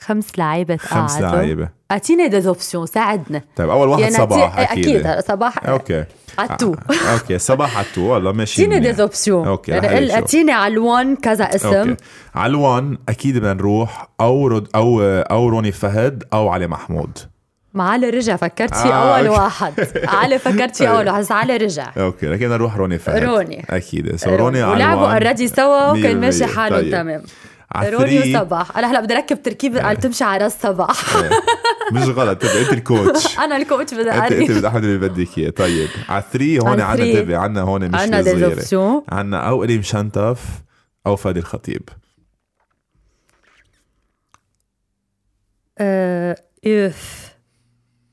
خمس 0.00 0.38
لعيبة 0.38 0.76
خمس 0.76 1.12
قعدوا. 1.14 1.28
لعيبة. 1.38 1.68
اعطيني 1.90 2.28
ديز 2.28 2.46
أوبسيون 2.46 2.86
ساعدنا. 2.86 3.42
طيب 3.56 3.68
أول 3.70 3.88
واحد 3.88 4.02
يعني 4.02 4.14
صباح 4.14 4.58
أكيد 4.58 5.06
أكيد. 5.06 5.20
صباح 5.28 5.68
أوكي. 5.68 6.04
عتو 6.38 6.74
آه، 6.74 7.12
أوكي 7.12 7.38
صباح 7.38 7.78
عتو 7.78 8.00
والله 8.02 8.32
ماشي 8.32 8.62
اعطيني. 8.62 8.80
ديز 8.80 9.00
أوبسيون. 9.00 9.46
أوكي، 9.48 9.72
نشوف. 9.72 10.10
اعطيني 10.14 10.52
على 10.52 10.74
الوان 10.74 11.16
كذا 11.16 11.44
اسم. 11.44 11.68
أوكي. 11.74 11.96
على 12.34 12.50
الوان 12.50 12.98
أكيد 13.08 13.36
بدنا 13.38 13.54
نروح 13.54 14.08
أو 14.20 14.46
رد 14.48 14.68
أو 14.74 15.00
أو 15.02 15.48
روني 15.48 15.72
فهد 15.72 16.24
أو 16.32 16.48
علي 16.48 16.66
محمود. 16.66 17.18
مع 17.74 17.90
علي 17.90 18.10
رجع 18.10 18.36
فكرت 18.36 18.74
فيه 18.74 18.92
آه، 18.92 19.16
أول 19.18 19.26
أوكي. 19.26 19.40
واحد. 19.40 19.72
علي 20.08 20.38
فكرت 20.38 20.76
فيه 20.76 20.88
أول 20.96 21.06
واحد 21.08 21.20
بس 21.20 21.32
علي 21.32 21.56
رجع. 21.56 21.92
أوكي 21.98 22.26
لكن 22.26 22.48
نروح 22.48 22.76
روني 22.76 22.98
فهد. 22.98 23.22
روني. 23.24 23.66
أكيد. 23.70 24.16
سو 24.16 24.36
روني. 24.36 24.62
على 24.62 24.72
ولعبوا. 24.72 25.06
اوريدي 25.12 25.48
سوا 25.48 25.90
وكان 25.90 26.20
ماشي. 26.20 26.46
حالهم 26.46 26.80
طيب. 26.80 26.92
تمام. 26.92 27.22
روني 27.76 28.36
وصباح. 28.36 28.78
أنا 28.78 28.90
هلا 28.90 29.00
بدي 29.00 29.14
أركب 29.14 29.42
تركيبه 29.42 29.82
قال 29.82 29.96
تمشي 29.96 30.24
على 30.24 30.44
راس 30.44 30.62
صباح 30.62 31.16
مش 31.92 32.02
غلط. 32.02 32.42
تبقى 32.42 32.62
أنت 32.62 32.72
الكوتش. 32.72 33.38
أنا 33.44 33.56
الكوتش 33.56 33.94
بدي 33.94 34.10
انت 34.10 34.32
أنت 34.32 34.50
بدي 34.50 34.68
احد 34.68 34.84
اللي 34.84 35.08
بدك 35.08 35.38
إياه. 35.38 35.50
طيب. 35.50 35.88
على 36.08 36.24
3 36.32 36.58
هون 36.58 36.80
عندنا. 36.80 37.06
انتبه 37.06 37.36
عندنا 37.36 37.62
هون 37.62 37.88
مش 37.88 38.00
عندنا 38.00 38.20
ديز 38.20 38.32
صغيره 38.32 38.46
اوبسيون 38.46 39.02
عندنا 39.08 39.48
أو 39.48 39.64
اليم 39.64 39.82
شنتف 39.82 40.44
أو 41.06 41.16
فادي 41.16 41.38
الخطيب. 41.38 41.88
آه، 45.78 46.36
اوف 46.66 47.30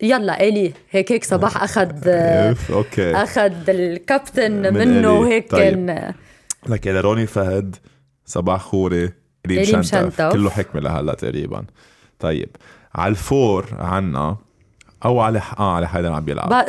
يلا 0.01 0.47
إلي. 0.47 0.73
هيك 0.91 1.11
هيك 1.11 1.23
صباح 1.23 1.63
اخذ 1.63 2.07
إف. 2.07 2.71
أوكي. 2.71 3.11
أخذ 3.11 3.69
الكابتن 3.69 4.51
من 4.51 4.73
منه. 4.73 5.11
وهيك 5.11 5.51
طيب. 5.51 5.61
كان 5.61 6.13
لك 6.67 6.85
يا 6.85 7.01
روني 7.01 7.27
فهد. 7.27 7.75
صباح 8.25 8.61
خوري. 8.61 9.26
اليم 9.51 9.63
إليم 9.63 9.81
شنتف 9.81 10.15
شنتف. 10.19 10.33
كله 10.33 10.49
حكمة 10.49 10.81
لهلا 10.81 11.13
تقريبا. 11.13 11.65
طيب 12.19 12.49
على 12.95 13.11
الفور 13.11 13.65
عنا 13.79 14.37
أو 15.05 15.19
على 15.19 15.41
آه 15.59 15.75
على 15.75 15.87
حدا 15.87 16.13
عم 16.13 16.25
بيلعب. 16.25 16.53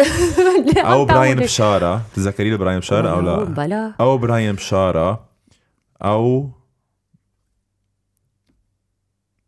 أو 0.77 1.05
براين 1.05 1.37
بشارة. 1.37 2.03
تتذكري 2.15 2.51
له 2.51 2.57
براين 2.57 2.79
بشارة 2.79 3.09
أو 3.11 3.21
لا؟ 3.21 3.45
بلا. 3.45 3.93
أو 4.01 4.19
براين 4.19 4.53
بشارة. 4.55 5.29
أو 6.03 6.51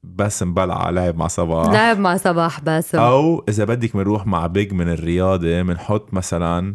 باسم 0.03 0.55
بلعه 0.55 0.91
لعب 0.91 1.17
مع 1.17 1.27
صباح. 1.27 1.73
لعب 1.73 1.99
مع 1.99 2.17
صباح 2.17 2.61
باسم 2.61 2.99
أو 2.99 3.45
إذا 3.49 3.65
بدك 3.65 3.97
بنروح 3.97 4.27
مع 4.27 4.47
بيج 4.47 4.73
من 4.73 4.89
الرياضة 4.89 5.63
بنحط 5.63 6.15
مثلا 6.15 6.75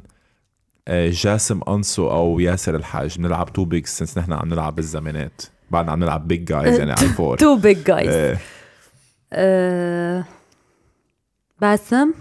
آه، 0.87 1.09
جاسم 1.09 1.59
أنسو 1.67 2.09
أو 2.11 2.39
ياسر 2.39 2.75
الحاج. 2.75 3.17
بنلعب 3.17 3.53
تو 3.53 3.65
بيج 3.65 3.85
سنس 3.85 4.17
نحن 4.17 4.33
عم 4.33 4.47
نلعب 4.49 4.75
بالزمانات. 4.75 5.41
بعدنا 5.75 5.91
عم 5.91 5.99
نلعب 5.99 6.27
بيج 6.27 6.43
جايز 6.43 6.79
يعني 6.79 6.91
على 6.91 7.01
الفور 7.01 7.37
تو 7.37 7.55
بيج 7.57 7.77
جايز 7.83 8.37
باسم؟ 11.61 12.13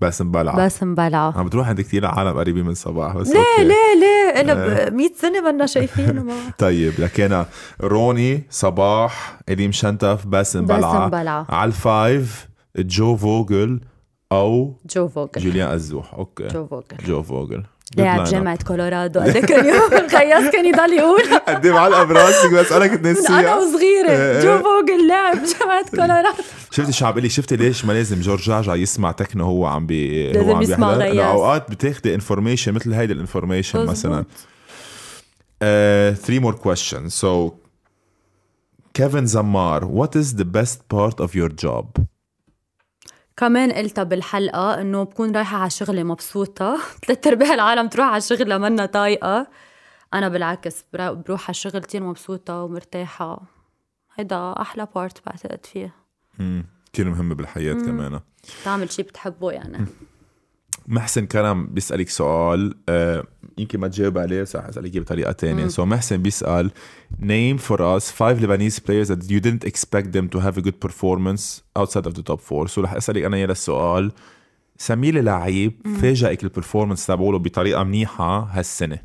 باسم 0.00 0.30
بلعة. 0.30 0.56
باسم 0.56 0.94
بلعة. 0.94 1.38
عم 1.38 1.46
بتروح 1.46 1.68
عند 1.68 1.80
كثير 1.80 2.06
عالم 2.06 2.38
قريبين 2.38 2.64
من 2.64 2.74
صباح 2.74 3.16
بس 3.16 3.28
ليه 3.28 3.38
أوكي. 3.38 3.64
ليه 3.64 4.00
ليه؟ 4.00 4.40
أنا 4.40 4.64
إيه. 4.64 4.88
ب 4.88 4.94
100 4.94 5.08
سنة 5.16 5.40
بدنا 5.50 5.66
شايفينه 5.66 6.34
طيب 6.58 6.92
لكن 6.98 7.44
روني 7.80 8.42
صباح 8.50 9.38
إليم 9.48 9.72
شنتف 9.72 10.26
باسم 10.26 10.66
بلعة. 10.66 10.98
باسم 10.98 11.10
بلعة. 11.10 11.46
على 11.48 11.68
ال 11.68 11.84
five 11.84 12.48
جو 12.78 13.16
فوجل 13.16 13.80
أو 14.32 14.74
جو 14.94 15.08
فوجل 15.08 15.40
جوليان 15.42 15.72
الزوح 15.72 16.14
okay. 16.14 16.46
جو 16.46 16.66
فوجل 16.66 16.96
جو 17.06 17.22
فوجل 17.22 17.62
لاعب 17.96 18.24
جامعة 18.24 18.58
كولورادو 18.64 19.20
قد 19.20 19.36
إيه 19.36 19.46
كان 19.46 19.66
يوم 19.66 19.92
الخياس 20.04 20.52
كان 20.52 20.66
يضل 20.66 20.92
يقول. 20.92 21.22
قد 21.48 21.66
إيه 21.66 21.72
معلقه 21.72 22.04
براسك؟ 22.04 22.50
بسألك 22.52 22.90
من 23.00 23.06
أنا 23.06 23.14
تنسيها 23.14 23.56
وصغيرة. 23.56 24.10
إيه. 24.10 24.40
جو 24.42 24.58
فوجل 24.62 25.08
لاعب 25.08 25.36
جامعة 25.60 25.90
كولورادو 25.90 26.42
شفتي 26.70 26.92
شو 26.92 27.06
عم 27.06 27.18
لي 27.18 27.28
شفتي 27.28 27.56
ليش 27.56 27.84
ما 27.84 27.92
لازم 27.92 28.20
جورج 28.20 28.40
جعجع 28.42 28.74
يسمع 28.74 29.12
تكنو 29.12 29.44
هو 29.44 29.66
عم 29.66 29.86
بي 29.86 30.32
لازم 30.32 30.48
هو 30.48 30.56
عم 30.56 30.62
يسمع. 30.62 30.94
إنه 30.94 31.22
اوقات 31.22 31.70
بتاخدي 31.70 32.14
information 32.14 32.72
مثل 32.72 32.92
هيدي 32.92 33.12
ال 33.12 33.18
information 33.18 33.86
مثلا. 33.86 34.10
مزبوط. 34.12 34.26
3 35.60 36.38
more 36.38 36.54
question 36.54 37.08
so 37.08 37.52
كيفن 38.94 39.26
زمار 39.26 39.84
what 40.06 40.18
is 40.20 40.26
the 40.36 40.44
best 40.44 40.78
part 40.94 41.24
of 41.26 41.30
your 41.34 41.48
job? 41.64 41.86
كمان 43.40 43.72
قلتها 43.72 44.04
بالحلقة 44.04 44.80
إنه 44.80 45.02
بكون 45.02 45.36
رايحة 45.36 45.56
على 45.56 45.70
شغلي 45.70 46.04
مبسوطة. 46.04 46.78
ثلاث 47.06 47.26
أرباع 47.26 47.54
العالم 47.54 47.88
تروح 47.88 48.06
على 48.06 48.20
شغلها 48.20 48.58
منا 48.58 48.86
طايقة. 48.86 49.46
أنا 50.14 50.28
بالعكس 50.28 50.84
بروح 50.92 51.42
على 51.42 51.50
الشغل 51.50 51.78
كتير 51.78 52.02
مبسوطة 52.02 52.62
ومرتاحة. 52.62 53.42
هيدا 54.14 54.52
أحلى 54.60 54.88
part 54.94 55.26
بعتقد 55.26 55.66
فيه 55.66 55.94
مم. 56.38 56.66
كتير 56.92 57.08
مهمة 57.08 57.34
بالحياة 57.34 57.74
كمان. 57.74 58.20
تعمل 58.64 58.92
شي 58.92 59.02
بتحبه 59.02 59.52
يعني. 59.52 59.86
محسن 60.88 61.26
كرم 61.26 61.66
بيسألك 61.66 62.08
سؤال 62.08 62.74
آه 62.88 63.24
يمكن 63.60 63.80
ما 63.80 63.88
تجاوب 63.88 64.18
عليه 64.18 64.42
رح 64.54 64.66
أسألك 64.66 64.94
إياه 64.94 65.02
بطريقة 65.02 65.32
تانية. 65.32 65.68
so 65.68 65.82
so 65.82 65.86
محسن 65.86 66.22
بيسأل 66.22 66.70
name 67.20 67.58
for 67.58 67.78
us 67.78 68.04
five 68.10 68.40
Lebanese 68.40 68.80
players 68.80 69.08
that 69.08 69.30
you 69.30 69.40
didn't 69.40 69.64
expect 69.64 70.12
them 70.12 70.28
to 70.28 70.38
have 70.40 70.58
a 70.58 70.62
good 70.62 70.80
performance 70.88 71.62
outside 71.78 72.06
of 72.06 72.14
the 72.14 72.22
top 72.22 72.40
four. 72.40 72.68
So 72.68 72.78
رح 72.78 72.94
أسألك 72.94 73.22
أنا 73.22 73.36
إياه 73.36 73.46
للسؤال 73.46 74.12
سمي 74.78 75.10
لي 75.10 75.20
لعيب 75.20 75.72
فاجئك 76.02 76.44
ال 76.44 76.49
performance 76.49 77.06
تبعوله 77.06 77.38
بطريقة 77.38 77.84
منيحة 77.84 78.40
هالسنة؟ 78.40 78.98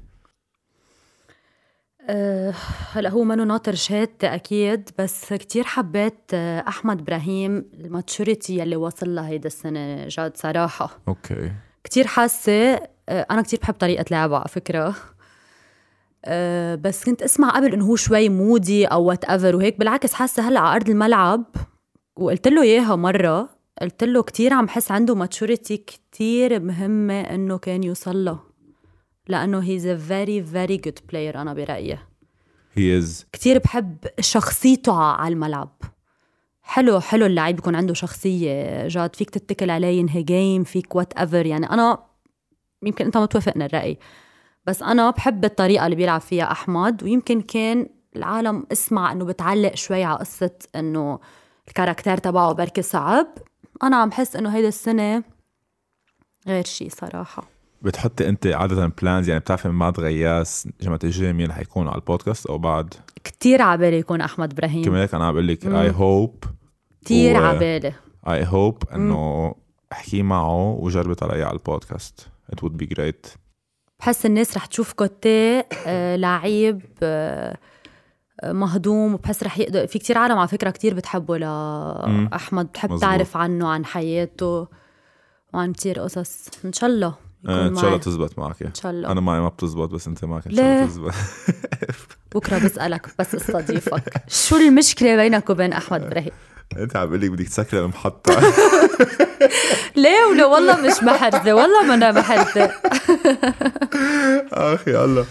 أه، 2.10 2.53
هلا 2.91 3.10
هو 3.10 3.23
منو 3.23 3.44
ناطر 3.44 3.76
شهادتي 3.76 4.27
أكيد 4.27 4.90
بس 4.99 5.34
كتير 5.34 5.64
حبيت 5.64 6.19
أه، 6.34 6.64
أحمد 6.68 6.99
إبراهيم 6.99 7.65
ال 7.73 7.83
maturity 7.83 8.57
يلي 8.57 8.76
وصل 8.76 9.15
لها 9.15 9.27
هيدا 9.27 9.48
السنة 9.48 10.07
جاد 10.07 10.38
صراحة. 10.38 10.99
okay. 11.07 11.52
كتير 11.84 12.07
حاسة 12.07 12.82
أنا 13.10 13.41
كتير 13.41 13.60
بحب 13.60 13.73
طريقة 13.73 14.06
لعبه 14.11 14.38
على 14.38 14.48
فكرة. 14.48 14.95
أه، 16.26 16.76
بس 16.76 17.06
كنت 17.06 17.22
أسمع 17.22 17.49
قبل 17.49 17.73
إنه 17.73 17.86
هو 17.86 17.95
شوي 17.95 18.30
moody 18.30 18.86
أو 18.86 19.03
whatever 19.03 19.56
وهيك 19.56 19.80
بالعكس 19.80 20.14
حاسة 20.14 20.49
هلأ 20.49 20.60
على 20.60 20.76
أرض 20.76 20.90
الملعب. 20.90 21.44
وقلت 22.15 22.48
له 22.48 22.61
إياها 22.61 22.95
مرة. 22.95 23.49
قلت 23.82 24.03
له 24.03 24.23
كتير 24.23 24.53
عم 24.53 24.68
حس 24.68 24.91
عنده 24.91 25.15
maturity 25.15 25.77
كتير 25.77 26.60
مهمة 26.60 27.22
إنه 27.22 27.57
كان 27.57 27.84
يوصل 27.84 28.26
له. 28.26 28.40
لأنه 29.27 29.60
he's 29.60 29.88
a 29.88 29.98
very 29.98 30.44
very 30.44 30.77
good 30.77 30.99
player 31.10 31.41
أنا 31.41 31.53
برأيي. 31.53 31.98
He 32.76 33.03
is. 33.03 33.26
كتير 33.32 33.57
بحب 33.60 33.98
شخصيته 34.19 34.94
على 35.02 35.34
الملعب. 35.34 35.82
حلو 36.61 36.99
حلو 36.99 37.26
اللعيب 37.26 37.60
يكون 37.60 37.76
عنده 37.76 37.94
شخصية. 37.94 38.88
جاد 38.88 39.15
فيك 39.15 39.30
تتكل 39.30 39.69
عليه 39.69 39.99
ينهي 39.99 40.23
game 40.23 40.64
فيك 40.64 40.95
whatever 40.95 41.45
يعني 41.45 41.69
أنا 41.69 42.15
يمكن 42.86 43.06
أنت 43.06 43.18
ما 43.18 43.26
توافقنا 43.26 43.66
الرأي. 43.66 43.98
بس 44.66 44.82
أنا 44.82 45.10
بحب 45.10 45.45
الطريقة 45.45 45.86
اللي 45.86 45.95
بيلعب 45.95 46.22
فيها 46.22 46.52
أحمد 46.52 47.03
ويمكن 47.03 47.41
كان 47.41 47.88
العالم 48.16 48.66
اسمع 48.72 49.12
إنه 49.12 49.26
بتعلق 49.26 49.76
شوي 49.76 50.03
على 50.03 50.18
قصة 50.18 50.52
إنه 50.76 51.20
ال 51.68 51.73
caractère 51.73 52.18
تبعه 52.18 52.53
بركي 52.53 52.82
صعب. 52.82 53.28
أنا 53.84 53.95
عم 53.98 54.12
حس 54.12 54.36
إنه 54.36 54.49
هيدا 54.56 54.68
السنة 54.68 55.24
غير 56.48 56.66
شي 56.66 56.90
صراحة. 56.90 57.44
بتحطي 57.82 58.30
أنت 58.30 58.48
عادة 58.48 58.88
plans 59.02 59.30
يعني 59.30 59.40
بتعرفي 59.40 59.68
من 59.70 59.80
بعد 59.80 59.99
غياس 59.99 60.68
جماعة 60.82 60.99
الجاي 61.03 61.34
مين 61.34 61.49
رح 61.49 61.60
يكون 61.60 61.88
على 61.88 61.95
البودكاست 61.95 62.45
أو 62.45 62.57
بعد؟ 62.57 62.94
كتير 63.24 63.62
عبالي 63.62 63.98
يكون 63.98 64.22
أحمد 64.22 64.53
إبراهيم. 64.53 64.84
كمان 64.84 65.02
هيك 65.02 65.16
أنا 65.16 65.26
عم 65.26 65.34
بقول 65.34 65.48
لك 65.48 65.66
I 65.65 65.91
hope 65.95 66.44
كتير 67.02 67.41
و- 67.41 67.45
عبالي 67.45 67.94
اي 68.28 68.45
هوب 68.45 68.84
إنه 68.94 69.56
أحكي 69.91 70.24
معه 70.24 70.72
وجربت 70.80 71.24
علي 71.24 71.44
على 71.44 71.53
البودكاست. 71.53 72.28
It 72.51 72.59
would 72.63 72.76
be 72.84 72.95
great. 72.95 73.38
بحس 73.99 74.26
الناس 74.26 74.57
رح 74.57 74.65
تشوف 74.65 74.93
كوتي 74.93 75.63
آه 75.88 76.15
لعيب 76.15 76.81
آه 77.03 77.57
آه، 78.41 78.51
مهضوم 78.51 79.13
وبحس 79.13 79.43
رح 79.43 79.59
يقدر 79.59 79.88
في 79.88 79.99
كتير 79.99 80.17
عالم 80.17 80.38
على 80.38 80.47
فكرة 80.47 80.69
كتير 80.69 80.93
بتحبه 80.93 81.38
لاحمد 81.38 82.65
بتحب 82.65 82.91
مزبوط. 82.91 83.09
تعرف 83.09 83.38
عنه 83.38 83.67
عن 83.67 83.85
حياته 83.85 84.67
وعن 85.53 85.73
كتير 85.73 85.99
قصص. 85.99 86.47
إن 86.65 86.73
شاء 86.73 86.89
الله 86.89 87.15
إن 87.49 87.76
شاء 87.76 87.85
الله. 87.88 87.97
تزبط 87.97 88.39
معك. 88.39 88.63
إن 88.63 88.73
شاء 88.73 88.91
الله. 88.91 89.11
أنا 89.11 89.22
معي 89.22 89.39
ما 89.39 89.49
بتزبط 89.49 89.89
بس 89.89 90.07
أنت 90.07 90.26
معك 90.26 90.47
إن 90.47 90.55
شاء؟ 90.55 90.65
الله 90.65 90.85
تزبط. 90.85 91.13
بكرة 92.35 92.65
بسألك 92.65 93.09
بس 93.19 93.35
استضيفك. 93.35 94.23
شو 94.27 94.55
المشكلة 94.55 95.15
بينك 95.15 95.49
وبين 95.49 95.73
أحمد 95.73 96.01
إبراهيم؟ 96.03 96.31
انت 96.78 96.96
عم 96.96 97.08
بقول 97.08 97.22
لك 97.22 97.30
بدك 97.32 97.48
تسكري 97.48 97.80
المحطة 97.80 98.34
ليه 99.96 100.26
ولا 100.32 100.46
والله 100.46 100.82
مش 100.88 101.04
محرزه 101.04 101.54
والله 101.54 101.84
ما 101.84 101.94
أنا 101.94 102.12
محرزه 102.12 102.72
أخي 104.54 105.04
الله 105.04 105.26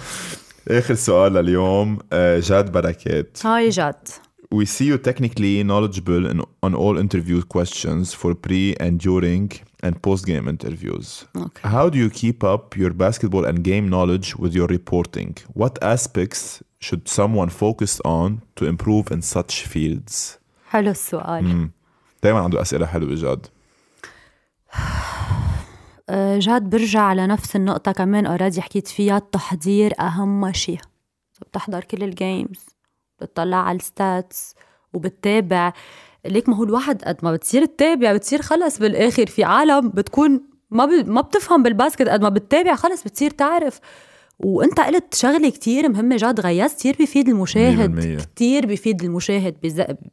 اخر 0.69 0.95
سؤال 0.95 1.33
لليوم 1.33 1.99
آه، 2.13 2.41
جاد 2.41 2.73
بركات 2.73 3.39
هاي 3.45 3.69
جد 3.69 4.09
We 4.55 4.67
see 4.67 4.85
you 4.85 4.99
technically 4.99 5.65
knowledgeable 5.65 6.25
in, 6.33 6.41
on 6.63 6.73
all 6.83 6.97
interview 6.97 7.43
questions 7.43 8.15
for 8.15 8.35
pre 8.37 8.77
and 8.79 9.01
during 9.01 9.51
and 9.83 10.01
post 10.01 10.27
game 10.27 10.47
interviews. 10.55 11.25
Okay. 11.37 11.69
How 11.69 11.89
do 11.89 11.99
you 11.99 12.09
keep 12.09 12.45
up 12.45 12.77
your 12.77 12.93
basketball 13.05 13.45
and 13.47 13.65
game 13.65 13.89
knowledge 13.89 14.37
with 14.37 14.55
your 14.55 14.69
reporting? 14.69 15.37
What 15.55 15.75
aspects 15.83 16.63
should 16.79 17.09
someone 17.09 17.49
focus 17.49 18.01
on 18.05 18.43
to 18.57 18.67
improve 18.67 19.11
in 19.11 19.23
such 19.23 19.53
fields? 19.73 20.39
حلو 20.75 20.91
السؤال. 20.91 21.71
دائما 22.23 22.41
عنده 22.41 22.63
أسئلة 22.63 22.87
حلوة 22.87 23.15
جاد. 23.15 23.47
آه، 26.11 26.39
جاد 26.39 26.63
برجع 26.63 27.01
على 27.01 27.27
نفس 27.27 27.57
النقطة 27.57 27.93
كمان 27.93 28.27
already 28.27 28.63
حكيت 28.63 28.89
فيها 28.89 29.17
التحضير 29.17 29.93
أهم 30.01 30.53
شيء. 30.53 30.81
بتحضر 31.41 31.85
كل 31.85 32.03
ال 32.03 32.13
games 32.13 32.67
بتطلع 33.21 33.57
على 33.57 33.77
ال 33.77 33.90
stats 33.90 34.55
وبتتابع. 34.93 35.73
ليك 36.27 36.49
ما 36.49 36.57
هو 36.57 36.65
الواحد 36.65 37.03
قد 37.05 37.17
ما 37.23 37.33
بتصير 37.33 37.65
تتابع 37.65 38.13
بتصير 38.13 38.43
خلص 38.43 38.79
بالآخر 38.79 39.27
في 39.27 39.45
عالم 39.45 39.89
بتكون 39.89 40.41
ما 40.71 40.85
ب... 40.85 40.91
ما 41.09 41.21
بتفهم 41.21 41.63
بال 41.63 41.74
basket 41.74 42.09
قد 42.09 42.23
ما 42.23 42.29
بتتابع 42.29 42.75
خلص 42.75 43.05
بتصير 43.05 43.31
تعرف. 43.31 43.81
وانت 44.39 44.81
قلت 44.81 45.15
شغلة 45.15 45.51
كتير 45.51 45.89
مهمة 45.89 46.17
جاد 46.17 46.41
غياس 46.41 46.75
كتير 46.75 46.97
بيفيد 46.99 47.29
المشاهد 47.29 48.21
100%. 48.21 48.25
كتير 48.25 48.67
بيفيد 48.67 49.05
المشاهد 49.05 49.57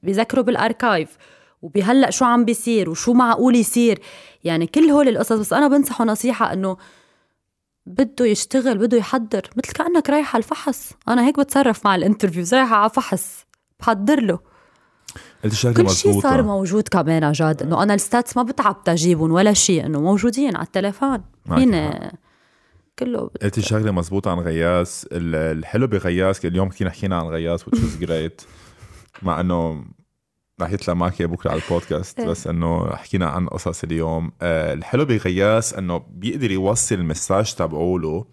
بيذكره 0.04 0.42
بال 0.42 0.59
archive 0.59 1.18
وبيهلق 1.62 2.10
شو 2.10 2.26
عم 2.26 2.46
بيصير 2.46 2.90
وشو 2.90 3.14
معقول 3.14 3.56
يصير. 3.56 4.00
يعني 4.44 4.68
كل 4.68 4.90
هول 4.90 5.08
القصص 5.08 5.34
بس 5.40 5.54
أنا 5.54 5.68
بنصحه 5.68 6.06
نصيحة 6.06 6.54
إنه 6.54 6.78
بده 7.86 8.26
يشتغل 8.26 8.78
بده 8.78 8.98
يحضر 8.98 9.50
مثل 9.58 9.74
كأنك 9.74 10.10
رايح 10.10 10.36
على 10.36 10.44
الفحص. 10.44 10.92
أنا 11.08 11.28
هيك 11.28 11.40
بتصرف 11.40 11.86
مع 11.86 11.96
ال 11.96 12.01
interviews 12.01 12.54
رايحة 12.54 12.76
على 12.76 12.90
فحص 12.90 13.46
بحضر 13.80 14.20
له. 14.20 14.40
قلت 15.44 15.54
شغلة 15.54 15.76
كل 15.76 15.90
شيء 15.90 16.22
صار 16.22 16.44
موجود 16.44 16.88
كمان 16.88 17.32
جاد 17.32 17.64
إنه 17.64 17.84
أنا 17.84 17.94
ال 17.94 18.01
stats 18.01 18.38
ما 18.38 18.44
بتعب 18.44 18.84
تجيبهم 18.84 19.32
ولا 19.32 19.54
شيء 19.54 19.86
إنه 19.86 20.02
موجودين 20.02 20.56
على 20.56 20.66
التليفون. 20.66 21.22
فينا 21.56 22.12
كله 23.06 23.26
بت- 23.26 23.44
قلت 23.44 23.60
شغله 23.60 23.92
مزبوطة 23.92 24.32
عن 24.32 24.40
غياس 24.40 25.08
ال- 25.12 25.58
الحلو 25.58 25.88
بغياس 25.88 26.46
اليوم 26.46 26.70
كنا 26.70 26.90
حكينا 26.90 27.16
عن 27.18 27.26
غياس 27.26 27.64
which 27.64 27.78
was 27.78 28.06
great 28.08 28.46
مع 29.26 29.40
إنه 29.40 29.86
رح 30.62 30.72
يطلع 30.72 30.94
معك 30.94 31.22
بكرة 31.22 31.52
على 31.52 31.62
البودكاست 31.64 32.20
إيه. 32.20 32.28
بس 32.28 32.48
إنه 32.48 32.96
حكينا 32.96 33.26
عن 33.30 33.48
قصص 33.48 33.84
اليوم 33.84 34.32
آه 34.42 34.74
الحلو 34.74 35.06
بغياث 35.06 35.74
إنه 35.74 35.98
بيقدر 36.10 36.52
يوصل 36.52 36.96
ال 36.96 37.03
message 37.03 37.54
تبعوله 37.56 38.26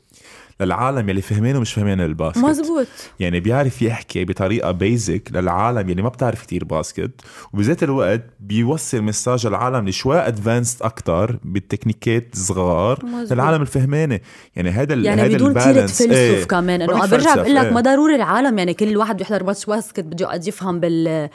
للعالم 0.61 1.09
يلي 1.09 1.23
فهمانه 1.23 1.61
مش 1.61 1.73
فهمانه 1.73 2.05
ال 2.05 2.11
basket 2.11 2.45
مزبوط 2.45 2.87
يعني 3.21 3.41
بيعرف 3.41 3.83
يحكي 3.83 4.25
بطريقة 4.25 4.71
basic 4.71 5.29
للعالم 5.33 5.91
يلي 5.91 6.03
ما 6.03 6.09
بتعرف 6.09 6.43
كتير 6.43 6.65
basket 6.65 7.11
وبذات 7.53 7.83
الوقت 7.83 8.23
بيوصل 8.41 9.03
message 9.03 9.47
العالم 9.47 9.79
اللي 9.79 9.93
شوي 9.93 10.19
advanced 10.19 10.83
أكتر 10.83 11.39
بالتكنيكات 11.45 12.35
صغار 12.35 13.05
مزبوط. 13.05 13.33
للعالم 13.33 13.63
الفهمانة 13.63 14.21
يعني 14.57 14.71
هذا 14.71 14.95
يعني 14.95 15.23
هذا 15.23 15.35
بدون 15.35 15.51
كتير 15.55 15.69
ال 15.69 15.73
balance 15.73 15.99
تفلسف 15.99 16.13
إيه. 16.13 16.45
كمان 16.45 16.87
ما 16.87 16.95
انه 16.95 17.07
برجع 17.07 17.35
بقول 17.35 17.55
لك 17.55 17.65
إيه. 17.65 17.73
ما 17.73 17.81
ضروري 17.81 18.15
العالم 18.15 18.59
يعني 18.59 18.75
كل 18.75 18.97
واحد 18.97 19.17
بيحضر 19.17 19.45
match 19.45 19.67
basket 19.67 20.01
بده 20.01 20.35
يفهم 20.47 20.81
بال 20.81 21.29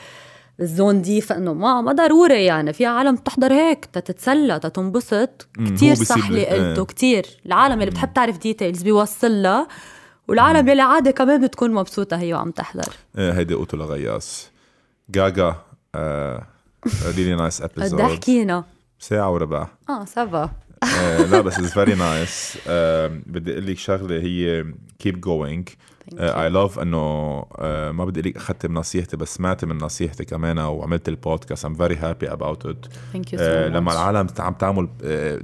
ال 0.60 0.68
zone 0.68 1.02
دي 1.02 1.20
فإنه 1.20 1.52
ما 1.54 1.80
ما 1.80 1.92
ضروري 1.92 2.44
يعني 2.44 2.72
في 2.72 2.86
عالم 2.86 3.14
بتحضر 3.14 3.52
هيك 3.52 3.84
تتسلى 3.84 4.58
تتنبسط 4.58 5.48
كتير 5.66 5.94
صح 5.94 6.26
اللي. 6.26 6.44
قلته 6.46 6.84
كتير. 6.84 7.26
العالم 7.46 7.80
اللي 7.80 7.90
بتحب 7.90 8.12
تعرف 8.14 8.38
details 8.38 8.82
بيوصل 8.82 9.42
لها 9.42 9.68
والعالم 10.28 10.68
اللي 10.68 10.82
عادي 10.82 11.12
كمان 11.12 11.46
بتكون 11.46 11.70
مبسوطة 11.74 12.16
هي 12.16 12.34
وعم 12.34 12.50
تحضر. 12.50 12.92
إيه، 13.18 13.32
هيدي 13.32 13.54
قلته 13.54 13.78
لغياث 13.78 14.50
جاجا 15.10 15.54
آه 15.94 16.46
really 17.16 17.34
nice 17.34 17.62
قد 17.62 17.70
episode 17.78 18.00
إيه 18.00 18.06
حكينا 18.16 18.64
ساعة 18.98 19.30
وربع. 19.32 19.66
آه 19.88 20.04
ça 20.04 20.19
va. 20.19 20.42
آه، 20.42 20.50
لا 21.30 21.40
بس 21.40 21.58
it's 21.58 21.72
very 21.74 21.94
nice 21.94 22.58
بدي 23.26 23.52
أقول 23.52 23.66
لك 23.66 23.78
شغلة 23.78 24.20
هي 24.20 24.64
keep 24.98 25.20
going 25.20 25.68
I 26.18 26.50
love 26.50 26.78
إنه 26.78 26.98
آه، 27.58 27.90
ما 27.90 28.04
بدي 28.04 28.20
أقول 28.20 28.30
لك 28.30 28.36
اخذت 28.36 28.66
من 28.66 28.74
نصيحتي 28.74 29.16
بس 29.16 29.34
سمعت 29.34 29.64
من 29.64 29.78
نصيحتي 29.78 30.24
كمان 30.24 30.58
وعملت 30.58 31.08
البودكاست 31.08 31.64
I'm 31.64 31.74
very 31.74 31.96
happy 31.96 32.32
about 32.32 32.66
it 32.66 32.86
آه، 33.38 33.68
لما 33.68 33.92
العالم 33.92 34.26
عم 34.38 34.52
تعمل 34.52 34.88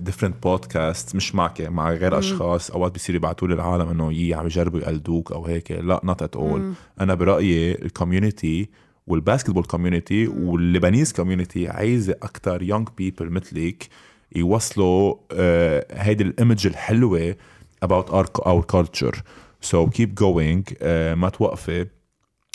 different 0.00 0.42
بودكاست 0.42 1.16
مش 1.16 1.34
معك 1.34 1.60
مع 1.60 1.92
غير 1.92 2.18
أشخاص 2.18 2.70
أوقات 2.70 2.92
بيصير 2.92 3.14
يبعتوا 3.14 3.48
لي 3.48 3.54
العالم 3.54 3.88
إنه 3.88 4.12
يي 4.12 4.34
عم 4.34 4.46
يجربوا 4.46 4.80
يقلدوك 4.80 5.32
أو 5.32 5.46
هيك. 5.46 5.72
لا 5.72 6.00
not 6.04 6.22
at 6.22 6.36
all 6.36 6.72
أنا 7.00 7.14
برأيي 7.14 7.82
ال 7.82 7.91
community 7.91 8.68
وال 9.06 9.16
basketball 9.16 9.64
community 9.64 10.26
وال 10.26 10.43
Lebanese 10.43 11.12
community 11.12 11.68
عايزة 11.68 12.12
أكثر 12.12 12.62
young 12.62 12.88
people 12.98 13.30
مثلك 13.30 13.88
يوصلوا 14.36 15.14
آه 15.32 15.86
هيدي 15.92 16.24
ال 16.24 16.31
image 16.31 16.66
الحلوة 16.66 17.36
about 17.84 18.06
our, 18.10 18.26
our 18.46 18.62
culture. 18.76 19.16
So 19.62 19.86
keep 19.86 20.14
going 20.14 20.72
uh, 20.72 20.84
ما 21.14 21.28
توقفي. 21.28 21.86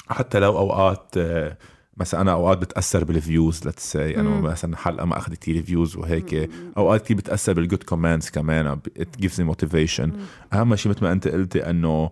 حتى 0.10 0.40
لو 0.40 0.58
أوقات 0.58 1.16
uh, 1.18 1.54
مثلا 1.98 2.22
أنا 2.22 2.32
أوقات 2.32 2.58
بتأثر 2.58 3.04
بال 3.04 3.21
views 3.21 3.66
let's 3.66 3.92
say 3.92 4.20
انه 4.20 4.42
مثلا 4.42 4.78
حلقة 4.78 5.06
ما 5.06 5.18
أخذت 5.18 5.38
كثير 5.38 5.64
views 5.64 5.96
وهيك. 5.96 6.50
أوقات 6.78 7.02
كثير 7.02 7.18
بتأثر 7.18 7.54
بال 7.54 7.64
good 7.64 7.84
comments 7.84 8.30
كمان 8.30 8.80
it 9.00 9.22
gives 9.26 9.34
me 9.34 9.54
motivation. 9.54 10.10
أهم 10.54 10.76
شيء 10.76 10.92
مثل 10.92 11.04
ما 11.04 11.12
أنت 11.12 11.28
قلتي 11.28 11.70
إنه 11.70 12.10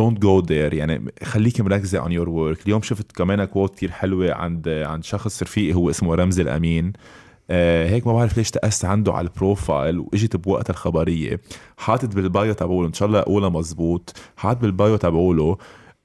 don't 0.00 0.18
go 0.18 0.46
there 0.46 0.74
يعني 0.74 1.12
خليكي 1.22 1.62
مركزة 1.62 2.04
on 2.04 2.08
your 2.08 2.28
work. 2.28 2.62
اليوم 2.66 2.82
شفت 2.82 3.12
كمان 3.12 3.44
quote 3.44 3.74
كثير 3.74 3.90
حلوة 3.90 4.32
عند 4.32 4.68
عند 4.68 5.04
شخص 5.04 5.42
رفيقي 5.42 5.74
هو 5.74 5.90
اسمه 5.90 6.14
رمزي 6.14 6.42
الأمين. 6.42 6.92
هيك 7.86 8.06
ما 8.06 8.12
بعرف 8.12 8.36
ليش 8.36 8.50
تأست 8.50 8.84
عنده 8.84 9.12
على 9.12 9.28
ال 9.28 9.37
profile 9.37 9.98
وإجت 9.98 10.36
بوقتها 10.36 10.72
الخبرية. 10.72 11.40
حاطط 11.76 12.14
بال 12.14 12.29
bio 12.29 12.52
تبعوله 12.52 12.88
إن 12.88 12.92
شاء 12.92 13.08
الله 13.08 13.18
أقولها 13.18 13.48
مزبوط. 13.48 14.20
حاطط 14.36 14.60
بال 14.60 14.74
bio 14.74 14.96
تبعوله 14.96 15.56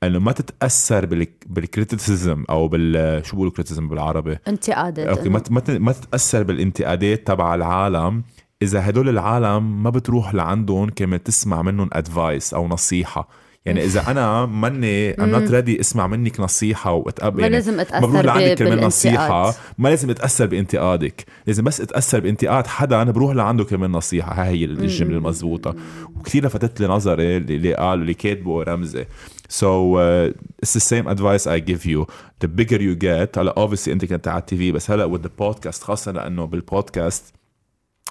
إنه 0.04 0.20
ما 0.20 0.32
تتأثر 0.32 1.06
بال 1.46 1.63
criticism 1.63 2.44
أو 2.50 2.68
بال 2.68 3.26
شو 3.26 3.32
بيقولوا 3.32 3.52
criticism 3.52 3.90
بالعربي؟ 3.90 4.38
انتقادات 4.48 5.08
okay 5.08 5.30
ما 5.30 5.42
ما 5.70 5.92
تتأثر 5.92 6.44
بالانتقادات 6.44 7.28
تبع 7.28 7.56
العالم. 7.56 8.24
إذا 8.62 8.90
هدول 8.90 9.10
العالم 9.10 9.84
ما 9.84 9.90
بتروح 9.90 10.34
لعندهم 10.34 10.90
كمان 10.90 11.24
تسمع 11.24 11.62
منهم 11.62 11.90
advice 11.94 12.54
أو 12.54 12.68
نصيحة. 12.68 13.30
يعني 13.68 13.84
إذا 13.84 14.12
أنا 14.12 14.46
ماني 14.46 15.12
I'm 15.12 15.30
not 15.30 15.52
ready 15.52 15.80
اسمع 15.80 16.08
منك 16.08 16.40
نصيحة 16.40 16.94
واتقبل 16.94 17.36
ما 17.36 17.42
يعني 17.42 17.54
لازم 17.54 17.80
أتأثر 17.80 18.08
ما 18.08 18.22
بروح 18.22 18.26
لعندك 18.26 18.58
كرمال 18.58 18.82
نصيحة. 18.82 19.56
ما 19.78 19.90
لازم 19.90 20.10
أتأثر 20.10 20.46
بانتقادك. 20.46 21.26
لازم 21.48 21.64
بس 21.64 21.82
أتأثر 21.82 22.20
بانتقاد 22.20 22.68
حدا 22.68 23.02
أنا 23.02 23.12
بروح 23.12 23.36
لعنده 23.36 23.64
كرمال 23.64 23.92
نصيحة. 23.92 24.44
هاي 24.44 24.50
هي 24.50 24.66
الجملة 24.66 25.18
المضبوطة. 25.18 25.76
وكثير 26.16 26.46
لفتت 26.46 26.82
لي 26.82 26.88
نظري 26.88 27.38
اللي 27.38 27.56
اللي 27.56 27.74
قال 27.74 28.02
اللي 28.02 28.14
كاتبه 28.14 28.64
رمزي. 28.64 29.06
So 29.50 29.96
uh, 29.96 30.34
it's 30.64 30.74
the 30.74 30.86
same 30.92 31.08
advice 31.08 31.48
I 31.48 31.60
give 31.60 31.86
you. 31.86 32.06
The 32.44 32.48
bigger 32.48 32.82
you 32.82 32.96
get, 32.96 33.38
هلا 33.38 33.54
obviously 33.68 33.88
أنت 33.88 34.06
كنت 34.06 34.28
على 34.28 34.40
ال 34.40 34.58
TV 34.58 34.72
بس 34.72 34.92
هلا 34.92 35.18
with 35.18 35.22
the 35.22 35.44
podcast 35.44 35.82
خاصة 35.84 36.12
لأنه 36.12 36.46
بالبودكاست 36.46 37.37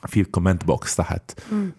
في 0.07 0.25
comment 0.25 0.65
box 0.65 0.97
تحت. 0.97 1.31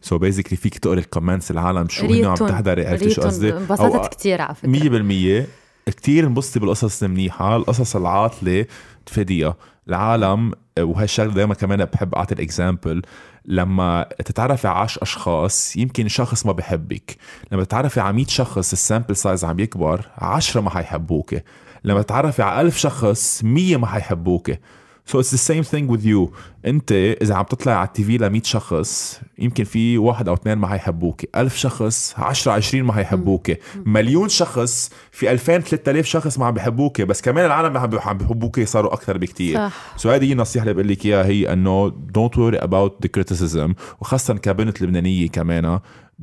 so 0.02 0.18
so 0.18 0.22
basically 0.22 0.56
فيك 0.56 0.78
تقرا 0.78 1.00
ال 1.00 1.06
comments 1.06 1.52
العالم 1.52 1.90
شو 1.90 2.06
هن 2.06 2.26
عم 2.26 2.36
تحضري 2.36 2.88
عرفتي 2.88 3.10
شو 3.10 3.22
قصدي؟ 3.22 3.58
انبسطت 3.58 4.16
كثير 4.16 4.42
على 4.42 4.56
فكرة. 4.56 5.44
100% 5.46 5.46
كتير 5.86 6.28
انبسطي 6.28 6.60
بالقصص 6.60 7.04
المنيحة 7.04 7.56
القصص 7.56 7.96
العاطلة 7.96 8.66
تفيديها. 9.06 9.56
العالم 9.90 10.52
وهي 10.80 11.04
الشغلة 11.04 11.34
دائما 11.34 11.54
كمان 11.54 11.86
بحب 11.86 12.16
أعطي 12.16 12.34
ال 12.34 12.42
example 12.42 13.02
لما 13.46 14.06
تتعرفي 14.26 14.68
على 14.68 14.80
10 14.80 15.04
أشخاص 15.04 15.76
يمكن 15.78 16.08
شخص 16.08 16.46
ما 16.46 16.52
بحبك. 16.52 17.18
لما 17.52 17.64
تتعرفي 17.64 18.00
على 18.00 18.16
100 18.16 18.26
شخص 18.26 18.72
ال 18.72 18.78
sample 18.78 19.16
size 19.16 19.46
عم 19.46 19.60
يكبر 19.60 20.06
10 20.18 20.62
ما 20.62 20.70
حيحبوك 20.70 21.36
لما 21.84 22.02
تتعرفي 22.02 22.42
على 22.42 22.62
1000 22.62 22.78
شخص 22.78 23.44
100 23.44 23.78
ما 23.78 23.88
حيحبوك 23.88 24.52
So 25.12 25.20
it's 25.22 25.32
the 25.32 25.44
same 25.52 25.64
thing 25.74 25.86
with 25.96 26.06
you. 26.06 26.34
انت 26.66 26.92
اذا 26.92 27.36
عم 27.36 27.44
تطلع 27.46 27.74
على 27.74 27.88
ال 27.88 28.04
TV 28.04 28.18
ل 28.18 28.30
100 28.30 28.42
شخص 28.44 29.22
يمكن 29.40 29.64
في 29.64 29.98
واحد 29.98 30.28
أو 30.28 30.34
اثنين 30.34 30.58
ما 30.58 30.68
حيحبوك 30.68 31.22
1000 31.36 31.56
شخص 31.56 32.14
10 32.18 32.52
20 32.52 32.84
ما 32.84 32.94
حيحبوك 32.94 33.52
مليون 33.86 34.30
شخص 34.30 34.92
في 35.12 35.32
2000 35.32 35.60
3000 35.60 36.06
شخص 36.06 36.40
ما 36.40 36.46
عم 36.46 36.54
بحبوك 36.54 37.02
بس 37.02 37.22
كمان 37.22 37.46
العالم 37.46 37.68
اللي 37.68 37.80
عم 38.06 38.18
بحبوك 38.18 38.60
صاروا 38.64 38.94
أكثر 38.94 39.18
بكتير. 39.18 39.56
صح. 39.56 39.94
so 39.98 40.10
هذه 40.10 40.26
هي 40.26 40.32
النصيحة 40.32 40.64
اللي 40.64 40.74
بقول 40.74 40.88
لك 40.88 41.06
إياها 41.06 41.26
هي 41.26 41.54
إنه 41.54 41.90
don't 41.90 42.34
worry 42.38 42.62
about 42.62 42.92
the 43.06 43.10
criticism. 43.20 43.74
وخاصة 44.02 44.34
كبنت 44.34 44.82
لبنانية 44.82 45.28
كمان 45.30 45.80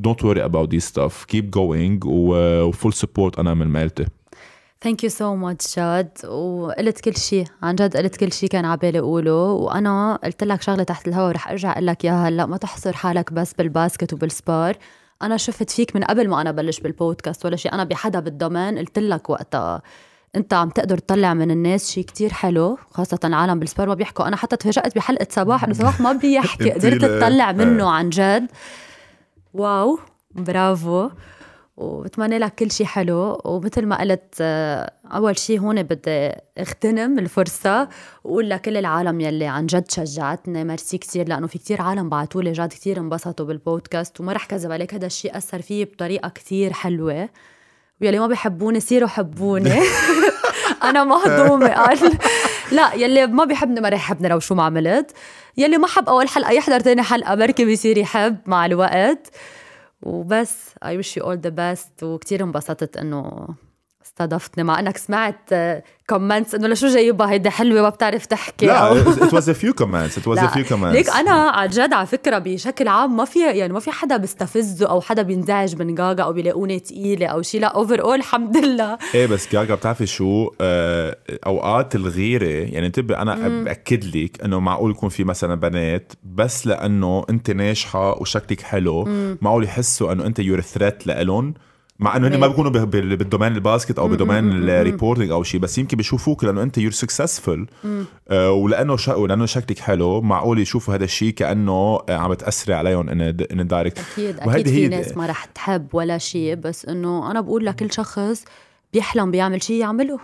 don't 0.09 0.23
worry 0.25 0.41
about 0.49 0.69
this 0.77 0.85
stuff. 0.93 1.13
keep 1.35 1.45
going 1.57 2.05
و- 2.07 2.63
و 2.63 2.69
full 2.69 2.93
support 2.93 3.39
أنا 3.39 3.55
من 3.55 3.67
مالتي. 3.67 4.05
thank 4.85 5.05
you 5.05 5.11
so 5.11 5.35
much 5.35 5.77
جاد. 5.77 6.11
وقلت 6.25 7.01
كل 7.01 7.17
شيء 7.17 7.45
عن 7.63 7.75
جد 7.75 7.97
قلت 7.97 8.17
كل 8.17 8.33
شيء 8.33 8.49
كان 8.49 8.65
عبالي 8.65 8.99
أقوله. 8.99 9.53
وأنا 9.53 10.19
قلت 10.25 10.45
لك 10.45 10.63
شغلة 10.63 10.83
تحت 10.83 11.09
الهواء 11.09 11.29
ورح 11.29 11.51
أرجع 11.51 11.73
أقول 11.73 11.87
لك 11.87 12.05
إياها. 12.05 12.29
هلأ 12.29 12.47
ما 12.47 12.57
تحصر 12.57 12.93
حالك 12.93 13.33
بس 13.33 13.53
بال 13.55 13.69
basket 13.69 14.13
وبال 14.13 14.34
sport. 14.34 14.77
أنا 15.23 15.37
شفت 15.37 15.71
فيك 15.71 15.97
من 15.97 16.05
قبل 16.05 16.29
ما 16.29 16.41
أنا 16.41 16.51
بلش 16.53 16.81
بالبودكاست 16.81 17.47
ولا 17.47 17.57
شيء 17.57 17.73
أنا 17.73 17.85
بحدا 17.85 18.21
بال 18.21 18.33
domaine. 18.33 18.79
قلت 18.79 18.99
لك 18.99 19.31
وقتها 19.31 19.83
أنت 20.37 20.55
عم 20.55 20.69
تقدر 20.69 20.99
تطلع 20.99 21.35
من 21.35 21.51
الناس 21.51 21.91
شيء 21.91 22.05
كتير 22.05 22.33
حلو 22.33 22.79
خاصة 22.91 23.19
العالم 23.25 23.59
بال 23.59 23.68
sport 23.68 23.89
ما 23.89 23.95
بيحكوا. 23.95 24.29
أنا 24.29 24.37
حتى 24.37 24.57
تفاجأت 24.57 24.97
بحلقة 24.97 25.27
صباح. 25.31 25.65
إنه 25.65 25.75
صباح 25.75 26.01
ما 26.01 26.13
بيحكي. 26.13 26.71
قدرت 26.75 27.05
تطلع 27.05 27.51
آه. 27.51 27.53
منه 27.53 27.91
عن 27.91 28.09
جد. 28.11 28.47
واو. 29.55 29.99
برافو. 30.31 31.09
وبتمنى 31.77 32.39
لك 32.39 32.55
كل 32.55 32.71
شيء 32.71 32.87
حلو. 32.87 33.41
ومثل 33.45 33.87
ما 33.87 34.01
قلت 34.01 34.35
آه، 34.41 34.93
أول 35.07 35.39
شيء 35.39 35.61
هون 35.61 35.83
بدي 35.83 36.31
اغتنم 36.59 37.19
الفرصة 37.19 37.89
وأقول 38.25 38.51
لكل 38.51 38.77
العالم 38.77 39.21
يلي 39.21 39.47
عن 39.47 39.67
جد 39.67 39.91
شجعتني. 39.91 40.65
ميرسي 40.65 40.99
كثير 40.99 41.29
لأنه 41.29 41.47
في 41.47 41.59
كثير 41.59 41.83
عالم 41.83 42.09
بعثوا 42.09 42.43
لي 42.43 42.53
جد 42.53 42.69
كثير 42.69 42.99
انبسطوا 42.99 43.47
بالبودكاست. 43.47 44.21
وما 44.21 44.33
رح 44.33 44.47
كذب 44.47 44.73
عليك 44.73 44.95
هذا 44.95 45.07
الشيء 45.07 45.37
أثر 45.37 45.63
فيي 45.63 45.85
بطريقة 45.85 46.29
كثير 46.29 46.73
حلوة. 46.73 47.29
ويلي 48.01 48.19
ما 48.19 48.27
بيحبوني 48.27 48.81
صيروا 48.81 49.09
حبوني. 49.09 49.81
أنا 50.89 51.05
مهضومه 51.05 51.69
قال. 51.69 52.19
لا 52.73 52.95
يلي 52.95 53.27
ما 53.27 53.45
بيحبني 53.45 53.81
ما 53.81 53.89
رح 53.89 53.99
يحبني 53.99 54.29
لو 54.29 54.39
شو 54.39 54.55
ما 54.55 54.63
عملت. 54.63 55.11
يلي 55.57 55.79
ما 55.79 55.87
حب 55.87 56.09
أول 56.09 56.29
حلقة 56.29 56.53
يحضر 56.53 56.81
تاني 56.81 57.03
حلقة 57.03 57.35
بركي 57.35 57.65
بيصير 57.65 57.99
يحب 57.99 58.37
مع 58.47 58.67
الوقت. 58.67 59.31
وبس 60.05 60.75
I 60.85 60.97
wish 60.97 61.17
you 61.17 61.23
all 61.25 61.37
the 61.37 61.51
best 61.51 62.03
وكتير 62.03 62.45
انبسطت 62.45 62.97
انه 62.97 63.47
استضفتني 64.19 64.65
مع 64.65 64.79
أنك 64.81 64.97
سمعت 64.97 65.51
comments 66.09 66.55
إنه 66.55 66.69
لشو 66.69 66.87
جايبها 66.89 67.31
هيدي 67.31 67.51
حلوة 67.51 67.83
ما 67.83 67.89
بتعرف 67.89 68.27
تحكي. 68.27 68.67
لا 68.67 68.95
few 69.55 69.73
comments 69.83 70.17
it 70.19 70.27
was 70.27 70.39
a 70.39 70.43
لا، 70.43 70.49
few 70.49 70.69
comments. 70.69 70.85
ليك 70.85 71.11
أنا 71.11 71.31
عن 71.31 71.69
جد 71.69 71.93
على 71.93 72.07
فكرة 72.07 72.39
بشكل 72.39 72.89
عام 72.89 73.17
ما 73.17 73.25
في 73.25 73.41
يعني 73.59 73.73
ما 73.73 73.81
في 73.81 73.91
حدا 73.91 74.17
بيستفزه 74.17 74.87
أو 74.89 75.01
حدا 75.01 75.23
بينزعج 75.23 75.77
من 75.77 75.95
جاجا 75.95 76.23
أو 76.23 76.33
بيلاقوني 76.33 76.81
تقيلة 76.81 77.27
أو 77.27 77.43
شيء 77.43 77.61
لا 77.61 77.67
overall 77.67 78.19
الحمد 78.19 78.57
لله. 78.57 78.99
إيه 79.15 79.27
بس 79.27 79.53
جاجا 79.53 79.75
بتعرفي 79.75 80.07
شو؟ 80.07 80.51
آه 80.61 81.17
أوقات 81.47 81.95
الغيرة 81.95 82.47
يعني 82.49 82.87
انتبه 82.87 83.23
أنا 83.23 83.65
باكد 83.65 84.17
لك 84.17 84.45
إنه 84.45 84.61
معقول 84.61 84.91
يكون 84.91 85.09
في 85.09 85.25
مثلا 85.25 85.55
بنات 85.55 86.13
بس 86.25 86.67
لأنه 86.67 87.25
أنت 87.31 87.51
ناجحة 87.51 88.21
وشكلك 88.21 88.61
حلو 88.61 89.09
معقول 89.43 89.65
يحسوا 89.65 90.13
إنه 90.13 90.27
أنت 90.27 90.39
you're 90.39 90.61
threat 90.61 91.07
لإلهم. 91.07 91.55
مع 91.99 92.17
إنه 92.17 92.29
هن 92.29 92.37
ما 92.41 92.47
بيكونوا 92.47 92.71
به- 92.71 92.85
بال- 92.85 93.17
بال 93.17 93.25
domaine 93.25 93.53
ال 93.55 93.61
basket 93.61 93.99
أو 93.99 94.09
ب 94.09 94.14
domaine 94.14 94.53
ال 94.69 94.75
reporting 94.75 95.31
أو 95.31 95.43
شيء 95.43 95.61
بس 95.61 95.79
يمكن 95.79 95.97
بيشوفوك 95.97 96.45
لأنه 96.45 96.63
أنت 96.63 96.79
you're 96.79 96.93
successful 96.93 97.67
آه 98.29 98.51
ولأنه 98.51 98.97
شا... 98.97 99.15
ولأنه 99.15 99.47
شكلك 99.47 99.79
حلو 99.79 100.21
معقول 100.21 100.59
يشوفوا 100.59 100.95
هذا 100.95 101.05
الشيء 101.05 101.31
كأنه 101.31 101.73
آه، 102.09 102.17
عم 102.17 102.31
بتاثري 102.31 102.75
عليهم 102.75 103.09
in 103.09 103.21
indirect 103.53 103.99
أكيد 103.99 104.41
أكيد 104.41 104.69
في 104.69 104.89
ناس 104.89 105.17
ما 105.17 105.27
رح 105.27 105.45
تحب 105.45 105.87
ولا 105.95 106.19
شيء 106.19 106.55
بس 106.55 106.87
إنه 106.87 107.31
أنا 107.31 107.41
بقول 107.41 107.67
لكل 107.67 107.93
شخص 107.93 108.45
بيحلم 108.93 109.31
بيعمل 109.31 109.63
شيء 109.63 109.81
يعمله. 109.81 110.19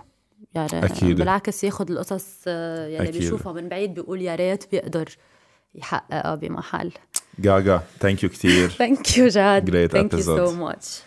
يعني 0.55 0.85
أكيد. 0.85 1.17
بالعكس 1.17 1.63
ياخذ 1.63 1.91
القصص 1.91 2.25
آه، 2.47 2.87
يلي 2.87 3.09
أكيد. 3.09 3.21
بيشوفها 3.21 3.53
من 3.53 3.69
بعيد 3.69 3.93
بيقول 3.93 4.21
يا 4.21 4.35
ريت 4.35 4.63
بيقدر 4.71 5.09
يحققها 5.75 6.35
بمحل. 6.35 6.91
جاجا 7.39 7.81
thank 7.99 8.23
you 8.23 8.29
كثير 8.29 8.69
thank 8.69 9.17
you 9.17 9.27
جاد. 9.27 9.87
thank 9.87 10.13
you. 10.13 10.21
so 10.21 10.51
much 10.51 11.01